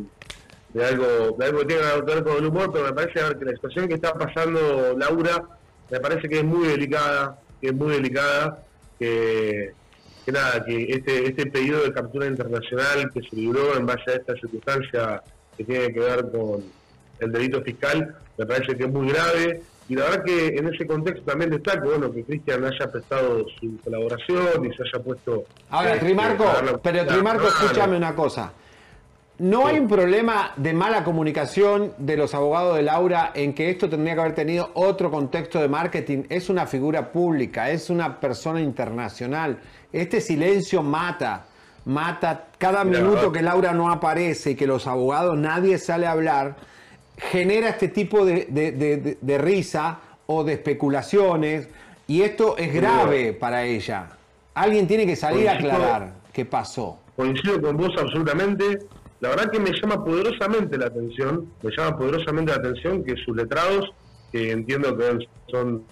de 0.72 0.84
algo 0.84 1.36
de 1.38 1.44
algo 1.44 1.58
que 1.60 1.66
tiene 1.66 1.82
que 1.82 2.00
ver 2.14 2.22
con 2.24 2.36
el 2.38 2.46
humor, 2.46 2.70
pero 2.72 2.84
me 2.86 2.92
parece 2.92 3.20
a 3.20 3.28
ver, 3.28 3.38
que 3.38 3.44
la 3.46 3.52
situación 3.52 3.88
que 3.88 3.94
está 3.94 4.14
pasando 4.14 4.94
Laura 4.96 5.42
me 5.90 6.00
parece 6.00 6.28
que 6.28 6.38
es 6.38 6.44
muy 6.44 6.68
delicada, 6.68 7.38
que 7.60 7.66
es 7.68 7.74
muy 7.74 7.92
delicada, 7.92 8.62
que, 8.98 9.72
que 10.24 10.32
nada, 10.32 10.64
que 10.64 10.84
este, 10.84 11.26
este 11.26 11.46
pedido 11.46 11.82
de 11.82 11.92
captura 11.92 12.26
internacional 12.26 13.10
que 13.12 13.20
se 13.22 13.36
libró 13.36 13.76
en 13.76 13.84
base 13.86 14.12
a 14.12 14.14
esta 14.14 14.34
circunstancia 14.34 15.22
que 15.56 15.64
tiene 15.64 15.92
que 15.92 16.00
ver 16.00 16.30
con 16.30 16.64
el 17.18 17.32
delito 17.32 17.60
fiscal, 17.62 18.16
me 18.38 18.46
parece 18.46 18.76
que 18.76 18.84
es 18.84 18.90
muy 18.90 19.08
grave. 19.12 19.62
Y 19.88 19.94
la 19.96 20.04
verdad 20.04 20.24
que 20.24 20.46
en 20.48 20.68
ese 20.72 20.86
contexto 20.86 21.22
también 21.24 21.50
destaco 21.50 21.88
bueno, 21.88 22.12
que 22.12 22.22
Cristian 22.24 22.64
haya 22.64 22.90
prestado 22.90 23.44
su 23.60 23.76
colaboración 23.84 24.64
y 24.64 24.74
se 24.74 24.82
haya 24.84 25.04
puesto... 25.04 25.44
Ahora, 25.70 25.96
eh, 25.96 25.98
Trimarco, 25.98 26.44
la- 26.44 26.78
pero 26.78 27.04
Trimarco, 27.06 27.48
escúchame 27.48 27.96
una 27.96 28.14
cosa. 28.14 28.52
¿No 29.38 29.66
hay 29.66 29.78
un 29.78 29.88
problema 29.88 30.52
de 30.56 30.72
mala 30.72 31.02
comunicación 31.02 31.94
de 31.98 32.16
los 32.16 32.32
abogados 32.34 32.76
de 32.76 32.82
Laura 32.82 33.32
en 33.34 33.54
que 33.54 33.70
esto 33.70 33.88
tendría 33.88 34.14
que 34.14 34.20
haber 34.20 34.34
tenido 34.34 34.70
otro 34.74 35.10
contexto 35.10 35.58
de 35.60 35.68
marketing? 35.68 36.24
Es 36.28 36.48
una 36.48 36.66
figura 36.66 37.10
pública, 37.10 37.70
es 37.70 37.90
una 37.90 38.20
persona 38.20 38.60
internacional. 38.60 39.58
Este 39.92 40.20
silencio 40.20 40.82
mata, 40.82 41.44
mata 41.86 42.44
cada 42.56 42.84
Mira, 42.84 43.00
minuto 43.00 43.32
que 43.32 43.42
Laura 43.42 43.72
no 43.72 43.90
aparece 43.90 44.50
y 44.52 44.54
que 44.54 44.66
los 44.66 44.86
abogados 44.86 45.36
nadie 45.36 45.76
sale 45.78 46.06
a 46.06 46.12
hablar, 46.12 46.54
genera 47.30 47.68
este 47.70 47.88
tipo 47.88 48.24
de, 48.24 48.46
de- 48.48 48.72
de- 48.72 48.96
de- 48.96 49.18
de 49.20 49.38
risa 49.38 50.00
o 50.26 50.44
de 50.44 50.54
especulaciones 50.54 51.68
y 52.06 52.22
esto 52.22 52.56
es 52.58 52.72
grave 52.72 53.32
para 53.32 53.64
ella. 53.64 54.10
Alguien 54.54 54.86
tiene 54.86 55.06
que 55.06 55.16
salir 55.16 55.48
a 55.48 55.52
aclarar 55.54 56.14
qué 56.32 56.44
pasó. 56.44 56.98
coincido 57.16 57.60
con 57.60 57.76
vos 57.76 57.90
absolutamente. 57.98 58.80
La 59.20 59.28
verdad 59.30 59.50
que 59.50 59.60
me 59.60 59.70
llama 59.80 60.04
poderosamente 60.04 60.76
la 60.76 60.86
atención, 60.86 61.46
me 61.62 61.70
llama 61.76 61.96
poderosamente 61.96 62.50
la 62.52 62.58
atención 62.58 63.04
que 63.04 63.14
sus 63.24 63.36
letrados, 63.36 63.92
que 64.32 64.50
entiendo 64.50 64.96
que 64.96 65.04
son, 65.48 65.84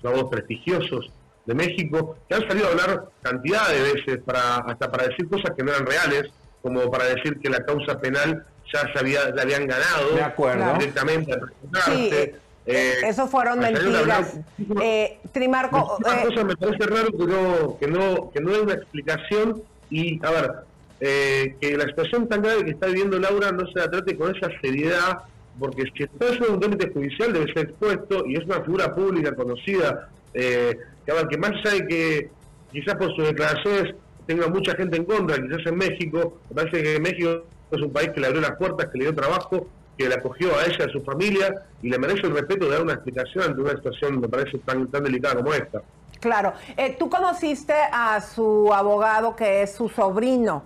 son 0.00 0.06
abogados 0.06 0.30
prestigiosos 0.30 1.10
de 1.44 1.54
México, 1.54 2.16
que 2.28 2.36
han 2.36 2.48
salido 2.48 2.68
a 2.68 2.70
hablar 2.70 3.08
cantidad 3.22 3.68
de 3.68 3.82
veces 3.94 4.18
para 4.24 4.56
hasta 4.58 4.90
para 4.90 5.08
decir 5.08 5.28
cosas 5.28 5.50
que 5.56 5.62
no 5.62 5.72
eran 5.72 5.84
reales, 5.86 6.30
como 6.62 6.90
para 6.90 7.04
decir 7.04 7.38
que 7.38 7.50
la 7.50 7.64
causa 7.64 7.98
penal 8.00 8.46
ya 8.72 8.92
se 8.92 8.98
había, 8.98 9.34
ya 9.34 9.42
habían 9.42 9.66
ganado 9.66 10.14
De 10.14 10.22
acuerdo. 10.22 10.72
directamente 10.78 11.32
al 11.32 11.40
presentarse. 11.40 11.92
Sí, 11.92 12.10
eh, 12.12 12.34
Eh, 12.66 12.94
Eso 13.04 13.26
fueron 13.26 13.58
mentiras. 13.58 14.38
Eh, 14.82 15.18
Trimarco, 15.32 15.96
una 15.98 16.22
eh, 16.22 16.26
cosa 16.26 16.44
me 16.44 16.56
parece 16.56 16.84
raro 16.86 17.08
que 17.10 17.26
no, 17.26 17.78
que 17.80 17.86
no, 17.88 18.30
que 18.30 18.40
no 18.40 18.52
hay 18.54 18.60
una 18.60 18.74
explicación 18.74 19.62
y, 19.88 20.24
a 20.24 20.30
ver, 20.30 20.52
eh, 21.00 21.56
que 21.60 21.76
la 21.76 21.84
situación 21.86 22.28
tan 22.28 22.42
grave 22.42 22.64
que 22.64 22.70
está 22.72 22.86
viviendo 22.86 23.18
Laura 23.18 23.50
no 23.50 23.66
se 23.72 23.78
la 23.78 23.90
trate 23.90 24.14
con 24.16 24.36
esa 24.36 24.48
seriedad, 24.60 25.18
porque 25.58 25.84
si 25.96 26.04
está 26.04 26.28
en 26.28 26.52
un 26.52 26.60
trámite 26.60 26.92
judicial 26.92 27.32
debe 27.32 27.52
ser 27.52 27.70
expuesto 27.70 28.24
y 28.26 28.36
es 28.36 28.44
una 28.44 28.60
figura 28.62 28.94
pública 28.94 29.34
conocida, 29.34 30.08
eh, 30.34 30.76
que, 31.04 31.12
a 31.12 31.14
ver, 31.14 31.28
que 31.28 31.38
más 31.38 31.52
allá 31.52 31.70
de 31.76 31.86
que 31.88 32.30
quizás 32.70 32.94
por 32.96 33.12
sus 33.16 33.24
declaraciones 33.26 33.94
tenga 34.26 34.46
mucha 34.48 34.76
gente 34.76 34.96
en 34.98 35.06
contra, 35.06 35.36
quizás 35.36 35.66
en 35.66 35.76
México, 35.76 36.38
me 36.50 36.62
parece 36.62 36.82
que 36.82 37.00
México 37.00 37.46
es 37.76 37.82
un 37.82 37.92
país 37.92 38.10
que 38.10 38.20
le 38.20 38.26
abrió 38.26 38.40
las 38.42 38.56
puertas, 38.56 38.88
que 38.90 38.98
le 38.98 39.04
dio 39.04 39.14
trabajo, 39.14 39.66
que 39.96 40.08
la 40.08 40.16
acogió 40.16 40.48
a 40.58 40.64
ella, 40.64 40.86
a 40.86 40.88
su 40.88 41.00
familia, 41.02 41.62
y 41.82 41.90
le 41.90 41.98
merece 41.98 42.26
el 42.26 42.32
respeto 42.34 42.64
de 42.64 42.72
dar 42.72 42.82
una 42.82 42.94
explicación 42.94 43.44
ante 43.44 43.60
una 43.60 43.72
situación, 43.72 44.20
me 44.20 44.28
parece, 44.28 44.58
tan, 44.58 44.86
tan 44.88 45.04
delicada 45.04 45.36
como 45.36 45.52
esta. 45.52 45.82
claro. 46.20 46.52
Eh, 46.76 46.96
Tú 46.98 47.10
conociste 47.10 47.74
a 47.92 48.20
su 48.20 48.72
abogado 48.72 49.36
que 49.36 49.62
es 49.62 49.74
su 49.74 49.88
sobrino. 49.88 50.62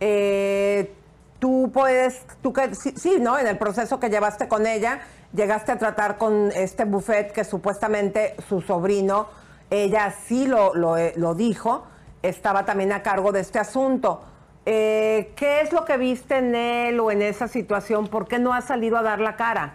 Eh, 0.00 0.92
tú 1.38 1.70
puedes, 1.72 2.22
tú 2.42 2.52
que 2.52 2.74
sí, 2.74 2.92
sí, 2.96 3.16
¿no? 3.20 3.38
En 3.38 3.46
el 3.46 3.56
proceso 3.58 3.98
que 3.98 4.10
llevaste 4.10 4.48
con 4.48 4.66
ella, 4.66 5.00
llegaste 5.32 5.72
a 5.72 5.78
tratar 5.78 6.18
con 6.18 6.50
este 6.54 6.84
buffet 6.84 7.32
que 7.32 7.44
supuestamente 7.44 8.34
su 8.48 8.60
sobrino, 8.60 9.28
ella 9.70 10.14
sí 10.26 10.46
lo, 10.46 10.74
lo, 10.74 10.96
eh, 10.96 11.14
lo 11.16 11.34
dijo, 11.34 11.86
estaba 12.22 12.64
también 12.64 12.92
a 12.92 13.02
cargo 13.02 13.32
de 13.32 13.40
este 13.40 13.58
asunto. 13.58 14.22
Eh, 14.66 15.32
¿Qué 15.36 15.60
es 15.60 15.72
lo 15.72 15.84
que 15.84 15.98
viste 15.98 16.38
en 16.38 16.54
él 16.54 17.00
o 17.00 17.10
en 17.10 17.20
esa 17.22 17.48
situación? 17.48 18.08
¿Por 18.08 18.26
qué 18.26 18.38
no 18.38 18.54
ha 18.54 18.62
salido 18.62 18.96
a 18.96 19.02
dar 19.02 19.20
la 19.20 19.36
cara? 19.36 19.74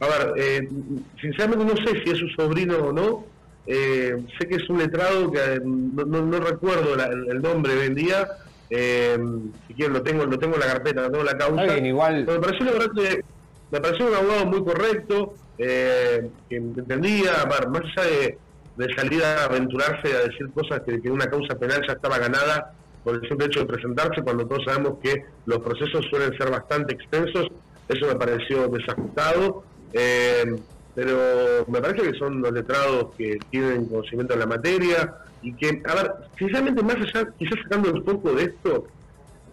A 0.00 0.06
ver, 0.06 0.32
eh, 0.36 0.68
sinceramente 1.20 1.64
no 1.64 1.76
sé 1.86 2.00
si 2.04 2.10
es 2.10 2.18
su 2.18 2.28
sobrino 2.28 2.76
o 2.78 2.92
no. 2.92 3.24
Eh, 3.66 4.16
sé 4.38 4.48
que 4.48 4.56
es 4.56 4.68
un 4.70 4.78
letrado 4.78 5.30
que 5.30 5.38
eh, 5.38 5.60
no, 5.64 6.04
no- 6.04 6.24
no 6.24 6.40
recuerdo 6.40 6.96
la- 6.96 7.06
el 7.06 7.42
nombre 7.42 7.72
hoy 7.74 7.86
en 7.88 7.94
día. 7.94 8.28
Eh, 8.70 9.18
si 9.66 9.74
quieren 9.74 9.94
lo 9.94 10.02
tengo, 10.02 10.24
lo 10.24 10.38
tengo 10.38 10.54
en 10.54 10.60
la 10.60 10.66
carpeta, 10.66 11.02
lo 11.02 11.08
tengo 11.10 11.20
en 11.20 11.26
la 11.26 11.38
causa. 11.38 11.62
Está 11.62 11.74
bien, 11.74 11.86
igual- 11.86 12.24
Pero 12.26 12.40
me 12.40 12.46
pareció 12.46 12.66
la 12.66 12.72
verdad 12.72 12.90
que 12.96 13.20
me 13.70 13.80
pareció 13.80 14.06
un 14.06 14.14
abogado 14.14 14.46
muy 14.46 14.64
correcto, 14.64 15.34
eh, 15.58 16.30
que 16.48 16.56
entendía, 16.56 17.32
más 17.46 17.82
allá 17.96 18.08
de, 18.08 18.38
de 18.76 18.94
salir 18.94 19.22
a 19.24 19.44
aventurarse 19.44 20.14
a 20.14 20.20
decir 20.28 20.48
cosas 20.54 20.80
que, 20.86 21.00
que 21.02 21.10
una 21.10 21.26
causa 21.26 21.54
penal 21.58 21.82
ya 21.86 21.94
estaba 21.94 22.18
ganada 22.18 22.72
por 23.02 23.16
el 23.16 23.28
simple 23.28 23.46
hecho 23.46 23.60
de 23.60 23.66
presentarse, 23.66 24.22
cuando 24.22 24.46
todos 24.46 24.62
sabemos 24.64 24.98
que 25.02 25.24
los 25.46 25.58
procesos 25.58 26.06
suelen 26.08 26.36
ser 26.38 26.50
bastante 26.50 26.94
extensos, 26.94 27.48
eso 27.88 28.06
me 28.06 28.14
pareció 28.16 28.68
desajustado. 28.68 29.64
Eh, 29.92 30.56
pero 30.94 31.64
me 31.68 31.80
parece 31.80 32.10
que 32.10 32.18
son 32.18 32.40
los 32.40 32.52
letrados 32.52 33.14
que 33.16 33.38
tienen 33.50 33.86
conocimiento 33.86 34.34
de 34.34 34.40
la 34.40 34.46
materia 34.46 35.14
y 35.42 35.52
que, 35.54 35.80
a 35.86 35.94
ver, 35.94 36.12
sinceramente, 36.36 36.82
más 36.82 36.96
allá, 36.96 37.28
quizás 37.38 37.58
sacando 37.62 37.90
el 37.90 38.02
foco 38.02 38.32
de 38.32 38.44
esto, 38.44 38.86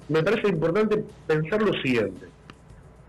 me 0.10 0.24
parece 0.24 0.48
importante 0.48 1.04
pensar 1.28 1.62
lo 1.62 1.74
siguiente. 1.82 2.26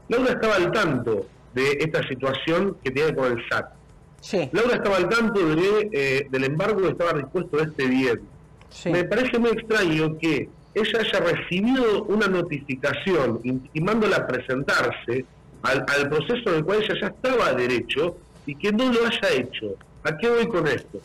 Laura 0.08 0.32
estaba 0.32 0.56
al 0.56 0.70
tanto 0.70 1.26
de 1.54 1.78
esta 1.80 2.06
situación 2.06 2.76
que 2.84 2.90
tiene 2.90 3.14
con 3.14 3.32
el 3.32 3.48
SAT. 3.48 3.72
Laura 4.52 4.74
estaba 4.74 4.96
al 4.96 5.08
tanto 5.08 5.40
de, 5.56 5.88
eh, 5.92 6.26
del 6.30 6.44
embargo 6.44 6.82
que 6.82 6.88
estaba 6.88 7.12
dispuesto 7.14 7.60
este 7.60 7.86
bien. 7.86 8.20
Me 8.84 9.04
parece 9.04 9.38
muy 9.38 9.50
extraño 9.50 10.18
que 10.18 10.48
ella 10.74 10.98
haya 11.00 11.20
recibido 11.20 12.04
una 12.04 12.26
notificación 12.26 13.40
intimándola 13.44 14.18
a 14.18 14.26
presentarse 14.26 15.24
al, 15.66 15.84
al 15.88 16.08
proceso 16.08 16.48
en 16.50 16.54
el 16.56 16.64
cual 16.64 16.82
ella 16.82 16.94
ya 17.00 17.06
estaba 17.08 17.52
derecho 17.52 18.16
y 18.46 18.54
que 18.56 18.72
no 18.72 18.92
lo 18.92 19.06
haya 19.06 19.28
hecho. 19.34 19.74
¿A 20.04 20.16
qué 20.16 20.28
voy 20.28 20.46
con 20.48 20.66
esto? 20.66 21.00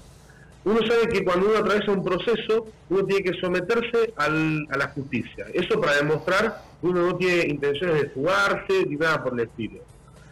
Uno 0.63 0.79
sabe 0.87 1.09
que 1.09 1.23
cuando 1.23 1.49
uno 1.49 1.57
atraviesa 1.57 1.91
un 1.91 2.03
proceso, 2.03 2.67
uno 2.89 3.03
tiene 3.05 3.23
que 3.23 3.39
someterse 3.39 4.13
al- 4.15 4.67
a 4.69 4.77
la 4.77 4.87
justicia. 4.89 5.45
Eso 5.53 5.79
para 5.81 5.95
demostrar 5.95 6.61
que 6.79 6.87
uno 6.87 7.07
no 7.07 7.15
tiene 7.17 7.47
intenciones 7.47 8.01
de 8.03 8.09
fugarse 8.09 8.85
ni 8.87 8.95
nada 8.95 9.23
por 9.23 9.33
el 9.33 9.47
estilo. 9.47 9.79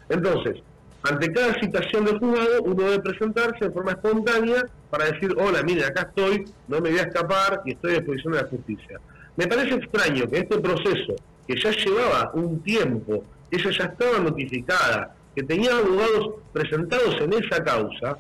Entonces, 0.08 0.62
ante 1.02 1.32
cada 1.32 1.54
citación 1.60 2.06
de 2.06 2.20
juzgado, 2.20 2.62
uno 2.64 2.84
debe 2.84 3.00
presentarse 3.00 3.66
de 3.66 3.72
forma 3.72 3.92
espontánea 3.92 4.66
para 4.92 5.06
decir, 5.06 5.34
hola, 5.38 5.64
mire, 5.64 5.86
acá 5.86 6.02
estoy, 6.10 6.46
no 6.68 6.80
me 6.82 6.90
voy 6.92 7.00
a 7.00 7.04
escapar 7.04 7.62
y 7.66 7.72
estoy 7.72 7.92
a 7.96 8.00
disposición 8.00 8.34
de 8.34 8.42
la 8.42 8.48
justicia. 8.50 9.00
Me 9.36 9.48
parece 9.48 9.76
extraño 9.76 10.28
que 10.30 10.38
este 10.40 10.60
proceso, 10.60 11.16
que 11.48 11.56
ya 11.60 11.72
llevaba 11.72 12.32
un 12.36 12.60
tiempo, 12.62 13.24
ella 13.52 13.72
ya 13.78 13.86
estaba 13.86 14.20
notificada, 14.20 15.16
que 15.36 15.44
tenía 15.44 15.72
abogados 15.78 16.36
presentados 16.54 17.16
en 17.22 17.34
esa 17.34 17.64
causa, 17.64 18.18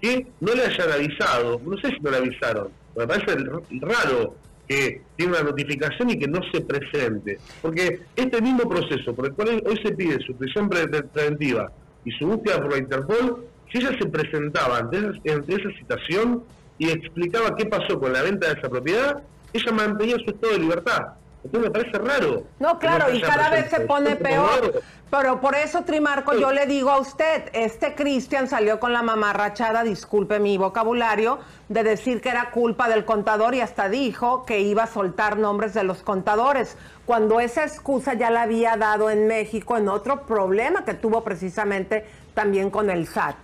que 0.00 0.26
no 0.40 0.54
le 0.54 0.62
hayan 0.64 0.92
avisado, 0.92 1.60
no 1.64 1.76
sé 1.78 1.88
si 1.90 2.00
no 2.00 2.10
le 2.10 2.16
avisaron, 2.18 2.68
me 2.96 3.06
parece 3.06 3.36
raro 3.80 4.34
que 4.68 5.00
tiene 5.16 5.32
una 5.32 5.42
notificación 5.42 6.10
y 6.10 6.18
que 6.18 6.28
no 6.28 6.40
se 6.52 6.60
presente, 6.60 7.38
porque 7.62 8.00
este 8.14 8.40
mismo 8.42 8.68
proceso 8.68 9.14
por 9.14 9.26
el 9.26 9.32
cual 9.32 9.62
hoy 9.66 9.80
se 9.82 9.92
pide 9.94 10.18
su 10.26 10.34
prisión 10.36 10.68
pre- 10.68 10.86
pre- 10.88 11.02
preventiva 11.04 11.72
y 12.04 12.10
su 12.12 12.26
búsqueda 12.26 12.60
por 12.60 12.72
la 12.72 12.78
Interpol, 12.78 13.46
si 13.72 13.78
ella 13.78 13.96
se 13.98 14.06
presentaba 14.08 14.78
ante 14.78 14.98
esa, 14.98 15.08
ante 15.34 15.54
esa 15.54 15.70
citación 15.78 16.44
y 16.78 16.90
explicaba 16.90 17.56
qué 17.56 17.66
pasó 17.66 17.98
con 17.98 18.12
la 18.12 18.22
venta 18.22 18.46
de 18.52 18.60
esa 18.60 18.68
propiedad, 18.68 19.22
ella 19.52 19.72
mantenía 19.72 20.16
su 20.16 20.30
estado 20.30 20.52
de 20.52 20.58
libertad. 20.60 21.02
Entonces 21.44 21.70
me 21.70 21.70
parece 21.70 21.98
raro. 21.98 22.42
No, 22.58 22.78
claro, 22.78 23.14
y 23.14 23.20
cada 23.20 23.50
vez 23.50 23.70
se 23.70 23.80
pone 23.80 24.16
peor. 24.16 24.82
Pero 25.10 25.40
por 25.40 25.54
eso, 25.54 25.84
Trimarco, 25.84 26.34
yo 26.34 26.52
le 26.52 26.66
digo 26.66 26.90
a 26.90 26.98
usted, 26.98 27.48
este 27.54 27.94
Cristian 27.94 28.46
salió 28.46 28.78
con 28.78 28.92
la 28.92 29.02
mamarrachada, 29.02 29.82
disculpe 29.82 30.38
mi 30.38 30.58
vocabulario, 30.58 31.38
de 31.68 31.82
decir 31.82 32.20
que 32.20 32.28
era 32.28 32.50
culpa 32.50 32.88
del 32.88 33.06
contador 33.06 33.54
y 33.54 33.60
hasta 33.60 33.88
dijo 33.88 34.44
que 34.44 34.60
iba 34.60 34.82
a 34.82 34.86
soltar 34.86 35.38
nombres 35.38 35.72
de 35.72 35.84
los 35.84 36.02
contadores, 36.02 36.76
cuando 37.06 37.40
esa 37.40 37.64
excusa 37.64 38.14
ya 38.14 38.30
la 38.30 38.42
había 38.42 38.76
dado 38.76 39.08
en 39.08 39.26
México 39.26 39.78
en 39.78 39.88
otro 39.88 40.26
problema 40.26 40.84
que 40.84 40.92
tuvo 40.92 41.24
precisamente 41.24 42.04
también 42.34 42.68
con 42.68 42.90
el 42.90 43.06
SAT. 43.06 43.36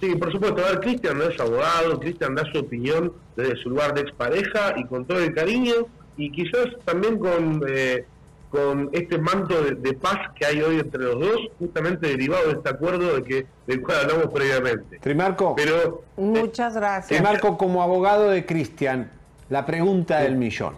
Sí, 0.00 0.16
por 0.16 0.32
supuesto. 0.32 0.64
A 0.64 0.70
ver, 0.70 0.80
Cristian 0.80 1.16
no 1.16 1.24
es 1.24 1.38
abogado, 1.38 2.00
Cristian 2.00 2.34
da 2.34 2.42
su 2.50 2.58
opinión 2.58 3.12
desde 3.36 3.54
su 3.62 3.70
lugar 3.70 3.94
de 3.94 4.00
expareja 4.00 4.74
y 4.76 4.84
con 4.86 5.04
todo 5.04 5.20
el 5.20 5.32
cariño 5.32 5.86
y 6.16 6.30
quizás 6.30 6.68
también 6.84 7.18
con, 7.18 7.62
eh, 7.68 8.04
con 8.50 8.90
este 8.92 9.18
manto 9.18 9.62
de, 9.62 9.74
de 9.76 9.94
paz 9.94 10.30
que 10.34 10.46
hay 10.46 10.60
hoy 10.60 10.80
entre 10.80 11.02
los 11.02 11.20
dos, 11.20 11.38
justamente 11.58 12.08
derivado 12.08 12.48
de 12.48 12.52
este 12.52 12.68
acuerdo 12.68 13.16
de 13.16 13.24
que, 13.24 13.46
del 13.66 13.82
cual 13.82 14.00
hablamos 14.02 14.32
previamente. 14.32 14.98
Trimarco. 14.98 15.54
Pero 15.56 16.04
Muchas 16.16 16.74
gracias. 16.74 17.08
Trimarco, 17.08 17.56
como 17.56 17.82
abogado 17.82 18.30
de 18.30 18.44
Cristian, 18.44 19.10
la 19.48 19.66
pregunta 19.66 20.20
del 20.20 20.36
millón. 20.36 20.74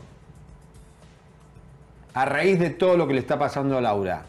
A 2.14 2.24
raíz 2.24 2.60
de 2.60 2.70
todo 2.70 2.96
lo 2.96 3.08
que 3.08 3.14
le 3.14 3.20
está 3.20 3.38
pasando 3.38 3.76
a 3.76 3.80
Laura, 3.80 4.24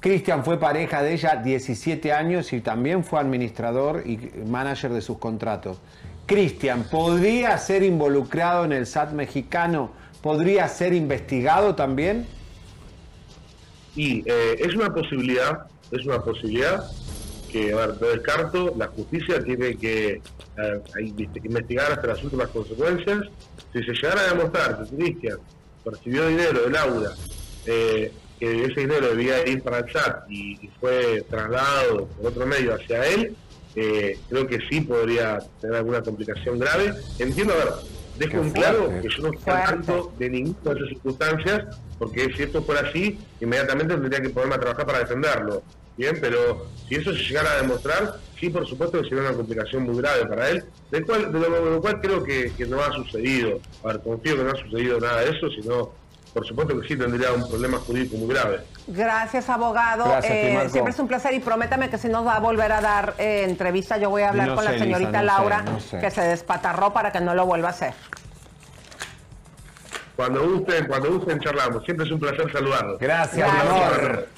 Cristian 0.00 0.44
fue 0.44 0.58
pareja 0.58 1.02
de 1.02 1.14
ella 1.14 1.36
17 1.36 2.12
años 2.12 2.52
y 2.52 2.60
también 2.60 3.02
fue 3.02 3.20
administrador 3.20 4.02
y 4.06 4.18
manager 4.46 4.92
de 4.92 5.00
sus 5.00 5.18
contratos. 5.18 5.80
Cristian, 6.26 6.84
¿podría 6.90 7.56
ser 7.58 7.82
involucrado 7.82 8.64
en 8.64 8.72
el 8.72 8.86
SAT 8.86 9.12
mexicano? 9.12 9.90
¿Podría 10.26 10.66
ser 10.66 10.92
investigado 10.92 11.76
también? 11.76 12.26
Y 13.94 14.24
eh, 14.28 14.56
es 14.58 14.74
una 14.74 14.92
posibilidad, 14.92 15.68
es 15.92 16.04
una 16.04 16.18
posibilidad 16.20 16.82
que, 17.48 17.72
a 17.72 17.76
ver, 17.76 17.90
no 18.00 18.08
descarto, 18.08 18.74
la 18.76 18.88
justicia 18.88 19.40
tiene 19.44 19.76
que 19.76 20.14
eh, 20.14 20.82
inve- 20.96 21.30
investigar 21.44 21.92
hasta 21.92 22.08
las 22.08 22.24
últimas 22.24 22.48
consecuencias. 22.48 23.20
Si 23.72 23.84
se 23.84 23.92
llegara 23.92 24.22
a 24.22 24.34
demostrar 24.34 24.84
que 24.84 24.96
Cristian 24.96 25.38
percibió 25.84 26.26
dinero 26.26 26.60
de 26.60 26.70
Laura, 26.70 27.10
eh, 27.66 28.12
que 28.40 28.64
ese 28.64 28.80
dinero 28.80 29.06
debía 29.10 29.46
ir 29.48 29.62
para 29.62 29.78
el 29.78 29.92
SAT 29.92 30.28
y, 30.28 30.54
y 30.54 30.70
fue 30.80 31.24
trasladado 31.30 32.06
por 32.08 32.32
otro 32.32 32.46
medio 32.48 32.74
hacia 32.74 33.06
él, 33.06 33.36
eh, 33.76 34.18
creo 34.28 34.44
que 34.48 34.58
sí 34.68 34.80
podría 34.80 35.38
tener 35.60 35.76
alguna 35.76 36.02
complicación 36.02 36.58
grave. 36.58 36.94
Entiendo, 37.20 37.52
a 37.54 37.56
ver, 37.58 37.74
dejo 38.18 38.40
un 38.40 38.50
claro 38.50 38.88
que 39.00 39.08
yo 39.08 39.22
no 39.22 39.32
estoy 39.32 39.54
tanto 39.54 40.12
de 40.18 40.30
ninguna 40.30 40.74
de 40.74 40.76
esas 40.76 40.88
circunstancias, 40.88 41.78
porque 41.98 42.32
si 42.34 42.42
esto 42.42 42.62
fuera 42.62 42.88
así, 42.88 43.18
inmediatamente 43.40 43.94
tendría 43.94 44.20
que 44.20 44.30
ponerme 44.30 44.54
a 44.56 44.60
trabajar 44.60 44.86
para 44.86 44.98
defenderlo. 45.00 45.62
Bien, 45.96 46.18
pero 46.20 46.66
si 46.88 46.96
eso 46.96 47.12
se 47.12 47.22
llegara 47.22 47.52
a 47.52 47.62
demostrar, 47.62 48.16
sí, 48.38 48.50
por 48.50 48.66
supuesto 48.66 49.00
que 49.00 49.08
sería 49.08 49.24
una 49.24 49.32
complicación 49.32 49.84
muy 49.84 49.96
grave 49.96 50.26
para 50.26 50.50
él, 50.50 50.64
de, 50.90 51.02
cual, 51.02 51.32
de 51.32 51.38
lo, 51.38 51.64
de 51.64 51.70
lo 51.70 51.80
cual 51.80 52.00
creo 52.00 52.22
que, 52.22 52.52
que 52.56 52.66
no 52.66 52.82
ha 52.82 52.92
sucedido. 52.92 53.60
A 53.82 53.88
ver, 53.88 54.00
confío 54.00 54.36
que 54.36 54.44
no 54.44 54.50
ha 54.50 54.56
sucedido 54.56 55.00
nada 55.00 55.22
de 55.22 55.30
eso, 55.30 55.48
sino, 55.50 55.92
por 56.36 56.46
supuesto 56.46 56.78
que 56.78 56.86
sí 56.86 56.96
tendría 56.98 57.32
un 57.32 57.48
problema 57.48 57.78
jurídico 57.78 58.18
muy 58.18 58.28
grave. 58.34 58.60
Gracias, 58.88 59.48
abogado. 59.48 60.04
Gracias, 60.04 60.34
Eh, 60.34 60.68
siempre 60.70 60.92
es 60.92 60.98
un 60.98 61.08
placer 61.08 61.32
y 61.32 61.40
prométame 61.40 61.88
que 61.88 61.96
si 61.96 62.08
nos 62.08 62.26
va 62.26 62.36
a 62.36 62.40
volver 62.40 62.72
a 62.72 62.82
dar 62.82 63.14
eh, 63.16 63.44
entrevista, 63.48 63.96
yo 63.96 64.10
voy 64.10 64.20
a 64.20 64.28
hablar 64.28 64.48
No 64.48 64.54
con 64.54 64.64
sé, 64.64 64.72
la 64.72 64.78
señorita 64.78 65.08
Lisa, 65.08 65.20
no 65.22 65.26
Laura, 65.26 65.58
sé, 65.64 65.70
no 65.72 65.80
sé. 65.80 65.98
que 65.98 66.10
se 66.10 66.20
despatarró 66.20 66.92
para 66.92 67.10
que 67.10 67.22
no 67.22 67.34
lo 67.34 67.46
vuelva 67.46 67.68
a 67.68 67.70
hacer. 67.70 67.94
Cuando 70.14 70.46
gusten, 70.46 70.86
cuando 70.86 71.10
gusten 71.10 71.40
charlamos. 71.40 71.82
Siempre 71.84 72.04
es 72.04 72.12
un 72.12 72.20
placer 72.20 72.52
saludarlos. 72.52 72.98
Gracias, 72.98 73.48
amor. 73.48 74.28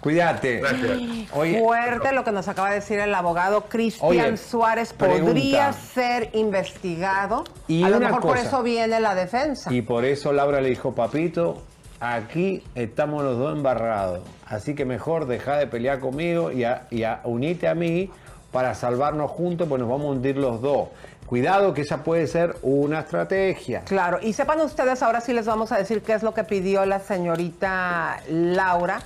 Cuídate. 0.00 0.58
Gracias. 0.60 0.98
Oye, 1.34 1.58
Fuerte 1.60 2.12
lo 2.12 2.22
que 2.24 2.30
nos 2.32 2.46
acaba 2.48 2.68
de 2.70 2.76
decir 2.76 2.98
el 3.00 3.14
abogado 3.14 3.62
Cristian 3.68 4.38
Suárez. 4.38 4.92
pregunta. 4.92 5.24
Podría 5.24 5.72
ser 5.72 6.30
investigado. 6.34 7.44
Y 7.66 7.82
a 7.82 7.88
lo 7.88 7.96
una 7.96 8.06
mejor 8.08 8.22
por 8.22 8.36
cosa. 8.36 8.46
eso 8.48 8.62
viene 8.62 9.00
la 9.00 9.14
defensa. 9.14 9.72
Y 9.72 9.82
por 9.82 10.04
eso 10.04 10.32
Laura 10.32 10.60
le 10.60 10.68
dijo, 10.68 10.94
papito, 10.94 11.62
aquí 12.00 12.62
estamos 12.74 13.24
los 13.24 13.38
dos 13.38 13.56
embarrados. 13.56 14.20
Así 14.46 14.74
que 14.74 14.84
mejor 14.84 15.26
deja 15.26 15.56
de 15.56 15.66
pelear 15.66 15.98
conmigo 15.98 16.52
y, 16.52 16.64
a- 16.64 16.86
y 16.90 17.02
a- 17.02 17.20
unite 17.24 17.66
a 17.68 17.74
mí, 17.74 18.10
para 18.52 18.74
salvarnos 18.74 19.30
juntos, 19.30 19.68
pues 19.68 19.78
nos 19.80 19.90
vamos 19.90 20.06
a 20.06 20.10
hundir 20.10 20.36
los 20.38 20.62
dos. 20.62 20.88
Cuidado 21.26 21.74
que 21.74 21.82
esa 21.82 22.02
puede 22.04 22.26
ser 22.26 22.56
una 22.62 23.00
estrategia. 23.00 23.82
Claro, 23.82 24.18
y 24.22 24.32
sepan 24.32 24.62
ustedes, 24.62 25.02
ahora 25.02 25.20
sí 25.20 25.34
les 25.34 25.44
vamos 25.44 25.70
a 25.72 25.76
decir 25.76 26.00
qué 26.00 26.14
es 26.14 26.22
lo 26.22 26.32
que 26.32 26.44
pidió 26.44 26.86
la 26.86 27.00
señorita 27.00 28.20
Laura. 28.30 29.00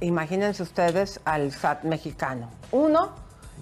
Imagínense 0.00 0.62
ustedes 0.62 1.20
al 1.24 1.52
SAT 1.52 1.84
mexicano. 1.84 2.50
Uno, 2.72 3.12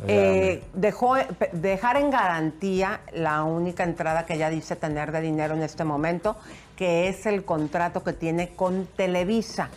eh, 0.08 0.64
dejó 0.74 1.14
dejar 1.52 1.96
en 1.98 2.10
garantía 2.10 3.00
la 3.12 3.44
única 3.44 3.84
entrada 3.84 4.24
que 4.26 4.34
ella 4.34 4.48
dice 4.50 4.74
tener 4.76 5.12
de 5.12 5.20
dinero 5.20 5.54
en 5.54 5.62
este 5.62 5.84
momento, 5.84 6.36
que 6.76 7.08
es 7.08 7.26
el 7.26 7.44
contrato 7.44 8.02
que 8.02 8.12
tiene 8.12 8.54
con 8.56 8.86
Televisa. 8.86 9.68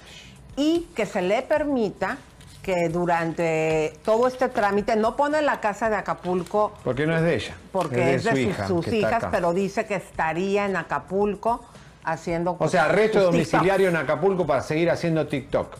Y 0.56 0.88
que 0.96 1.06
se 1.06 1.22
le 1.22 1.42
permita 1.42 2.18
que 2.64 2.90
durante 2.90 3.94
todo 4.04 4.28
este 4.28 4.50
trámite 4.50 4.96
no 4.96 5.16
pone 5.16 5.42
la 5.44 5.60
casa 5.60 5.90
de 5.90 5.98
Acapulco 5.98 6.74
Porque 6.84 7.06
no 7.06 7.16
es 7.16 7.22
de 7.22 7.36
ella. 7.36 7.56
porque 7.72 8.16
es 8.16 8.24
de, 8.24 8.32
su 8.32 8.82
sus- 8.82 8.88
hija, 8.88 9.10
hijas, 9.10 9.26
pero 9.30 9.54
dice 9.54 9.86
que 9.86 9.96
estaría 9.96 10.66
en 10.66 10.76
Acapulco 10.76 11.64
haciendo 12.04 12.56
O 12.58 12.68
sea, 12.68 12.86
arresto 12.86 13.22
domiciliario 13.22 13.90
en 13.90 13.96
Acapulco 13.98 14.48
para 14.48 14.62
seguir 14.64 14.90
haciendo 14.90 15.28
TikTok. 15.28 15.76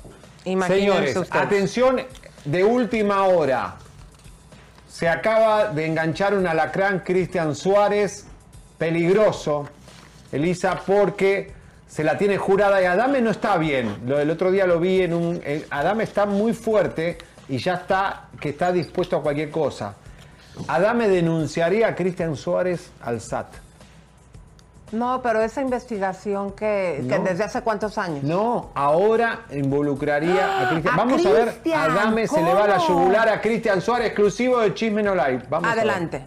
Imagínense 0.46 0.86
Señores, 0.86 1.18
ustedes. 1.18 1.46
atención 1.46 2.02
de 2.46 2.64
última 2.64 3.24
hora. 3.26 3.76
Se 4.88 5.10
acaba 5.10 5.70
de 5.70 5.86
enganchar 5.86 6.34
un 6.34 6.48
alacrán 6.48 7.00
Cristian 7.00 7.56
Suárez, 7.56 8.26
peligroso, 8.78 9.68
Elisa, 10.32 10.82
porque 10.86 11.52
se 11.88 12.04
la 12.04 12.18
tiene 12.18 12.38
jurada 12.38 12.82
y 12.82 12.86
Adame 12.86 13.22
no 13.22 13.32
está 13.32 13.58
bien. 13.58 13.98
Lo 14.06 14.18
del 14.18 14.30
otro 14.30 14.52
día 14.52 14.66
lo 14.66 14.80
vi 14.80 15.02
en 15.02 15.14
un... 15.14 15.42
Adame 15.70 16.04
está 16.04 16.26
muy 16.26 16.54
fuerte 16.54 17.18
y 17.50 17.58
ya 17.58 17.76
está, 17.76 18.30
que 18.40 18.50
está 18.50 18.72
dispuesto 18.72 19.18
a 19.18 19.22
cualquier 19.22 19.52
cosa. 19.52 19.96
Adame 20.68 21.10
denunciaría 21.10 21.88
a 21.90 21.96
Cristian 21.96 22.36
Suárez 22.36 22.90
al 23.02 23.20
SAT. 23.20 23.65
No, 24.96 25.22
pero 25.22 25.42
esa 25.42 25.62
investigación 25.62 26.52
que, 26.52 27.04
que 27.08 27.20
No. 27.20 27.24
desde 27.26 27.44
hace 27.44 27.62
cuántos 27.62 27.98
años. 27.98 28.24
No, 28.24 28.70
ahora 28.74 29.46
involucraría 29.52 30.62
a 30.62 30.70
Cristian. 30.72 30.94
¡A 30.94 30.98
Vamos 30.98 31.26
a 31.26 31.32
ver, 31.32 31.50
Cristian! 31.50 31.92
Adame 31.92 32.28
se 32.28 32.42
le 32.42 32.54
va 32.54 32.68
la 32.68 32.78
yugular 32.80 33.30
a 33.30 33.42
Cristian 33.42 33.82
Suárez, 33.82 34.08
exclusivo 34.08 34.60
de 34.60 34.74
Chisme 34.74 35.04
No 35.04 35.14
Live. 35.14 35.44
Vamos 35.50 35.70
a 35.70 35.76
ver. 35.76 35.80
Adelante. 35.84 36.26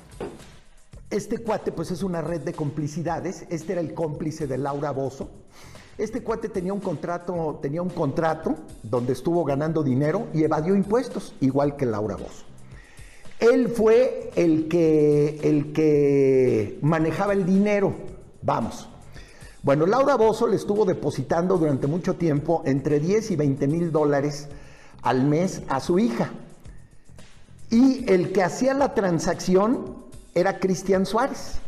Este 1.10 1.38
cuate 1.38 1.72
pues 1.72 1.90
es 1.90 2.02
una 2.02 2.20
red 2.20 2.42
de 2.42 2.52
complicidades. 2.52 3.46
Este 3.48 3.72
era 3.72 3.80
el 3.80 3.94
cómplice 3.94 4.46
de 4.46 4.58
Laura 4.58 4.90
Bozo. 4.90 5.30
Este 5.96 6.22
cuate 6.22 6.48
tenía 6.50 6.72
un 6.72 6.80
contrato, 6.80 7.58
tenía 7.62 7.80
un 7.82 7.88
contrato 7.88 8.54
donde 8.82 9.14
estuvo 9.14 9.42
ganando 9.44 9.82
dinero 9.82 10.28
y 10.34 10.44
evadió 10.44 10.76
impuestos, 10.76 11.34
igual 11.40 11.76
que 11.76 11.86
Laura 11.86 12.16
Bozo. 12.16 12.44
Él 13.40 13.68
fue 13.68 14.30
el 14.36 14.68
que, 14.68 15.40
el 15.42 15.72
que 15.72 16.78
manejaba 16.82 17.32
el 17.32 17.46
dinero. 17.46 17.94
Vamos. 18.42 18.88
Bueno, 19.62 19.86
Laura 19.86 20.16
Bozo 20.16 20.46
le 20.46 20.56
estuvo 20.56 20.84
depositando 20.84 21.58
durante 21.58 21.86
mucho 21.86 22.14
tiempo 22.14 22.62
entre 22.64 23.00
10 23.00 23.32
y 23.32 23.36
20 23.36 23.66
mil 23.66 23.92
dólares 23.92 24.48
al 25.02 25.24
mes 25.24 25.62
a 25.68 25.80
su 25.80 25.98
hija. 25.98 26.30
Y 27.70 28.10
el 28.10 28.32
que 28.32 28.42
hacía 28.42 28.72
la 28.74 28.94
transacción 28.94 29.96
era 30.34 30.60
Cristian 30.60 31.04
Suárez. 31.04 31.58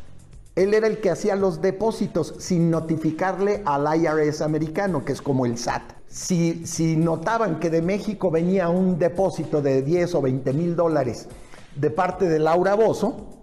Él 0.55 0.75
era 0.75 0.87
el 0.87 1.01
que 1.01 1.11
hacía 1.11 1.37
los 1.37 1.61
depósitos 1.61 2.35
sin 2.39 2.71
notificarle 2.71 3.63
al 3.65 3.87
IRS 4.01 4.41
americano, 4.41 5.05
que 5.05 5.13
es 5.13 5.23
como 5.23 5.47
el 5.47 5.59
SAT. 5.59 5.83
Si, 6.07 6.67
si 6.67 6.97
notaban 6.97 7.61
que 7.61 7.71
de 7.71 7.83
México 7.83 8.31
venía 8.31 8.69
un 8.69 8.99
depósito 8.99 9.63
de 9.63 9.83
10 9.83 10.15
o 10.15 10.23
20 10.23 10.53
mil 10.53 10.77
dólares 10.77 11.29
de 11.77 11.91
parte 11.91 12.29
de 12.29 12.39
Laura 12.39 12.75
Bozo, 12.75 13.40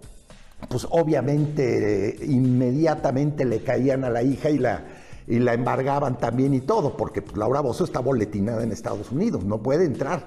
pues 0.68 0.86
obviamente 0.90 2.08
eh, 2.10 2.26
inmediatamente 2.26 3.44
le 3.44 3.62
caían 3.62 4.04
a 4.04 4.10
la 4.10 4.22
hija 4.22 4.50
y 4.50 4.58
la, 4.58 4.84
y 5.26 5.38
la 5.38 5.54
embargaban 5.54 6.18
también 6.18 6.54
y 6.54 6.60
todo, 6.60 6.96
porque 6.96 7.22
pues, 7.22 7.36
Laura 7.36 7.60
Bozo 7.60 7.84
está 7.84 8.00
boletinada 8.00 8.62
en 8.62 8.72
Estados 8.72 9.12
Unidos, 9.12 9.44
no 9.44 9.58
puede 9.62 9.84
entrar. 9.84 10.26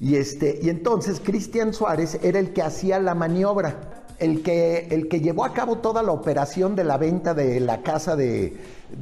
Y, 0.00 0.16
este, 0.16 0.58
y 0.62 0.68
entonces 0.68 1.20
Cristian 1.24 1.72
Suárez 1.72 2.18
era 2.22 2.38
el 2.38 2.52
que 2.52 2.62
hacía 2.62 2.98
la 2.98 3.14
maniobra, 3.14 4.04
el 4.18 4.42
que, 4.42 4.88
el 4.90 5.08
que 5.08 5.20
llevó 5.20 5.44
a 5.44 5.54
cabo 5.54 5.78
toda 5.78 6.02
la 6.02 6.12
operación 6.12 6.76
de 6.76 6.84
la 6.84 6.98
venta 6.98 7.32
de 7.32 7.58
la 7.60 7.82
casa 7.82 8.16
de, 8.16 8.56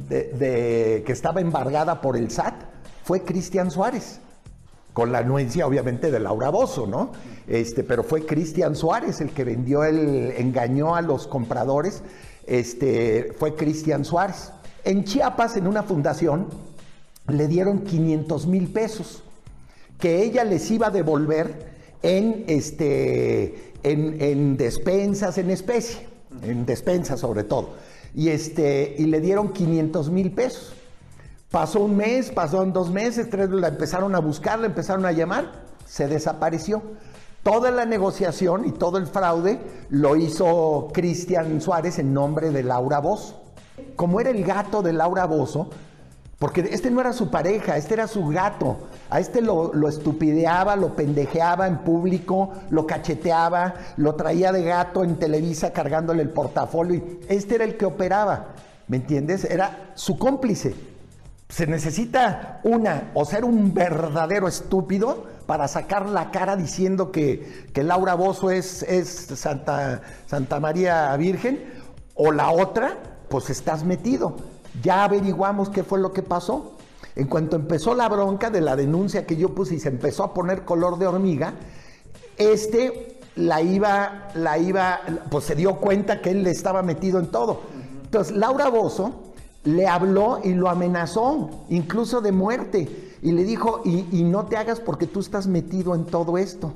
de- 0.09 0.29
de- 0.33 1.03
que 1.05 1.11
estaba 1.11 1.41
embargada 1.41 1.99
por 1.99 2.15
el 2.15 2.31
SAT, 2.31 2.53
fue 3.03 3.21
Cristian 3.23 3.69
Suárez 3.69 4.19
con 4.93 5.11
la 5.11 5.19
anuencia 5.19 5.65
obviamente 5.67 6.11
de 6.11 6.19
Laura 6.19 6.49
Bozo, 6.49 6.87
¿no? 6.87 7.11
Este, 7.47 7.83
pero 7.83 8.03
fue 8.03 8.25
Cristian 8.25 8.75
Suárez 8.75 9.19
el 9.21 9.31
que 9.31 9.43
vendió 9.43 9.83
el, 9.83 10.33
engañó 10.37 10.95
a 10.95 11.01
los 11.01 11.27
compradores, 11.27 12.03
este, 12.45 13.33
fue 13.37 13.55
Cristian 13.55 14.05
Suárez. 14.05 14.51
En 14.83 15.03
Chiapas, 15.03 15.57
en 15.57 15.67
una 15.67 15.83
fundación, 15.83 16.47
le 17.27 17.47
dieron 17.47 17.81
500 17.81 18.47
mil 18.47 18.67
pesos 18.67 19.23
que 19.99 20.23
ella 20.23 20.43
les 20.43 20.69
iba 20.69 20.87
a 20.87 20.91
devolver 20.91 21.71
en, 22.01 22.43
este, 22.47 23.71
en, 23.83 24.21
en 24.21 24.57
despensas, 24.57 25.37
en 25.37 25.49
especie, 25.49 26.05
en 26.43 26.65
despensas 26.65 27.21
sobre 27.21 27.43
todo. 27.43 27.69
Y, 28.13 28.29
este, 28.29 28.95
y 28.97 29.05
le 29.05 29.21
dieron 29.21 29.53
500 29.53 30.09
mil 30.09 30.31
pesos. 30.31 30.73
Pasó 31.53 31.81
un 31.81 31.95
mes, 31.95 32.31
pasaron 32.31 32.73
dos 32.73 32.89
meses, 32.89 33.29
tres, 33.29 33.47
la 33.51 33.67
empezaron 33.67 34.15
a 34.15 34.19
buscar, 34.19 34.57
la 34.57 34.65
empezaron 34.65 35.05
a 35.05 35.11
llamar, 35.11 35.51
se 35.85 36.07
desapareció. 36.07 36.81
Toda 37.43 37.69
la 37.69 37.85
negociación 37.85 38.65
y 38.65 38.71
todo 38.71 38.97
el 38.97 39.05
fraude 39.05 39.61
lo 39.91 40.15
hizo 40.15 40.87
Cristian 40.91 41.61
Suárez 41.61 41.99
en 41.99 42.11
nombre 42.11 42.49
de 42.49 42.63
Laura 42.63 42.97
Bozo. 42.97 43.43
Como 43.95 44.19
era 44.19 44.31
el 44.31 44.43
gato 44.43 44.81
de 44.81 44.93
Laura 44.93 45.25
Bozo, 45.25 45.69
porque 46.39 46.61
este 46.71 46.89
no 46.89 47.01
era 47.01 47.13
su 47.13 47.29
pareja, 47.29 47.77
este 47.77 47.93
era 47.93 48.07
su 48.07 48.29
gato. 48.29 48.75
A 49.11 49.19
este 49.19 49.39
lo, 49.39 49.75
lo 49.75 49.87
estupideaba, 49.87 50.75
lo 50.75 50.95
pendejeaba 50.95 51.67
en 51.67 51.83
público, 51.83 52.49
lo 52.71 52.87
cacheteaba, 52.87 53.75
lo 53.97 54.15
traía 54.15 54.51
de 54.51 54.63
gato 54.63 55.03
en 55.03 55.17
Televisa 55.17 55.71
cargándole 55.71 56.23
el 56.23 56.31
portafolio. 56.31 57.03
Este 57.29 57.53
era 57.53 57.63
el 57.63 57.77
que 57.77 57.85
operaba, 57.85 58.55
¿me 58.87 58.97
entiendes? 58.97 59.45
Era 59.45 59.91
su 59.93 60.17
cómplice. 60.17 60.92
Se 61.53 61.67
necesita 61.67 62.61
una, 62.63 63.11
o 63.13 63.25
ser 63.25 63.45
un 63.45 63.75
verdadero 63.75 64.47
estúpido 64.47 65.25
para 65.45 65.67
sacar 65.67 66.09
la 66.09 66.31
cara 66.31 66.55
diciendo 66.55 67.11
que, 67.11 67.67
que 67.71 67.83
Laura 67.83 68.15
Bozo 68.15 68.49
es, 68.49 68.81
es 68.81 69.07
Santa, 69.35 70.01
Santa 70.25 70.59
María 70.59 71.15
Virgen, 71.15 71.63
o 72.15 72.31
la 72.31 72.49
otra, 72.49 72.97
pues 73.29 73.51
estás 73.51 73.83
metido. 73.83 74.37
Ya 74.81 75.03
averiguamos 75.03 75.69
qué 75.69 75.83
fue 75.83 75.99
lo 75.99 76.11
que 76.11 76.23
pasó. 76.23 76.75
En 77.15 77.27
cuanto 77.27 77.55
empezó 77.55 77.93
la 77.93 78.09
bronca 78.09 78.49
de 78.49 78.61
la 78.61 78.75
denuncia 78.75 79.27
que 79.27 79.37
yo 79.37 79.53
puse 79.53 79.75
y 79.75 79.79
se 79.79 79.89
empezó 79.89 80.23
a 80.23 80.33
poner 80.33 80.65
color 80.65 80.97
de 80.97 81.05
hormiga, 81.05 81.53
este 82.35 83.19
la 83.35 83.61
iba, 83.61 84.29
la 84.33 84.57
iba, 84.57 85.01
pues 85.29 85.45
se 85.45 85.53
dio 85.53 85.75
cuenta 85.75 86.19
que 86.19 86.31
él 86.31 86.47
estaba 86.47 86.81
metido 86.81 87.19
en 87.19 87.27
todo. 87.27 87.61
Entonces, 88.05 88.35
Laura 88.35 88.69
Bozo 88.69 89.32
le 89.63 89.87
habló 89.87 90.39
y 90.43 90.53
lo 90.53 90.69
amenazó, 90.69 91.49
incluso 91.69 92.21
de 92.21 92.31
muerte, 92.31 93.11
y 93.21 93.31
le 93.31 93.43
dijo, 93.43 93.81
y, 93.85 94.05
y 94.11 94.23
no 94.23 94.45
te 94.45 94.57
hagas 94.57 94.79
porque 94.79 95.07
tú 95.07 95.19
estás 95.21 95.47
metido 95.47 95.95
en 95.95 96.05
todo 96.05 96.37
esto. 96.37 96.73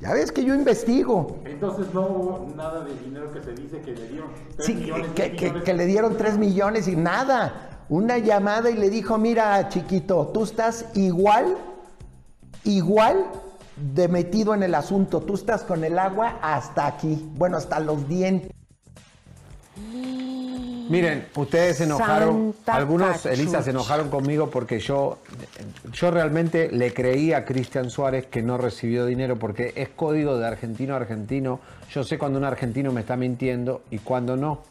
Ya 0.00 0.12
ves 0.12 0.30
que 0.32 0.44
yo 0.44 0.54
investigo. 0.54 1.38
Entonces 1.44 1.86
no 1.94 2.02
hubo 2.02 2.46
nada 2.54 2.84
de 2.84 2.94
dinero 3.00 3.30
que 3.32 3.42
se 3.42 3.52
dice 3.52 3.80
que 3.80 3.92
le 3.92 4.08
dieron. 4.08 4.28
Sí, 4.58 4.74
millones, 4.74 5.06
que, 5.14 5.22
tres 5.22 5.30
que- 5.38 5.44
millones. 5.46 5.64
que 5.64 5.74
le 5.74 5.86
dieron 5.86 6.16
3 6.16 6.38
millones 6.38 6.88
y 6.88 6.96
nada. 6.96 7.84
Una 7.88 8.18
llamada 8.18 8.68
y 8.70 8.74
le 8.74 8.90
dijo, 8.90 9.16
mira, 9.16 9.68
chiquito, 9.70 10.26
tú 10.34 10.42
estás 10.44 10.86
igual, 10.94 11.56
igual 12.64 13.24
de 13.94 14.08
metido 14.08 14.54
en 14.54 14.62
el 14.62 14.74
asunto. 14.74 15.20
Tú 15.20 15.34
estás 15.34 15.62
con 15.62 15.84
el 15.84 15.98
agua 15.98 16.38
hasta 16.42 16.86
aquí, 16.86 17.30
bueno, 17.36 17.56
hasta 17.56 17.80
los 17.80 18.06
dientes. 18.08 18.50
Miren, 20.88 21.26
ustedes 21.34 21.78
se 21.78 21.84
enojaron, 21.84 22.52
Santa 22.54 22.74
algunos, 22.76 23.08
cachucha. 23.10 23.32
Elisa, 23.32 23.62
se 23.62 23.70
enojaron 23.70 24.08
conmigo 24.10 24.50
porque 24.50 24.78
yo, 24.78 25.18
yo 25.92 26.10
realmente 26.10 26.70
le 26.70 26.92
creí 26.94 27.32
a 27.32 27.44
Cristian 27.44 27.90
Suárez 27.90 28.26
que 28.26 28.42
no 28.42 28.56
recibió 28.58 29.04
dinero 29.06 29.36
porque 29.36 29.72
es 29.76 29.88
código 29.90 30.38
de 30.38 30.46
argentino 30.46 30.94
a 30.94 30.98
argentino. 30.98 31.60
Yo 31.90 32.04
sé 32.04 32.18
cuando 32.18 32.38
un 32.38 32.44
argentino 32.44 32.92
me 32.92 33.00
está 33.00 33.16
mintiendo 33.16 33.82
y 33.90 33.98
cuando 33.98 34.36
no. 34.36 34.62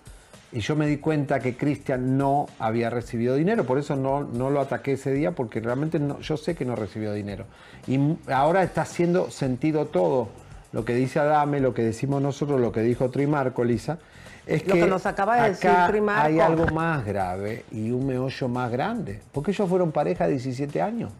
Y 0.51 0.59
yo 0.61 0.75
me 0.77 0.87
di 0.87 0.97
cuenta 0.97 1.39
que 1.41 1.57
Cristian 1.57 2.17
no 2.17 2.47
había 2.59 2.89
recibido 2.89 3.35
dinero, 3.35 3.65
por 3.65 3.77
eso 3.77 3.97
no, 3.97 4.23
no 4.23 4.49
lo 4.49 4.61
ataqué 4.61 4.93
ese 4.93 5.11
día, 5.11 5.31
porque 5.31 5.59
realmente 5.59 5.99
no- 5.99 6.19
yo 6.21 6.37
sé 6.37 6.55
que 6.55 6.63
no 6.63 6.77
recibió 6.77 7.11
dinero. 7.11 7.45
Y 7.87 7.99
ahora 8.31 8.63
está 8.63 8.83
haciendo 8.83 9.31
sentido 9.31 9.87
todo. 9.87 10.29
Lo 10.71 10.85
que 10.85 10.93
dice 10.95 11.19
Adame, 11.19 11.59
lo 11.59 11.73
que 11.73 11.81
decimos 11.83 12.21
nosotros, 12.21 12.61
lo 12.61 12.71
que 12.71 12.81
dijo 12.81 13.09
Trimarco, 13.09 13.63
Elisa, 13.63 13.97
es 14.45 14.67
Lo 14.67 14.73
que, 14.75 14.81
que 14.81 14.87
nos 14.87 15.05
acaba 15.05 15.41
de 15.41 15.49
decir 15.49 15.69
acá 15.69 15.87
Trimarco. 15.87 16.27
hay 16.27 16.39
algo 16.39 16.67
más 16.67 17.03
grave 17.03 17.65
y 17.71 17.91
un 17.91 18.05
meollo 18.05 18.47
más 18.47 18.71
grande. 18.71 19.21
Porque 19.31 19.51
ellos 19.51 19.67
fueron 19.67 19.91
pareja 19.91 20.25
de 20.25 20.31
17 20.31 20.81
años. 20.81 21.11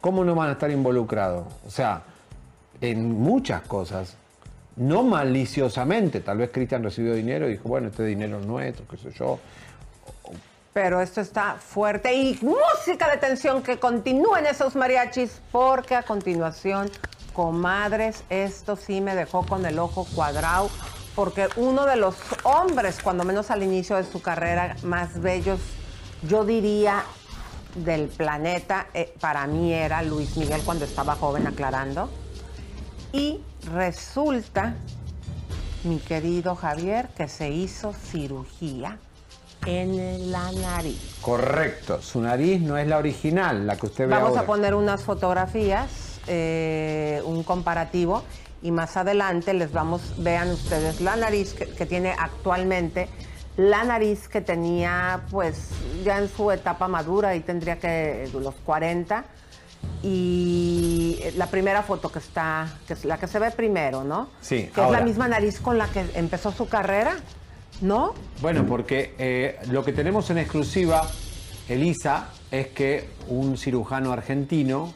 ¿Cómo 0.00 0.24
no 0.24 0.34
van 0.34 0.48
a 0.48 0.52
estar 0.52 0.70
involucrados? 0.70 1.46
O 1.66 1.70
sea, 1.70 2.02
en 2.80 3.12
muchas 3.20 3.62
cosas. 3.62 4.16
No 4.74 5.02
maliciosamente, 5.02 6.20
tal 6.20 6.38
vez 6.38 6.50
Cristian 6.50 6.82
recibió 6.82 7.14
dinero 7.14 7.46
y 7.46 7.52
dijo, 7.52 7.68
bueno, 7.68 7.88
este 7.88 8.04
dinero 8.04 8.40
es 8.40 8.46
nuestro, 8.46 8.86
qué 8.88 8.96
sé 8.96 9.10
yo. 9.12 9.38
Pero 10.72 11.02
esto 11.02 11.20
está 11.20 11.56
fuerte 11.56 12.14
y 12.14 12.38
música 12.40 13.10
de 13.10 13.18
tensión 13.18 13.62
que 13.62 13.78
continúen 13.78 14.46
esos 14.46 14.74
mariachis 14.74 15.42
porque 15.52 15.94
a 15.94 16.02
continuación, 16.02 16.90
comadres, 17.34 18.24
esto 18.30 18.76
sí 18.76 19.02
me 19.02 19.14
dejó 19.14 19.44
con 19.44 19.66
el 19.66 19.78
ojo 19.78 20.06
cuadrado 20.14 20.70
porque 21.14 21.48
uno 21.56 21.84
de 21.84 21.96
los 21.96 22.16
hombres, 22.44 22.98
cuando 23.02 23.24
menos 23.24 23.50
al 23.50 23.62
inicio 23.62 23.96
de 23.96 24.04
su 24.04 24.22
carrera, 24.22 24.76
más 24.82 25.20
bellos, 25.20 25.60
yo 26.28 26.44
diría, 26.44 27.04
del 27.74 28.08
planeta, 28.08 28.86
eh, 28.94 29.14
para 29.20 29.46
mí 29.46 29.72
era 29.72 30.02
Luis 30.02 30.36
Miguel 30.36 30.62
cuando 30.64 30.84
estaba 30.84 31.14
joven 31.16 31.46
aclarando. 31.46 32.10
Y 33.12 33.40
resulta, 33.72 34.74
mi 35.84 35.98
querido 35.98 36.54
Javier, 36.54 37.08
que 37.16 37.28
se 37.28 37.50
hizo 37.50 37.92
cirugía 37.92 38.98
en 39.66 40.32
la 40.32 40.50
nariz. 40.52 41.18
Correcto, 41.20 42.00
su 42.02 42.20
nariz 42.20 42.60
no 42.60 42.76
es 42.76 42.86
la 42.86 42.98
original, 42.98 43.66
la 43.66 43.76
que 43.76 43.86
usted 43.86 44.04
ve 44.08 44.14
Vamos 44.14 44.30
ahora. 44.30 44.40
a 44.42 44.46
poner 44.46 44.74
unas 44.74 45.02
fotografías, 45.02 46.20
eh, 46.26 47.22
un 47.24 47.42
comparativo, 47.42 48.22
y 48.62 48.70
más 48.70 48.96
adelante 48.96 49.54
les 49.54 49.72
vamos, 49.72 50.00
vean 50.18 50.50
ustedes 50.50 51.00
la 51.00 51.16
nariz 51.16 51.54
que, 51.54 51.66
que 51.66 51.86
tiene 51.86 52.14
actualmente, 52.18 53.08
la 53.56 53.84
nariz 53.84 54.28
que 54.28 54.40
tenía 54.40 55.22
pues 55.30 55.70
ya 56.04 56.18
en 56.18 56.28
su 56.28 56.50
etapa 56.50 56.88
madura, 56.88 57.30
ahí 57.30 57.40
tendría 57.40 57.78
que 57.78 58.28
los 58.32 58.54
40, 58.64 59.24
y 60.02 61.18
la 61.36 61.46
primera 61.46 61.82
foto 61.82 62.10
que 62.10 62.18
está, 62.18 62.68
que 62.86 62.94
es 62.94 63.04
la 63.04 63.18
que 63.18 63.28
se 63.28 63.38
ve 63.38 63.50
primero, 63.50 64.02
¿no? 64.02 64.28
Sí, 64.40 64.68
Que 64.74 64.80
ahora. 64.80 64.98
es 64.98 65.00
la 65.00 65.06
misma 65.06 65.28
nariz 65.28 65.60
con 65.60 65.78
la 65.78 65.86
que 65.88 66.04
empezó 66.14 66.50
su 66.50 66.68
carrera, 66.68 67.16
¿no? 67.80 68.14
Bueno, 68.40 68.66
porque 68.66 69.14
eh, 69.18 69.58
lo 69.70 69.84
que 69.84 69.92
tenemos 69.92 70.28
en 70.30 70.38
exclusiva, 70.38 71.06
Elisa, 71.68 72.28
es 72.50 72.68
que 72.68 73.08
un 73.28 73.56
cirujano 73.56 74.12
argentino 74.12 74.92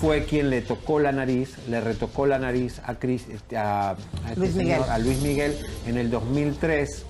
fue 0.00 0.24
quien 0.24 0.48
le 0.50 0.62
tocó 0.62 0.98
la 1.00 1.12
nariz, 1.12 1.56
le 1.68 1.80
retocó 1.80 2.26
la 2.26 2.38
nariz 2.38 2.80
a, 2.84 2.92
este, 3.02 3.56
a- 3.56 3.90
a 3.90 3.96
este 4.28 4.36
Luis 4.40 4.54
Miguel. 4.54 4.82
a 4.88 4.98
Luis 4.98 5.20
Miguel 5.20 5.56
en 5.86 5.98
el 5.98 6.10
2003 6.10 7.04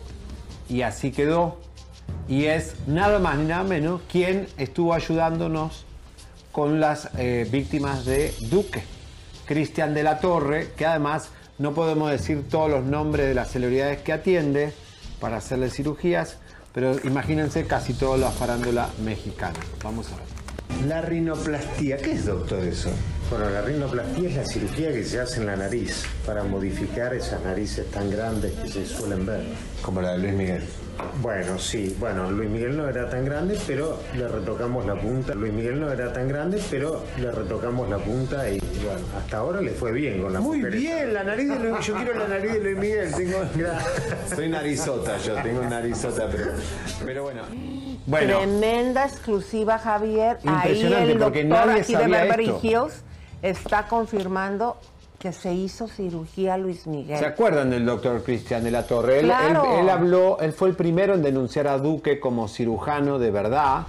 y 0.69 0.83
así 0.83 1.12
quedó. 1.12 1.59
Y 2.29 2.47
es 2.47 2.75
nada 2.87 3.19
más 3.19 3.39
ni 3.39 3.47
nada 3.47 3.62
menos 3.65 4.01
quien 4.11 4.49
estuvo 4.57 4.95
ayudándonos 4.95 5.85
con 6.53 6.81
las 6.81 7.09
eh, 7.19 7.47
víctimas 7.51 8.05
de 8.05 8.35
Duque. 8.51 8.83
Cristian 9.47 9.95
de 9.95 10.03
la 10.03 10.19
Torre, 10.21 10.71
que 10.77 10.87
además 10.87 11.31
no 11.59 11.73
podemos 11.75 12.11
decir 12.11 12.49
todos 12.49 12.71
los 12.71 12.85
nombres 12.85 13.27
de 13.27 13.35
las 13.35 13.51
celebridades 13.51 14.01
que 14.03 14.12
atiende 14.12 14.73
para 15.21 15.37
hacerle 15.39 15.71
cirugías, 15.71 16.39
pero 16.73 16.97
imagínense 17.05 17.67
casi 17.67 17.93
toda 17.95 18.17
la 18.17 18.31
farándula 18.31 18.89
mexicana. 19.05 19.59
Vamos 19.83 20.07
a 20.12 20.17
ver. 20.17 20.40
La 20.89 21.03
rinoplastía, 21.03 21.99
¿qué 21.99 22.13
es 22.13 22.27
doctor 22.27 22.61
eso? 22.61 22.91
Bueno, 23.31 23.49
la 23.51 23.63
rinoplastía 23.63 24.29
es 24.29 24.37
la 24.37 24.45
cirugía 24.45 24.93
que 24.93 25.05
se 25.05 25.21
hace 25.21 25.41
en 25.41 25.47
la 25.47 25.57
nariz 25.57 26.05
para 26.27 26.43
modificar 26.43 27.15
esas 27.15 27.43
narices 27.45 27.89
tan 27.91 28.11
grandes 28.11 28.53
que 28.55 28.69
se 28.69 28.87
suelen 28.87 29.25
ver. 29.27 29.43
Como 29.83 30.01
la 30.01 30.13
de 30.13 30.19
Luis 30.19 30.33
Miguel. 30.33 30.63
Bueno, 31.23 31.59
sí, 31.59 31.95
bueno, 31.99 32.31
Luis 32.31 32.51
Miguel 32.51 32.77
no 32.77 32.89
era 32.89 33.09
tan 33.09 33.25
grande, 33.25 33.59
pero 33.67 34.01
le 34.17 34.27
retocamos 34.27 34.85
la 34.85 34.95
punta. 35.01 35.35
Luis 35.35 35.53
Miguel 35.53 35.81
no 35.81 35.91
era 35.93 36.13
tan 36.13 36.29
grande, 36.29 36.61
pero 36.71 37.05
le 37.19 37.31
retocamos 37.31 37.89
la 37.89 37.99
punta 37.99 38.51
y 38.51 38.59
bueno, 38.59 39.07
hasta 39.17 39.39
ahora 39.39 39.61
le 39.61 39.71
fue 39.71 39.93
bien 39.93 40.21
con 40.23 40.33
la 40.33 40.41
Muy 40.41 40.59
mujeres. 40.59 40.81
bien, 40.81 41.15
la 41.15 41.25
nariz 41.25 41.49
de 41.49 41.59
Luis 41.59 41.87
Yo 41.87 41.95
quiero 41.95 42.15
la 42.19 42.29
nariz 42.29 42.53
de 42.53 42.61
Luis 42.61 42.77
Miguel. 42.79 43.15
Tengo... 43.15 43.39
Soy 44.35 44.49
narizota, 44.49 45.19
yo 45.19 45.35
tengo 45.43 45.63
narizota, 45.63 46.29
pero, 46.31 46.53
pero 47.05 47.23
bueno. 47.23 47.43
Bueno, 48.07 48.39
Tremenda 48.39 49.05
exclusiva, 49.05 49.79
Javier. 49.79 50.39
Ahí 50.45 50.55
Impresionante, 50.55 51.13
el 51.13 51.19
porque 51.19 51.45
doctor 51.45 51.67
nadie 51.67 51.83
aquí 51.83 51.95
de 51.95 52.07
Beverly. 52.07 52.53
Hills 52.63 53.03
está 53.43 53.87
confirmando 53.89 54.77
que 55.19 55.33
se 55.33 55.53
hizo 55.53 55.87
cirugía 55.87 56.57
Luis 56.57 56.87
Miguel. 56.87 57.19
¿Se 57.19 57.27
acuerdan 57.27 57.71
del 57.71 57.85
doctor 57.85 58.23
Cristian 58.23 58.65
de 58.65 58.71
la 58.71 58.87
Torre? 58.87 59.21
Él, 59.21 59.27
Claro. 59.27 59.65
él- 59.75 59.81
él 59.81 59.91
habló, 59.91 60.39
él 60.41 60.53
fue 60.53 60.69
el 60.71 60.75
primero 60.77 61.15
en 61.15 61.23
denunciar 61.23 61.67
a 61.69 61.77
Duque 61.79 62.19
como 62.19 62.49
cirujano 62.49 63.19
de 63.19 63.31
verdad 63.31 63.87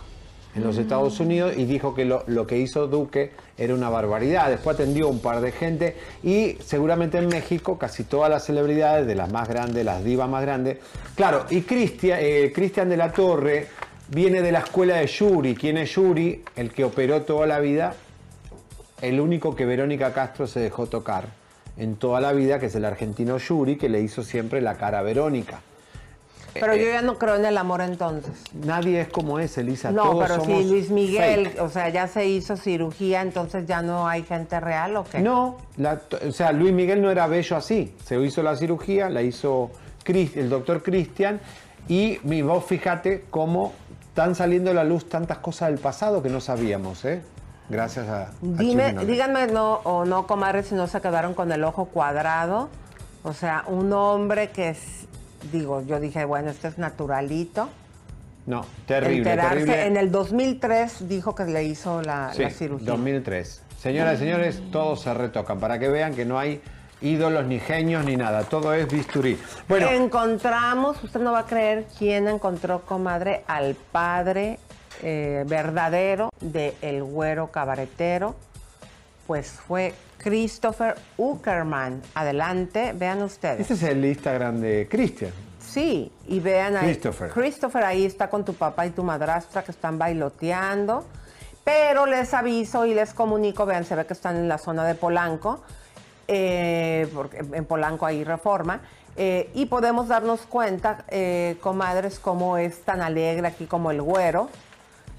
en 0.53 0.63
los 0.65 0.77
Estados 0.77 1.21
Unidos 1.21 1.53
y 1.55 1.63
dijo 1.63 1.95
que 1.95 2.03
lo, 2.03 2.25
lo 2.27 2.45
que 2.45 2.57
hizo 2.57 2.87
Duque 2.87 3.31
era 3.57 3.73
una 3.73 3.89
barbaridad. 3.89 4.49
Después 4.49 4.75
atendió 4.75 5.07
un 5.07 5.19
par 5.19 5.39
de 5.39 5.53
gente 5.53 5.95
y 6.21 6.57
seguramente 6.61 7.17
en 7.17 7.27
México 7.27 7.77
casi 7.77 8.03
todas 8.03 8.29
las 8.29 8.43
celebridades, 8.43 9.07
de 9.07 9.15
las 9.15 9.31
más 9.31 9.47
grandes, 9.47 9.85
las 9.85 10.03
divas 10.03 10.27
más 10.27 10.41
grandes. 10.41 10.79
Claro, 11.15 11.45
y 11.49 11.61
Cristian 11.61 12.19
eh, 12.21 12.51
Cristian 12.53 12.89
de 12.89 12.97
la 12.97 13.13
Torre 13.13 13.69
viene 14.11 14.41
de 14.41 14.51
la 14.51 14.59
escuela 14.59 14.97
de 14.97 15.07
Yuri. 15.07 15.55
¿Quién 15.55 15.77
es 15.77 15.91
Yuri? 15.95 16.43
El 16.55 16.71
que 16.71 16.83
operó 16.83 17.21
toda 17.23 17.47
la 17.47 17.59
vida 17.59 17.95
el 19.01 19.19
único 19.19 19.55
que 19.55 19.65
Verónica 19.65 20.13
Castro 20.13 20.45
se 20.45 20.59
dejó 20.59 20.85
tocar 20.85 21.25
en 21.75 21.95
toda 21.95 22.21
la 22.21 22.33
vida, 22.33 22.59
que 22.59 22.67
es 22.67 22.75
el 22.75 22.85
argentino 22.85 23.37
Yuri, 23.39 23.75
que 23.75 23.89
le 23.89 23.99
hizo 24.01 24.21
siempre 24.23 24.61
la 24.61 24.75
cara 24.75 24.99
a 24.99 25.01
Verónica. 25.01 25.61
Pero 26.53 26.75
yo 26.75 26.83
ya 26.83 27.01
no 27.01 27.17
creo 27.17 27.35
en 27.37 27.45
el 27.45 27.57
amor 27.57 27.81
entonces. 27.81 28.33
Nadie 28.53 29.01
es 29.01 29.07
como 29.07 29.39
es, 29.39 29.57
Elisa. 29.57 29.89
No, 29.91 30.03
todos 30.03 30.27
pero 30.27 30.45
si 30.45 30.65
Luis 30.69 30.89
Miguel, 30.91 31.47
fake. 31.47 31.61
o 31.61 31.69
sea, 31.69 31.87
ya 31.89 32.07
se 32.07 32.27
hizo 32.27 32.57
cirugía, 32.57 33.21
entonces 33.21 33.65
ya 33.65 33.81
no 33.81 34.07
hay 34.07 34.23
gente 34.23 34.59
real 34.59 34.97
o 34.97 35.05
qué? 35.05 35.19
No, 35.19 35.57
la- 35.77 36.01
o 36.27 36.31
sea, 36.31 36.51
Luis 36.51 36.73
Miguel 36.73 37.01
no 37.01 37.09
era 37.09 37.25
bello 37.27 37.55
así. 37.55 37.95
Se 38.05 38.21
hizo 38.21 38.43
la 38.43 38.57
cirugía, 38.57 39.09
la 39.09 39.21
hizo 39.21 39.71
el 40.05 40.49
doctor 40.49 40.83
Cristian, 40.83 41.39
y 41.87 42.19
mi, 42.23 42.41
vos 42.41 42.65
fíjate 42.65 43.23
cómo 43.29 43.73
están 44.11 44.35
saliendo 44.35 44.71
a 44.71 44.73
la 44.73 44.83
luz 44.83 45.07
tantas 45.07 45.37
cosas 45.37 45.69
del 45.69 45.79
pasado 45.79 46.21
que 46.21 46.27
no 46.29 46.41
sabíamos, 46.41 47.05
¿eh? 47.05 47.21
Gracias 47.69 48.09
a. 48.09 48.23
a 48.23 48.29
Dime, 48.41 48.93
díganme 49.05 49.47
no 49.47 49.75
o 49.85 50.03
no, 50.03 50.27
comadre, 50.27 50.63
si 50.63 50.75
no 50.75 50.85
se 50.87 50.99
quedaron 50.99 51.33
con 51.33 51.49
el 51.49 51.63
ojo 51.63 51.85
cuadrado. 51.85 52.67
O 53.23 53.31
sea, 53.31 53.63
un 53.67 53.93
hombre 53.93 54.49
que 54.49 54.71
es, 54.71 55.05
digo, 55.53 55.81
yo 55.85 56.01
dije, 56.01 56.25
bueno, 56.25 56.49
este 56.51 56.67
es 56.67 56.77
naturalito. 56.77 57.69
No, 58.47 58.65
terrible, 58.85 59.19
Enterarse, 59.19 59.55
terrible. 59.59 59.85
en 59.85 59.95
el 59.95 60.11
2003 60.11 61.07
dijo 61.07 61.33
que 61.33 61.45
le 61.45 61.63
hizo 61.63 62.01
la, 62.01 62.33
Sí, 62.33 62.41
la 62.41 62.49
cirugía. 62.49 62.87
2003. 62.87 63.61
Señoras 63.79 64.15
y 64.15 64.17
señores, 64.17 64.61
todos 64.73 65.03
se 65.03 65.13
retocan 65.13 65.61
para 65.61 65.79
que 65.79 65.87
vean 65.87 66.13
que 66.15 66.25
no 66.25 66.37
hay 66.37 66.61
ídolos 67.01 67.45
ni 67.45 67.59
genios 67.59 68.05
ni 68.05 68.15
nada. 68.15 68.43
Todo 68.43 68.73
es 68.73 68.87
bisturí. 68.87 69.39
Bueno, 69.67 69.89
Encontramos, 69.89 71.03
usted 71.03 71.19
no 71.19 71.31
va 71.31 71.39
a 71.39 71.45
creer 71.45 71.85
quién 71.97 72.27
encontró, 72.27 72.81
comadre, 72.81 73.43
al 73.47 73.75
padre 73.75 74.59
eh, 75.01 75.43
verdadero 75.47 76.29
de 76.39 76.75
El 76.81 77.03
Güero 77.03 77.51
Cabaretero. 77.51 78.35
Pues 79.27 79.51
fue 79.51 79.93
Christopher 80.17 80.95
Uckerman. 81.17 82.01
Adelante, 82.13 82.93
vean 82.95 83.21
ustedes. 83.23 83.61
este 83.61 83.73
es 83.73 83.83
el 83.83 84.05
Instagram 84.05 84.59
de 84.59 84.87
Cristian. 84.89 85.31
Sí, 85.59 86.11
y 86.27 86.39
vean 86.39 86.75
ahí. 86.75 86.85
Christopher. 86.87 87.29
Christopher 87.31 87.83
ahí 87.83 88.05
está 88.05 88.29
con 88.29 88.43
tu 88.43 88.53
papá 88.53 88.85
y 88.85 88.89
tu 88.89 89.03
madrastra 89.03 89.63
que 89.63 89.71
están 89.71 89.97
bailoteando. 89.97 91.05
Pero 91.63 92.05
les 92.07 92.33
aviso 92.33 92.85
y 92.85 92.93
les 92.93 93.13
comunico, 93.13 93.65
vean, 93.65 93.85
se 93.85 93.95
ve 93.95 94.05
que 94.05 94.13
están 94.13 94.35
en 94.35 94.49
la 94.49 94.57
zona 94.57 94.83
de 94.83 94.95
Polanco, 94.95 95.63
eh, 96.33 97.07
porque 97.13 97.39
en 97.39 97.65
Polanco 97.65 98.05
hay 98.05 98.23
reforma. 98.23 98.79
eh, 99.17 99.49
y 99.53 99.65
podemos 99.65 100.07
darnos 100.07 100.41
cuenta, 100.41 101.03
eh, 101.09 101.57
comadres, 101.59 102.17
cómo 102.19 102.57
es 102.57 102.79
tan 102.83 103.01
alegre 103.01 103.45
aquí 103.47 103.65
como 103.65 103.91
el 103.91 104.01
güero. 104.01 104.49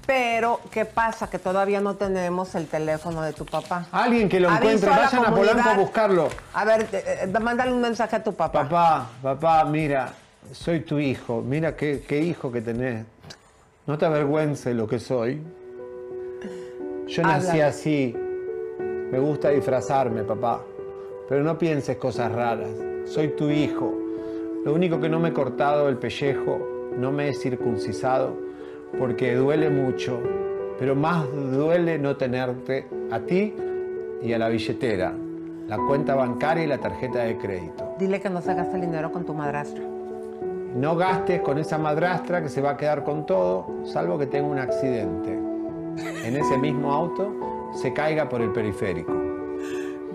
Pero, 0.07 0.59
¿qué 0.71 0.83
pasa? 0.83 1.29
Que 1.29 1.37
todavía 1.39 1.79
no 1.79 1.93
tenemos 1.95 2.55
el 2.55 2.67
teléfono 2.67 3.21
de 3.21 3.31
tu 3.31 3.45
papá. 3.45 3.85
Alguien 3.91 4.27
que 4.27 4.39
lo 4.39 4.49
Aviso 4.49 4.63
encuentre, 4.63 4.89
a 4.91 4.97
vayan 4.97 5.25
a 5.25 5.35
Polanco 5.35 5.69
a 5.69 5.77
buscarlo. 5.77 6.27
A 6.53 6.65
ver, 6.65 6.87
eh, 6.91 7.31
mándale 7.39 7.71
un 7.71 7.79
mensaje 7.79 8.15
a 8.15 8.23
tu 8.23 8.33
papá. 8.33 8.63
Papá, 8.63 9.09
papá, 9.21 9.63
mira, 9.65 10.11
soy 10.51 10.81
tu 10.81 10.97
hijo. 10.99 11.41
Mira 11.41 11.75
qué, 11.75 12.03
qué 12.05 12.19
hijo 12.19 12.51
que 12.51 12.61
tenés. 12.61 13.05
No 13.85 13.97
te 13.97 14.05
avergüences 14.05 14.75
lo 14.75 14.87
que 14.87 14.99
soy. 14.99 15.41
Yo 17.07 17.21
nací 17.21 17.61
así. 17.61 18.13
Me 19.11 19.19
gusta 19.19 19.49
disfrazarme, 19.49 20.23
papá. 20.23 20.59
Pero 21.29 21.43
no 21.43 21.57
pienses 21.57 21.97
cosas 21.97 22.31
raras. 22.31 22.69
Soy 23.05 23.29
tu 23.29 23.49
hijo. 23.49 23.93
Lo 24.65 24.73
único 24.73 24.99
que 24.99 25.09
no 25.09 25.19
me 25.19 25.29
he 25.29 25.33
cortado 25.33 25.89
el 25.89 25.97
pellejo, 25.97 26.91
no 26.97 27.11
me 27.11 27.29
he 27.29 27.33
circuncisado, 27.33 28.33
porque 28.97 29.35
duele 29.35 29.69
mucho. 29.69 30.19
Pero 30.79 30.95
más 30.95 31.25
duele 31.31 31.97
no 31.99 32.15
tenerte 32.15 32.87
a 33.11 33.19
ti 33.19 33.53
y 34.21 34.33
a 34.33 34.39
la 34.39 34.49
billetera, 34.49 35.13
la 35.67 35.77
cuenta 35.77 36.15
bancaria 36.15 36.63
y 36.63 36.67
la 36.67 36.77
tarjeta 36.77 37.23
de 37.23 37.37
crédito. 37.37 37.95
Dile 37.99 38.19
que 38.21 38.29
no 38.29 38.41
se 38.41 38.53
gaste 38.53 38.75
el 38.75 38.81
dinero 38.81 39.11
con 39.11 39.25
tu 39.25 39.33
madrastra. 39.33 39.83
No 40.75 40.95
gastes 40.95 41.41
con 41.41 41.59
esa 41.59 41.77
madrastra 41.77 42.41
que 42.41 42.49
se 42.49 42.61
va 42.61 42.71
a 42.71 42.77
quedar 42.77 43.03
con 43.03 43.25
todo, 43.25 43.67
salvo 43.83 44.17
que 44.17 44.25
tenga 44.25 44.47
un 44.47 44.59
accidente. 44.59 45.37
En 46.25 46.35
ese 46.35 46.57
mismo 46.57 46.91
auto 46.91 47.71
se 47.73 47.93
caiga 47.93 48.27
por 48.27 48.41
el 48.41 48.51
periférico. 48.51 49.22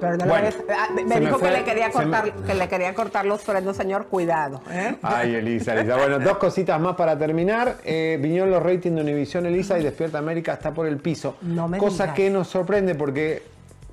Pero 0.01 0.16
Bueno, 0.19 0.49
ah, 0.70 0.89
me, 0.95 1.20
dijo 1.20 1.39
fue- 1.39 1.49
que, 1.49 1.55
le 1.59 1.65
quería 1.65 1.87
me- 1.89 1.93
cortar, 1.93 2.33
que 2.33 2.55
le 2.55 2.69
quería 2.69 2.95
cortar 2.95 3.27
los 3.27 3.41
frenos, 3.43 3.77
señor. 3.77 4.07
Cuidado. 4.07 4.61
¿eh? 4.70 4.97
Ay, 5.03 5.35
Elisa, 5.37 5.75
Elisa. 5.75 5.97
Bueno, 5.97 6.19
dos 6.19 6.39
cositas 6.39 6.81
más 6.81 6.95
para 6.97 7.19
terminar. 7.19 7.77
Eh, 7.85 8.19
vinieron 8.20 8.51
los 8.51 8.62
ratings 8.62 8.95
de 8.97 9.03
Univisión, 9.03 9.47
Elisa, 9.47 9.79
y 9.79 9.83
Despierta 9.83 10.19
América 10.19 10.55
está 10.55 10.73
por 10.73 10.87
el 10.87 10.99
piso. 10.99 11.37
No 11.43 11.69
me 11.69 11.79
Cosa 11.79 12.05
digas. 12.05 12.16
que 12.16 12.31
nos 12.31 12.49
sorprende 12.49 12.95
porque 12.95 13.43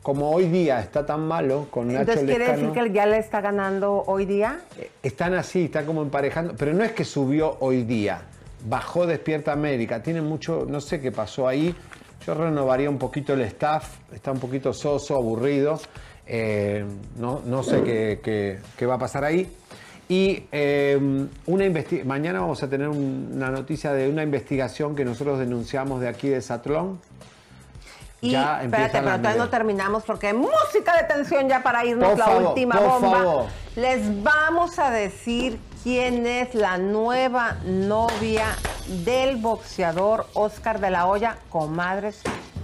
como 0.02 0.30
hoy 0.30 0.46
día 0.48 0.80
está 0.82 1.04
tan 1.06 1.28
malo 1.28 1.66
con 1.72 1.88
Nacho 1.88 2.02
Entonces, 2.12 2.26
¿quiere 2.26 2.52
decir 2.52 2.70
que 2.72 2.92
ya 2.92 3.08
le 3.08 3.18
está 3.18 3.42
ganando 3.42 4.04
hoy 4.06 4.26
día? 4.26 4.60
están 5.02 5.34
así, 5.34 5.66
están 5.66 5.86
como 5.86 6.04
emparejando, 6.04 6.54
pero 6.58 6.74
no 6.74 6.84
es 6.84 6.92
que 6.92 7.04
subió 7.04 7.58
hoy 7.60 7.84
día, 7.84 8.22
bajó 8.68 9.08
Despierta 9.08 9.52
América, 9.52 10.04
tiene 10.04 10.22
mucho, 10.22 10.68
no 10.70 10.80
sé 10.80 11.02
qué 11.02 11.12
pasó 11.12 11.48
ahí, 11.48 11.76
yo 12.26 12.34
renovaría 12.34 12.90
un 12.90 12.98
poquito 12.98 13.34
el 13.34 13.42
staff, 13.42 13.98
está 14.14 14.32
un 14.32 14.40
poquito 14.40 14.74
soso, 14.74 15.16
aburrido, 15.16 15.80
eh, 16.26 16.84
no, 17.18 17.42
no 17.46 17.62
sé 17.64 17.84
qué, 17.84 18.20
qué- 18.24 18.60
qué 18.78 18.86
va 18.86 18.96
a 18.96 19.00
pasar 19.00 19.24
ahí. 19.24 19.52
Y 20.08 20.44
eh, 20.52 21.28
una 21.48 21.66
mañana 22.06 22.40
vamos 22.42 22.62
a 22.64 22.70
tener 22.70 22.88
un- 22.90 23.32
una 23.36 23.50
noticia 23.50 23.92
de 23.94 24.08
una 24.10 24.24
investigación 24.24 24.96
que 24.96 25.04
nosotros 25.06 25.40
denunciamos 25.40 26.00
de 26.02 26.08
aquí 26.08 26.30
de 26.30 26.42
Satlón. 26.42 27.00
Y 28.22 28.32
Ya 28.32 28.64
espérate, 28.64 29.00
pero 29.04 29.18
todavía 29.18 29.36
no 29.44 29.50
terminamos 29.50 30.04
porque 30.04 30.34
música 30.34 30.96
de 31.00 31.04
tensión 31.14 31.48
ya 31.48 31.62
para 31.62 31.86
irnos 31.86 32.10
Por 32.10 32.18
la 32.18 32.26
favor, 32.26 32.44
última 32.50 32.80
bomba. 32.80 33.12
favor. 33.12 33.46
Les 33.76 34.24
vamos 34.24 34.80
a 34.80 34.90
decir 34.90 35.60
quién 35.86 36.26
es 36.26 36.56
la 36.56 36.80
nueva 36.80 37.58
novia 37.64 38.56
del 39.06 39.36
boxeador 39.36 40.26
Oscar 40.34 40.80
de 40.80 40.90
la 40.90 41.06
Hoya. 41.06 41.38
Comadres, 41.52 42.22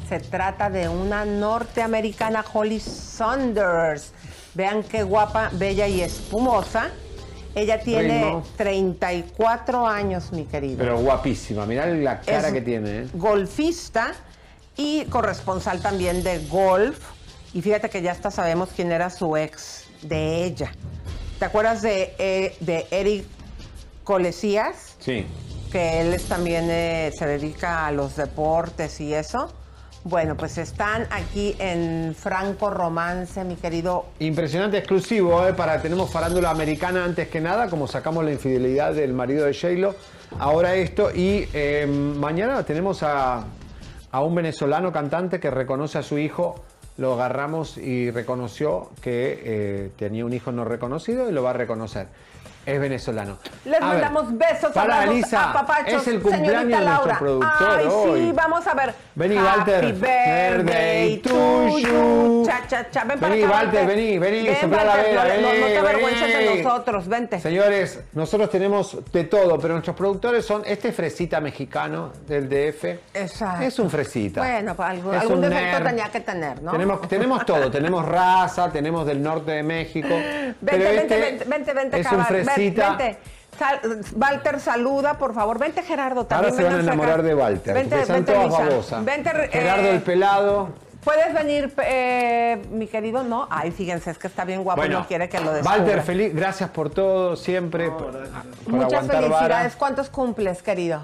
se 0.10 0.20
trata 0.20 0.72
de 0.72 0.90
una 0.90 1.24
norteamericana 1.24 2.44
Holly 2.52 2.80
Saunders. 2.80 4.12
Vean 4.56 4.82
qué 4.82 5.04
guapa, 5.04 5.52
bella 5.54 5.88
y 5.88 6.02
espumosa. 6.02 6.90
Ella 7.54 7.80
tiene 7.80 8.24
Ritmo. 8.24 8.44
34 8.58 9.86
años, 9.88 10.32
mi 10.32 10.46
querido 10.46 10.80
Pero 10.80 10.98
guapísima, 10.98 11.68
mirá 11.68 11.86
la 11.86 12.22
cara 12.22 12.48
Es 12.48 12.54
que 12.56 12.62
tiene. 12.62 13.02
¿eh? 13.02 13.08
golfista 13.14 14.14
y 14.76 15.06
corresponsal 15.06 15.80
también 15.80 16.24
de 16.24 16.40
golf. 16.48 16.98
Y 17.54 17.62
fíjate 17.62 17.88
que 17.88 18.02
ya 18.02 18.14
hasta 18.14 18.32
sabemos 18.32 18.70
quién 18.76 18.92
era 18.92 19.12
su 19.12 19.38
ex 19.38 19.86
de 20.02 20.44
ella. 20.44 20.72
¿Te 21.42 21.46
acuerdas 21.46 21.82
de, 21.82 22.14
eh, 22.20 22.56
de 22.60 22.86
Eric 22.92 23.26
Colesías? 24.04 24.96
Sí. 25.00 25.26
Que 25.72 26.00
él 26.02 26.14
es 26.14 26.26
también 26.26 26.68
eh, 26.70 27.12
se 27.18 27.26
dedica 27.26 27.88
a 27.88 27.92
los 27.92 28.16
deportes 28.16 29.02
y 29.02 29.16
eso. 29.16 29.52
Bueno, 30.04 30.38
pues 30.38 30.60
están 30.60 31.08
aquí 31.10 31.56
en 31.58 32.14
Franco 32.14 32.70
Romance, 32.70 33.44
mi 33.44 33.56
querido. 33.56 34.06
Impresionante, 34.20 34.78
exclusivo, 34.78 35.44
¿eh? 35.48 35.54
para 35.54 35.82
tenemos 35.82 36.12
farándula 36.12 36.52
americana 36.52 37.04
antes 37.04 37.28
que 37.30 37.42
nada, 37.42 37.72
como 37.72 37.88
sacamos 37.88 38.24
la 38.24 38.34
infidelidad 38.34 38.94
del 38.94 39.14
marido 39.14 39.48
de 39.48 39.56
J-Lo, 39.56 39.96
ahora 40.38 40.76
esto, 40.76 41.10
y 41.10 41.50
eh, 41.54 41.88
mañana 41.88 42.64
tenemos 42.64 43.02
a, 43.02 43.46
a 44.12 44.22
un 44.22 44.36
venezolano 44.36 44.92
cantante 44.92 45.40
que 45.40 45.50
reconoce 45.50 45.98
a 45.98 46.04
su 46.04 46.20
hijo, 46.20 46.64
lo 47.02 47.14
agarramos 47.14 47.78
y 47.80 48.12
reconoció 48.12 48.92
que 49.02 49.42
eh, 49.44 49.92
tenía 49.98 50.24
un 50.24 50.34
hijo 50.34 50.52
no 50.52 50.64
reconocido 50.64 51.28
y 51.28 51.34
lo 51.34 51.42
va 51.42 51.50
a 51.50 51.54
reconocer. 51.54 52.08
Es 52.66 52.80
venezolano. 52.80 53.40
Les 53.66 53.82
A 53.82 53.86
ver, 53.90 54.02
mandamos 54.02 54.38
besos, 54.38 54.72
para 54.72 55.02
apapachos, 55.02 56.02
es 56.02 56.08
el 56.08 56.22
cumpleaños 56.22 56.52
señorita 56.52 56.80
de 56.80 56.86
nuestro 56.86 57.06
Laura. 57.06 57.20
productor 57.20 57.80
Ay, 57.80 57.86
hoy. 57.90 58.20
sí, 58.22 58.32
vamos 58.36 58.68
a 58.68 58.74
ver. 58.76 58.94
Vení, 59.16 59.38
Happy 59.38 59.48
Walter. 59.48 59.94
birthday 59.94 61.18
to 61.18 61.78
you. 61.80 62.44
Cha, 62.46 62.62
cha, 62.68 62.90
cha. 62.90 63.04
Ven 63.04 63.20
para 63.20 63.34
Vení, 63.34 63.44
acá, 63.46 63.54
Walter, 63.54 63.88
vení, 63.88 64.20
vení, 64.20 64.44
Ven, 64.44 64.56
sopla 64.62 64.84
la 64.84 64.96
vela, 64.96 65.24
no, 65.24 65.30
no, 65.30 65.42
no 65.42 65.48
vení, 65.50 65.62
te 65.74 65.78
avergüences 65.80 66.28
de 66.28 66.38
vení. 66.48 66.62
nosotros, 66.64 67.08
vente. 67.08 67.40
Señores, 67.40 68.00
nosotros 68.14 68.50
tenemos 68.52 68.98
de 69.12 69.24
todo, 69.24 69.60
pero 69.60 69.74
nuestros 69.74 69.96
productores 69.96 70.46
son 70.46 70.62
este 70.66 70.92
fresita 70.92 71.42
mexicano 71.42 72.12
del 72.28 72.48
DF. 72.48 72.86
Exacto. 73.16 73.64
Es 73.66 73.80
un 73.80 73.90
fresita. 73.90 74.42
Bueno, 74.42 74.76
pues 74.76 74.88
algún, 74.90 75.42
defecto 75.42 75.80
nerd. 75.80 75.84
tenía 75.88 76.10
que 76.12 76.20
tener, 76.22 76.62
¿no? 76.62 76.72
Tenemos, 76.72 77.08
tenemos 77.08 77.46
todo, 77.46 77.72
tenemos 77.72 78.06
raza, 78.08 78.72
tenemos 78.72 79.06
del 79.06 79.22
norte 79.22 79.52
de 79.52 79.64
México. 79.64 80.10
Vente, 80.10 80.56
pero 80.64 80.84
vente, 80.84 81.02
este 81.02 81.20
vente, 81.20 81.46
vente, 81.46 81.74
vente, 81.74 82.00
es 82.00 82.12
un 82.12 82.26
Vente. 82.58 83.18
Sal- 83.60 83.80
Walter, 84.16 84.60
saluda, 84.60 85.18
por 85.18 85.34
favor. 85.36 85.60
Vente, 85.60 85.84
Gerardo, 85.84 86.22
Ahora 86.22 86.28
también. 86.50 86.56
se 86.56 86.64
van 86.64 86.72
a 86.74 86.76
acá. 86.78 86.84
enamorar 86.84 87.22
de 87.22 87.36
Walter, 87.36 87.74
Vente, 87.74 87.90
porque 87.90 88.06
son 88.06 88.16
vente, 88.16 88.32
todas 88.34 88.48
Lisa. 88.48 88.64
babosas. 88.64 89.06
Vente, 89.06 89.30
eh, 89.30 89.50
Gerardo 89.52 89.90
el 89.90 90.02
pelado. 90.02 90.70
¿Puedes 91.04 91.34
venir, 91.34 91.74
eh, 91.84 92.62
mi 92.72 92.86
querido? 92.88 93.24
No. 93.24 93.48
Ay, 93.50 93.72
fíjense, 93.72 94.12
es 94.12 94.18
que 94.20 94.28
está 94.28 94.46
bien 94.46 94.64
guapo 94.64 94.82
Bueno, 94.82 95.00
no 95.00 95.08
quiere 95.08 95.28
que 95.30 95.40
lo 95.40 95.52
descubra. 95.52 95.78
Walter, 95.80 96.02
feliz, 96.04 96.34
gracias 96.36 96.70
por 96.70 96.90
todo, 96.92 97.36
siempre, 97.36 97.90
por, 97.90 98.12
por 98.12 98.74
Muchas 98.74 99.08
felicidades. 99.08 99.30
vara. 99.32 99.70
¿Cuántos 99.78 100.10
cumples, 100.10 100.62
querido? 100.62 101.02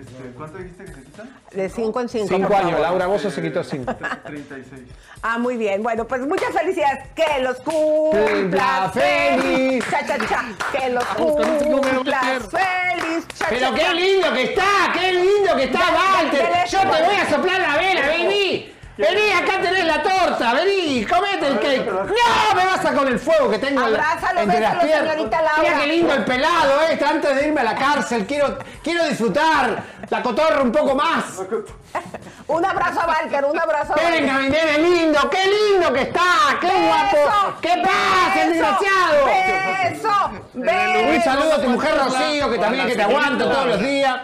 Este, 0.00 0.30
¿Cuánto 0.36 0.58
dijiste 0.58 0.84
que 0.84 0.92
se 0.92 1.02
quitan? 1.02 1.36
De 1.52 1.68
cinco 1.68 2.00
en 2.00 2.08
cinco. 2.08 2.28
Cinco 2.28 2.48
por 2.48 2.56
años, 2.56 2.70
favor. 2.72 2.82
Laura 2.82 3.06
Bozo 3.06 3.30
se 3.30 3.42
quitó 3.42 3.62
cinco. 3.64 3.94
36. 4.26 4.82
Ah, 5.22 5.38
muy 5.38 5.56
bien. 5.56 5.82
Bueno, 5.82 6.06
pues 6.06 6.20
muchas 6.26 6.52
felicidades. 6.52 7.04
Que 7.14 7.42
los 7.42 7.56
Cumpla 7.60 8.20
cumpla 8.26 8.90
feliz. 8.92 9.84
Cha, 9.90 10.06
cha, 10.06 10.18
cha. 10.26 10.44
Que 10.72 10.90
los 10.90 11.04
buscar 11.16 11.50
un 11.62 11.70
número, 11.70 11.94
cumpla 11.96 12.20
Walter. 12.22 12.60
feliz. 12.60 13.26
Cha, 13.38 13.46
Pero 13.48 13.68
cha, 13.70 13.74
qué 13.74 13.94
lindo 13.94 14.32
que 14.32 14.42
está, 14.44 14.64
qué 14.92 15.12
lindo 15.12 15.56
que 15.56 15.64
está 15.64 15.80
Walter. 15.92 16.48
Yo 16.68 16.80
te 16.80 16.86
voy 17.04 17.16
a 17.16 17.30
soplar 17.30 17.60
la 17.60 17.76
vela, 17.76 18.06
vení. 18.08 18.72
Vení, 18.96 19.32
acá 19.32 19.60
tenés 19.60 19.84
la 19.86 20.00
torta, 20.02 20.54
vení, 20.54 21.04
comete 21.04 21.48
el 21.48 21.58
cake. 21.58 21.84
No, 21.90 22.54
me 22.54 22.64
vas 22.64 22.84
a 22.84 22.92
con 22.94 23.08
el 23.08 23.18
fuego 23.18 23.50
que 23.50 23.58
tengo 23.58 23.80
Abrázalo, 23.84 24.40
entre 24.40 24.60
las 24.60 24.72
bésalo, 24.74 24.86
piernas. 24.86 25.12
señorita 25.14 25.42
Laura. 25.42 25.62
Mira 25.62 25.78
qué 25.80 25.86
lindo 25.88 26.14
el 26.14 26.24
pelado, 26.24 26.82
eh. 26.82 27.00
Antes 27.04 27.36
de 27.36 27.48
irme 27.48 27.60
a 27.62 27.64
la 27.64 27.74
cárcel, 27.74 28.24
quiero, 28.24 28.56
quiero 28.84 29.04
disfrutar 29.06 29.82
la 30.08 30.22
cotorra 30.22 30.62
un 30.62 30.70
poco 30.70 30.94
más. 30.94 31.24
Un 32.46 32.64
abrazo 32.64 33.00
a 33.00 33.06
Walter, 33.06 33.44
un 33.46 33.58
abrazo 33.58 33.94
a 33.94 33.96
Walter. 33.96 34.20
Venga, 34.20 34.34
mi 34.34 34.48
nene 34.50 34.78
lindo, 34.78 35.30
qué 35.30 35.38
lindo 35.46 35.92
que 35.94 36.02
está, 36.02 36.20
qué 36.60 36.66
guapo. 36.68 37.54
¿Qué 37.62 37.82
pasa, 37.82 38.42
el 38.42 38.52
desgraciado? 38.52 39.24
Beso, 39.24 40.30
beso. 40.52 41.08
Un 41.14 41.22
saludo 41.22 41.54
a 41.54 41.62
tu 41.62 41.70
mujer 41.70 41.92
Rocío, 41.96 42.50
que 42.50 42.58
también 42.58 42.86
que 42.86 42.96
te 42.96 43.02
aguanta 43.02 43.44
todos 43.50 43.66
los 43.66 43.80
días. 43.80 44.20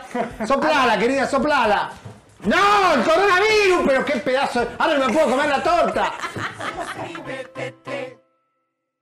Soplala, 0.46 0.98
querida, 0.98 1.26
soplala. 1.26 1.90
¡No! 2.44 2.94
¡El 2.94 3.04
coronavirus! 3.04 3.82
Pero 3.86 4.04
qué 4.04 4.16
pedazo. 4.16 4.66
Ahora 4.78 4.98
no 4.98 5.06
me 5.06 5.12
puedo 5.12 5.30
comer 5.30 5.48
la 5.48 5.62
torta. 5.62 6.12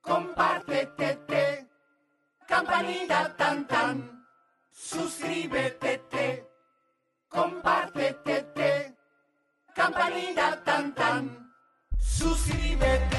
Compártete, 0.01 1.67
campanita 2.47 3.35
tan 3.37 3.67
tan, 3.67 4.25
suscríbete, 4.71 6.47
compártete, 7.27 8.95
campanita 9.75 10.63
tan 10.63 10.95
tan, 10.95 11.53
suscríbete, 11.99 13.18